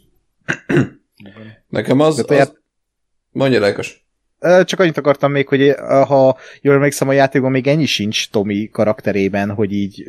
igen. 0.65 1.07
Nekem 1.67 1.99
az, 1.99 2.25
az... 2.27 2.57
Mondja, 3.31 3.59
Lákos. 3.59 4.07
Csak 4.39 4.79
annyit 4.79 4.97
akartam 4.97 5.31
még, 5.31 5.47
hogy 5.47 5.75
ha 6.07 6.37
jól 6.61 6.75
emlékszem 6.75 7.07
a 7.07 7.13
játékban, 7.13 7.51
még 7.51 7.67
ennyi 7.67 7.85
sincs 7.85 8.29
Tomi 8.29 8.69
karakterében, 8.69 9.51
hogy 9.51 9.73
így 9.73 10.03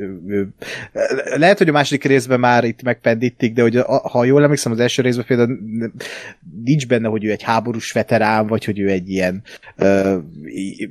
lehet, 1.37 1.59
hogy 1.59 1.69
a 1.69 1.73
második 1.73 2.05
részben 2.05 2.41
már 2.41 2.65
itt 2.65 2.83
megpendítik, 2.83 3.53
de 3.53 3.63
hogy 3.63 3.77
ha 4.03 4.25
jól 4.25 4.43
emlékszem, 4.43 4.73
az 4.73 4.81
első 4.81 5.03
részben 5.03 5.25
például 5.27 5.59
nincs 6.65 6.87
benne, 6.87 7.09
hogy 7.09 7.25
ő 7.25 7.31
egy 7.31 7.43
háborús 7.43 7.93
veterán, 7.93 8.47
vagy 8.47 8.65
hogy 8.65 8.79
ő 8.79 8.89
egy 8.89 9.09
ilyen 9.09 9.43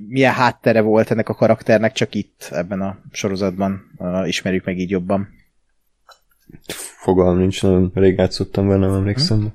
milyen 0.07 0.33
háttere 0.33 0.81
volt 0.81 1.11
ennek 1.11 1.29
a 1.29 1.33
karakternek, 1.33 1.91
csak 1.91 2.15
itt 2.15 2.49
ebben 2.51 2.81
a 2.81 2.99
sorozatban 3.11 3.91
ismerjük 4.25 4.65
meg 4.65 4.79
így 4.79 4.89
jobban. 4.89 5.29
Fogalm 7.03 7.37
nincs, 7.37 7.61
nagyon 7.61 7.91
rég 7.93 8.17
játszottam 8.17 8.67
benne, 8.67 8.85
emlékszem. 8.85 9.39
Hm? 9.39 9.45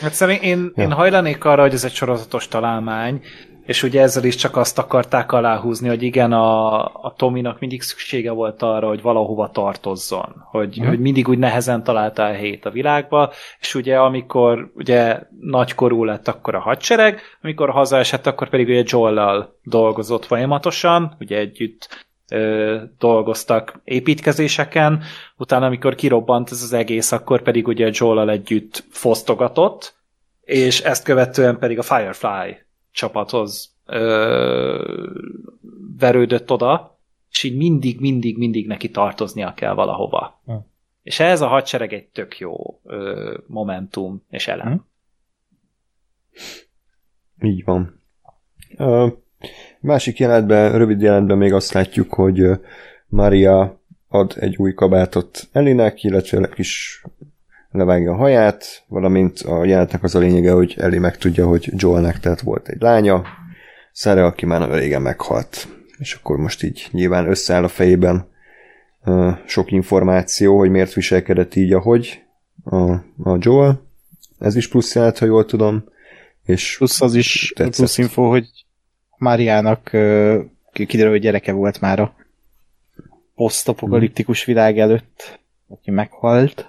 Hát 0.00 0.12
szerintem 0.12 0.48
én, 0.48 0.72
ja. 0.76 0.82
én 0.82 0.92
hajlanék 0.92 1.44
arra, 1.44 1.62
hogy 1.62 1.72
ez 1.72 1.84
egy 1.84 1.92
sorozatos 1.92 2.48
találmány, 2.48 3.22
és 3.68 3.82
ugye 3.82 4.02
ezzel 4.02 4.24
is 4.24 4.34
csak 4.34 4.56
azt 4.56 4.78
akarták 4.78 5.32
aláhúzni, 5.32 5.88
hogy 5.88 6.02
igen, 6.02 6.32
a, 6.32 6.84
a 6.84 7.14
Tominak 7.16 7.60
mindig 7.60 7.82
szüksége 7.82 8.30
volt 8.30 8.62
arra, 8.62 8.88
hogy 8.88 9.02
valahova 9.02 9.50
tartozzon, 9.50 10.44
hogy, 10.50 10.68
uh-huh. 10.68 10.86
hogy 10.86 11.00
mindig 11.00 11.28
úgy 11.28 11.38
nehezen 11.38 11.82
találta 11.84 12.24
a 12.24 12.32
helyét 12.32 12.64
a 12.64 12.70
világba, 12.70 13.32
és 13.60 13.74
ugye 13.74 13.98
amikor 13.98 14.70
ugye 14.74 15.20
nagykorú 15.40 16.04
lett 16.04 16.28
akkor 16.28 16.54
a 16.54 16.60
hadsereg, 16.60 17.20
amikor 17.42 17.70
hazaesett, 17.70 18.26
akkor 18.26 18.48
pedig 18.48 18.68
ugye 18.68 18.82
Joel-lal 18.86 19.58
dolgozott 19.62 20.24
folyamatosan, 20.24 21.16
ugye 21.20 21.38
együtt 21.38 22.06
ö, 22.28 22.82
dolgoztak 22.98 23.80
építkezéseken, 23.84 25.02
utána 25.36 25.66
amikor 25.66 25.94
kirobbant 25.94 26.50
ez 26.50 26.62
az 26.62 26.72
egész, 26.72 27.12
akkor 27.12 27.42
pedig 27.42 27.66
ugye 27.66 27.90
joel 27.92 28.30
együtt 28.30 28.84
fosztogatott, 28.90 29.96
és 30.40 30.80
ezt 30.80 31.04
követően 31.04 31.58
pedig 31.58 31.78
a 31.78 31.82
Firefly 31.82 32.56
csapathoz 32.90 33.74
ö, 33.86 35.16
verődött 35.98 36.50
oda, 36.50 36.98
és 37.30 37.42
így 37.42 37.56
mindig, 37.56 38.00
mindig, 38.00 38.38
mindig 38.38 38.66
neki 38.66 38.90
tartoznia 38.90 39.54
kell 39.54 39.74
valahova. 39.74 40.40
Hm. 40.44 40.52
És 41.02 41.20
ez 41.20 41.40
a 41.40 41.46
hadsereg 41.46 41.92
egy 41.92 42.06
tök 42.06 42.38
jó 42.38 42.80
ö, 42.84 43.36
momentum 43.46 44.22
és 44.30 44.48
elem. 44.48 44.68
Hm. 44.68 44.76
Így 47.46 47.64
van. 47.64 48.02
Uh, 48.78 49.12
Másik 49.80 50.18
jelentben, 50.18 50.78
rövid 50.78 51.00
jelentben 51.00 51.38
még 51.38 51.52
azt 51.52 51.72
látjuk, 51.72 52.12
hogy 52.12 52.50
Maria 53.06 53.80
ad 54.08 54.34
egy 54.38 54.56
új 54.56 54.74
kabátot 54.74 55.48
Elinek, 55.52 56.04
illetve 56.04 56.48
kis 56.48 57.02
levágja 57.70 58.12
a 58.12 58.16
haját, 58.16 58.84
valamint 58.86 59.38
a 59.38 59.64
jelentnek 59.64 60.02
az 60.02 60.14
a 60.14 60.18
lényege, 60.18 60.52
hogy 60.52 60.74
Eli 60.78 60.98
megtudja, 60.98 61.46
hogy 61.46 61.72
Joelnek 61.76 62.20
tehát 62.20 62.40
volt 62.40 62.68
egy 62.68 62.80
lánya, 62.80 63.22
Szára, 63.92 64.24
aki 64.26 64.46
már 64.46 64.60
nagyon 64.60 64.78
régen 64.78 65.02
meghalt. 65.02 65.68
És 65.98 66.14
akkor 66.14 66.36
most 66.36 66.62
így 66.62 66.88
nyilván 66.90 67.28
összeáll 67.28 67.64
a 67.64 67.68
fejében 67.68 68.28
uh, 69.04 69.36
sok 69.46 69.70
információ, 69.70 70.58
hogy 70.58 70.70
miért 70.70 70.92
viselkedett 70.92 71.54
így, 71.54 71.72
ahogy 71.72 72.22
a, 72.64 72.90
a 73.22 73.36
Joel. 73.38 73.82
Ez 74.38 74.56
is 74.56 74.68
plusz 74.68 74.94
jelent, 74.94 75.18
ha 75.18 75.26
jól 75.26 75.44
tudom. 75.44 75.84
És 76.44 76.76
plusz 76.76 77.00
az 77.00 77.14
is 77.14 77.52
plusz 77.54 77.98
info, 77.98 78.28
hogy 78.28 78.48
Máriának 79.18 79.90
kiderül, 80.72 81.10
hogy 81.10 81.20
gyereke 81.20 81.52
volt 81.52 81.80
már 81.80 82.00
a 82.00 82.14
posztapokaliptikus 83.34 84.44
világ 84.44 84.78
előtt, 84.78 85.40
aki 85.68 85.90
meghalt. 85.90 86.66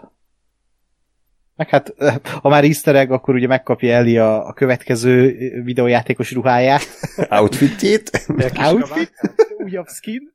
Meg 1.55 1.69
hát, 1.69 1.93
ha 2.41 2.49
már 2.49 2.63
easter 2.63 2.95
egg, 2.95 3.11
akkor 3.11 3.35
ugye 3.35 3.47
megkapja 3.47 3.93
Eli 3.93 4.17
a, 4.17 4.47
a 4.47 4.53
következő 4.53 5.35
videójátékos 5.63 6.31
ruháját. 6.31 6.87
Outfitjét. 7.29 8.25
Outfit. 8.57 9.11
Újabb 9.57 9.87
skin. 9.87 10.31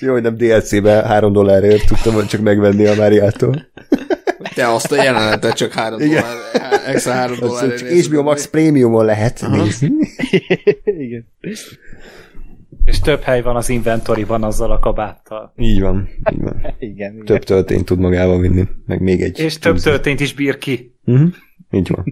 Jó, 0.00 0.12
hogy 0.12 0.22
nem 0.22 0.36
DLC-be 0.36 1.06
három 1.06 1.32
dollárért 1.32 1.86
tudtam 1.86 2.26
csak 2.26 2.40
megvenni 2.40 2.86
a 2.86 2.94
Máriától. 2.94 3.66
Ja, 4.56 4.74
azt 4.74 4.92
a 4.92 5.02
jelenetet 5.02 5.52
csak 5.54 5.72
3 5.72 6.00
Igen. 6.00 6.22
dollár, 6.22 6.80
extra 6.86 7.12
3 7.12 7.32
Az 7.32 7.38
dollár. 7.48 7.74
csak 7.74 7.88
HBO 7.88 8.22
Max 8.22 8.48
Premiumon 8.48 9.04
lehet 9.04 9.42
Aha. 9.42 9.56
nézni. 9.62 9.90
Igen. 11.04 11.26
És 12.84 12.98
több 13.00 13.20
hely 13.20 13.42
van 13.42 13.56
az 13.56 13.68
inventoriban 13.68 14.42
azzal 14.42 14.70
a 14.70 14.78
kabáttal. 14.78 15.52
Így 15.56 15.80
van, 15.80 16.08
így 16.32 16.42
van. 16.42 16.60
Igen, 16.78 17.12
igen. 17.12 17.24
Több 17.24 17.42
töltényt 17.42 17.84
tud 17.84 17.98
magával 17.98 18.40
vinni, 18.40 18.68
meg 18.86 19.00
még 19.00 19.22
egy. 19.22 19.38
És 19.38 19.58
több 19.58 19.72
túlzó. 19.72 19.90
történt 19.90 20.20
is 20.20 20.34
bír 20.34 20.58
ki. 20.58 20.94
Uh-huh. 21.04 21.28
Így 21.70 21.88
van. 21.90 22.04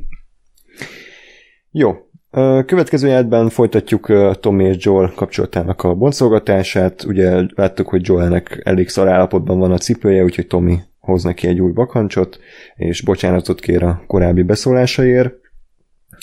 Jó. 1.71 1.95
Következő 2.67 3.09
jelentben 3.09 3.49
folytatjuk 3.49 4.13
Tommy 4.41 4.65
és 4.65 4.77
Joel 4.79 5.13
kapcsolatának 5.15 5.83
a 5.83 5.95
boncolgatását. 5.95 7.05
Ugye 7.05 7.41
láttuk, 7.55 7.89
hogy 7.89 8.07
Joelnek 8.07 8.61
elég 8.65 8.89
szar 8.89 9.09
állapotban 9.09 9.59
van 9.59 9.73
a 9.73 9.79
cipője, 9.79 10.23
úgyhogy 10.23 10.47
Tommy 10.47 10.79
hoz 11.05 11.23
neki 11.23 11.47
egy 11.47 11.61
új 11.61 11.73
bakancsot, 11.73 12.39
és 12.75 13.03
bocsánatot 13.03 13.61
kér 13.61 13.83
a 13.83 14.03
korábbi 14.07 14.43
beszólásaért. 14.43 15.35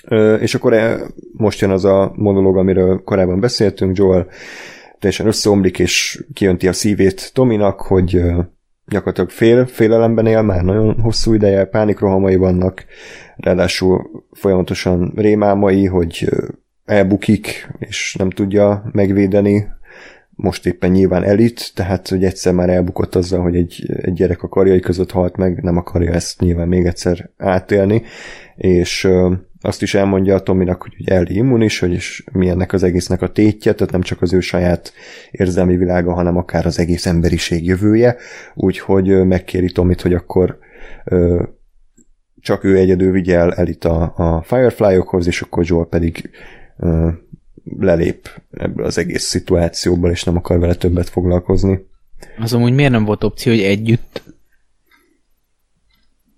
Ö, 0.07 0.35
És 0.35 0.55
akkor 0.55 0.73
eh, 0.73 0.99
most 1.33 1.59
jön 1.59 1.69
az 1.69 1.85
a 1.85 2.11
monológ, 2.15 2.57
amiről 2.57 3.03
korábban 3.03 3.39
beszéltünk, 3.39 3.97
Joel 3.97 4.27
teljesen 4.99 5.27
összeomlik, 5.27 5.79
és 5.79 6.23
kijönti 6.33 6.67
a 6.67 6.73
szívét 6.73 7.33
Tominak, 7.33 7.81
hogy 7.81 8.21
gyakorlatilag 8.87 9.29
fél, 9.29 9.65
félelemben 9.65 10.25
él, 10.25 10.41
már 10.41 10.63
nagyon 10.63 10.99
hosszú 10.99 11.33
ideje, 11.33 11.65
pánikrohamai 11.65 12.35
vannak, 12.35 12.85
ráadásul 13.35 14.25
folyamatosan 14.31 15.13
rémálmai, 15.15 15.85
hogy 15.85 16.29
elbukik, 16.85 17.69
és 17.79 18.15
nem 18.19 18.29
tudja 18.29 18.89
megvédeni, 18.91 19.67
most 20.41 20.65
éppen 20.65 20.91
nyilván 20.91 21.23
elit, 21.23 21.71
tehát 21.75 22.07
hogy 22.07 22.23
egyszer 22.23 22.53
már 22.53 22.69
elbukott 22.69 23.15
azzal, 23.15 23.41
hogy 23.41 23.55
egy, 23.55 23.85
egy 24.01 24.13
gyerek 24.13 24.43
a 24.43 24.47
karjai 24.47 24.79
között 24.79 25.11
halt 25.11 25.37
meg, 25.37 25.63
nem 25.63 25.77
akarja 25.77 26.11
ezt 26.11 26.39
nyilván 26.39 26.67
még 26.67 26.85
egyszer 26.85 27.29
átélni, 27.37 28.01
és 28.55 29.07
azt 29.61 29.81
is 29.81 29.93
elmondja 29.93 30.35
a 30.35 30.39
Tominak, 30.39 30.81
hogy 30.81 30.93
Ellie 31.05 31.37
immunis, 31.37 31.79
hogy 31.79 31.91
is 31.91 32.23
mi 32.31 32.49
ennek 32.49 32.73
az 32.73 32.83
egésznek 32.83 33.21
a 33.21 33.31
tétje, 33.31 33.73
tehát 33.73 33.91
nem 33.91 34.01
csak 34.01 34.21
az 34.21 34.33
ő 34.33 34.39
saját 34.39 34.93
érzelmi 35.31 35.77
világa, 35.77 36.13
hanem 36.13 36.37
akár 36.37 36.65
az 36.65 36.79
egész 36.79 37.05
emberiség 37.05 37.65
jövője, 37.65 38.15
úgyhogy 38.53 39.25
megkéri 39.25 39.71
Tomit, 39.71 40.01
hogy 40.01 40.13
akkor 40.13 40.57
ö, 41.05 41.43
csak 42.39 42.63
ő 42.63 42.77
egyedül 42.77 43.11
vigye 43.11 43.37
el 43.37 43.53
Elit 43.53 43.85
a, 43.85 44.13
a 44.15 44.41
Firefly-okhoz, 44.41 45.27
és 45.27 45.41
akkor 45.41 45.63
Joel 45.65 45.85
pedig 45.85 46.29
ö, 46.77 47.09
lelép 47.79 48.41
ebből 48.51 48.85
az 48.85 48.97
egész 48.97 49.23
szituációból, 49.23 50.09
és 50.09 50.23
nem 50.23 50.37
akar 50.37 50.59
vele 50.59 50.75
többet 50.75 51.09
foglalkozni. 51.09 51.85
Az 52.39 52.53
amúgy 52.53 52.73
miért 52.73 52.91
nem 52.91 53.05
volt 53.05 53.23
opció, 53.23 53.51
hogy 53.51 53.61
együtt? 53.61 54.21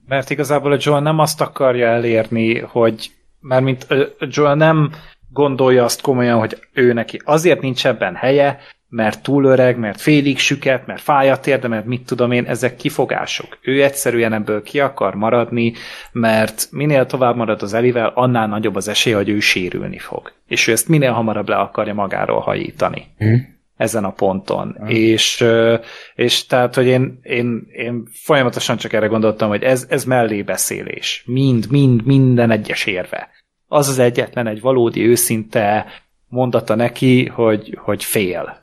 Mert 0.07 0.29
igazából 0.29 0.71
a 0.71 0.77
Joel 0.79 1.01
nem 1.01 1.19
azt 1.19 1.41
akarja 1.41 1.87
elérni, 1.87 2.59
hogy 2.59 3.11
mármint 3.39 3.85
ö, 3.87 4.05
Joel 4.19 4.55
nem 4.55 4.91
gondolja 5.29 5.83
azt 5.83 6.01
komolyan, 6.01 6.39
hogy 6.39 6.57
ő 6.73 6.93
neki 6.93 7.21
azért 7.25 7.61
nincs 7.61 7.87
ebben 7.87 8.15
helye, 8.15 8.59
mert 8.95 9.23
túl 9.23 9.45
öreg, 9.45 9.77
mert 9.77 10.01
félig 10.01 10.37
süket, 10.37 10.85
mert 10.85 11.01
fáj 11.01 11.29
a 11.29 11.37
térde, 11.37 11.67
mert 11.67 11.85
mit 11.85 12.05
tudom 12.05 12.31
én, 12.31 12.45
ezek 12.45 12.75
kifogások. 12.75 13.57
Ő 13.61 13.83
egyszerűen 13.83 14.33
ebből 14.33 14.63
ki 14.63 14.79
akar 14.79 15.15
maradni, 15.15 15.73
mert 16.11 16.67
minél 16.71 17.05
tovább 17.05 17.35
marad 17.35 17.61
az 17.61 17.73
Elivel, 17.73 18.11
annál 18.15 18.47
nagyobb 18.47 18.75
az 18.75 18.87
esély, 18.87 19.13
hogy 19.13 19.29
ő 19.29 19.39
sérülni 19.39 19.97
fog. 19.97 20.31
És 20.47 20.67
ő 20.67 20.71
ezt 20.71 20.87
minél 20.87 21.11
hamarabb 21.11 21.49
le 21.49 21.55
akarja 21.55 21.93
magáról 21.93 22.39
hajítani. 22.39 23.07
Hm? 23.17 23.35
ezen 23.77 24.03
a 24.03 24.11
ponton. 24.11 24.77
És, 24.87 25.41
ö, 25.41 25.75
és 26.15 26.45
tehát, 26.45 26.75
hogy 26.75 26.85
én, 26.85 27.19
én, 27.23 27.67
én 27.71 28.03
folyamatosan 28.13 28.77
csak 28.77 28.93
erre 28.93 29.07
gondoltam, 29.07 29.49
hogy 29.49 29.63
ez, 29.63 29.85
ez 29.89 30.03
mellébeszélés. 30.03 31.23
Mind, 31.25 31.65
mind, 31.69 32.05
minden 32.05 32.51
egyes 32.51 32.85
érve. 32.85 33.29
Az 33.67 33.87
az 33.87 33.99
egyetlen 33.99 34.47
egy 34.47 34.61
valódi 34.61 35.05
őszinte 35.07 35.85
mondata 36.27 36.75
neki, 36.75 37.25
hogy, 37.25 37.77
hogy 37.81 38.03
fél. 38.03 38.62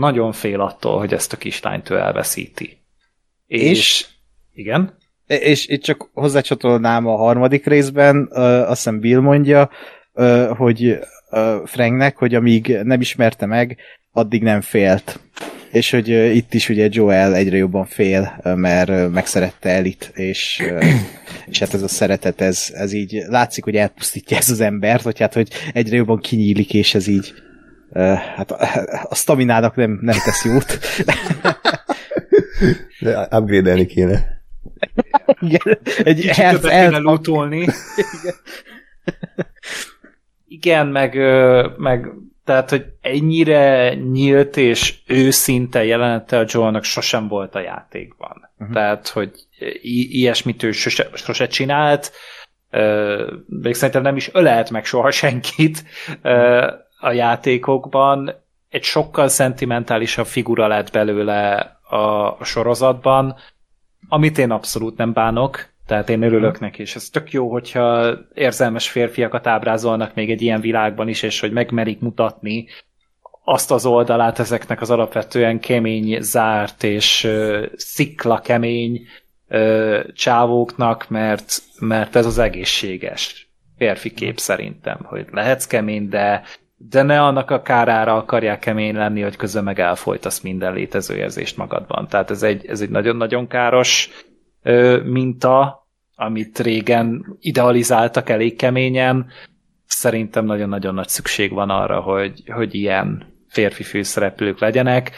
Nagyon 0.00 0.32
fél 0.32 0.60
attól, 0.60 0.98
hogy 0.98 1.12
ezt 1.12 1.32
a 1.32 1.36
kislányt 1.36 1.90
ő 1.90 1.96
elveszíti. 1.96 2.78
És? 3.46 3.68
És? 3.70 4.06
Igen? 4.54 4.98
És 5.26 5.66
itt 5.66 5.82
csak 5.82 6.08
hozzácsatolnám 6.12 7.06
a 7.06 7.16
harmadik 7.16 7.66
részben, 7.66 8.28
ö, 8.32 8.40
azt 8.40 8.76
hiszem 8.76 9.00
Bill 9.00 9.20
mondja, 9.20 9.70
hogy 10.56 10.98
Franknek, 11.64 12.16
hogy 12.16 12.34
amíg 12.34 12.78
nem 12.82 13.00
ismerte 13.00 13.46
meg, 13.46 13.76
addig 14.12 14.42
nem 14.42 14.60
félt. 14.60 15.20
És 15.72 15.90
hogy 15.90 16.08
itt 16.08 16.54
is 16.54 16.68
ugye 16.68 16.88
Joel 16.90 17.34
egyre 17.34 17.56
jobban 17.56 17.84
fél, 17.84 18.40
mert 18.54 19.10
megszerette 19.10 19.68
Elit, 19.68 20.12
és, 20.14 20.62
és 21.46 21.58
hát 21.58 21.74
ez 21.74 21.82
a 21.82 21.88
szeretet, 21.88 22.40
ez, 22.40 22.70
ez 22.74 22.92
így 22.92 23.22
látszik, 23.26 23.64
hogy 23.64 23.76
elpusztítja 23.76 24.36
ez 24.36 24.50
az 24.50 24.60
embert, 24.60 25.02
vagy 25.02 25.18
hát, 25.18 25.34
hogy 25.34 25.48
egyre 25.72 25.96
jobban 25.96 26.20
kinyílik, 26.20 26.74
és 26.74 26.94
ez 26.94 27.06
így 27.06 27.32
hát 28.36 28.50
a, 28.50 29.14
staminának 29.14 29.74
nem, 29.74 29.98
nem 30.02 30.16
tesz 30.24 30.44
jót. 30.44 30.78
De 33.00 33.28
upgrade-elni 33.30 33.86
kéne. 33.86 34.42
Igen, 35.40 35.78
egy 36.04 36.20
kéne 36.20 36.32
health 36.32 37.00
lootolni. 37.00 37.66
Igen, 40.48 40.86
meg, 40.86 41.14
meg 41.76 42.08
tehát, 42.44 42.70
hogy 42.70 42.84
ennyire 43.00 43.94
nyílt 43.94 44.56
és 44.56 44.94
őszinte 45.06 45.84
jelenete 45.84 46.38
a 46.38 46.44
Joelnak 46.48 46.84
sosem 46.84 47.28
volt 47.28 47.54
a 47.54 47.60
játékban. 47.60 48.50
Uh-huh. 48.58 48.74
Tehát, 48.74 49.08
hogy 49.08 49.30
i- 49.82 50.18
ilyesmit 50.18 50.62
ő 50.62 50.72
sose, 50.72 51.08
sose 51.14 51.46
csinált, 51.46 52.12
ö, 52.70 53.32
még 53.46 53.74
szerintem 53.74 54.02
nem 54.02 54.16
is 54.16 54.30
ölelt 54.32 54.70
meg 54.70 54.84
soha 54.84 55.10
senkit 55.10 55.84
ö, 56.22 56.66
a 57.00 57.12
játékokban. 57.12 58.32
Egy 58.68 58.82
sokkal 58.82 59.28
szentimentálisabb 59.28 60.26
figura 60.26 60.66
lett 60.66 60.92
belőle 60.92 61.56
a, 61.82 61.96
a 62.38 62.44
sorozatban, 62.44 63.36
amit 64.08 64.38
én 64.38 64.50
abszolút 64.50 64.96
nem 64.96 65.12
bánok, 65.12 65.68
tehát 65.86 66.08
én 66.08 66.22
örülök 66.22 66.60
neki, 66.60 66.80
és 66.80 66.94
ez 66.94 67.08
tök 67.08 67.32
jó, 67.32 67.50
hogyha 67.50 68.12
érzelmes 68.34 68.88
férfiakat 68.88 69.46
ábrázolnak 69.46 70.14
még 70.14 70.30
egy 70.30 70.42
ilyen 70.42 70.60
világban 70.60 71.08
is, 71.08 71.22
és 71.22 71.40
hogy 71.40 71.52
megmerik 71.52 72.00
mutatni 72.00 72.66
azt 73.44 73.70
az 73.70 73.86
oldalát 73.86 74.38
ezeknek 74.38 74.80
az 74.80 74.90
alapvetően 74.90 75.60
kemény, 75.60 76.20
zárt 76.20 76.82
és 76.82 77.24
ö, 77.24 77.66
szikla 77.76 78.40
kemény 78.40 79.00
ö, 79.48 80.00
csávóknak, 80.14 81.08
mert, 81.08 81.62
mert 81.78 82.16
ez 82.16 82.26
az 82.26 82.38
egészséges 82.38 83.50
férfi 83.76 84.10
kép 84.10 84.38
szerintem, 84.38 84.98
hogy 85.02 85.26
lehetsz 85.30 85.66
kemény, 85.66 86.08
de 86.08 86.42
de 86.88 87.02
ne 87.02 87.22
annak 87.22 87.50
a 87.50 87.62
kárára 87.62 88.16
akarják 88.16 88.58
kemény 88.58 88.94
lenni, 88.94 89.20
hogy 89.20 89.36
közben 89.36 89.64
meg 89.64 89.80
elfolytasz 89.80 90.40
minden 90.40 90.72
létező 90.72 91.16
érzést 91.16 91.56
magadban. 91.56 92.08
Tehát 92.08 92.30
ez 92.30 92.42
egy, 92.42 92.66
ez 92.66 92.80
egy 92.80 92.90
nagyon-nagyon 92.90 93.46
káros 93.46 94.10
ö, 94.62 95.00
minta, 95.04 95.86
amit 96.14 96.58
régen 96.58 97.36
idealizáltak 97.40 98.28
elég 98.28 98.56
keményen. 98.56 99.26
Szerintem 99.86 100.44
nagyon-nagyon 100.44 100.94
nagy 100.94 101.08
szükség 101.08 101.52
van 101.52 101.70
arra, 101.70 102.00
hogy, 102.00 102.42
hogy 102.46 102.74
ilyen 102.74 103.34
férfi 103.48 103.82
főszereplők 103.82 104.58
legyenek, 104.58 105.10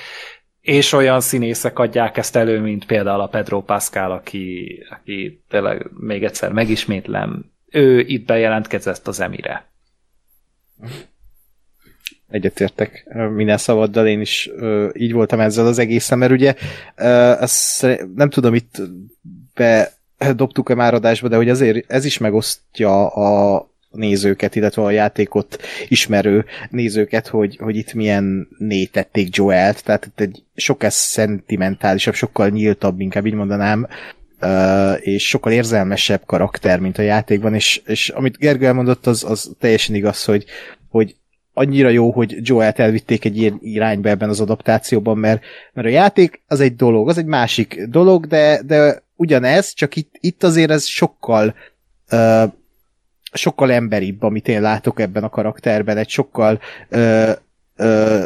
és 0.61 0.93
olyan 0.93 1.21
színészek 1.21 1.79
adják 1.79 2.17
ezt 2.17 2.37
elő, 2.37 2.61
mint 2.61 2.87
például 2.87 3.21
a 3.21 3.27
Pedro 3.27 3.63
Pascal, 3.63 4.13
aki, 4.13 4.79
aki 4.91 5.45
tényleg 5.49 5.91
még 5.99 6.25
egyszer 6.25 6.53
megismétlem, 6.53 7.53
ő 7.71 8.01
itt 8.01 8.27
bejelentkezett 8.27 9.07
az 9.07 9.21
Emire. 9.21 9.71
Egyetértek 12.33 13.07
minden 13.35 13.57
szavaddal, 13.57 14.07
én 14.07 14.21
is 14.21 14.51
ö, 14.57 14.89
így 14.93 15.13
voltam 15.13 15.41
ezzel 15.41 15.67
az 15.67 15.79
egészen, 15.79 16.19
mert 16.19 16.33
ugye 16.33 16.55
ö, 16.97 17.33
ezt 17.41 17.87
nem 18.15 18.31
tudom, 18.31 18.55
itt 18.55 18.83
bedobtuk-e 19.55 20.75
már 20.75 20.95
adásba, 20.95 21.29
de 21.29 21.37
hogy 21.37 21.49
azért 21.49 21.91
ez 21.91 22.05
is 22.05 22.19
megosztja 22.19 23.07
a 23.07 23.71
nézőket, 23.91 24.57
illetve 24.57 24.83
a 24.83 24.91
játékot 24.91 25.63
ismerő 25.89 26.45
nézőket, 26.71 27.27
hogy, 27.27 27.57
hogy 27.57 27.77
itt 27.77 27.95
milyen 27.95 28.49
nétették 28.59 29.37
Joelt, 29.37 29.85
tehát 29.85 30.07
itt 30.07 30.21
egy 30.21 30.43
sokkal 30.55 30.91
szentimentálisabb, 30.91 32.15
sokkal 32.15 32.49
nyíltabb, 32.49 33.01
inkább 33.01 33.27
így 33.27 33.35
mondanám, 33.35 33.87
uh, 34.41 35.07
és 35.07 35.29
sokkal 35.29 35.53
érzelmesebb 35.53 36.23
karakter, 36.27 36.79
mint 36.79 36.99
a 36.99 37.03
játékban, 37.03 37.55
és, 37.55 37.83
és 37.87 38.09
amit 38.09 38.39
Gergő 38.39 38.67
elmondott, 38.67 39.07
az, 39.07 39.25
az 39.25 39.51
teljesen 39.59 39.95
igaz, 39.95 40.25
hogy, 40.25 40.45
hogy 40.89 41.17
annyira 41.53 41.89
jó, 41.89 42.11
hogy 42.11 42.37
Joel-t 42.41 42.79
elvitték 42.79 43.25
egy 43.25 43.37
ilyen 43.37 43.59
irányba 43.61 44.09
ebben 44.09 44.29
az 44.29 44.41
adaptációban, 44.41 45.19
mert, 45.19 45.43
mert 45.73 45.87
a 45.87 45.91
játék 45.91 46.43
az 46.47 46.61
egy 46.61 46.77
dolog, 46.77 47.09
az 47.09 47.19
egy 47.19 47.27
másik 47.27 47.83
dolog, 47.83 48.27
de, 48.27 48.63
de 48.63 49.03
ugyanez, 49.17 49.73
csak 49.75 49.97
itt, 49.97 50.15
itt 50.21 50.43
azért 50.43 50.71
ez 50.71 50.85
sokkal 50.85 51.55
uh, 52.13 52.53
sokkal 53.33 53.73
emberibb, 53.73 54.23
amit 54.23 54.49
én 54.49 54.61
látok 54.61 55.01
ebben 55.01 55.25
a 55.25 55.29
karakterben, 55.29 55.97
egy 55.97 56.09
sokkal 56.09 56.61
uh, 56.91 57.33
uh, 57.79 58.25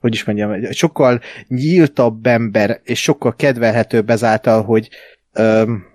hogy 0.00 0.12
is 0.12 0.24
mondjam, 0.24 0.50
egy 0.50 0.74
sokkal 0.74 1.20
nyíltabb 1.48 2.26
ember, 2.26 2.80
és 2.84 3.02
sokkal 3.02 3.36
kedvelhetőbb 3.36 4.10
ezáltal, 4.10 4.62
hogy 4.62 4.88
öm, 5.32 5.86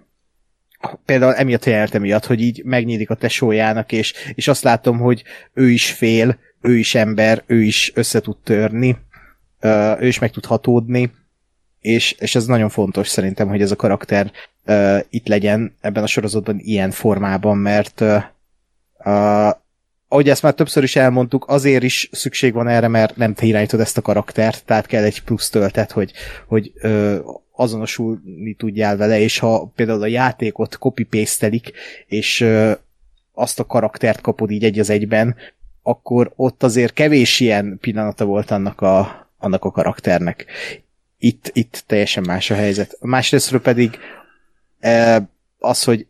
például 1.06 1.34
emiatt 1.34 1.66
a 1.66 1.70
jelenet 1.70 1.96
emiatt, 1.96 2.26
hogy 2.26 2.42
így 2.42 2.62
megnyílik 2.64 3.10
a 3.10 3.16
tesójának, 3.16 3.92
és, 3.92 4.14
és 4.36 4.48
azt 4.48 4.64
látom, 4.64 5.00
hogy 5.00 5.24
ő 5.54 5.70
is 5.70 5.92
fél, 5.92 6.38
ő 6.62 6.78
is 6.78 6.96
ember, 6.96 7.44
ő 7.46 7.62
is 7.62 7.92
össze 7.96 8.20
tud 8.20 8.38
törni, 8.44 8.98
ö, 9.60 9.94
ő 10.00 10.08
is 10.08 10.20
meg 10.20 10.32
tud 10.32 10.46
hatódni, 10.46 11.12
és, 11.84 12.12
és 12.12 12.36
ez 12.36 12.46
nagyon 12.46 12.70
fontos 12.70 13.08
szerintem, 13.08 13.48
hogy 13.48 13.62
ez 13.62 13.72
a 13.72 13.76
karakter 13.76 14.32
uh, 14.66 15.00
itt 15.10 15.28
legyen 15.28 15.76
ebben 15.82 16.04
a 16.04 16.08
sorozatban 16.08 16.60
ilyen 16.60 16.92
formában, 16.92 17.58
mert 17.58 18.02
uh, 18.02 18.24
ahogy 20.08 20.30
ezt 20.30 20.42
már 20.42 20.54
többször 20.54 20.84
is 20.84 20.96
elmondtuk, 20.96 21.46
azért 21.48 21.84
is 21.84 22.10
szükség 22.12 22.54
van 22.54 22.68
erre, 22.68 22.88
mert 22.88 23.16
nem 23.16 23.34
te 23.34 23.46
irányítod 23.46 23.80
ezt 23.80 23.98
a 23.98 24.02
karaktert, 24.02 24.66
tehát 24.66 24.86
kell 24.86 25.04
egy 25.04 25.24
plusz 25.24 25.50
töltet, 25.50 25.92
hogy, 25.92 26.12
hogy 26.48 26.72
uh, 26.84 27.18
azonosulni 27.56 28.54
tudjál 28.54 28.98
vele, 28.98 29.20
és 29.20 29.40
ha 29.40 29.72
például 29.76 30.02
a 30.02 30.08
játékot 30.08 30.76
copy 30.76 31.08
és 32.08 32.46
azt 33.34 33.60
a 33.60 33.66
karaktert 33.66 34.22
kapod 34.22 34.52
így 34.52 34.64
egy 34.64 34.80
az 34.80 34.90
egyben, 34.90 35.36
akkor 35.82 36.32
ott 36.36 36.64
azért 36.64 36.94
kevés 36.94 37.40
ilyen 37.40 37.78
pillanata 37.82 38.26
volt 38.26 38.52
annak 38.52 38.82
a, 38.82 39.28
annak 39.38 39.66
a 39.66 39.72
karakternek. 39.72 40.46
Itt, 41.18 41.50
itt 41.54 41.84
teljesen 41.88 42.24
más 42.24 42.50
a 42.50 42.56
helyzet. 42.56 42.98
Másrésztről 43.02 43.62
pedig 43.62 43.98
az, 45.60 45.84
hogy 45.84 46.08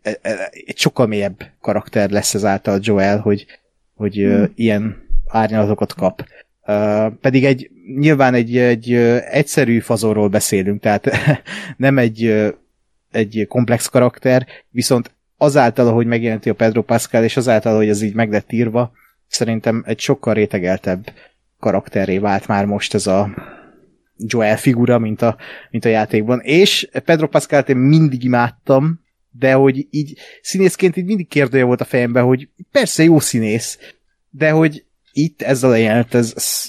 egy 0.66 0.78
sokkal 0.78 1.06
mélyebb 1.06 1.50
karakter 1.60 2.10
lesz 2.10 2.34
ezáltal 2.34 2.78
Joel, 2.82 3.18
hogy, 3.18 3.46
hogy 3.94 4.14
hmm. 4.14 4.52
ilyen 4.54 5.08
árnyalatokat 5.26 5.94
kap. 5.94 6.24
Uh, 6.66 7.12
pedig 7.20 7.44
egy 7.44 7.70
nyilván 7.96 8.34
egy, 8.34 8.56
egy 8.56 8.92
egyszerű 9.30 9.78
fazorról 9.78 10.28
beszélünk, 10.28 10.80
tehát 10.80 11.10
nem 11.76 11.98
egy, 11.98 12.52
egy 13.10 13.44
komplex 13.48 13.86
karakter, 13.86 14.46
viszont 14.70 15.10
azáltal, 15.36 15.92
hogy 15.92 16.06
megjelenti 16.06 16.48
a 16.48 16.54
Pedro 16.54 16.82
Pascal, 16.82 17.24
és 17.24 17.36
azáltal, 17.36 17.76
hogy 17.76 17.88
ez 17.88 18.02
így 18.02 18.14
meg 18.14 18.30
lett 18.30 18.52
írva, 18.52 18.92
szerintem 19.26 19.82
egy 19.86 20.00
sokkal 20.00 20.34
rétegeltebb 20.34 21.12
karakteré 21.60 22.18
vált 22.18 22.46
már 22.46 22.64
most 22.64 22.94
ez 22.94 23.06
a 23.06 23.34
Joel 24.16 24.56
figura, 24.56 24.98
mint 24.98 25.22
a, 25.22 25.36
mint 25.70 25.84
a 25.84 25.88
játékban. 25.88 26.40
És 26.40 26.88
Pedro 27.04 27.28
pascal 27.28 27.60
én 27.60 27.76
mindig 27.76 28.24
imádtam, 28.24 29.00
de 29.30 29.52
hogy 29.52 29.86
így 29.90 30.18
színészként 30.42 30.96
így 30.96 31.04
mindig 31.04 31.28
kérdője 31.28 31.64
volt 31.64 31.80
a 31.80 31.84
fejemben, 31.84 32.24
hogy 32.24 32.48
persze 32.72 33.02
jó 33.02 33.20
színész, 33.20 33.78
de 34.30 34.50
hogy 34.50 34.83
itt 35.14 35.42
ezzel 35.42 35.70
a 35.70 35.76
jelenet, 35.76 36.14
ez, 36.14 36.32
ez, 36.36 36.68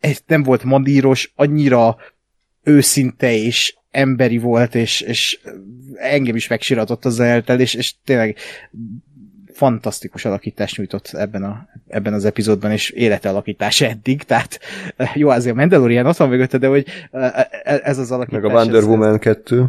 ez 0.00 0.22
nem 0.26 0.42
volt 0.42 0.64
mandíros, 0.64 1.32
annyira 1.36 1.96
őszinte 2.62 3.32
és 3.32 3.74
emberi 3.90 4.38
volt, 4.38 4.74
és, 4.74 5.00
és 5.00 5.40
engem 5.94 6.36
is 6.36 6.48
megsiratott 6.48 7.04
az 7.04 7.20
eltel, 7.20 7.60
és, 7.60 7.74
és 7.74 7.94
tényleg 8.04 8.36
fantasztikus 9.52 10.24
alakítást 10.24 10.76
nyújtott 10.76 11.08
ebben, 11.12 11.42
a, 11.42 11.68
ebben 11.88 12.12
az 12.12 12.24
epizódban, 12.24 12.70
és 12.70 12.90
életalakítás 12.90 13.80
eddig, 13.80 14.22
tehát 14.22 14.60
jó, 15.14 15.28
azért 15.28 15.54
a 15.54 15.58
Mandalorian 15.58 16.06
ott 16.06 16.16
van 16.16 16.28
mögötte, 16.28 16.58
de 16.58 16.66
hogy 16.66 16.86
e, 17.10 17.48
e, 17.62 17.80
ez 17.82 17.98
az 17.98 18.10
alakítás... 18.10 18.42
Meg 18.42 18.50
a 18.50 18.54
Wonder 18.54 18.82
Woman 18.82 19.18
2. 19.18 19.64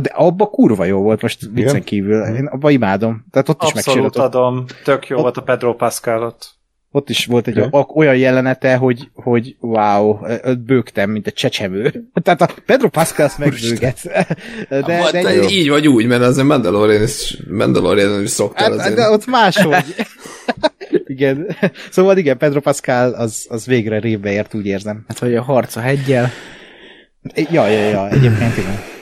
De 0.00 0.10
abba 0.14 0.46
kurva 0.46 0.84
jó 0.84 1.00
volt 1.00 1.22
most 1.22 1.48
viccen 1.52 1.82
kívül. 1.82 2.24
Én 2.24 2.46
abba 2.46 2.70
imádom. 2.70 3.24
Tehát 3.30 3.48
ott 3.48 3.62
Abszolút 3.62 3.78
is 3.78 3.84
megsérült. 3.84 4.16
adom. 4.16 4.64
Tök 4.84 5.06
jó 5.08 5.16
ott, 5.16 5.22
volt 5.22 5.36
a 5.36 5.42
Pedro 5.42 5.74
Pascal 5.74 6.22
ott. 6.22 6.55
Ott 6.90 7.10
is 7.10 7.26
volt 7.26 7.46
egy 7.46 7.60
okay. 7.60 7.82
olyan 7.94 8.16
jelenete, 8.16 8.76
hogy, 8.76 9.10
hogy 9.14 9.56
wow, 9.60 10.18
bőgtem, 10.66 11.10
mint 11.10 11.26
a 11.26 11.30
csecsemő. 11.30 12.04
Tehát 12.22 12.40
a 12.40 12.48
Pedro 12.66 12.88
Pascal 12.88 13.26
azt 13.26 13.38
megbőget. 13.38 14.02
De, 14.68 14.80
de, 15.12 15.22
de 15.22 15.34
jó. 15.34 15.48
így 15.48 15.68
vagy 15.68 15.88
úgy, 15.88 16.06
mert 16.06 16.22
az 16.22 16.38
a 16.38 16.44
Mandalorian 16.44 17.02
is, 17.02 17.36
Mandalorian 17.50 18.22
is 18.22 18.30
szoktál 18.30 18.70
hát, 18.70 18.78
azért. 18.78 18.94
De 18.94 19.10
ott 19.10 19.26
máshogy. 19.26 19.84
igen. 21.06 21.56
Szóval 21.90 22.18
igen, 22.18 22.38
Pedro 22.38 22.60
Pascal 22.60 23.12
az, 23.12 23.46
az 23.48 23.66
végre 23.66 23.98
révbe 23.98 24.32
ért, 24.32 24.54
úgy 24.54 24.66
érzem. 24.66 25.04
Hát, 25.08 25.18
hogy 25.18 25.34
a 25.34 25.42
harc 25.42 25.76
a 25.76 25.80
hegyel. 25.80 26.30
Ja, 27.34 27.66
ja, 27.66 27.88
ja, 27.88 28.08
egyébként 28.08 28.56
igen. 28.56 28.95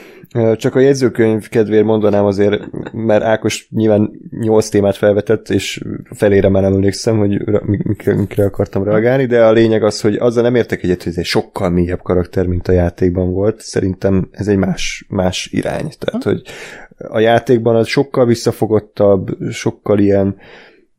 Csak 0.55 0.75
a 0.75 0.79
jegyzőkönyv 0.79 1.47
kedvéért 1.47 1.85
mondanám 1.85 2.25
azért, 2.25 2.63
mert 2.91 3.23
Ákos 3.23 3.67
nyilván 3.69 4.11
nyolc 4.29 4.69
témát 4.69 4.95
felvetett, 4.95 5.49
és 5.49 5.83
felére 6.11 6.49
már 6.49 6.61
nem 6.61 6.73
emlékszem, 6.73 7.17
hogy 7.17 7.41
mikre, 7.83 8.15
mikre 8.15 8.45
akartam 8.45 8.83
reagálni, 8.83 9.25
de 9.25 9.45
a 9.45 9.51
lényeg 9.51 9.83
az, 9.83 10.01
hogy 10.01 10.15
azzal 10.15 10.43
nem 10.43 10.55
értek 10.55 10.83
egyet, 10.83 11.03
hogy 11.03 11.11
ez 11.11 11.17
egy 11.17 11.25
sokkal 11.25 11.69
mélyebb 11.69 12.01
karakter, 12.01 12.45
mint 12.45 12.67
a 12.67 12.71
játékban 12.71 13.31
volt. 13.31 13.61
Szerintem 13.61 14.27
ez 14.31 14.47
egy 14.47 14.57
más, 14.57 15.05
más 15.09 15.49
irány. 15.51 15.89
Tehát, 15.99 16.23
hogy 16.23 16.41
a 16.97 17.19
játékban 17.19 17.75
az 17.75 17.87
sokkal 17.87 18.25
visszafogottabb, 18.25 19.37
sokkal 19.51 19.99
ilyen 19.99 20.35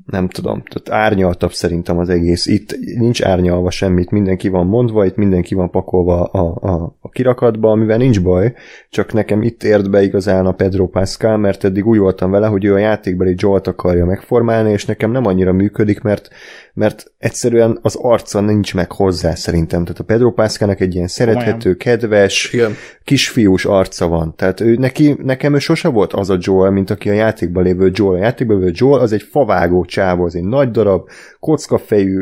nem 0.07 0.29
tudom, 0.29 0.63
tehát 0.63 1.05
árnyaltabb 1.05 1.53
szerintem 1.53 1.99
az 1.99 2.09
egész. 2.09 2.47
Itt 2.47 2.79
nincs 2.99 3.23
árnyalva 3.23 3.71
semmit, 3.71 4.11
mindenki 4.11 4.49
van 4.49 4.67
mondva, 4.67 5.05
itt 5.05 5.17
mindenki 5.17 5.55
van 5.55 5.71
pakolva 5.71 6.25
a, 6.25 6.69
a, 6.69 6.97
a 7.01 7.09
kirakatba, 7.09 7.71
amivel 7.71 7.97
nincs 7.97 8.23
baj, 8.23 8.55
csak 8.91 9.13
nekem 9.13 9.43
itt 9.43 9.63
ért 9.63 9.91
be 9.91 10.03
igazán 10.03 10.47
a 10.47 10.53
Pedro 10.53 10.87
Pascal, 10.87 11.37
mert 11.37 11.65
eddig 11.65 11.87
úgy 11.87 11.99
voltam 11.99 12.31
vele, 12.31 12.47
hogy 12.47 12.65
ő 12.65 12.75
a 12.75 12.79
játékbeli 12.79 13.35
Jolt 13.37 13.67
akarja 13.67 14.05
megformálni, 14.05 14.71
és 14.71 14.85
nekem 14.85 15.11
nem 15.11 15.27
annyira 15.27 15.53
működik, 15.53 16.01
mert 16.01 16.29
mert 16.77 17.13
egyszerűen 17.19 17.79
az 17.83 17.95
arca 18.01 18.41
nincs 18.41 18.75
meg 18.75 18.93
hozzá 18.93 19.35
szerintem. 19.35 19.83
Tehát 19.83 20.01
a 20.01 20.05
Pedro 20.05 20.33
Pascalnak 20.33 20.81
egy 20.81 20.95
ilyen 20.95 21.07
szerethető, 21.07 21.75
kedves, 21.75 22.53
Igen. 22.53 22.75
kisfiús 23.05 23.65
arca 23.65 24.09
van. 24.09 24.35
Tehát 24.37 24.61
ő, 24.61 24.75
neki, 24.75 25.17
nekem 25.23 25.55
ő 25.55 25.59
sose 25.59 25.89
volt 25.89 26.13
az 26.13 26.31
a 26.31 26.39
Joel, 26.41 26.71
mint 26.71 26.91
aki 26.91 27.09
a 27.09 27.13
játékban 27.13 27.63
lévő 27.63 27.91
Joel. 27.95 28.21
A 28.21 28.25
játékban 28.25 28.59
lévő 28.59 28.73
Joel 28.75 29.01
az 29.01 29.13
egy 29.13 29.23
favágó 29.23 29.85
csávó, 29.85 30.25
az 30.25 30.35
egy 30.35 30.45
nagy 30.45 30.71
darab, 30.71 31.09
kockafejű, 31.41 32.21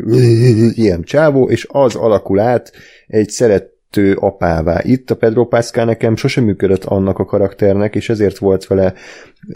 ilyen 0.73 1.03
csávó, 1.03 1.49
és 1.49 1.67
az 1.69 1.95
alakul 1.95 2.39
át 2.39 2.71
egy 3.07 3.29
szeret 3.29 3.74
kettő 3.95 4.15
apává. 4.15 4.81
Itt 4.83 5.11
a 5.11 5.15
Pedro 5.15 5.45
Pascal 5.45 5.85
nekem 5.85 6.15
sosem 6.15 6.43
működött 6.43 6.83
annak 6.83 7.19
a 7.19 7.25
karakternek, 7.25 7.95
és 7.95 8.09
ezért 8.09 8.37
volt 8.37 8.67
vele 8.67 8.93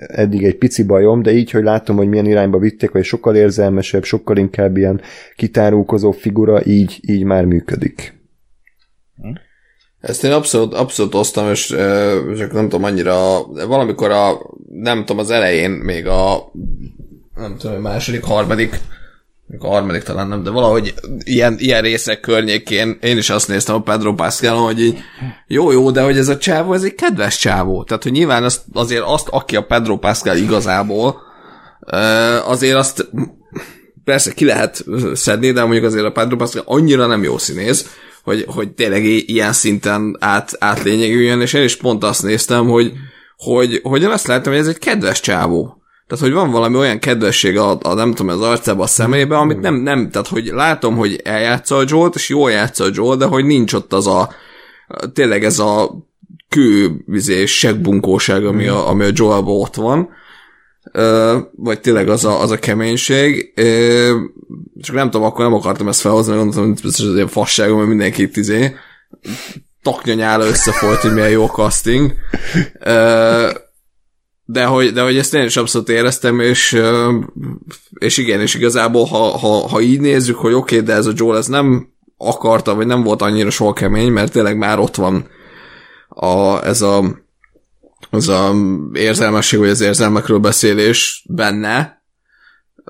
eddig 0.07 0.43
egy 0.43 0.57
pici 0.57 0.83
bajom, 0.83 1.21
de 1.21 1.31
így, 1.31 1.51
hogy 1.51 1.63
látom, 1.63 1.95
hogy 1.95 2.07
milyen 2.07 2.25
irányba 2.25 2.59
vitték, 2.59 2.89
hogy 2.89 3.03
sokkal 3.03 3.35
érzelmesebb, 3.35 4.03
sokkal 4.03 4.37
inkább 4.37 4.77
ilyen 4.77 5.01
kitárulkozó 5.35 6.11
figura, 6.11 6.65
így, 6.65 6.99
így 7.01 7.23
már 7.23 7.45
működik. 7.45 8.17
Ezt 9.99 10.23
én 10.23 10.31
abszolút, 10.31 10.73
abszolút 10.73 11.15
osztam, 11.15 11.49
és 11.49 11.65
csak 12.37 12.53
nem 12.53 12.69
tudom 12.69 12.83
annyira, 12.83 13.45
valamikor 13.67 14.11
a, 14.11 14.39
nem 14.69 14.99
tudom, 14.99 15.17
az 15.17 15.29
elején 15.29 15.71
még 15.71 16.07
a 16.07 16.51
nem 17.35 17.55
tudom, 17.57 17.81
második, 17.81 18.23
harmadik 18.23 18.79
harmadik 19.57 20.03
talán 20.03 20.27
nem, 20.27 20.43
de 20.43 20.49
valahogy 20.49 20.93
ilyen, 21.23 21.55
ilyen 21.57 21.81
részek 21.81 22.19
környékén 22.19 22.97
én 23.01 23.17
is 23.17 23.29
azt 23.29 23.47
néztem 23.47 23.75
a 23.75 23.81
Pedro 23.81 24.13
Pascal, 24.13 24.57
hogy 24.57 24.81
így, 24.81 24.97
jó, 25.47 25.71
jó, 25.71 25.91
de 25.91 26.01
hogy 26.01 26.17
ez 26.17 26.27
a 26.27 26.37
csávó, 26.37 26.73
ez 26.73 26.83
egy 26.83 26.95
kedves 26.95 27.37
csávó. 27.37 27.83
Tehát, 27.83 28.03
hogy 28.03 28.11
nyilván 28.11 28.43
azt, 28.43 28.61
azért 28.73 29.03
azt, 29.05 29.27
aki 29.27 29.55
a 29.55 29.65
Pedro 29.65 29.97
Pascal 29.97 30.37
igazából, 30.37 31.21
azért 32.45 32.75
azt 32.75 33.09
persze 34.03 34.33
ki 34.33 34.45
lehet 34.45 34.85
szedni, 35.13 35.51
de 35.51 35.61
mondjuk 35.61 35.83
azért 35.83 36.05
a 36.05 36.11
Pedro 36.11 36.35
Pascal 36.35 36.63
annyira 36.65 37.05
nem 37.05 37.23
jó 37.23 37.37
színész, 37.37 37.97
hogy, 38.23 38.45
hogy 38.47 38.71
tényleg 38.71 39.03
ilyen 39.05 39.53
szinten 39.53 40.17
át, 40.19 40.51
átlényegüljön, 40.59 41.41
és 41.41 41.53
én 41.53 41.63
is 41.63 41.75
pont 41.75 42.03
azt 42.03 42.23
néztem, 42.23 42.67
hogy, 42.67 42.91
hogy, 43.37 43.79
hogy 43.83 44.01
én 44.01 44.09
azt 44.09 44.27
láttam, 44.27 44.51
hogy 44.51 44.61
ez 44.61 44.67
egy 44.67 44.77
kedves 44.77 45.19
csávó. 45.19 45.78
Tehát, 46.09 46.23
hogy 46.23 46.33
van 46.33 46.51
valami 46.51 46.75
olyan 46.75 46.99
kedvesség 46.99 47.57
a, 47.57 47.77
a 47.81 47.93
nem 47.93 48.13
tudom, 48.13 48.35
az 48.35 48.41
arcába, 48.41 48.83
a 48.83 48.87
szemébe, 48.87 49.37
amit 49.37 49.59
nem, 49.59 49.75
nem, 49.75 50.09
tehát, 50.09 50.27
hogy 50.27 50.45
látom, 50.45 50.95
hogy 50.95 51.21
eljátsza 51.23 51.77
a 51.77 51.83
Jolt, 51.87 52.15
és 52.15 52.29
jól 52.29 52.51
játsza 52.51 52.83
a 52.83 52.89
Jolt, 52.93 53.19
de 53.19 53.25
hogy 53.25 53.45
nincs 53.45 53.73
ott 53.73 53.93
az 53.93 54.07
a, 54.07 54.29
tényleg 55.13 55.43
ez 55.43 55.59
a 55.59 55.91
kő, 56.49 57.01
vizé, 57.05 57.45
segbunkóság, 57.45 58.45
ami 58.45 58.67
a, 58.67 58.87
ami 58.89 59.03
a 59.03 59.11
Joelban 59.13 59.61
ott 59.61 59.75
van, 59.75 60.09
Ö, 60.91 61.37
vagy 61.55 61.79
tényleg 61.79 62.09
az 62.09 62.25
a, 62.25 62.41
az 62.41 62.51
a 62.51 62.59
keménység, 62.59 63.53
Ö, 63.55 64.15
csak 64.81 64.95
nem 64.95 65.09
tudom, 65.09 65.27
akkor 65.27 65.45
nem 65.45 65.53
akartam 65.53 65.87
ezt 65.87 66.01
felhozni, 66.01 66.31
mert 66.33 66.43
gondoltam, 66.43 66.75
hogy 66.81 66.91
ez 67.13 67.19
egy 67.21 67.31
fasságom, 67.31 67.77
mert 67.77 67.89
mindenki 67.89 68.21
itt 68.21 68.37
izé 68.37 68.75
taknyanyála 69.81 70.45
összefolyt, 70.45 70.99
hogy 70.99 71.13
milyen 71.13 71.29
jó 71.29 71.45
casting. 71.45 72.13
Ö, 72.79 73.49
de 74.51 74.65
hogy, 74.65 74.91
de 74.91 75.01
hogy 75.01 75.17
ezt 75.17 75.33
én 75.33 75.43
is 75.43 75.57
abszolút 75.57 75.89
éreztem, 75.89 76.39
és, 76.39 76.81
és 77.99 78.17
igen, 78.17 78.41
és 78.41 78.53
igazából, 78.53 79.05
ha, 79.05 79.37
ha, 79.37 79.67
ha 79.67 79.81
így 79.81 79.99
nézzük, 79.99 80.35
hogy 80.35 80.53
oké, 80.53 80.75
okay, 80.75 80.87
de 80.87 80.93
ez 80.93 81.05
a 81.05 81.11
Joel 81.15 81.37
ez 81.37 81.47
nem 81.47 81.89
akarta, 82.17 82.75
vagy 82.75 82.85
nem 82.85 83.03
volt 83.03 83.21
annyira 83.21 83.49
soha 83.49 83.73
kemény, 83.73 84.11
mert 84.11 84.31
tényleg 84.31 84.57
már 84.57 84.79
ott 84.79 84.95
van 84.95 85.27
a, 86.07 86.65
ez 86.65 86.81
a 86.81 87.21
az 88.09 88.27
a 88.27 88.55
érzelmesség, 88.93 89.59
vagy 89.59 89.69
az 89.69 89.81
érzelmekről 89.81 90.39
beszélés 90.39 91.25
benne, 91.29 92.03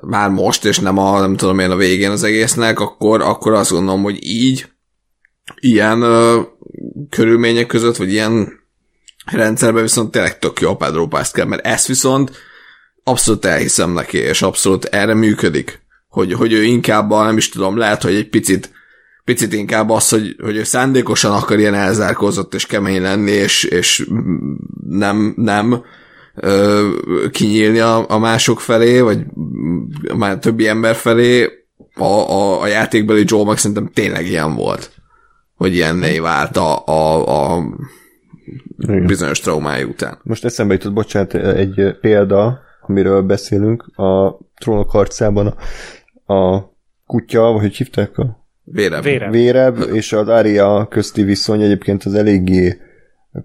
már 0.02 0.30
most, 0.30 0.64
és 0.64 0.78
nem 0.78 0.98
a, 0.98 1.20
nem 1.20 1.36
tudom 1.36 1.58
én, 1.58 1.70
a 1.70 1.76
végén 1.76 2.10
az 2.10 2.22
egésznek, 2.22 2.80
akkor, 2.80 3.20
akkor 3.20 3.52
azt 3.52 3.70
gondolom, 3.70 4.02
hogy 4.02 4.18
így, 4.20 4.68
ilyen 5.60 6.02
ö, 6.02 6.40
körülmények 7.10 7.66
között, 7.66 7.96
vagy 7.96 8.12
ilyen 8.12 8.59
rendszerben 9.30 9.82
viszont 9.82 10.10
tényleg 10.10 10.38
tök 10.38 10.60
jó 10.60 10.70
a 10.70 10.76
Pedro 10.76 11.06
Pascal, 11.06 11.46
mert 11.46 11.66
ezt 11.66 11.86
viszont 11.86 12.30
abszolút 13.04 13.44
elhiszem 13.44 13.92
neki, 13.92 14.18
és 14.18 14.42
abszolút 14.42 14.84
erre 14.84 15.14
működik, 15.14 15.82
hogy, 16.08 16.32
hogy 16.32 16.52
ő 16.52 16.62
inkább, 16.62 17.10
nem 17.10 17.36
is 17.36 17.48
tudom, 17.48 17.76
lehet, 17.76 18.02
hogy 18.02 18.14
egy 18.14 18.28
picit 18.28 18.70
picit 19.24 19.52
inkább 19.52 19.90
az, 19.90 20.08
hogy, 20.08 20.36
hogy 20.42 20.56
ő 20.56 20.62
szándékosan 20.62 21.32
akar 21.32 21.58
ilyen 21.58 21.74
elzárkózott 21.74 22.54
és 22.54 22.66
kemény 22.66 23.02
lenni, 23.02 23.30
és, 23.30 23.64
és 23.64 24.08
nem, 24.88 25.34
nem 25.36 25.82
ö, 26.34 26.88
kinyílni 27.30 27.78
a, 27.78 28.04
a 28.08 28.18
mások 28.18 28.60
felé, 28.60 29.00
vagy 29.00 29.18
már 30.14 30.38
többi 30.38 30.66
ember 30.68 30.94
felé, 30.94 31.48
a, 31.94 32.04
a, 32.04 32.60
a 32.60 32.66
játékbeli 32.66 33.24
Joel 33.26 33.44
meg 33.44 33.58
szerintem 33.58 33.90
tényleg 33.94 34.26
ilyen 34.26 34.54
volt, 34.54 34.90
hogy 35.56 35.74
ilyenné 35.74 36.18
vált 36.18 36.56
a, 36.56 36.86
a, 36.86 37.26
a 37.56 37.64
Igen. 38.78 39.06
bizonyos 39.06 39.40
traumája 39.40 39.86
után. 39.86 40.18
Most 40.22 40.44
eszembe 40.44 40.72
jutott, 40.72 40.92
bocsánat, 40.92 41.34
egy 41.34 41.98
példa, 42.00 42.60
amiről 42.80 43.22
beszélünk, 43.22 43.82
a 43.82 44.38
trónok 44.58 44.90
harcában 44.90 45.46
a, 46.26 46.32
a 46.34 46.72
kutya, 47.06 47.40
vagy 47.40 47.60
hogy 47.60 47.76
hívták 47.76 48.18
a 48.18 48.40
Vérem. 48.72 49.02
Vérem. 49.02 49.30
Véreb 49.30 49.78
és 49.92 50.12
az 50.12 50.28
Aria 50.28 50.86
közti 50.90 51.22
viszony 51.22 51.62
egyébként 51.62 52.04
az 52.04 52.14
eléggé 52.14 52.80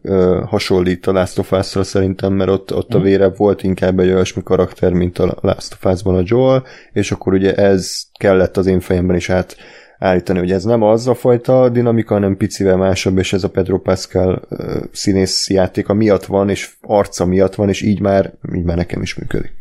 ö, 0.01 0.41
hasonlít 0.45 1.07
a 1.07 1.11
Last 1.11 1.39
of 1.39 1.51
Us-ra 1.51 1.83
szerintem, 1.83 2.33
mert 2.33 2.49
ott, 2.49 2.73
ott 2.73 2.93
a 2.93 2.99
Véreb 2.99 3.37
volt 3.37 3.63
inkább 3.63 3.99
egy 3.99 4.09
olyasmi 4.09 4.43
karakter, 4.43 4.93
mint 4.93 5.19
a 5.19 5.37
Last 5.41 5.73
of 5.73 5.93
Us-ban 5.93 6.15
a 6.15 6.23
Joel, 6.23 6.63
és 6.91 7.11
akkor 7.11 7.33
ugye 7.33 7.55
ez 7.55 8.01
kellett 8.19 8.57
az 8.57 8.65
én 8.65 8.79
fejemben 8.79 9.15
is 9.15 9.29
át 9.29 9.55
állítani, 9.99 10.39
hogy 10.39 10.51
ez 10.51 10.63
nem 10.63 10.81
az 10.81 11.07
a 11.07 11.15
fajta 11.15 11.69
dinamika, 11.69 12.13
hanem 12.13 12.37
picivel 12.37 12.77
másabb, 12.77 13.17
és 13.17 13.33
ez 13.33 13.43
a 13.43 13.49
Pedro 13.49 13.79
Pascal 13.79 14.47
színész 14.91 15.49
játéka 15.49 15.93
miatt 15.93 16.25
van, 16.25 16.49
és 16.49 16.73
arca 16.81 17.25
miatt 17.25 17.55
van, 17.55 17.69
és 17.69 17.81
így 17.81 17.99
már, 17.99 18.33
így 18.55 18.63
már 18.63 18.77
nekem 18.77 19.01
is 19.01 19.15
működik. 19.15 19.53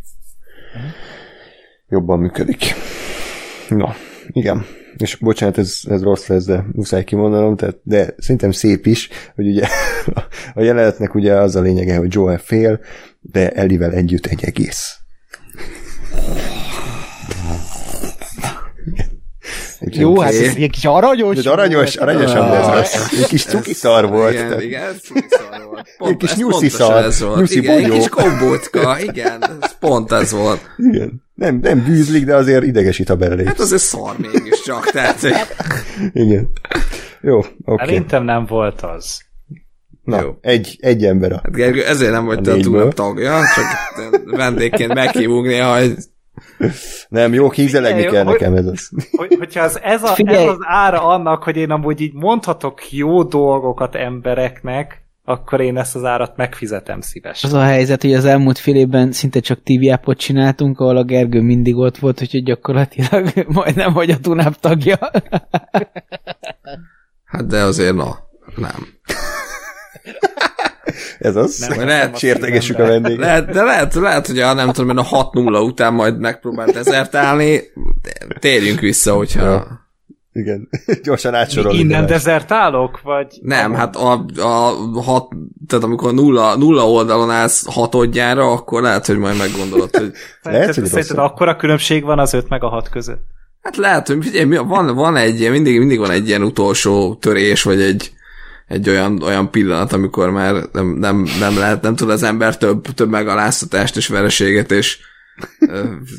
Jobban 1.89 2.19
működik. 2.19 2.65
Na, 3.69 3.95
igen. 4.27 4.65
És 4.97 5.17
bocsánat, 5.17 5.59
ez, 5.59 5.79
ez 5.89 6.03
rossz 6.03 6.27
lesz, 6.27 6.45
de 6.45 6.65
muszáj 6.73 7.05
kimondanom, 7.05 7.57
tehát, 7.57 7.77
de 7.83 8.15
szerintem 8.17 8.51
szép 8.51 8.87
is, 8.87 9.09
hogy 9.35 9.47
ugye 9.47 9.67
a 10.55 10.63
jelenetnek 10.63 11.15
ugye 11.15 11.35
az 11.35 11.57
a 11.57 11.61
lényege, 11.61 11.97
hogy 11.97 12.15
Joel 12.15 12.39
fél, 12.39 12.81
de 13.21 13.51
Ellivel 13.51 13.93
együtt 13.93 14.27
egy 14.27 14.45
egész. 14.45 15.04
Úgyhogy- 19.85 20.01
Jó, 20.01 20.21
hát 20.21 20.33
ez 20.33 20.55
egy 20.57 20.71
kis 20.71 20.85
aranyos. 20.85 21.43
de 21.43 21.51
aranyos, 21.51 21.97
aranyosan, 21.97 22.51
de 22.51 22.57
ez 22.57 22.67
rossz. 22.67 23.13
Egy 23.21 23.27
kis 23.27 23.45
cuki 23.45 23.75
szar 23.75 24.09
volt. 24.09 24.33
Igen, 24.33 24.61
igen, 24.61 24.83
ez 24.83 24.97
cuki 25.03 25.25
szar 25.29 25.65
volt. 25.71 25.89
Pont, 25.99 26.17
kis 26.17 26.31
ez 26.31 26.37
nyuszi 26.37 26.69
szar, 26.69 27.05
ez 27.05 27.21
volt. 27.21 27.39
nyuszi 27.39 27.59
igen, 27.59 27.79
egy 27.79 27.91
kis 27.91 28.09
kombótka, 28.09 29.01
igen, 29.01 29.43
ez 29.61 29.79
pont 29.79 30.13
ez 30.13 30.33
volt. 30.33 30.61
Igen. 30.77 31.23
Nem, 31.35 31.59
nem 31.63 31.85
bűzlik, 31.85 32.25
de 32.25 32.35
azért 32.37 32.65
idegesít, 32.65 33.09
ha 33.09 33.15
belelép. 33.15 33.47
Hát 33.47 33.61
azért 33.61 33.83
szar 33.83 34.15
mégiscsak, 34.19 34.91
tehát 34.91 35.21
Igen. 36.13 36.49
Jó, 37.21 37.39
oké. 37.39 37.53
Okay. 37.65 37.87
Szerintem 37.87 38.25
nem 38.25 38.47
volt 38.47 38.81
az. 38.81 39.23
Na, 40.05 40.21
Jó. 40.21 40.35
egy, 40.41 40.79
egy 40.81 41.05
ember 41.05 41.33
a... 41.33 41.41
Hát 41.43 41.55
Gergő, 41.55 41.85
ezért 41.85 42.13
nem 42.13 42.25
vagy 42.25 42.41
te 42.41 42.53
a 42.53 42.57
túlnap 42.57 42.95
tagja, 42.95 43.41
csak 43.55 43.65
vendégként 44.25 44.95
meghívunk 44.95 45.47
néha, 45.47 45.79
hogy 45.79 45.95
Nem, 47.09 47.33
jó, 47.35 47.51
hízelegni 47.51 47.97
Figyelj, 48.03 48.15
kell 48.15 48.25
hogy- 48.25 48.33
nekem 48.41 48.55
ez 48.55 48.67
az. 48.67 48.91
Hogy, 49.11 49.35
hogyha 49.39 49.63
az, 49.63 49.81
ez, 49.83 50.03
a, 50.03 50.15
ez 50.25 50.47
az 50.47 50.59
ára 50.61 51.03
annak, 51.03 51.43
hogy 51.43 51.57
én 51.57 51.71
amúgy 51.71 52.01
így 52.01 52.15
mondhatok 52.15 52.93
jó 52.93 53.23
dolgokat 53.23 53.95
embereknek, 53.95 55.03
akkor 55.25 55.61
én 55.61 55.77
ezt 55.77 55.97
az 55.97 56.05
árat 56.05 56.37
megfizetem 56.37 57.01
szívesen. 57.01 57.51
Az 57.51 57.57
a 57.57 57.63
helyzet, 57.63 58.03
hogy 58.03 58.13
az 58.15 58.25
elmúlt 58.25 58.59
fél 58.59 58.75
évben 58.77 59.13
szinte 59.13 59.41
csak 59.41 59.63
TV-ápot 59.63 60.19
csináltunk, 60.19 60.81
ahol 60.81 60.97
a 60.97 61.05
Gergő 61.05 61.41
mindig 61.41 61.77
ott 61.77 61.97
volt, 61.99 62.21
úgyhogy 62.23 62.43
gyakorlatilag 62.43 63.33
majdnem 63.49 63.93
vagy 63.93 64.11
a 64.11 64.19
tunáp 64.19 64.61
tagja. 64.61 64.97
hát 67.25 67.47
de 67.47 67.63
azért 67.63 67.95
na, 67.95 68.19
nem. 68.57 68.87
Ez 71.19 71.37
az. 71.37 71.59
Nem, 71.59 71.87
lehet, 71.87 72.05
nem 72.05 72.13
a 72.15 72.17
Sértegessük 72.17 72.79
a 72.79 72.87
vendéget. 72.87 73.19
Lehet, 73.19 73.51
de 73.51 73.63
lehet, 73.63 73.95
lehet, 73.95 74.27
hogy 74.27 74.39
a 74.39 74.53
nem 74.53 74.73
tudom, 74.73 74.91
én 74.91 75.05
a 75.05 75.31
6-0 75.31 75.67
után 75.67 75.95
majd 75.95 76.19
megpróbált 76.19 76.73
dezertálni, 76.73 77.61
térjünk 78.39 78.81
vissza, 78.81 79.15
hogyha... 79.15 79.43
Ja. 79.43 79.83
Igen. 80.33 80.69
Gyorsan 81.05 81.35
átsorolni. 81.35 81.79
Innen 81.79 82.07
dezertálok, 82.07 83.01
vagy... 83.03 83.39
Nem, 83.43 83.75
hát 83.75 83.97
a, 83.97 84.25
a 84.37 84.73
hat, 85.03 85.29
tehát 85.67 85.85
amikor 85.85 86.15
nulla, 86.15 86.57
nulla 86.57 86.91
oldalon 86.91 87.31
állsz 87.31 87.67
hatodjára, 87.75 88.53
akkor 88.53 88.83
lehet, 88.83 89.07
hogy 89.07 89.19
majd 89.19 89.39
meggondolod, 89.39 89.97
hogy 89.97 90.13
Lehet, 90.43 90.75
hogy 90.75 90.85
Szerinted 90.85 91.19
akkora 91.19 91.57
különbség 91.57 92.05
van 92.05 92.19
az 92.19 92.35
5 92.35 92.49
meg 92.49 92.63
a 92.63 92.69
6 92.69 92.89
között? 92.89 93.33
hát 93.65 93.77
lehet, 93.77 94.07
hogy 94.07 94.25
figyelj, 94.25 94.57
van, 94.67 94.95
van 94.95 95.17
egy 95.17 95.41
ilyen, 95.41 95.53
mindig, 95.53 95.79
mindig 95.79 95.99
van 95.99 96.11
egy 96.11 96.29
ilyen 96.29 96.43
utolsó 96.43 97.15
törés, 97.15 97.63
vagy 97.63 97.81
egy, 97.81 98.13
egy 98.75 98.89
olyan, 98.89 99.23
olyan 99.23 99.51
pillanat, 99.51 99.93
amikor 99.93 100.31
már 100.31 100.55
nem, 100.73 100.87
nem, 100.87 101.27
nem 101.41 101.59
lehet, 101.59 101.83
nem 101.83 101.97
tud 101.97 102.11
az 102.11 102.23
ember 102.23 102.57
több, 102.57 102.83
több 102.83 103.11
megaláztatást 103.11 103.97
és 103.97 104.09
vereséget, 104.09 104.71
és 104.73 104.99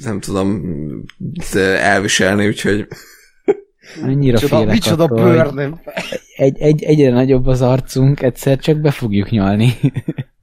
nem 0.03 0.19
tudom 0.19 0.61
elviselni, 1.79 2.47
úgyhogy 2.47 2.87
Annyira 4.03 4.33
Micsoda, 4.41 4.57
félek 4.57 4.73
micsoda 4.73 5.03
attól, 5.03 5.23
bőrnöm. 5.23 5.79
egy, 6.35 6.57
egy, 6.59 6.83
egyre 6.83 7.11
nagyobb 7.11 7.47
az 7.47 7.61
arcunk, 7.61 8.21
egyszer 8.21 8.57
csak 8.57 8.77
be 8.77 8.91
fogjuk 8.91 9.29
nyalni. 9.29 9.73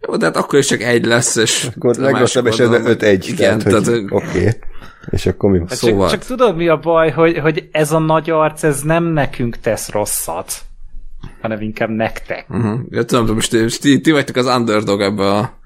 jó, 0.07 0.17
de 0.17 0.25
hát 0.25 0.37
akkor 0.37 0.59
is 0.59 0.67
csak 0.67 0.83
egy 0.83 1.05
lesz, 1.05 1.37
és 1.37 1.69
Akkor 1.77 1.97
legrosszabb 1.97 2.47
esetben 2.47 2.87
oldalon- 2.87 3.21
5-1. 3.21 3.25
Igen, 3.29 3.59
tehát, 3.59 3.87
hogy 3.87 4.05
Oké. 4.09 4.51
És 5.11 5.27
akkor 5.27 5.51
mi? 5.51 5.59
Hát 5.59 5.75
Szóval. 5.75 6.11
Csak, 6.11 6.19
csak 6.21 6.29
tudod 6.29 6.57
mi 6.57 6.69
a 6.69 6.77
baj, 6.79 7.11
hogy, 7.11 7.39
hogy 7.39 7.69
ez 7.73 7.93
a 7.93 7.99
nagy 7.99 8.31
arc, 8.31 8.63
ez 8.63 8.81
nem 8.81 9.05
nekünk 9.05 9.57
tesz 9.57 9.91
rosszat, 9.91 10.53
hanem 11.43 11.61
inkább 11.61 11.91
nektek. 11.91 12.47
Uh-huh. 12.49 12.81
Ja, 12.91 13.05
tudom, 13.05 13.27
de 13.27 13.33
most 13.33 13.81
ti, 13.81 14.01
ti, 14.01 14.11
vagytok 14.11 14.37
az 14.37 14.47
underdog 14.47 15.01
ebbe 15.01 15.31
a, 15.31 15.61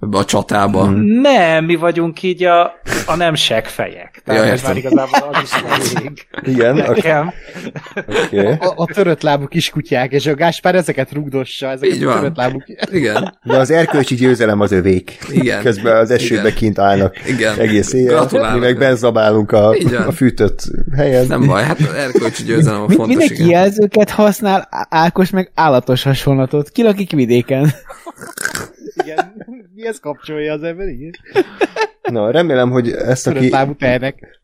a 0.00 0.24
csatába. 0.24 0.84
Mhm. 0.84 0.98
Mm. 1.00 1.20
Nem, 1.20 1.64
mi 1.64 1.74
vagyunk 1.74 2.22
így 2.22 2.44
a, 2.44 2.72
a 3.06 3.16
nem 3.16 3.34
fejek. 3.64 4.22
Tehát 4.24 4.44
Ja, 4.44 4.52
ez 4.52 4.62
már 4.62 4.76
igazából 4.76 5.28
az 5.32 5.42
is 5.42 5.50
elég. 5.96 6.26
Igen, 6.42 6.78
oké. 6.80 6.88
Nekem. 6.88 7.32
Okay. 7.94 8.52
A, 8.52 8.72
a 8.76 8.86
törött 8.92 9.22
lábú 9.22 9.46
kiskutyák, 9.46 10.12
és 10.12 10.26
a 10.26 10.34
Gáspár 10.34 10.74
ezeket 10.74 11.12
rugdossa, 11.12 11.66
ezeket 11.66 11.96
Így 11.96 12.02
a 12.04 12.12
törött 12.14 12.36
lábú 12.36 12.62
Igen, 12.90 13.38
De 13.42 13.56
az 13.56 13.70
erkölcsi 13.70 14.14
győzelem 14.14 14.60
az 14.60 14.72
övék. 14.72 15.18
Igen. 15.30 15.62
Közben 15.62 15.96
az 15.96 16.10
esőbe 16.10 16.40
Igen. 16.40 16.54
kint 16.54 16.78
állnak 16.78 17.26
Igen. 17.28 17.58
egész 17.58 17.92
éjjel. 17.92 18.14
Gratulálok. 18.14 18.60
Mi 18.60 18.66
meg 18.66 18.78
benzabálunk 18.78 19.52
a, 19.52 19.68
a 20.06 20.12
fűtött 20.12 20.62
helyen. 20.96 21.26
nem 21.26 21.46
baj, 21.46 21.62
hát 21.62 21.78
az 21.78 21.94
erkölcsi 21.94 22.42
győzelem 22.42 22.80
a 22.80 22.86
Mi- 22.86 22.94
fontos, 22.94 23.16
Mindenki 23.16 23.42
igen. 23.42 23.48
jelzőket 23.48 24.10
használ, 24.10 24.68
Ákos 24.88 25.30
meg 25.30 25.50
állatos 25.54 26.02
hasonlatot. 26.02 26.70
Ki 26.70 26.82
lakik 26.82 27.10
vidéken? 27.10 27.70
Igen. 28.94 29.46
Mihez 29.74 30.00
kapcsolja 30.00 30.52
az 30.52 30.62
ember? 30.62 30.88
Igen. 30.88 31.10
Na, 32.10 32.30
remélem, 32.30 32.70
hogy 32.70 32.90
ezt, 32.90 33.26
aki, 33.26 33.52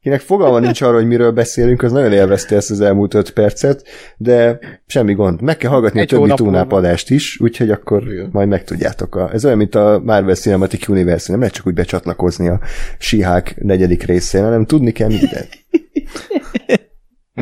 kinek 0.01 0.21
fogalma 0.21 0.59
nincs 0.59 0.81
arról, 0.81 0.95
hogy 0.95 1.07
miről 1.07 1.31
beszélünk, 1.31 1.83
az 1.83 1.93
nagyon 1.93 2.13
élvezte 2.13 2.57
ezt 2.57 2.71
az 2.71 2.81
elmúlt 2.81 3.15
öt 3.15 3.31
percet, 3.31 3.89
de 4.17 4.59
semmi 4.87 5.15
gond. 5.15 5.43
Meg 5.43 5.57
kell 5.57 5.71
hallgatni 5.71 6.01
Egy 6.01 6.15
a 6.15 6.35
többi 6.35 6.57
adást 6.69 7.11
is, 7.11 7.41
úgyhogy 7.41 7.71
akkor 7.71 8.05
majd 8.33 8.49
megtudjátok. 8.49 9.17
A, 9.17 9.33
ez 9.33 9.45
olyan, 9.45 9.57
mint 9.57 9.75
a 9.75 10.01
Marvel 10.05 10.35
Cinematic 10.35 10.89
Universe, 10.89 11.31
nem 11.31 11.41
lehet 11.41 11.55
csak 11.55 11.67
úgy 11.67 11.75
becsatlakozni 11.75 12.49
a 12.49 12.61
Sihák 12.99 13.55
negyedik 13.61 14.03
részén, 14.03 14.43
hanem 14.43 14.65
tudni 14.65 14.93
kell 14.93 15.09
mindent. 15.09 15.49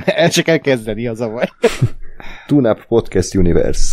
El 0.04 0.30
se 0.30 0.42
kell 0.42 0.58
kezdeni, 0.58 1.06
az 1.06 1.20
a 1.20 1.30
baj. 1.30 1.48
Tunap 2.46 2.86
Podcast 2.86 3.34
Universe. 3.34 3.92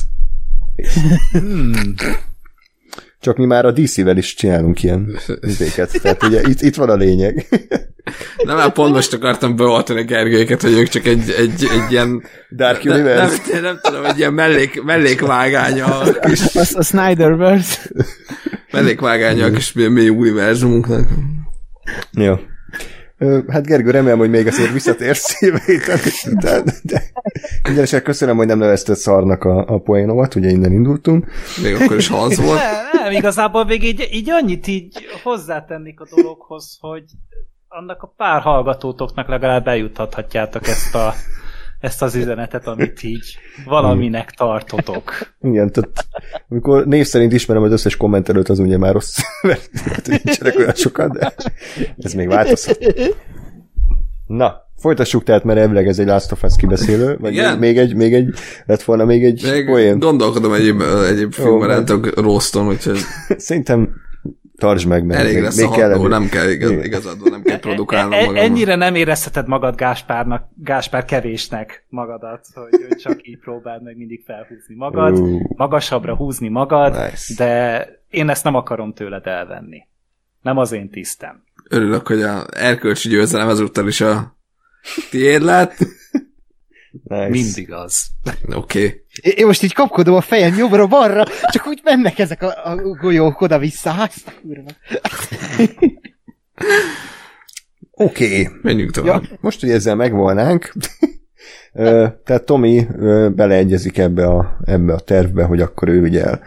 Csak 3.21 3.37
mi 3.37 3.45
már 3.45 3.65
a 3.65 3.71
DC-vel 3.71 4.17
is 4.17 4.33
csinálunk 4.33 4.83
ilyen 4.83 5.17
izéket. 5.41 6.01
Tehát 6.01 6.23
ugye 6.23 6.41
itt, 6.41 6.61
itt 6.61 6.75
van 6.75 6.89
a 6.89 6.95
lényeg. 6.95 7.45
Nem, 8.43 8.55
már 8.55 8.71
pont 8.71 8.93
most 8.93 9.13
akartam 9.13 9.55
beoltani 9.55 10.03
Gergőket, 10.03 10.61
hogy 10.61 10.77
ők 10.77 10.87
csak 10.87 11.05
egy, 11.05 11.29
egy, 11.37 11.67
egy 11.71 11.91
ilyen 11.91 12.23
Dark 12.55 12.83
ne, 12.83 12.91
nem, 12.91 12.99
Universe. 12.99 13.41
nem, 13.51 13.61
nem, 13.61 13.79
tudom, 13.81 14.05
egy 14.05 14.17
ilyen 14.17 14.33
mellék, 14.33 14.83
mellékvágánya 14.83 15.99
a 15.99 16.19
kis, 16.19 16.41
Az 16.55 16.75
a 16.75 16.83
Snyderverse. 16.83 17.79
mellékvágánya 18.71 19.45
a 19.45 19.51
kis 19.51 19.71
mély 19.73 20.09
univerzumunknak. 20.09 21.07
Jó. 22.11 22.35
Hát 23.47 23.65
Gergő, 23.65 23.91
remélem, 23.91 24.17
hogy 24.17 24.29
még 24.29 24.47
azért 24.47 24.73
visszatérsz 24.73 25.41
jövő 25.41 25.59
héten, 25.65 25.99
de, 26.39 26.61
de 26.83 27.03
minden 27.63 27.83
esetre 27.83 28.01
köszönöm, 28.01 28.37
hogy 28.37 28.47
nem 28.47 28.57
nevezted 28.57 28.95
szarnak 28.95 29.43
a, 29.43 29.65
a 29.67 29.77
poénomat, 29.77 30.35
ugye 30.35 30.49
innen 30.49 30.71
indultunk. 30.71 31.25
Még 31.63 31.75
akkor 31.75 31.97
is 31.97 32.07
halsz 32.07 32.37
volt. 32.37 32.59
Nem, 33.09 33.17
igazából 33.17 33.65
még 33.65 33.83
így, 33.83 34.07
így 34.11 34.29
annyit 34.29 34.67
így 34.67 35.05
hozzátennék 35.23 35.99
a 35.99 36.07
dologhoz, 36.15 36.77
hogy 36.81 37.03
annak 37.67 38.01
a 38.01 38.13
pár 38.17 38.41
hallgatótoknak 38.41 39.27
legalább 39.27 39.67
eljuthathatjátok 39.67 40.67
ezt 40.67 40.95
a 40.95 41.13
ezt 41.79 42.01
az 42.01 42.15
üzenetet, 42.15 42.67
amit 42.67 43.03
így 43.03 43.37
valaminek 43.65 44.31
tartotok. 44.31 45.35
Igen, 45.41 45.71
tehát 45.71 46.05
amikor 46.49 46.85
név 46.85 47.05
szerint 47.05 47.33
ismerem 47.33 47.63
az 47.63 47.71
összes 47.71 47.97
kommentelőt, 47.97 48.49
az 48.49 48.59
ugye 48.59 48.77
már 48.77 48.93
rossz, 48.93 49.17
mert 49.41 49.69
nincsenek 50.07 50.57
olyan 50.57 50.73
sokan, 50.73 51.11
de 51.11 51.33
ez 51.97 52.13
még 52.13 52.27
változhat. 52.27 52.77
Na, 54.27 54.68
folytassuk 54.79 55.23
tehát, 55.23 55.43
mert 55.43 55.59
elvileg 55.59 55.87
ez 55.87 55.99
egy 55.99 56.07
Last 56.07 56.31
of 56.31 56.43
Us 56.43 56.55
kibeszélő, 56.55 57.17
vagy 57.19 57.33
Igen. 57.33 57.57
még 57.57 57.77
egy, 57.77 57.95
még 57.95 58.13
egy, 58.13 58.33
lett 58.65 58.83
volna 58.83 59.05
még 59.05 59.23
egy 59.23 59.43
Még 59.51 59.65
poén. 59.65 59.99
gondolkodom 59.99 60.53
egyéb, 60.53 60.81
egyéb 61.09 61.33
filmben, 61.33 61.69
nem 61.69 61.85
tudok 61.85 62.19
Roston, 62.21 62.67
úgyhogy 62.67 62.99
Szerintem 63.37 63.89
tartsd 64.57 64.87
meg, 64.87 65.05
mert 65.05 65.19
elég 65.19 65.33
még, 65.33 65.43
lesz 65.43 65.57
még 65.57 65.65
a 65.65 65.71
kell 65.71 66.07
nem 66.07 66.29
kell 66.29 66.49
igaz, 66.49 66.71
Igen. 66.71 66.83
igazad 66.83 67.19
van, 67.19 67.29
nem 67.31 67.41
kell 67.41 67.59
produkálnom 67.59 68.11
E- 68.11 68.15
e- 68.15 68.19
magamnak. 68.19 68.43
ennyire 68.43 68.75
nem 68.75 68.95
érezheted 68.95 69.47
magad 69.47 69.75
Gáspárnak, 69.75 70.43
Gáspár 70.55 71.05
kevésnek 71.05 71.85
magadat, 71.89 72.45
hogy, 72.53 72.85
hogy 72.87 72.97
csak 72.97 73.27
így 73.27 73.39
próbáld 73.39 73.83
meg 73.83 73.97
mindig 73.97 74.23
felhúzni 74.25 74.75
magad, 74.75 75.19
magasabbra 75.55 76.15
húzni 76.15 76.49
magad, 76.49 76.91
Nice. 76.91 77.33
de 77.37 77.85
én 78.09 78.29
ezt 78.29 78.43
nem 78.43 78.55
akarom 78.55 78.93
tőled 78.93 79.27
elvenni. 79.27 79.87
Nem 80.41 80.57
az 80.57 80.71
én 80.71 80.89
tisztem. 80.89 81.43
Örülök, 81.69 82.07
hogy 82.07 82.21
a 82.21 82.45
erkölcsi 82.51 83.09
győzelem 83.09 83.49
ezúttal 83.49 83.87
is 83.87 84.01
a 84.01 84.37
tiéd 85.09 85.41
lett. 85.41 85.77
Nice. 87.03 87.29
Mindig 87.29 87.71
az. 87.71 88.07
Oké. 88.53 88.85
Okay. 88.85 89.03
Én 89.35 89.45
most 89.45 89.63
így 89.63 89.73
kapkodom 89.73 90.15
a 90.15 90.21
fejem 90.21 90.57
jobbra-balra, 90.57 91.25
csak 91.51 91.67
úgy 91.67 91.81
mennek 91.83 92.19
ezek 92.19 92.41
a, 92.41 92.71
a 92.71 92.75
golyók 92.75 93.41
oda-vissza. 93.41 93.89
Hát, 93.89 94.13
kurva. 94.41 94.69
Oké. 97.91 98.25
Okay. 98.41 98.47
Menjünk 98.61 98.91
tovább. 98.91 99.23
Ja, 99.23 99.37
most, 99.41 99.59
hogy 99.59 99.69
ezzel 99.69 99.95
megvolnánk, 99.95 100.73
tehát 102.23 102.43
Tomi 102.45 102.87
beleegyezik 103.35 103.97
ebbe 103.97 104.25
a, 104.25 104.57
ebbe 104.63 104.93
a 104.93 104.99
tervbe, 104.99 105.43
hogy 105.43 105.61
akkor 105.61 105.87
ő 105.87 106.01
ugye 106.01 106.23
el, 106.23 106.41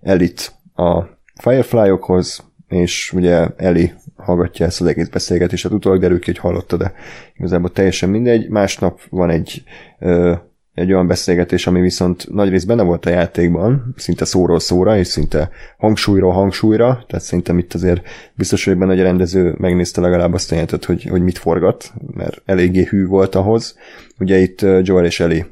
elit 0.00 0.52
a 0.74 1.02
Firefly-okhoz, 1.34 2.44
és 2.72 3.12
ugye 3.12 3.46
Eli 3.56 3.92
hallgatja 4.16 4.66
ezt 4.66 4.80
az 4.80 4.86
egész 4.86 5.08
beszélgetést, 5.08 5.62
hát 5.62 5.72
utólag 5.72 6.00
derül 6.00 6.18
ki, 6.18 6.30
hogy 6.30 6.38
hallotta, 6.38 6.76
de 6.76 6.92
igazából 7.34 7.72
teljesen 7.72 8.08
mindegy. 8.08 8.48
Másnap 8.48 9.00
van 9.10 9.30
egy, 9.30 9.62
ö, 9.98 10.34
egy 10.74 10.92
olyan 10.92 11.06
beszélgetés, 11.06 11.66
ami 11.66 11.80
viszont 11.80 12.28
nagy 12.30 12.48
rész 12.48 12.64
benne 12.64 12.82
volt 12.82 13.06
a 13.06 13.10
játékban, 13.10 13.94
szinte 13.96 14.24
szóról 14.24 14.60
szóra, 14.60 14.98
és 14.98 15.06
szinte 15.06 15.50
hangsúlyról 15.78 16.32
hangsúlyra, 16.32 17.04
tehát 17.06 17.24
szerintem 17.24 17.58
itt 17.58 17.74
azért 17.74 18.06
biztos 18.34 18.64
vagyok 18.64 18.80
benne, 18.80 18.92
hogy 18.92 19.00
a 19.00 19.04
rendező 19.04 19.54
megnézte 19.58 20.00
legalább 20.00 20.32
azt 20.32 20.50
a 20.50 20.54
jelentet, 20.54 20.84
hogy, 20.84 21.04
hogy 21.04 21.22
mit 21.22 21.38
forgat, 21.38 21.92
mert 22.14 22.42
eléggé 22.44 22.84
hű 22.84 23.06
volt 23.06 23.34
ahhoz. 23.34 23.76
Ugye 24.18 24.38
itt 24.38 24.66
Joel 24.82 25.04
és 25.04 25.20
Eli 25.20 25.44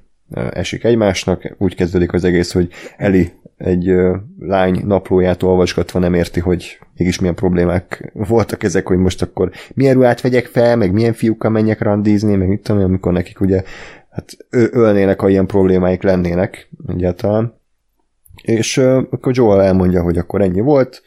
esik 0.51 0.85
egymásnak, 0.85 1.55
úgy 1.59 1.75
kezdődik 1.75 2.13
az 2.13 2.25
egész, 2.25 2.53
hogy 2.53 2.69
Eli 2.97 3.33
egy 3.61 3.95
lány 4.39 4.83
naplóját 4.87 5.43
olvasgatva 5.43 5.99
nem 5.99 6.15
érti, 6.15 6.41
hogy 6.41 6.79
mégis 6.97 7.21
milyen 7.21 7.35
problémák 7.35 8.11
voltak 8.15 8.63
ezek, 8.63 8.87
hogy 8.87 8.99
most 8.99 9.23
akkor 9.23 9.51
milyen 9.75 9.95
ruhát 9.95 10.21
vegyek 10.21 10.47
fel, 10.47 10.77
meg 10.77 10.93
milyen 10.93 11.13
fiúkkal 11.13 11.51
menjek 11.51 11.81
randizni, 11.81 12.37
meg 12.37 12.49
mit 12.49 12.63
tudom, 12.63 12.83
amikor 12.83 13.13
nekik 13.13 13.41
ugye 13.41 13.63
hát 14.11 14.37
ö- 14.51 14.75
ölnének, 14.75 15.21
ha 15.21 15.29
ilyen 15.29 15.47
problémáik 15.47 16.03
lennének 16.03 16.69
egyáltalán. 16.87 17.55
És 18.43 18.79
akkor 19.11 19.37
Joel 19.37 19.63
elmondja, 19.63 20.03
hogy 20.03 20.19
akkor 20.19 20.41
ennyi 20.41 20.61
volt, 20.61 21.03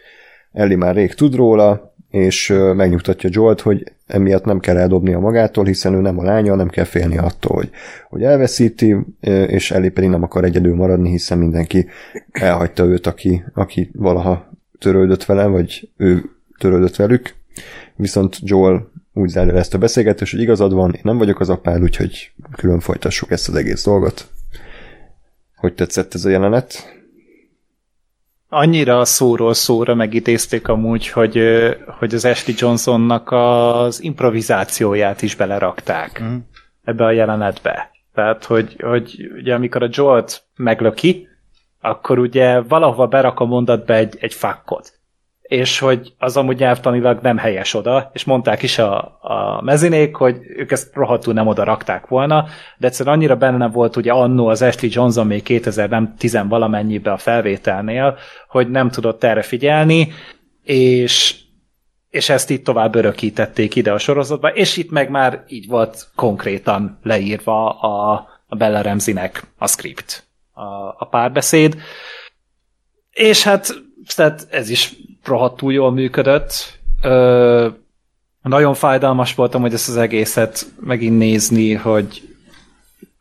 Ellie 0.51 0.77
már 0.77 0.95
rég 0.95 1.13
tud 1.13 1.35
róla, 1.35 1.92
és 2.13 2.53
megnyugtatja 2.75 3.29
Joelt, 3.33 3.61
hogy 3.61 3.91
emiatt 4.07 4.45
nem 4.45 4.59
kell 4.59 4.77
eldobnia 4.77 5.19
magától, 5.19 5.65
hiszen 5.65 5.93
ő 5.93 5.99
nem 5.99 6.19
a 6.19 6.23
lánya, 6.23 6.55
nem 6.55 6.69
kell 6.69 6.83
félni 6.83 7.17
attól, 7.17 7.55
hogy, 7.55 7.69
hogy 8.09 8.23
elveszíti, 8.23 8.95
és 9.47 9.71
Ellie 9.71 9.91
pedig 9.91 10.09
nem 10.09 10.23
akar 10.23 10.43
egyedül 10.43 10.75
maradni, 10.75 11.09
hiszen 11.09 11.37
mindenki 11.37 11.87
elhagyta 12.31 12.83
őt, 12.83 13.07
aki, 13.07 13.43
aki 13.53 13.89
valaha 13.93 14.49
törődött 14.79 15.25
vele, 15.25 15.45
vagy 15.45 15.89
ő 15.97 16.23
törődött 16.57 16.95
velük. 16.95 17.33
Viszont 17.95 18.37
Joel 18.41 18.91
úgy 19.13 19.29
zárja 19.29 19.55
ezt 19.55 19.73
a 19.73 19.77
beszélgetést, 19.77 20.31
hogy 20.31 20.41
igazad 20.41 20.73
van, 20.73 20.93
én 20.93 21.01
nem 21.03 21.17
vagyok 21.17 21.39
az 21.39 21.49
apád, 21.49 21.81
úgyhogy 21.81 22.31
külön 22.55 22.79
folytassuk 22.79 23.31
ezt 23.31 23.47
az 23.47 23.55
egész 23.55 23.83
dolgot. 23.83 24.27
Hogy 25.55 25.73
tetszett 25.73 26.13
ez 26.13 26.25
a 26.25 26.29
jelenet? 26.29 27.01
Annyira 28.55 29.05
szóról 29.05 29.53
szóra 29.53 29.95
megidézték 29.95 30.67
amúgy, 30.67 31.07
hogy, 31.07 31.39
hogy 31.99 32.13
az 32.13 32.25
Ashley 32.25 32.55
Johnsonnak 32.59 33.31
az 33.31 34.03
improvizációját 34.03 35.21
is 35.21 35.35
belerakták 35.35 36.19
Mhm. 36.19 36.35
ebbe 36.83 37.05
a 37.05 37.11
jelenetbe. 37.11 37.91
Tehát, 38.13 38.45
hogy, 38.45 38.75
hogy 38.81 39.31
ugye 39.37 39.53
amikor 39.53 39.83
a 39.83 39.89
Jolt 39.91 40.43
meglöki, 40.55 41.27
akkor 41.81 42.19
ugye 42.19 42.61
valahova 42.61 43.07
berak 43.07 43.39
a 43.39 43.45
mondatba 43.45 43.93
egy, 43.93 44.17
egy 44.19 44.33
fakkot. 44.33 44.93
És 45.43 45.79
hogy 45.79 46.13
az 46.17 46.37
amúgy 46.37 46.57
nyelvtanilag 46.57 47.19
nem 47.21 47.37
helyes 47.37 47.73
oda, 47.73 48.09
és 48.13 48.23
mondták 48.23 48.61
is 48.61 48.77
a, 48.77 49.19
a 49.21 49.61
mezinék, 49.61 50.15
hogy 50.15 50.37
ők 50.55 50.71
ezt 50.71 50.93
rohadtul 50.93 51.33
nem 51.33 51.47
oda 51.47 51.63
rakták 51.63 52.07
volna, 52.07 52.45
de 52.77 52.87
egyszerűen 52.87 53.15
annyira 53.15 53.35
benne 53.35 53.67
volt 53.67 53.95
ugye 53.95 54.11
annó 54.11 54.47
az 54.47 54.61
Ashley 54.61 54.91
Johnson 54.93 55.27
még 55.27 55.43
2000 55.43 55.89
nem 55.89 56.15
10 56.17 56.39
valamennyibe 56.47 57.11
a 57.11 57.17
felvételnél, 57.17 58.17
hogy 58.47 58.69
nem 58.69 58.89
tudott 58.89 59.23
erre 59.23 59.41
figyelni, 59.41 60.11
és 60.63 61.41
és 62.13 62.29
ezt 62.29 62.49
itt 62.49 62.63
tovább 62.63 62.95
örökítették 62.95 63.75
ide 63.75 63.91
a 63.91 63.97
sorozatba, 63.97 64.47
és 64.47 64.77
itt 64.77 64.91
meg 64.91 65.09
már 65.09 65.43
így 65.47 65.67
volt 65.67 66.07
konkrétan 66.15 66.99
leírva 67.03 67.79
a, 67.79 68.27
a 68.47 68.55
Bella 68.55 68.81
Ramsey-nek 68.81 69.43
a 69.57 69.67
script, 69.67 70.27
a, 70.51 70.63
a 70.97 71.07
párbeszéd. 71.09 71.81
És 73.11 73.43
hát 73.43 73.83
tehát 74.15 74.47
ez 74.49 74.69
is 74.69 74.95
rohadtul 75.23 75.73
jól 75.73 75.91
működött. 75.91 76.79
Ö, 77.01 77.67
nagyon 78.41 78.73
fájdalmas 78.73 79.35
voltam, 79.35 79.61
hogy 79.61 79.73
ezt 79.73 79.89
az 79.89 79.97
egészet 79.97 80.65
megint 80.79 81.17
nézni, 81.17 81.73
hogy, 81.73 82.35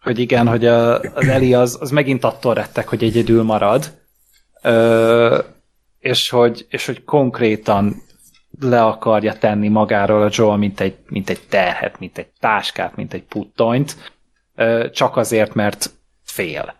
hogy 0.02 0.18
igen, 0.18 0.48
hogy 0.48 0.66
a, 0.66 0.98
az 1.00 1.28
Eli 1.28 1.54
az, 1.54 1.78
az 1.80 1.90
megint 1.90 2.24
attól 2.24 2.54
rettek, 2.54 2.88
hogy 2.88 3.02
egyedül 3.04 3.42
marad. 3.42 3.92
Ö, 4.62 5.38
és 5.98 6.28
hogy, 6.28 6.66
és 6.68 6.86
hogy 6.86 7.04
konkrétan 7.04 8.02
le 8.60 8.82
akarja 8.82 9.38
tenni 9.38 9.68
magáról 9.68 10.22
a 10.22 10.30
Joel, 10.32 10.56
mint 10.56 10.80
egy, 10.80 10.96
mint 11.08 11.30
egy 11.30 11.40
terhet, 11.48 11.98
mint 11.98 12.18
egy 12.18 12.28
táskát, 12.40 12.96
mint 12.96 13.12
egy 13.12 13.22
puttonyt, 13.22 14.12
ö, 14.54 14.90
csak 14.92 15.16
azért, 15.16 15.54
mert 15.54 15.90
fél. 16.22 16.74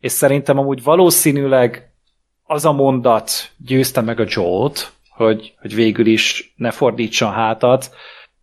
És 0.00 0.12
szerintem 0.12 0.58
amúgy 0.58 0.82
valószínűleg 0.82 1.93
az 2.46 2.64
a 2.64 2.72
mondat 2.72 3.30
győzte 3.56 4.00
meg 4.00 4.20
a 4.20 4.26
Joel-t, 4.28 4.92
hogy, 5.10 5.54
hogy 5.60 5.74
végül 5.74 6.06
is 6.06 6.54
ne 6.56 6.70
fordítson 6.70 7.32
hátat, 7.32 7.90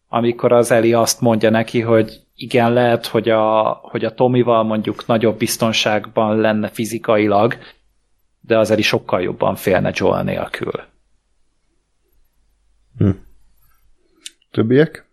amikor 0.07 0.51
az 0.51 0.71
Eli 0.71 0.93
azt 0.93 1.21
mondja 1.21 1.49
neki, 1.49 1.81
hogy 1.81 2.19
igen, 2.35 2.73
lehet, 2.73 3.05
hogy 3.05 3.29
a, 3.29 3.61
hogy 3.81 4.05
a 4.05 4.13
Tomival 4.13 4.63
mondjuk 4.63 5.05
nagyobb 5.05 5.37
biztonságban 5.37 6.37
lenne 6.37 6.67
fizikailag, 6.67 7.57
de 8.39 8.57
az 8.57 8.71
Eli 8.71 8.81
sokkal 8.81 9.21
jobban 9.21 9.55
félne 9.55 9.91
Joel 9.93 10.23
nélkül. 10.23 10.71
Többiek? 14.51 15.05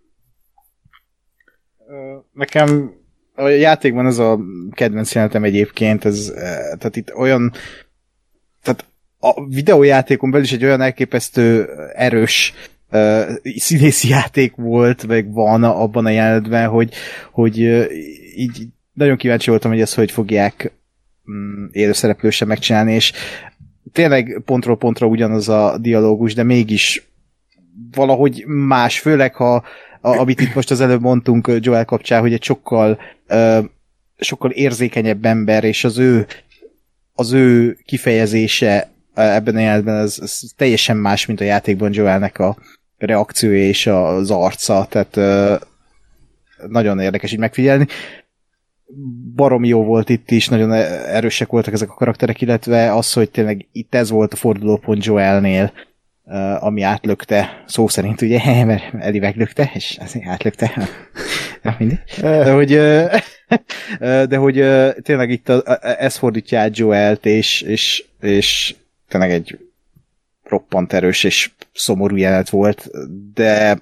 Nekem 2.33 2.95
a 3.35 3.49
játékban 3.49 4.07
az 4.07 4.19
a 4.19 4.39
kedvenc 4.71 5.15
jelenetem 5.15 5.45
egyébként, 5.45 6.05
ez, 6.05 6.29
eh, 6.29 6.57
tehát 6.79 6.97
itt 6.97 7.15
olyan, 7.15 7.53
tehát 8.63 8.85
a 9.19 9.47
videójátékon 9.47 10.31
belül 10.31 10.45
is 10.45 10.53
egy 10.53 10.65
olyan 10.65 10.81
elképesztő 10.81 11.69
erős 11.95 12.55
uh, 12.91 13.23
színészi 13.57 14.09
játék 14.09 14.53
volt, 14.57 15.07
meg 15.07 15.33
van 15.33 15.65
abban 15.65 16.07
a 16.07 16.11
jelenetben, 16.11 16.69
hogy, 16.69 16.95
hogy 17.31 17.63
uh, 17.63 17.85
így 18.37 18.67
nagyon 18.93 19.17
kíváncsi 19.17 19.51
voltam, 19.51 19.71
hogy 19.71 19.81
ezt 19.81 19.95
hogy 19.95 20.11
fogják 20.11 20.73
mm, 21.31 21.65
élőszereplősen 21.73 22.49
megcsinálni, 22.49 22.93
és 22.95 23.13
tényleg 23.93 24.43
pontról 24.45 24.77
pontra 24.77 25.07
ugyanaz 25.07 25.49
a 25.49 25.79
dialógus, 25.81 26.35
de 26.35 26.43
mégis 26.43 27.09
valahogy 27.93 28.45
más, 28.47 28.99
főleg 28.99 29.35
ha 29.35 29.65
a, 30.01 30.09
amit 30.09 30.41
itt 30.41 30.55
most 30.55 30.71
az 30.71 30.81
előbb 30.81 31.01
mondtunk 31.01 31.53
Joel 31.61 31.85
kapcsán, 31.85 32.21
hogy 32.21 32.33
egy 32.33 32.43
sokkal 32.43 32.99
uh, 33.29 33.65
sokkal 34.19 34.51
érzékenyebb 34.51 35.25
ember, 35.25 35.65
és 35.65 35.85
az 35.85 35.99
ő 35.99 36.27
az 37.19 37.33
ő 37.33 37.79
kifejezése 37.85 38.89
ebben 39.15 39.57
a 39.57 39.61
jelenetben 39.61 39.97
az, 39.97 40.19
az 40.23 40.53
teljesen 40.57 40.97
más, 40.97 41.27
mint 41.27 41.41
a 41.41 41.45
játékban 41.45 41.93
Joelnek 41.93 42.39
a 42.39 42.57
reakciója 42.99 43.69
és 43.69 43.87
az 43.87 44.31
arca, 44.31 44.87
tehát 44.91 45.17
uh, 45.17 45.61
nagyon 46.69 47.01
érdekes 47.01 47.33
így 47.33 47.39
megfigyelni. 47.39 47.87
Barom 49.35 49.65
jó 49.65 49.85
volt 49.85 50.09
itt 50.09 50.31
is, 50.31 50.49
nagyon 50.49 50.73
erősek 50.73 51.49
voltak 51.49 51.73
ezek 51.73 51.91
a 51.91 51.95
karakterek, 51.95 52.41
illetve 52.41 52.95
az, 52.95 53.13
hogy 53.13 53.31
tényleg 53.31 53.69
itt 53.73 53.95
ez 53.95 54.11
volt 54.11 54.33
a 54.33 54.37
fordulópont 54.37 55.05
Joelnél, 55.05 55.73
ami 56.59 56.83
átlökte, 56.83 57.65
szó 57.67 57.89
szerint 57.89 58.23
ugye, 58.23 58.41
mert 58.65 58.95
Eli 58.99 59.19
meglökte, 59.19 59.71
és 59.75 59.99
azért 60.01 60.27
átlökte. 60.27 60.89
Mindegy. 61.79 62.01
De 62.21 62.53
hogy, 62.53 62.81
de 63.99 64.37
hogy 64.37 64.65
tényleg 65.03 65.31
itt 65.31 65.49
a, 65.49 65.63
a, 65.65 66.03
ez 66.03 66.17
fordítja 66.17 66.61
át 66.61 66.77
Joelt, 66.79 67.27
és, 67.27 67.61
és, 67.61 68.05
és 68.21 68.75
tényleg 69.09 69.31
egy 69.31 69.59
roppant 70.45 70.93
erős 70.93 71.25
és 71.25 71.51
szomorú 71.75 72.17
jelenet 72.17 72.49
volt, 72.49 72.91
de 73.35 73.79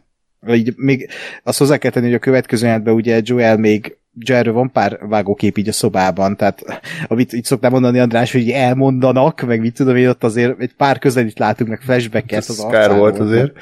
így 0.48 0.72
még 0.76 1.08
azt 1.42 1.58
hozzá 1.58 1.76
kell 1.76 1.90
tenni, 1.90 2.06
hogy 2.06 2.14
a 2.14 2.18
következő 2.18 2.64
jelenetben 2.64 2.94
ugye 2.94 3.20
Joel 3.24 3.56
még 3.56 3.96
Joelről 4.18 4.52
van 4.52 4.72
pár 4.72 4.98
vágókép 5.00 5.58
így 5.58 5.68
a 5.68 5.72
szobában, 5.72 6.36
tehát 6.36 6.82
amit 7.08 7.32
így 7.32 7.44
szoktam 7.44 7.72
mondani 7.72 7.98
András, 7.98 8.32
hogy 8.32 8.50
elmondanak, 8.50 9.40
meg 9.40 9.60
mit 9.60 9.74
tudom 9.74 9.96
én 9.96 10.08
ott 10.08 10.24
azért 10.24 10.60
egy 10.60 10.74
pár 10.76 10.98
közelít 10.98 11.38
látunk, 11.38 11.70
meg 11.70 11.80
flashbacket 11.80 12.38
Ez 12.38 12.50
az 12.50 12.66
kár 12.70 12.96
volt 12.96 13.18
azért. 13.18 13.52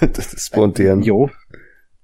Ez 0.16 0.48
pont 0.48 0.78
ilyen. 0.78 1.00
Jó, 1.02 1.28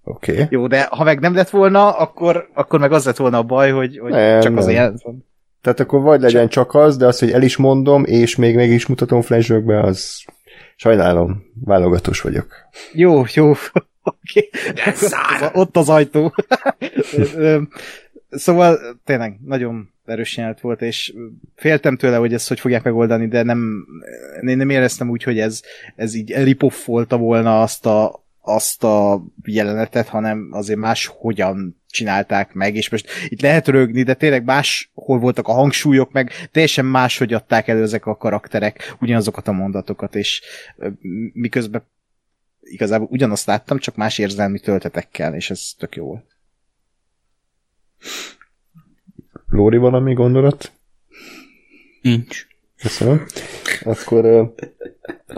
Oké. 0.09 0.33
Okay. 0.33 0.47
jó, 0.51 0.67
de 0.67 0.89
ha 0.91 1.05
meg 1.05 1.21
nem 1.21 1.35
lett 1.35 1.51
volna, 1.51 1.91
akkor, 1.91 2.49
akkor 2.55 2.81
meg 2.81 2.93
az 2.93 3.05
lett 3.05 3.17
volna 3.17 3.39
a 3.39 3.43
baj, 3.43 3.71
hogy, 3.71 3.99
hogy 3.99 4.11
Nem, 4.11 4.41
csak 4.41 4.57
az 4.57 4.67
nem. 4.67 4.95
van. 5.03 5.27
Tehát 5.61 5.81
akkor 5.81 6.01
vagy 6.01 6.21
legyen 6.21 6.49
csak 6.49 6.75
az, 6.75 6.97
de 6.97 7.07
az, 7.07 7.19
hogy 7.19 7.31
el 7.31 7.43
is 7.43 7.57
mondom, 7.57 8.05
és 8.05 8.37
még 8.37 8.55
meg 8.55 8.71
is 8.71 8.87
mutatom 8.87 9.23
flashbackbe, 9.23 9.81
az 9.81 10.25
sajnálom, 10.77 11.45
válogatós 11.65 12.21
vagyok. 12.21 12.47
Jó, 12.93 13.23
jó, 13.35 13.51
oké. 14.03 14.49
Okay. 14.71 15.49
Ott 15.53 15.77
az 15.77 15.89
ajtó. 15.89 16.35
Szóval 18.31 18.79
tényleg 19.05 19.39
nagyon 19.45 19.91
erős 20.05 20.37
jelent 20.37 20.61
volt, 20.61 20.83
és 20.83 21.15
féltem 21.55 21.97
tőle, 21.97 22.17
hogy 22.17 22.33
ezt 22.33 22.49
hogy 22.49 22.61
fogják 22.61 22.83
megoldani, 22.83 23.29
de 23.29 23.43
nem, 23.43 23.87
én 24.47 24.57
nem 24.57 24.71
éreztem 24.71 25.11
úgy, 25.11 25.23
hogy 25.23 25.39
ez, 25.39 25.63
ez 25.97 26.15
így 26.15 26.35
ripoffolta 26.43 27.17
volna 27.17 27.63
azt 27.63 27.87
a, 27.87 28.26
azt 28.47 28.85
a 28.85 29.25
jelenetet, 29.45 30.09
hanem 30.09 30.49
azért 30.51 30.79
más 30.79 31.07
hogyan 31.07 31.81
csinálták 31.87 32.53
meg, 32.53 32.75
és 32.75 32.89
most 32.89 33.09
itt 33.29 33.41
lehet 33.41 33.69
rögni, 33.69 34.03
de 34.03 34.15
tényleg 34.15 34.45
máshol 34.45 35.19
voltak 35.19 35.49
a 35.49 35.53
hangsúlyok, 35.53 36.13
meg 36.13 36.33
teljesen 36.53 36.85
máshogy 36.85 37.33
adták 37.33 37.69
elő 37.69 37.83
ezek 37.83 38.07
a 38.07 38.17
karakterek 38.17 38.97
ugyanazokat 39.01 39.49
a 39.49 39.53
mondatokat, 39.53 40.15
és 40.15 40.43
miközben 41.33 41.83
igazából 42.61 43.09
ugyanazt 43.11 43.47
láttam, 43.47 43.79
csak 43.79 43.97
más 43.97 44.19
érzelmi 44.19 44.59
töltetekkel, 44.59 45.35
és 45.35 45.51
ez 45.51 45.73
tök 45.79 45.97
jó 45.97 46.05
volt. 46.05 46.37
Lóri, 49.49 49.77
valami 49.77 50.13
gondolat? 50.13 50.73
Nincs. 52.03 52.47
Köszönöm. 52.77 53.27
Akkor 53.83 54.25
uh, 54.25 54.49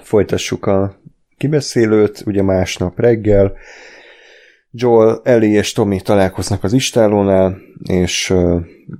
folytassuk 0.02 0.66
a 0.66 1.00
kibeszélőt, 1.38 2.22
ugye 2.26 2.42
másnap 2.42 3.00
reggel. 3.00 3.52
Joel, 4.70 5.20
Ellie 5.24 5.58
és 5.58 5.72
Tommy 5.72 6.00
találkoznak 6.00 6.64
az 6.64 6.72
istálónál, 6.72 7.58
és 7.82 8.34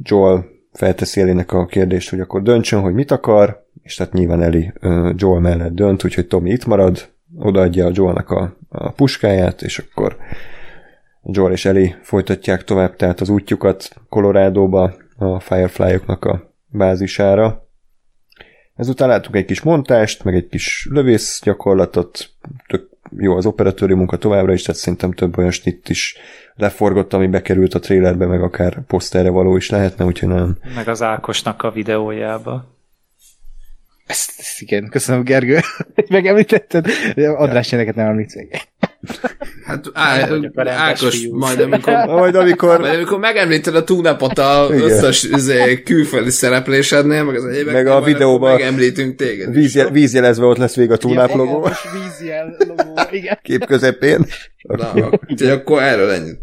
Joel 0.03 0.47
felteszi 0.73 1.21
Ellie-nek 1.21 1.53
a 1.53 1.67
kérdést, 1.67 2.11
hogy 2.11 2.21
akkor 2.21 2.43
döntsön, 2.43 2.81
hogy 2.81 2.95
mit 2.95 3.11
akar, 3.11 3.67
és 3.83 3.95
tehát 3.95 4.13
nyilván 4.13 4.73
uh, 4.83 5.13
Joel 5.17 5.41
mellett 5.41 5.75
dönt, 5.75 6.05
úgyhogy 6.05 6.27
Tommy 6.27 6.51
itt 6.51 6.67
marad, 6.67 7.09
odaadja 7.39 7.87
a 7.87 7.91
Joelnak 7.95 8.31
a, 8.31 8.57
a 8.69 8.91
puskáját, 8.91 9.63
és 9.63 9.79
akkor 9.79 10.17
Joel 11.23 11.53
és 11.53 11.65
Ellie 11.65 11.99
folytatják 12.03 12.65
tovább, 12.65 12.97
tehát 12.97 13.21
az 13.21 13.29
útjukat 13.29 13.91
Colorado-ba, 14.09 14.95
a 15.17 15.41
Firefly-oknak 15.41 16.25
a 16.25 16.53
bázisára. 16.67 17.68
Ezután 18.79 19.09
látunk 19.09 19.37
egy 19.37 19.45
kis 19.45 19.61
montást, 19.61 20.25
meg 20.25 20.35
egy 20.35 20.49
kis 20.49 20.89
lövész 20.91 21.41
gyakorlatot, 21.43 22.31
tök 22.67 22.89
jó 23.17 23.37
az 23.37 23.47
operatőri 23.47 23.95
munka 23.95 24.17
továbbra 24.17 24.53
is, 24.53 24.63
tehát 24.63 24.81
szerintem 24.81 25.13
több 25.13 25.39
olyan 25.39 25.53
itt 25.65 25.89
is 25.89 26.17
leforgott, 26.55 27.13
ami 27.13 27.27
bekerült 27.27 27.75
a 27.75 27.79
trailerbe, 27.79 28.27
meg 28.27 28.43
akár 28.43 28.83
poszterre 28.87 29.31
való 29.31 29.57
is 29.57 29.71
lehetne, 29.71 30.05
úgyhogy 30.05 30.29
nem. 30.29 30.59
Meg 30.75 30.89
az 30.89 31.03
Ákosnak 31.03 31.63
a 31.63 31.71
videójába. 31.71 32.77
Ezt, 34.07 34.33
ezt 34.39 34.61
igen, 34.61 34.89
köszönöm 34.89 35.25
Gergő, 35.25 35.59
hogy 35.95 36.07
megemlítetted. 36.19 36.87
András 37.15 37.73
ilyeneket 37.73 37.95
nem 37.95 38.07
említsz 38.07 38.35
meg. 38.35 38.68
Hát 39.65 39.85
á, 39.93 40.29
Ákos, 40.67 41.29
majd 41.31 41.61
amikor, 41.61 41.93
Majd 42.07 42.35
amikor 42.35 42.81
majd 42.81 42.95
amikor 42.95 43.19
megemlíted 43.19 43.75
a 43.75 43.85
túnapot 43.85 44.39
a 44.39 44.67
Igen. 44.71 44.81
összes 44.83 45.23
izé, 45.23 45.83
külföldi 45.83 46.31
szereplésednél, 46.31 47.25
meg 47.25 47.35
az 47.37 47.45
egyébek, 47.45 47.73
Meg 47.73 47.87
a 47.87 48.01
videóban- 48.01 48.53
megemlítünk 48.53 49.15
téged. 49.17 49.49
is. 49.49 49.55
vízje, 49.55 49.91
vízjelezve 49.91 50.45
ott 50.47 50.57
lesz 50.57 50.75
végig 50.75 50.91
a 50.93 51.09
Ilyen 51.09 51.29
logó, 51.35 51.69
vízjel 51.93 52.57
logó, 52.59 52.95
igen. 53.11 53.39
kép 53.43 53.65
közepén. 53.65 54.27
Na, 54.63 54.93
úgyhogy 55.29 55.51
akkor 55.51 55.83
erről 55.83 56.11
ennyit. 56.11 56.41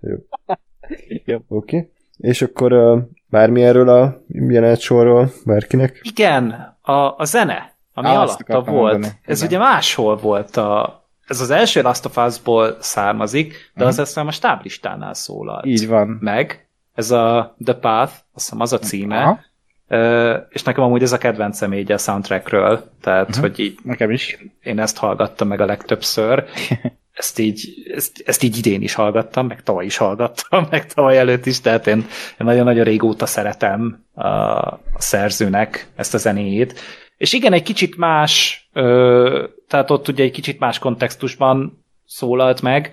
Oké. 0.00 1.42
Okay. 1.48 1.88
És 2.18 2.42
akkor 2.42 2.72
uh, 2.72 3.02
bármi 3.26 3.62
erről 3.62 3.88
a 3.88 4.24
jelenet 4.28 4.80
sorról 4.80 5.32
bárkinek? 5.44 6.00
Igen, 6.02 6.76
a, 6.80 6.92
a 7.18 7.24
zene, 7.24 7.73
ami 7.94 8.08
Á, 8.08 8.14
alatta 8.14 8.60
volt, 8.60 8.92
mondani. 8.92 9.12
ez 9.22 9.42
Igen. 9.42 9.48
ugye 9.48 9.58
máshol 9.58 10.16
volt 10.16 10.56
a 10.56 11.02
ez 11.26 11.40
az 11.40 11.50
első 11.50 11.82
Last 11.82 12.04
of 12.04 12.16
Us-ból 12.16 12.76
származik, 12.80 13.72
de 13.74 13.84
az 13.84 13.98
aztán 13.98 14.26
a 14.26 14.30
stáblistánál 14.30 15.14
szólalt. 15.14 15.66
Így 15.66 15.88
van. 15.88 16.18
Meg, 16.20 16.68
ez 16.94 17.10
a 17.10 17.54
The 17.64 17.74
Path, 17.74 18.12
azt 18.12 18.44
hiszem 18.44 18.60
az 18.60 18.72
a 18.72 18.78
címe, 18.78 19.22
Aha. 19.22 19.40
Ö, 19.88 20.36
és 20.48 20.62
nekem 20.62 20.84
amúgy 20.84 21.02
ez 21.02 21.12
a 21.12 21.18
kedvencem 21.18 21.72
így 21.72 21.92
a 21.92 21.98
soundtrackről, 21.98 22.90
tehát 23.00 23.28
uh-huh. 23.28 23.42
hogy 23.42 23.58
így 23.58 23.78
Nekem 23.82 24.10
is. 24.10 24.38
én 24.62 24.78
ezt 24.78 24.96
hallgattam 24.96 25.48
meg 25.48 25.60
a 25.60 25.66
legtöbbször. 25.66 26.44
Ezt 27.14 27.38
így, 27.38 27.68
ezt, 27.94 28.22
ezt 28.26 28.42
így 28.42 28.58
idén 28.58 28.82
is 28.82 28.94
hallgattam, 28.94 29.46
meg 29.46 29.62
tavaly 29.62 29.84
is 29.84 29.96
hallgattam, 29.96 30.66
meg 30.70 30.86
tavaly 30.86 31.18
előtt 31.18 31.46
is, 31.46 31.60
tehát 31.60 31.86
én, 31.86 31.96
én 31.96 32.06
nagyon-nagyon 32.38 32.84
régóta 32.84 33.26
szeretem 33.26 34.04
a, 34.14 34.28
a 34.28 34.80
szerzőnek 34.98 35.88
ezt 35.96 36.14
a 36.14 36.18
zenéjét. 36.18 36.80
És 37.16 37.32
igen, 37.32 37.52
egy 37.52 37.62
kicsit 37.62 37.96
más, 37.96 38.66
ö, 38.72 39.44
tehát 39.68 39.90
ott 39.90 40.08
ugye 40.08 40.24
egy 40.24 40.30
kicsit 40.30 40.58
más 40.58 40.78
kontextusban 40.78 41.84
szólalt 42.06 42.62
meg, 42.62 42.92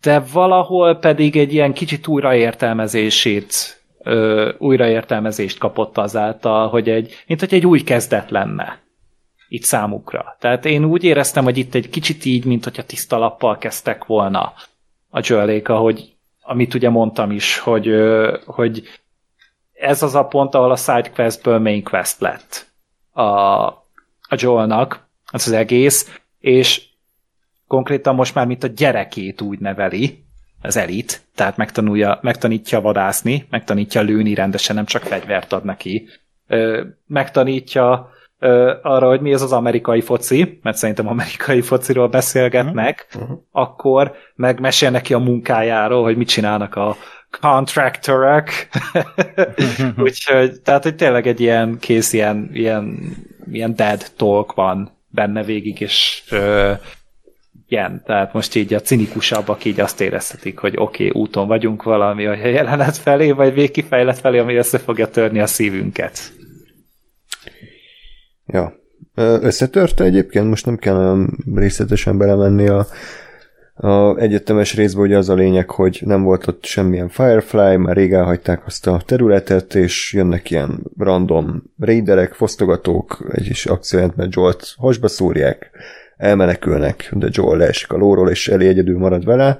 de 0.00 0.20
valahol 0.32 0.94
pedig 0.94 1.36
egy 1.36 1.52
ilyen 1.52 1.72
kicsit 1.72 2.06
újraértelmezését, 2.06 3.82
ö, 3.98 4.52
újraértelmezést 4.58 5.58
kapott 5.58 5.98
azáltal, 5.98 6.68
hogy 6.68 6.88
egy, 6.88 7.24
mint 7.26 7.40
hogy 7.40 7.54
egy 7.54 7.66
új 7.66 7.80
kezdet 7.80 8.30
lenne 8.30 8.78
itt 9.48 9.62
számukra. 9.62 10.36
Tehát 10.40 10.64
én 10.64 10.84
úgy 10.84 11.04
éreztem, 11.04 11.44
hogy 11.44 11.58
itt 11.58 11.74
egy 11.74 11.88
kicsit 11.88 12.24
így, 12.24 12.44
mint 12.44 12.64
hogyha 12.64 12.84
tiszta 12.84 13.18
lappal 13.18 13.58
kezdtek 13.58 14.04
volna 14.04 14.52
a 15.10 15.20
Joelék, 15.22 15.68
ahogy 15.68 16.12
amit 16.40 16.74
ugye 16.74 16.88
mondtam 16.88 17.30
is, 17.30 17.58
hogy, 17.58 17.90
hogy 18.44 18.82
ez 19.72 20.02
az 20.02 20.14
a 20.14 20.24
pont, 20.24 20.54
ahol 20.54 20.70
a 20.70 20.76
side 20.76 21.10
questből 21.14 21.58
main 21.58 21.82
quest 21.82 22.20
lett 22.20 22.67
a, 23.18 23.66
a 24.28 24.36
Joelnak, 24.36 25.06
az 25.26 25.46
az 25.46 25.52
egész, 25.52 26.20
és 26.38 26.82
konkrétan 27.66 28.14
most 28.14 28.34
már 28.34 28.46
mint 28.46 28.64
a 28.64 28.66
gyerekét 28.66 29.40
úgy 29.40 29.58
neveli, 29.58 30.24
az 30.62 30.76
elit, 30.76 31.22
tehát 31.34 31.56
megtanulja, 31.56 32.18
megtanítja 32.22 32.80
vadászni, 32.80 33.46
megtanítja 33.50 34.00
lőni 34.00 34.34
rendesen, 34.34 34.74
nem 34.76 34.84
csak 34.84 35.02
fegyvert 35.02 35.52
ad 35.52 35.64
neki. 35.64 36.08
Ö, 36.46 36.84
megtanítja 37.06 38.10
ö, 38.38 38.74
arra, 38.82 39.08
hogy 39.08 39.20
mi 39.20 39.34
az 39.34 39.42
az 39.42 39.52
amerikai 39.52 40.00
foci, 40.00 40.58
mert 40.62 40.76
szerintem 40.76 41.08
amerikai 41.08 41.60
fociról 41.60 42.08
beszélgetnek, 42.08 43.06
uh-huh. 43.14 43.38
akkor 43.50 44.12
megmesél 44.34 44.90
neki 44.90 45.14
a 45.14 45.18
munkájáról, 45.18 46.02
hogy 46.02 46.16
mit 46.16 46.28
csinálnak 46.28 46.74
a 46.74 46.96
contractorok. 47.40 48.48
Úgyhogy, 50.06 50.60
tehát, 50.60 50.82
hogy 50.82 50.94
tényleg 50.94 51.26
egy 51.26 51.40
ilyen 51.40 51.78
kész, 51.80 52.12
ilyen, 52.12 52.50
ilyen, 52.52 53.16
ilyen 53.50 53.74
dead 53.74 54.06
talk 54.16 54.54
van 54.54 54.90
benne 55.08 55.42
végig, 55.42 55.80
és 55.80 56.22
ö, 56.30 56.72
ilyen, 57.68 58.02
tehát 58.04 58.32
most 58.32 58.54
így 58.54 58.74
a 58.74 58.80
cinikusabbak 58.80 59.64
így 59.64 59.80
azt 59.80 60.00
érezhetik, 60.00 60.58
hogy 60.58 60.74
oké, 60.76 61.08
okay, 61.08 61.20
úton 61.20 61.46
vagyunk 61.46 61.82
valami 61.82 62.26
a 62.26 62.34
jelenet 62.34 62.96
felé, 62.96 63.30
vagy 63.30 63.54
végkifejlet 63.54 64.18
felé, 64.18 64.38
ami 64.38 64.54
össze 64.54 64.78
fogja 64.78 65.08
törni 65.08 65.40
a 65.40 65.46
szívünket. 65.46 66.32
Ja. 68.46 68.76
Összetörte 69.14 70.04
egyébként, 70.04 70.48
most 70.48 70.66
nem 70.66 70.76
kell 70.76 70.96
olyan 70.96 71.44
részletesen 71.54 72.18
belemenni 72.18 72.68
a, 72.68 72.86
a 73.80 74.16
egyetemes 74.18 74.74
részbe, 74.74 75.00
ugye 75.00 75.16
az 75.16 75.28
a 75.28 75.34
lényeg, 75.34 75.70
hogy 75.70 76.02
nem 76.04 76.22
volt 76.22 76.46
ott 76.46 76.64
semmilyen 76.64 77.08
Firefly, 77.08 77.76
már 77.76 77.96
rég 77.96 78.12
elhagyták 78.12 78.66
azt 78.66 78.86
a 78.86 79.02
területet, 79.06 79.74
és 79.74 80.12
jönnek 80.12 80.50
ilyen 80.50 80.80
random 80.96 81.62
raiderek, 81.78 82.32
fosztogatók, 82.32 83.28
egy 83.32 83.46
is 83.46 83.66
akciójentben 83.66 84.28
Jolt 84.30 84.74
hasba 84.76 85.08
szúrják, 85.08 85.70
elmenekülnek, 86.16 87.10
de 87.12 87.28
Joel 87.30 87.58
leesik 87.58 87.92
a 87.92 87.96
lóról, 87.96 88.30
és 88.30 88.48
elé 88.48 88.68
egyedül 88.68 88.98
marad 88.98 89.24
vele. 89.24 89.58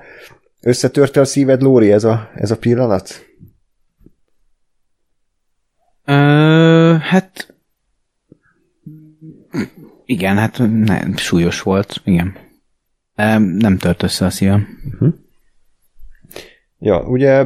Összetörte 0.60 1.20
a 1.20 1.24
szíved, 1.24 1.62
Lóri, 1.62 1.92
ez 1.92 2.04
a, 2.04 2.30
ez 2.34 2.50
a 2.50 2.56
pillanat? 2.56 3.26
Ö, 6.04 6.94
hát 7.00 7.54
Igen, 10.04 10.36
hát 10.36 10.58
nem, 10.58 11.16
súlyos 11.16 11.62
volt, 11.62 12.00
igen. 12.04 12.47
Em, 13.18 13.42
Nem 13.42 13.78
tört 13.78 14.02
össze 14.02 14.24
a 14.24 14.30
szívem. 14.30 14.68
Ja, 16.78 17.00
ugye 17.00 17.44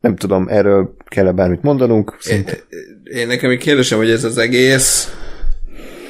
nem 0.00 0.16
tudom, 0.16 0.48
erről 0.48 0.96
kell-e 1.08 1.32
bármit 1.32 1.62
mondanunk. 1.62 2.16
Szinte. 2.18 2.56
Én 3.04 3.26
nekem 3.26 3.50
egy 3.50 3.58
kérdésem, 3.58 3.98
hogy 3.98 4.10
ez 4.10 4.24
az 4.24 4.38
egész 4.38 5.16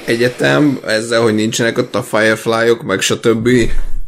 egyetem, 0.06 0.78
ezzel, 0.86 1.22
hogy 1.22 1.34
nincsenek 1.34 1.78
ott 1.78 1.94
a 1.94 2.02
Firefly-ok, 2.02 2.82
meg 2.82 3.00
stb. 3.00 3.48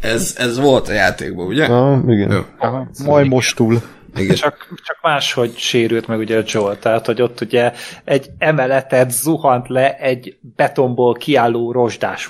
Ez, 0.01 0.35
ez 0.39 0.59
volt 0.59 0.89
a 0.89 0.93
játékban, 0.93 1.47
ugye? 1.47 1.65
Ah, 1.65 2.03
igen. 2.09 2.33
Jó. 2.33 2.41
Aha, 2.59 2.91
majd 3.05 3.27
mostul. 3.27 3.83
Igen. 4.17 4.35
Csak, 4.35 4.69
csak 4.85 4.99
máshogy 5.03 5.57
sérült 5.57 6.07
meg 6.07 6.19
ugye 6.19 6.39
a 6.39 6.43
Joel, 6.47 6.79
tehát 6.79 7.07
hogy 7.07 7.23
ott 7.23 7.41
ugye 7.41 7.73
egy 8.05 8.31
emeletet 8.39 9.11
zuhant 9.11 9.69
le 9.69 9.97
egy 9.97 10.39
betonból 10.57 11.15
kiálló 11.15 11.73
rozsdás 11.73 12.27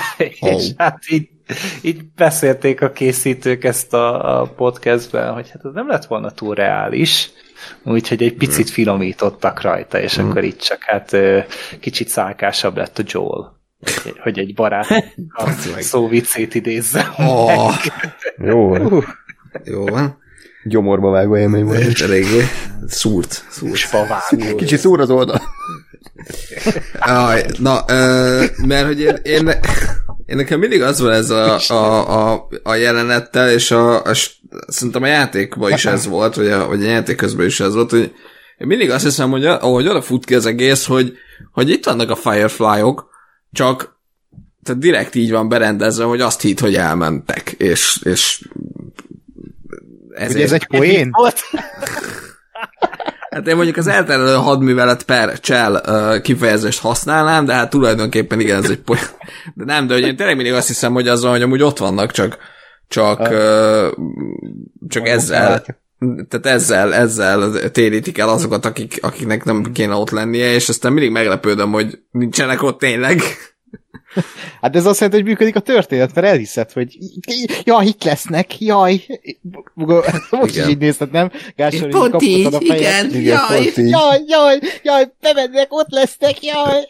és 0.40 0.68
hát 0.76 0.98
így, 1.08 1.28
így 1.80 2.04
beszélték 2.16 2.80
a 2.82 2.90
készítők 2.92 3.64
ezt 3.64 3.94
a, 3.94 4.40
a 4.40 4.46
podcastben, 4.46 5.32
hogy 5.32 5.50
hát 5.50 5.64
ez 5.64 5.72
nem 5.74 5.88
lett 5.88 6.04
volna 6.04 6.30
túl 6.30 6.54
reális, 6.54 7.30
úgyhogy 7.84 8.22
egy 8.22 8.34
picit 8.34 8.70
finomítottak 8.70 9.60
rajta, 9.62 10.00
és 10.00 10.18
akkor 10.18 10.44
itt 10.44 10.58
csak 10.60 10.82
hát 10.82 11.16
kicsit 11.80 12.08
szálkásabb 12.08 12.76
lett 12.76 12.98
a 12.98 13.02
Joel. 13.06 13.60
Hogy- 14.02 14.18
Hogy 14.18 14.38
egy 14.38 14.54
barát 14.54 14.86
a 15.34 15.50
szó 15.80 16.08
viccét 16.08 16.54
idézze. 16.54 17.12
Oh, 17.18 17.74
Jó 18.38 18.68
van. 18.68 19.04
jó 19.64 19.86
van. 19.86 20.20
Gyomorba 20.64 21.10
vágó 21.10 21.36
élmény 21.36 21.64
volt. 21.64 22.00
Eléggé 22.00 22.40
szúrt. 22.86 23.44
szúrt. 24.20 24.54
Kicsi 24.56 24.76
szúr 24.76 25.00
az 25.00 25.10
oldal. 25.10 25.40
Aj, 26.98 27.44
na, 27.58 27.84
ö, 27.88 28.44
mert 28.66 28.86
hogy 28.86 29.00
én, 29.00 29.18
én, 29.22 29.48
én 30.26 30.36
nekem 30.36 30.58
mindig 30.58 30.82
az 30.82 31.00
van 31.00 31.12
ez 31.12 31.30
a, 31.30 31.58
a, 31.68 32.32
a, 32.32 32.48
a 32.62 32.74
jelenettel, 32.74 33.50
és 33.50 33.70
a, 33.70 34.02
a, 34.02 34.14
szerintem 34.66 35.02
a 35.02 35.06
játékban 35.06 35.72
is 35.72 35.84
ez 35.84 36.06
volt, 36.06 36.34
vagy 36.34 36.50
a, 36.50 36.66
vagy 36.66 36.84
a 36.84 36.88
játék 36.88 37.16
közben 37.16 37.46
is 37.46 37.60
ez 37.60 37.74
volt, 37.74 37.90
hogy 37.90 38.12
én 38.58 38.66
mindig 38.66 38.90
azt 38.90 39.04
hiszem, 39.04 39.30
hogy 39.30 39.46
ahogy 39.46 39.88
oda 39.88 40.02
fut 40.02 40.24
ki 40.24 40.34
az 40.34 40.46
egész, 40.46 40.86
hogy, 40.86 41.12
hogy 41.52 41.70
itt 41.70 41.84
vannak 41.84 42.10
a 42.10 42.16
Firefly-ok, 42.16 43.10
csak 43.52 44.00
tehát 44.62 44.80
direkt 44.80 45.14
így 45.14 45.30
van 45.30 45.48
berendezve, 45.48 46.04
hogy 46.04 46.20
azt 46.20 46.40
hitt, 46.40 46.60
hogy 46.60 46.74
elmentek, 46.74 47.50
és, 47.50 48.00
és 48.04 48.48
ezért, 50.10 50.34
Ugye 50.34 50.44
ez 50.44 50.52
egy 50.52 50.66
poén? 50.66 51.10
Volt? 51.10 51.40
Hát 53.32 53.46
én 53.46 53.56
mondjuk 53.56 53.76
az 53.76 53.86
elterelő 53.86 54.34
hadművelet 54.34 55.02
per 55.02 55.40
csel 55.40 55.82
uh, 55.86 56.20
kifejezést 56.20 56.80
használnám, 56.80 57.44
de 57.44 57.52
hát 57.52 57.70
tulajdonképpen 57.70 58.40
igen, 58.40 58.62
ez 58.62 58.70
egy 58.70 58.80
poly... 58.80 58.98
De 59.54 59.64
nem, 59.64 59.86
de 59.86 59.94
hogy 59.94 60.02
én 60.02 60.16
tényleg 60.16 60.36
mindig 60.36 60.52
azt 60.52 60.68
hiszem, 60.68 60.92
hogy 60.92 61.08
az 61.08 61.22
van, 61.22 61.30
hogy 61.30 61.42
amúgy 61.42 61.62
ott 61.62 61.78
vannak, 61.78 62.10
csak 62.10 62.38
csak, 62.88 63.20
uh, 63.20 63.86
csak 64.88 65.08
ezzel 65.08 65.64
tehát 66.28 66.46
ezzel, 66.46 66.94
ezzel 66.94 67.70
térítik 67.70 68.18
el 68.18 68.28
azokat, 68.28 68.64
akik, 68.64 68.98
akiknek 69.00 69.44
nem 69.44 69.72
kéne 69.72 69.94
ott 69.94 70.10
lennie, 70.10 70.52
és 70.52 70.68
aztán 70.68 70.92
mindig 70.92 71.12
meglepődöm, 71.12 71.72
hogy 71.72 71.98
nincsenek 72.10 72.62
ott 72.62 72.78
tényleg. 72.78 73.20
Hát 74.60 74.76
ez 74.76 74.86
azt 74.86 75.00
jelenti, 75.00 75.20
hogy 75.22 75.30
működik 75.30 75.56
a 75.56 75.60
történet, 75.60 76.14
mert 76.14 76.26
elhiszed, 76.26 76.72
hogy 76.72 76.96
jaj, 77.64 77.86
itt 77.86 78.04
lesznek, 78.04 78.60
jaj. 78.60 79.02
Most 80.30 80.54
Igen. 80.54 80.66
is 80.66 80.72
így 80.72 80.78
nézted, 80.78 81.10
nem? 81.10 81.30
Gásor, 81.56 81.86
így 81.86 81.92
Pont 81.92 82.22
így, 82.22 82.46
a 82.54 82.60
fejed. 82.60 82.80
igen, 82.80 83.20
Igen, 83.20 83.22
jaj. 83.22 83.56
pont 83.62 83.76
így. 83.76 83.88
Jaj, 83.88 84.18
jaj, 84.26 84.58
jaj, 84.82 85.12
bemennek, 85.20 85.66
ott 85.72 85.90
lesznek, 85.90 86.42
jaj. 86.42 86.80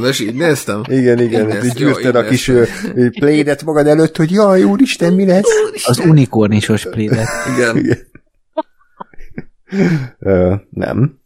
De 0.00 0.08
és 0.08 0.20
így 0.20 0.34
néztem. 0.34 0.82
Igen, 0.88 1.20
igen, 1.20 1.64
Így 1.64 1.78
jó, 1.80 1.86
gyűrted 1.86 2.14
a 2.14 2.24
kis 2.24 2.50
plédet 3.18 3.64
magad 3.64 3.86
előtt, 3.86 4.16
hogy 4.16 4.30
jaj, 4.30 4.62
úristen, 4.62 5.12
mi 5.12 5.26
lesz? 5.26 5.48
Az 5.84 5.98
unikornisos 5.98 6.86
plédet. 6.90 7.28
Igen. 7.56 7.76
Igen. 7.76 8.08
Ö, 10.18 10.54
nem. 10.70 11.18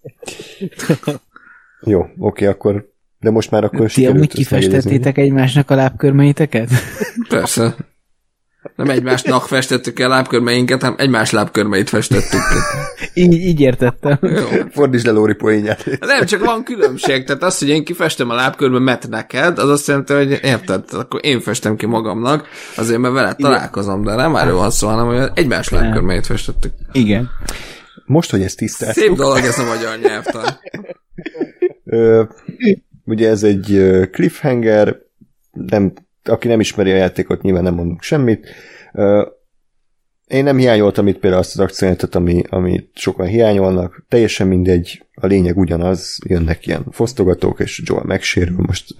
Jó, 1.80 2.06
oké, 2.18 2.46
akkor 2.46 2.92
de 3.24 3.30
most 3.30 3.50
már 3.50 3.64
akkor 3.64 3.90
Ti 3.90 4.06
amúgy 4.06 4.32
kifestettétek 4.32 5.18
egymásnak 5.18 5.70
a 5.70 5.74
lábkörmeiteket? 5.74 6.70
Persze. 7.28 7.74
Nem 8.76 8.90
egymásnak 8.90 9.46
festettük 9.46 10.00
el 10.00 10.08
lábkörmeinket, 10.08 10.80
hanem 10.80 10.96
egymás 10.98 11.30
lábkörmeit 11.30 11.88
festettük 11.88 12.40
ki. 12.40 12.58
Így, 13.20 13.32
így 13.32 13.60
értettem. 13.60 14.18
Jó. 14.20 14.46
Fordítsd 14.70 15.06
le 15.06 15.12
Lóri 15.12 15.34
poénját. 15.34 15.98
Nem, 16.00 16.24
csak 16.24 16.44
van 16.44 16.62
különbség. 16.64 17.24
Tehát 17.24 17.42
az, 17.42 17.58
hogy 17.58 17.68
én 17.68 17.84
kifestem 17.84 18.30
a 18.30 18.34
lábkörbemet 18.34 19.08
neked, 19.08 19.58
az 19.58 19.68
azt 19.68 19.86
jelenti, 19.86 20.12
hogy 20.12 20.38
érted, 20.42 20.84
akkor 20.92 21.20
én 21.22 21.40
festem 21.40 21.76
ki 21.76 21.86
magamnak, 21.86 22.48
azért 22.76 22.98
mert 22.98 23.14
veled 23.14 23.36
találkozom, 23.36 24.04
de 24.04 24.14
nem 24.14 24.36
erről 24.36 24.56
van 24.56 24.70
szó, 24.70 24.88
hanem 24.88 25.06
hogy 25.06 25.30
egymás 25.34 25.68
lábkörmeit 25.68 26.26
festettük. 26.26 26.72
Igen. 26.92 27.30
Most, 28.06 28.30
hogy 28.30 28.42
ezt 28.42 28.56
tisztáztuk, 28.56 29.04
Szép 29.04 29.16
dolog 29.16 29.38
ez 29.38 29.58
a 29.58 29.64
magyar 29.64 29.98
nyelvtan. 29.98 30.44
Ugye 33.04 33.28
ez 33.28 33.42
egy 33.42 33.82
cliffhanger, 34.10 34.96
nem, 35.52 35.92
aki 36.24 36.48
nem 36.48 36.60
ismeri 36.60 36.90
a 36.90 36.96
játékot, 36.96 37.42
nyilván 37.42 37.62
nem 37.62 37.74
mondunk 37.74 38.02
semmit. 38.02 38.48
Én 40.26 40.44
nem 40.44 40.56
hiányoltam 40.56 41.06
itt 41.06 41.18
például 41.18 41.42
azt 41.42 41.58
az 41.58 41.60
akciót, 41.60 42.14
ami, 42.14 42.42
amit 42.48 42.90
sokan 42.94 43.26
hiányolnak. 43.26 44.04
Teljesen 44.08 44.46
mindegy, 44.46 45.06
a 45.14 45.26
lényeg 45.26 45.56
ugyanaz, 45.56 46.18
jönnek 46.26 46.66
ilyen 46.66 46.84
fosztogatók, 46.90 47.60
és 47.60 47.82
Joel 47.84 48.04
megsérül. 48.04 48.56
Most 48.66 48.94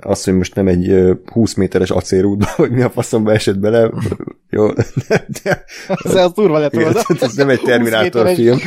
azt, 0.00 0.24
hogy 0.24 0.34
most 0.34 0.54
nem 0.54 0.66
egy 0.68 0.88
ö, 0.88 1.14
20 1.32 1.54
méteres 1.54 1.90
acélrútba, 1.90 2.46
vagy 2.56 2.70
mi 2.70 2.82
a 2.82 2.90
faszomba 2.90 3.32
esett 3.32 3.58
bele, 3.58 3.90
jó, 4.50 4.72
de, 4.72 5.26
de 5.42 5.64
Az 5.86 6.14
az 6.14 6.32
durva 6.32 6.58
lett 6.58 6.74
volna. 6.74 7.00
ez 7.20 7.34
nem 7.34 7.48
egy 7.48 7.58
20 7.58 7.68
Terminátor 7.68 8.34
film. 8.34 8.58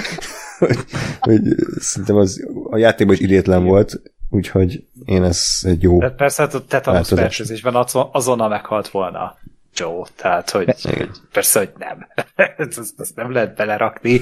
hogy, 0.60 0.78
hogy 1.20 1.42
szerintem 1.80 2.16
az 2.16 2.48
a 2.70 2.78
játékban 2.78 3.16
is 3.16 3.22
idétlen 3.22 3.64
volt, 3.64 4.02
úgyhogy 4.30 4.86
én 5.06 5.24
ez 5.24 5.60
egy 5.62 5.82
jó... 5.82 6.00
De 6.00 6.10
persze, 6.10 6.42
hát 6.42 6.54
a 6.54 6.92
Változás. 6.92 7.20
fertőzésben 7.20 7.76
azon- 7.76 8.10
azonnal 8.12 8.50
meghalt 8.50 8.88
volna 8.88 9.38
Joe, 9.76 10.04
tehát 10.16 10.50
hogy 10.50 10.76
Igen. 10.84 11.12
persze, 11.32 11.60
hogy 11.60 11.72
nem. 11.78 12.08
ezt, 12.58 12.94
ezt 13.00 13.16
nem 13.16 13.32
lehet 13.32 13.56
belerakni. 13.56 14.20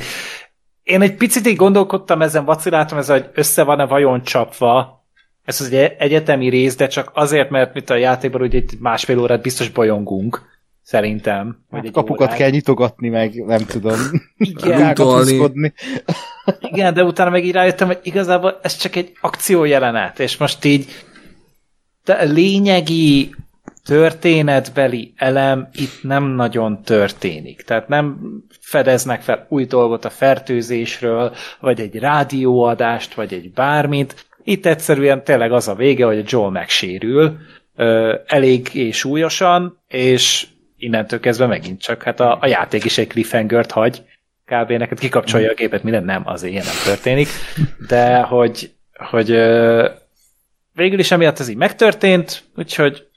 Én 0.83 1.01
egy 1.01 1.15
picit 1.15 1.47
így 1.47 1.55
gondolkodtam 1.55 2.21
ezen, 2.21 2.45
vaciláltam 2.45 2.97
ezen, 2.97 3.21
hogy 3.21 3.29
össze 3.33 3.63
van-e 3.63 3.85
vajon 3.85 4.23
csapva 4.23 5.05
ez 5.45 5.61
az 5.61 5.71
egy 5.71 5.95
egyetemi 5.97 6.49
rész, 6.49 6.75
de 6.75 6.87
csak 6.87 7.11
azért, 7.13 7.49
mert 7.49 7.73
mit 7.73 7.89
a 7.89 7.95
játékban 7.95 8.41
ugye 8.41 8.57
itt 8.57 8.79
másfél 8.79 9.19
órát 9.19 9.41
biztos 9.41 9.69
bolyongunk, 9.69 10.41
szerintem. 10.85 11.45
Vagy 11.69 11.79
Hát 11.79 11.85
egy 11.85 11.91
kapukat 11.91 12.27
órát. 12.27 12.37
kell 12.37 12.49
nyitogatni, 12.49 13.09
meg 13.09 13.45
nem 13.45 13.65
tudom. 13.65 13.99
Igen. 14.37 14.95
Igen, 16.59 16.93
de 16.93 17.03
utána 17.03 17.29
meg 17.29 17.45
így 17.45 17.51
rájöttem, 17.51 17.87
hogy 17.87 17.99
igazából 18.03 18.59
ez 18.61 18.77
csak 18.77 18.95
egy 18.95 19.11
akciójelenet, 19.21 20.19
és 20.19 20.37
most 20.37 20.65
így 20.65 20.85
de 22.03 22.23
lényegi 22.23 23.35
történetbeli 23.85 25.13
elem 25.15 25.69
itt 25.73 26.03
nem 26.03 26.23
nagyon 26.23 26.81
történik. 26.81 27.61
Tehát 27.61 27.87
nem 27.87 28.19
fedeznek 28.59 29.21
fel 29.21 29.45
új 29.49 29.65
dolgot 29.65 30.05
a 30.05 30.09
fertőzésről, 30.09 31.33
vagy 31.59 31.79
egy 31.79 31.95
rádióadást, 31.95 33.13
vagy 33.13 33.33
egy 33.33 33.51
bármit. 33.51 34.25
Itt 34.43 34.65
egyszerűen 34.65 35.23
tényleg 35.23 35.51
az 35.51 35.67
a 35.67 35.75
vége, 35.75 36.05
hogy 36.05 36.19
a 36.19 36.23
Joel 36.27 36.49
megsérül, 36.49 37.37
elég 38.25 38.93
súlyosan, 38.93 39.79
és 39.87 40.47
innentől 40.77 41.19
kezdve 41.19 41.45
megint 41.45 41.81
csak, 41.81 42.03
hát 42.03 42.19
a, 42.19 42.37
a 42.41 42.47
játék 42.47 42.83
is 42.83 42.97
egy 42.97 43.07
cliffhangert 43.07 43.71
hagy, 43.71 44.03
kb. 44.45 44.71
neked 44.71 44.99
kikapcsolja 44.99 45.51
a 45.51 45.53
gépet, 45.53 45.83
minden 45.83 46.03
nem, 46.03 46.21
azért 46.25 46.53
ilyen 46.53 46.65
nem 46.65 46.75
történik, 46.85 47.27
de 47.87 48.21
hogy, 48.21 48.73
hogy 48.93 49.29
végül 50.73 50.99
is 50.99 51.11
emiatt 51.11 51.39
ez 51.39 51.49
így 51.49 51.55
megtörtént, 51.55 52.43
úgyhogy 52.55 53.07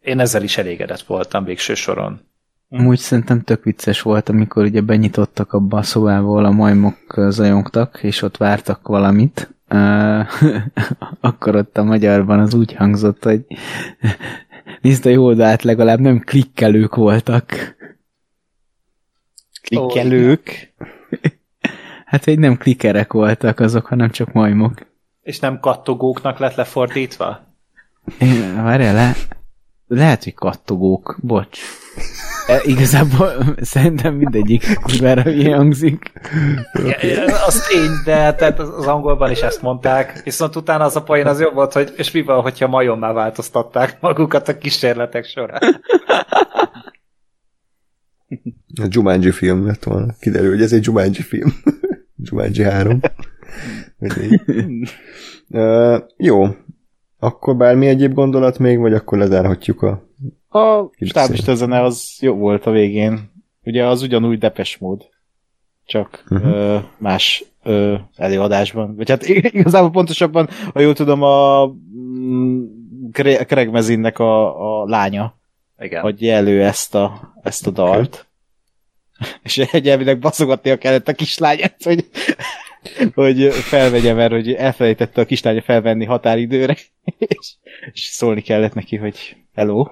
én 0.00 0.20
ezzel 0.20 0.42
is 0.42 0.58
elégedett 0.58 1.02
voltam 1.02 1.44
végső 1.44 1.74
soron. 1.74 2.20
Amúgy 2.68 2.98
szerintem 2.98 3.42
tök 3.42 3.64
vicces 3.64 4.02
volt, 4.02 4.28
amikor 4.28 4.64
ugye 4.64 4.80
benyitottak 4.80 5.52
abba 5.52 5.78
a 5.78 5.82
szobába, 5.82 6.26
ahol 6.26 6.44
a 6.44 6.50
majmok 6.50 6.96
zajongtak, 7.28 7.98
és 8.02 8.22
ott 8.22 8.36
vártak 8.36 8.88
valamit. 8.88 9.54
Akkor 11.20 11.56
ott 11.56 11.78
a 11.78 11.84
magyarban 11.84 12.38
az 12.38 12.54
úgy 12.54 12.74
hangzott, 12.74 13.24
hogy 13.24 13.46
nézd 14.82 15.06
a 15.06 15.10
jó 15.10 15.24
oldalt, 15.24 15.62
legalább 15.62 16.00
nem 16.00 16.20
klikkelők 16.20 16.94
voltak. 16.94 17.76
Klikkelők. 19.62 20.72
Hát, 22.04 22.24
hogy 22.24 22.38
nem 22.38 22.56
klikerek 22.56 23.12
voltak 23.12 23.60
azok, 23.60 23.86
hanem 23.86 24.10
csak 24.10 24.32
majmok. 24.32 24.86
És 25.22 25.38
nem 25.38 25.60
kattogóknak 25.60 26.38
lett 26.38 26.54
lefordítva? 26.54 27.40
Várjál 28.54 28.94
le. 28.94 29.14
lehet, 29.86 30.24
hogy 30.24 30.34
kattogók, 30.34 31.18
bocs. 31.20 31.60
E, 32.46 32.60
igazából 32.64 33.56
szerintem 33.60 34.14
mindegyik 34.14 34.80
kurvára 34.80 35.30
ilyen 35.30 35.56
hangzik. 35.56 36.12
Az 37.46 37.66
tény, 37.68 37.90
de 38.04 38.34
tehát 38.34 38.58
az 38.58 38.86
angolban 38.86 39.30
is 39.30 39.40
ezt 39.40 39.62
mondták, 39.62 40.22
viszont 40.24 40.56
utána 40.56 40.84
az 40.84 40.96
a 40.96 41.02
poén 41.02 41.26
az 41.26 41.40
jobb 41.40 41.54
volt, 41.54 41.72
hogy 41.72 41.92
és 41.96 42.10
mi 42.10 42.22
van, 42.22 42.40
hogyha 42.40 42.66
majommá 42.66 43.12
változtatták 43.12 43.96
magukat 44.00 44.48
a 44.48 44.58
kísérletek 44.58 45.24
során. 45.24 45.82
A 48.80 48.86
Jumanji 48.88 49.30
film 49.30 49.66
lett 49.66 49.84
volna. 49.84 50.14
Kiderül, 50.20 50.50
hogy 50.50 50.62
ez 50.62 50.72
egy 50.72 50.84
Jumanji 50.84 51.22
film. 51.22 51.52
Jumanji 52.16 52.62
3. 52.62 53.00
Mindegy. 53.98 54.40
uh, 55.48 55.98
jó. 56.16 56.46
Akkor 57.18 57.56
bármi 57.56 57.86
egyéb 57.86 58.12
gondolat 58.12 58.58
még, 58.58 58.78
vagy 58.78 58.94
akkor 58.94 59.18
lezárhatjuk 59.18 59.82
a... 59.82 60.02
A 60.52 60.90
stábista 61.00 61.54
zene 61.54 61.82
az 61.82 62.16
jó 62.20 62.34
volt 62.34 62.66
a 62.66 62.70
végén. 62.70 63.32
Ugye 63.64 63.86
az 63.86 64.02
ugyanúgy 64.02 64.38
depes 64.38 64.78
mód. 64.78 65.08
Csak 65.84 66.24
uh-huh. 66.30 66.52
ö, 66.52 66.78
más 66.98 67.44
ö, 67.62 67.96
előadásban. 68.16 68.96
Vagy 68.96 69.08
hát 69.08 69.26
igazából 69.28 69.90
pontosabban, 69.90 70.48
ha 70.72 70.80
jól 70.80 70.94
tudom, 70.94 71.22
a 71.22 71.66
mm, 71.66 72.64
Craig 73.46 73.68
Mezinnek 73.68 74.18
a, 74.18 74.80
a 74.80 74.84
lánya 74.88 75.38
Igen. 75.78 76.04
adja 76.04 76.34
elő 76.34 76.62
ezt 76.62 76.94
a, 76.94 77.34
ezt 77.42 77.66
a 77.66 77.70
dalt. 77.70 78.26
És 79.42 79.58
egy 79.58 79.88
elvileg 79.88 80.18
baszogatnia 80.18 80.78
kellett 80.78 81.08
a 81.08 81.12
kislányát, 81.12 81.82
hogy, 81.82 82.08
hogy 83.14 83.52
felvegye, 83.52 84.14
mert 84.14 84.32
hogy 84.32 84.52
elfelejtette 84.52 85.20
a 85.20 85.24
kislánya 85.24 85.62
felvenni 85.62 86.04
határidőre, 86.04 86.76
és, 87.18 87.54
és 87.92 88.00
szólni 88.00 88.40
kellett 88.40 88.74
neki, 88.74 88.96
hogy 88.96 89.36
hello. 89.54 89.86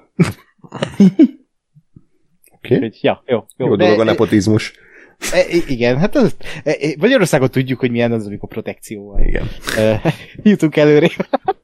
Oké? 2.51 2.75
Okay? 2.75 2.91
Ja, 3.01 3.23
jó, 3.25 3.45
jó. 3.57 3.67
Jó 3.67 3.75
dolog 3.75 3.99
a 3.99 4.03
nepotizmus. 4.03 4.73
E, 5.31 5.45
igen, 5.67 5.97
hát 5.97 6.15
az, 6.15 6.35
e, 6.63 6.69
e, 6.69 6.95
Magyarországon 6.99 7.49
tudjuk, 7.49 7.79
hogy 7.79 7.91
milyen 7.91 8.11
az, 8.11 8.25
amikor 8.25 8.49
protekcióval 8.49 9.21
Igen. 9.21 9.47
e, 9.77 10.01
jutunk 10.43 10.75
előre. 10.75 11.07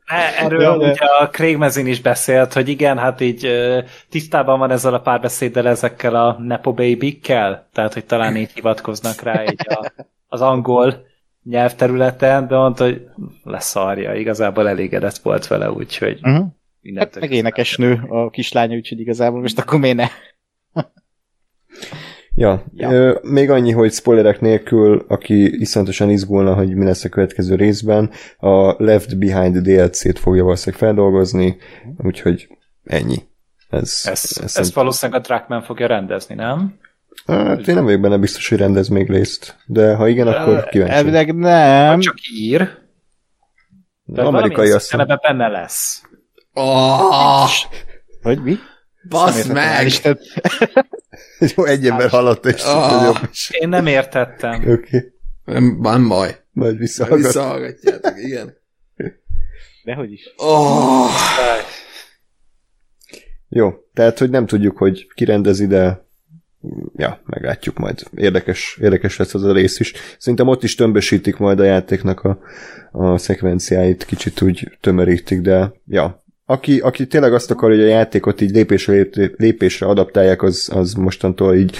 E- 0.05 0.43
Erről 0.45 0.61
Ja, 0.61 0.77
de- 0.77 0.89
ugye 0.91 1.05
a 1.19 1.29
Craig 1.29 1.57
Mazin 1.57 1.87
is 1.87 2.01
beszélt, 2.01 2.53
hogy 2.53 2.69
igen, 2.69 2.97
hát 2.97 3.21
így 3.21 3.45
ö, 3.45 3.81
tisztában 4.09 4.59
van 4.59 4.71
ezzel 4.71 4.93
a 4.93 4.99
párbeszéddel 4.99 5.67
ezekkel 5.67 6.15
a 6.15 6.37
Nepo 6.39 6.73
baby-kkel, 6.73 7.69
tehát 7.73 7.93
hogy 7.93 8.05
talán 8.05 8.35
így 8.35 8.51
hivatkoznak 8.53 9.21
rá 9.21 9.43
így 9.43 9.67
a, 9.67 9.91
az 10.27 10.41
angol 10.41 11.05
nyelvterületen, 11.43 12.47
de 12.47 12.55
mondta, 12.55 12.83
hogy 12.83 13.07
leszarja, 13.43 14.13
igazából 14.13 14.69
elégedett 14.69 15.17
volt 15.17 15.47
vele, 15.47 15.71
úgyhogy 15.71 16.19
Uh-huh. 16.23 16.45
Hát 16.95 17.19
meg 17.19 17.31
énekesnő 17.31 18.01
a 18.07 18.29
kislánya, 18.29 18.75
úgyhogy 18.75 18.99
igazából 18.99 19.41
most 19.41 19.59
akkor 19.59 19.79
miért 19.79 19.95
ne? 19.95 20.07
Ja, 22.35 22.63
Ja. 22.73 22.91
Ö, 22.91 23.19
még 23.21 23.49
annyi, 23.49 23.71
hogy 23.71 23.91
spoilerek 23.91 24.41
nélkül, 24.41 25.05
aki 25.07 25.59
iszonyatosan 25.59 26.09
izgulna, 26.09 26.53
hogy 26.53 26.75
mi 26.75 26.85
lesz 26.85 27.03
a 27.03 27.09
következő 27.09 27.55
részben, 27.55 28.11
a 28.37 28.83
Left 28.83 29.17
Behind 29.17 29.57
DLC-t 29.57 30.19
fogja 30.19 30.43
valószínűleg 30.43 30.79
feldolgozni, 30.79 31.57
úgyhogy 31.97 32.47
ennyi. 32.83 33.17
Ez, 33.69 34.01
Ezt, 34.05 34.39
ez 34.39 34.57
ezt 34.57 34.73
valószínűleg 34.73 35.21
a 35.21 35.23
Trackman 35.23 35.61
fogja 35.61 35.87
rendezni, 35.87 36.35
nem? 36.35 36.79
Hát 37.25 37.67
én 37.67 37.75
nem 37.75 37.83
vagyok 37.83 38.01
benne 38.01 38.17
biztos, 38.17 38.49
hogy 38.49 38.57
rendez 38.57 38.87
még 38.87 39.09
részt, 39.09 39.55
de 39.65 39.95
ha 39.95 40.07
igen, 40.07 40.27
akkor 40.27 40.63
kíváncsi. 40.69 40.93
Elvileg 40.93 41.35
nem. 41.35 41.95
Vagy 41.95 41.99
csak 41.99 42.17
ír. 42.31 42.77
De 44.03 44.21
Amerikai 44.21 44.71
azt 44.71 44.95
benne 45.21 45.47
lesz. 45.47 46.06
Oh, 46.59 47.49
Hogy 48.21 48.43
mi? 48.43 48.57
basz 49.09 49.45
meg! 49.45 49.91
Jó, 51.55 51.63
egy 51.63 51.87
ember 51.87 52.09
hallotta, 52.09 52.49
és 52.49 52.63
jobb 53.03 53.29
is. 53.31 53.49
Én 53.49 53.69
nem 53.69 53.87
értettem. 53.87 54.53
Oké, 54.53 54.71
okay. 54.71 55.13
Nem, 55.45 55.77
nem 55.81 56.07
baj. 56.07 56.35
majd 56.51 56.77
visszahallgat. 56.77 57.25
Visszahallgatjátok, 57.25 58.17
igen. 58.17 58.57
Dehogy 59.83 60.11
is. 60.11 60.33
Oh, 60.37 61.09
Jó, 63.49 63.73
tehát, 63.93 64.17
hogy 64.17 64.29
nem 64.29 64.45
tudjuk, 64.45 64.77
hogy 64.77 65.07
ki 65.13 65.25
rendezi, 65.25 65.67
de 65.67 66.05
ja, 66.95 67.21
meglátjuk 67.25 67.77
majd. 67.77 68.03
Érdekes, 68.15 68.77
érdekes 68.81 69.17
lesz 69.17 69.33
az 69.33 69.43
a 69.43 69.53
rész 69.53 69.79
is. 69.79 69.93
Szerintem 70.17 70.47
ott 70.47 70.63
is 70.63 70.75
tömbösítik 70.75 71.37
majd 71.37 71.59
a 71.59 71.63
játéknak 71.63 72.23
a, 72.23 72.39
a 72.91 73.17
szekvenciáit, 73.17 74.05
kicsit 74.05 74.41
úgy 74.41 74.77
tömörítik, 74.81 75.41
de 75.41 75.73
ja. 75.87 76.25
Aki, 76.49 76.79
aki 76.79 77.07
tényleg 77.07 77.33
azt 77.33 77.51
akar, 77.51 77.69
hogy 77.69 77.81
a 77.81 77.85
játékot 77.87 78.41
így 78.41 78.51
lépésre, 78.51 78.93
lép- 78.93 79.33
lépésre 79.37 79.87
adaptálják, 79.87 80.41
az, 80.43 80.69
az 80.73 80.93
mostantól 80.93 81.55
így 81.55 81.77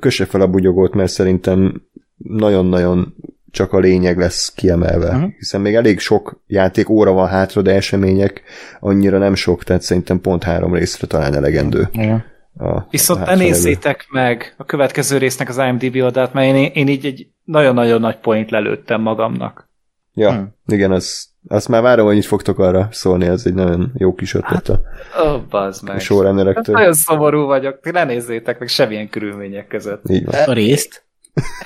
kösse 0.00 0.24
fel 0.24 0.40
a 0.40 0.46
bugyogót, 0.46 0.94
mert 0.94 1.10
szerintem 1.10 1.82
nagyon-nagyon 2.16 3.14
csak 3.50 3.72
a 3.72 3.78
lényeg 3.78 4.18
lesz 4.18 4.52
kiemelve. 4.54 5.14
Uh-huh. 5.14 5.30
Hiszen 5.38 5.60
még 5.60 5.74
elég 5.74 5.98
sok 5.98 6.42
játék 6.46 6.88
óra 6.88 7.12
van 7.12 7.28
hátra, 7.28 7.62
de 7.62 7.74
események 7.74 8.42
annyira 8.80 9.18
nem 9.18 9.34
sok, 9.34 9.64
tehát 9.64 9.82
szerintem 9.82 10.20
pont 10.20 10.42
három 10.42 10.74
részre 10.74 11.06
talán 11.06 11.34
elegendő. 11.34 11.88
Igen. 11.92 12.24
A, 12.58 12.86
Viszont 12.90 13.20
a 13.22 13.24
ne 13.24 13.34
nézzétek 13.34 14.06
meg 14.10 14.54
a 14.56 14.64
következő 14.64 15.18
résznek 15.18 15.48
az 15.48 15.58
IMDb 15.58 15.96
oldalt, 16.02 16.32
mert 16.32 16.56
én, 16.56 16.70
én 16.74 16.88
így 16.88 17.06
egy 17.06 17.26
nagyon-nagyon 17.44 18.00
nagy 18.00 18.16
point 18.16 18.50
lelőttem 18.50 19.00
magamnak. 19.00 19.68
Ja, 20.14 20.32
Hmm. 20.32 20.54
igen, 20.66 20.92
az, 20.92 21.28
azt 21.48 21.68
már 21.68 21.82
várom, 21.82 22.06
hogy 22.06 22.16
így 22.16 22.26
fogtok 22.26 22.58
arra 22.58 22.88
szólni, 22.90 23.26
ez 23.26 23.46
egy 23.46 23.54
nagyon 23.54 23.92
jó 23.94 24.14
kis 24.14 24.34
ötlet 24.34 24.68
a, 24.68 24.80
Ó, 25.24 25.28
oh, 25.34 25.42
bazd 25.42 25.82
meg. 25.82 25.90
a 25.90 25.94
Hát 25.94 26.02
showrunnerektől. 26.02 26.74
nagyon 26.74 26.92
szomorú 26.92 27.46
vagyok, 27.46 27.80
ti 27.80 27.90
ne 27.90 28.04
nézzétek 28.04 28.58
meg 28.58 28.68
semmilyen 28.68 29.08
körülmények 29.08 29.66
között. 29.66 30.02
Így 30.08 30.24
van. 30.24 30.34
A 30.48 30.52
részt? 30.52 31.06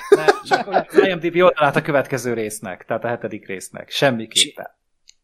Nem, 0.09 0.25
csak 0.43 0.67
az 0.67 1.03
IMDb 1.07 1.35
oldalát 1.41 1.75
a 1.75 1.81
következő 1.81 2.33
résznek, 2.33 2.85
tehát 2.87 3.03
a 3.03 3.07
hetedik 3.07 3.47
résznek. 3.47 3.89
Semmiképpen. 3.89 4.67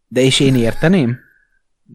De 0.07 0.21
és 0.21 0.39
én 0.39 0.55
érteném? 0.55 1.17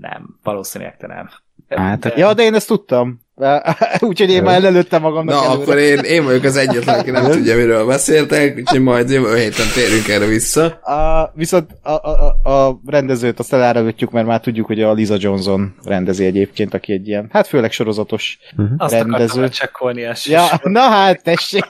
Nem, 0.00 0.38
valószínűleg 0.42 0.96
te 0.96 1.06
nem. 1.06 1.28
Hát, 1.68 2.12
Ja, 2.16 2.34
de 2.34 2.42
én 2.42 2.54
ezt 2.54 2.66
tudtam. 2.66 3.20
Úgyhogy 4.00 4.30
én 4.30 4.42
már 4.42 4.60
lelőttem 4.60 5.00
magamnak 5.02 5.34
na 5.34 5.44
előre. 5.44 5.62
akkor 5.62 5.76
én, 5.78 5.98
én 5.98 6.24
vagyok 6.24 6.44
az 6.44 6.56
egyetlen, 6.56 6.98
aki 6.98 7.10
nem 7.10 7.30
tudja, 7.30 7.56
miről 7.56 7.86
beszéltek, 7.86 8.56
úgyhogy 8.56 8.80
majd 8.80 9.10
jövő 9.10 9.36
héten 9.36 9.66
térünk 9.74 10.08
erre 10.08 10.26
vissza. 10.26 10.64
A, 10.66 11.32
viszont 11.34 11.72
a, 11.82 11.90
a, 11.90 12.50
a, 12.50 12.80
rendezőt 12.86 13.38
azt 13.38 13.52
elárulhatjuk, 13.52 14.10
mert 14.10 14.26
már 14.26 14.40
tudjuk, 14.40 14.66
hogy 14.66 14.82
a 14.82 14.92
Lisa 14.92 15.16
Johnson 15.18 15.74
rendezi 15.84 16.24
egyébként, 16.24 16.74
aki 16.74 16.92
egy 16.92 17.08
ilyen, 17.08 17.28
hát 17.30 17.46
főleg 17.46 17.72
sorozatos 17.72 18.38
Azt 18.76 18.92
rendező. 18.92 19.24
akartam 19.24 19.50
csekkolni 19.50 20.08
Ja, 20.24 20.44
na 20.62 20.80
hát, 20.80 21.22
tessék! 21.22 21.64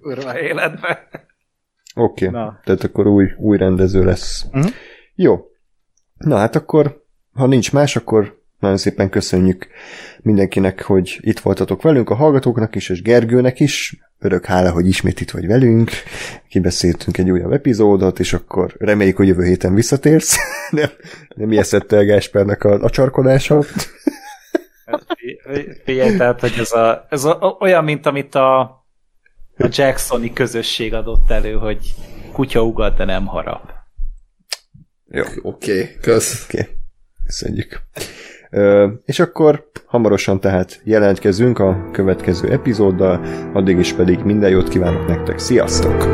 kurva 0.00 0.40
életbe. 0.40 1.08
Oké, 1.94 2.26
okay. 2.26 2.40
Na. 2.40 2.60
tehát 2.64 2.84
akkor 2.84 3.06
új, 3.06 3.26
új 3.38 3.56
rendező 3.56 4.04
lesz. 4.04 4.44
Mhm. 4.52 4.66
Jó. 5.14 5.40
Na 6.16 6.36
hát 6.36 6.56
akkor, 6.56 7.04
ha 7.32 7.46
nincs 7.46 7.72
más, 7.72 7.96
akkor 7.96 8.44
nagyon 8.58 8.76
szépen 8.76 9.10
köszönjük 9.10 9.66
mindenkinek, 10.22 10.82
hogy 10.82 11.18
itt 11.20 11.38
voltatok 11.38 11.82
velünk, 11.82 12.10
a 12.10 12.14
hallgatóknak 12.14 12.74
is, 12.74 12.88
és 12.88 13.02
Gergőnek 13.02 13.60
is. 13.60 13.96
Örök 14.18 14.44
hála, 14.44 14.70
hogy 14.70 14.86
ismét 14.86 15.20
itt 15.20 15.30
vagy 15.30 15.46
velünk. 15.46 15.90
Kibeszéltünk 16.48 17.18
egy 17.18 17.30
újabb 17.30 17.52
epizódot, 17.52 18.18
és 18.18 18.32
akkor 18.32 18.74
reméljük, 18.78 19.16
hogy 19.16 19.26
jövő 19.26 19.44
héten 19.44 19.74
visszatérsz. 19.74 20.36
nem, 20.70 20.90
nem 21.28 21.52
ijeszett 21.52 21.92
el 21.92 22.04
Gáspárnak 22.04 22.62
a, 22.62 22.82
a 22.82 22.90
csarkodása. 22.90 23.62
Fi- 23.62 25.42
Figyelj, 25.84 26.16
tehát, 26.16 26.40
hogy 26.40 26.54
ez, 26.58 26.72
a, 26.72 27.06
ez 27.10 27.24
a, 27.24 27.56
olyan, 27.60 27.84
mint 27.84 28.06
amit 28.06 28.34
a, 28.34 28.60
a 29.56 29.68
Jacksoni 29.70 30.32
közösség 30.32 30.94
adott 30.94 31.30
elő, 31.30 31.52
hogy 31.52 31.94
kutya 32.32 32.62
ugat, 32.62 32.96
de 32.96 33.04
nem 33.04 33.26
harap. 33.26 33.72
Jó. 35.08 35.22
Oké, 35.42 35.80
okay, 35.80 35.96
kösz. 36.00 36.44
Oké, 36.44 36.60
okay. 36.60 36.74
köszönjük. 37.24 37.82
És 39.04 39.20
akkor 39.20 39.64
hamarosan 39.86 40.40
tehát 40.40 40.80
jelentkezünk 40.84 41.58
a 41.58 41.88
következő 41.92 42.50
epizóddal, 42.50 43.20
addig 43.52 43.78
is 43.78 43.92
pedig 43.92 44.18
minden 44.18 44.50
jót 44.50 44.68
kívánok 44.68 45.06
nektek. 45.06 45.38
Sziasztok! 45.38 46.08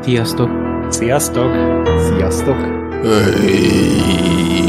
Sziasztok! 0.00 0.50
Sziasztok! 0.88 1.50
Sziasztok! 1.98 2.56
Hey. 3.02 4.67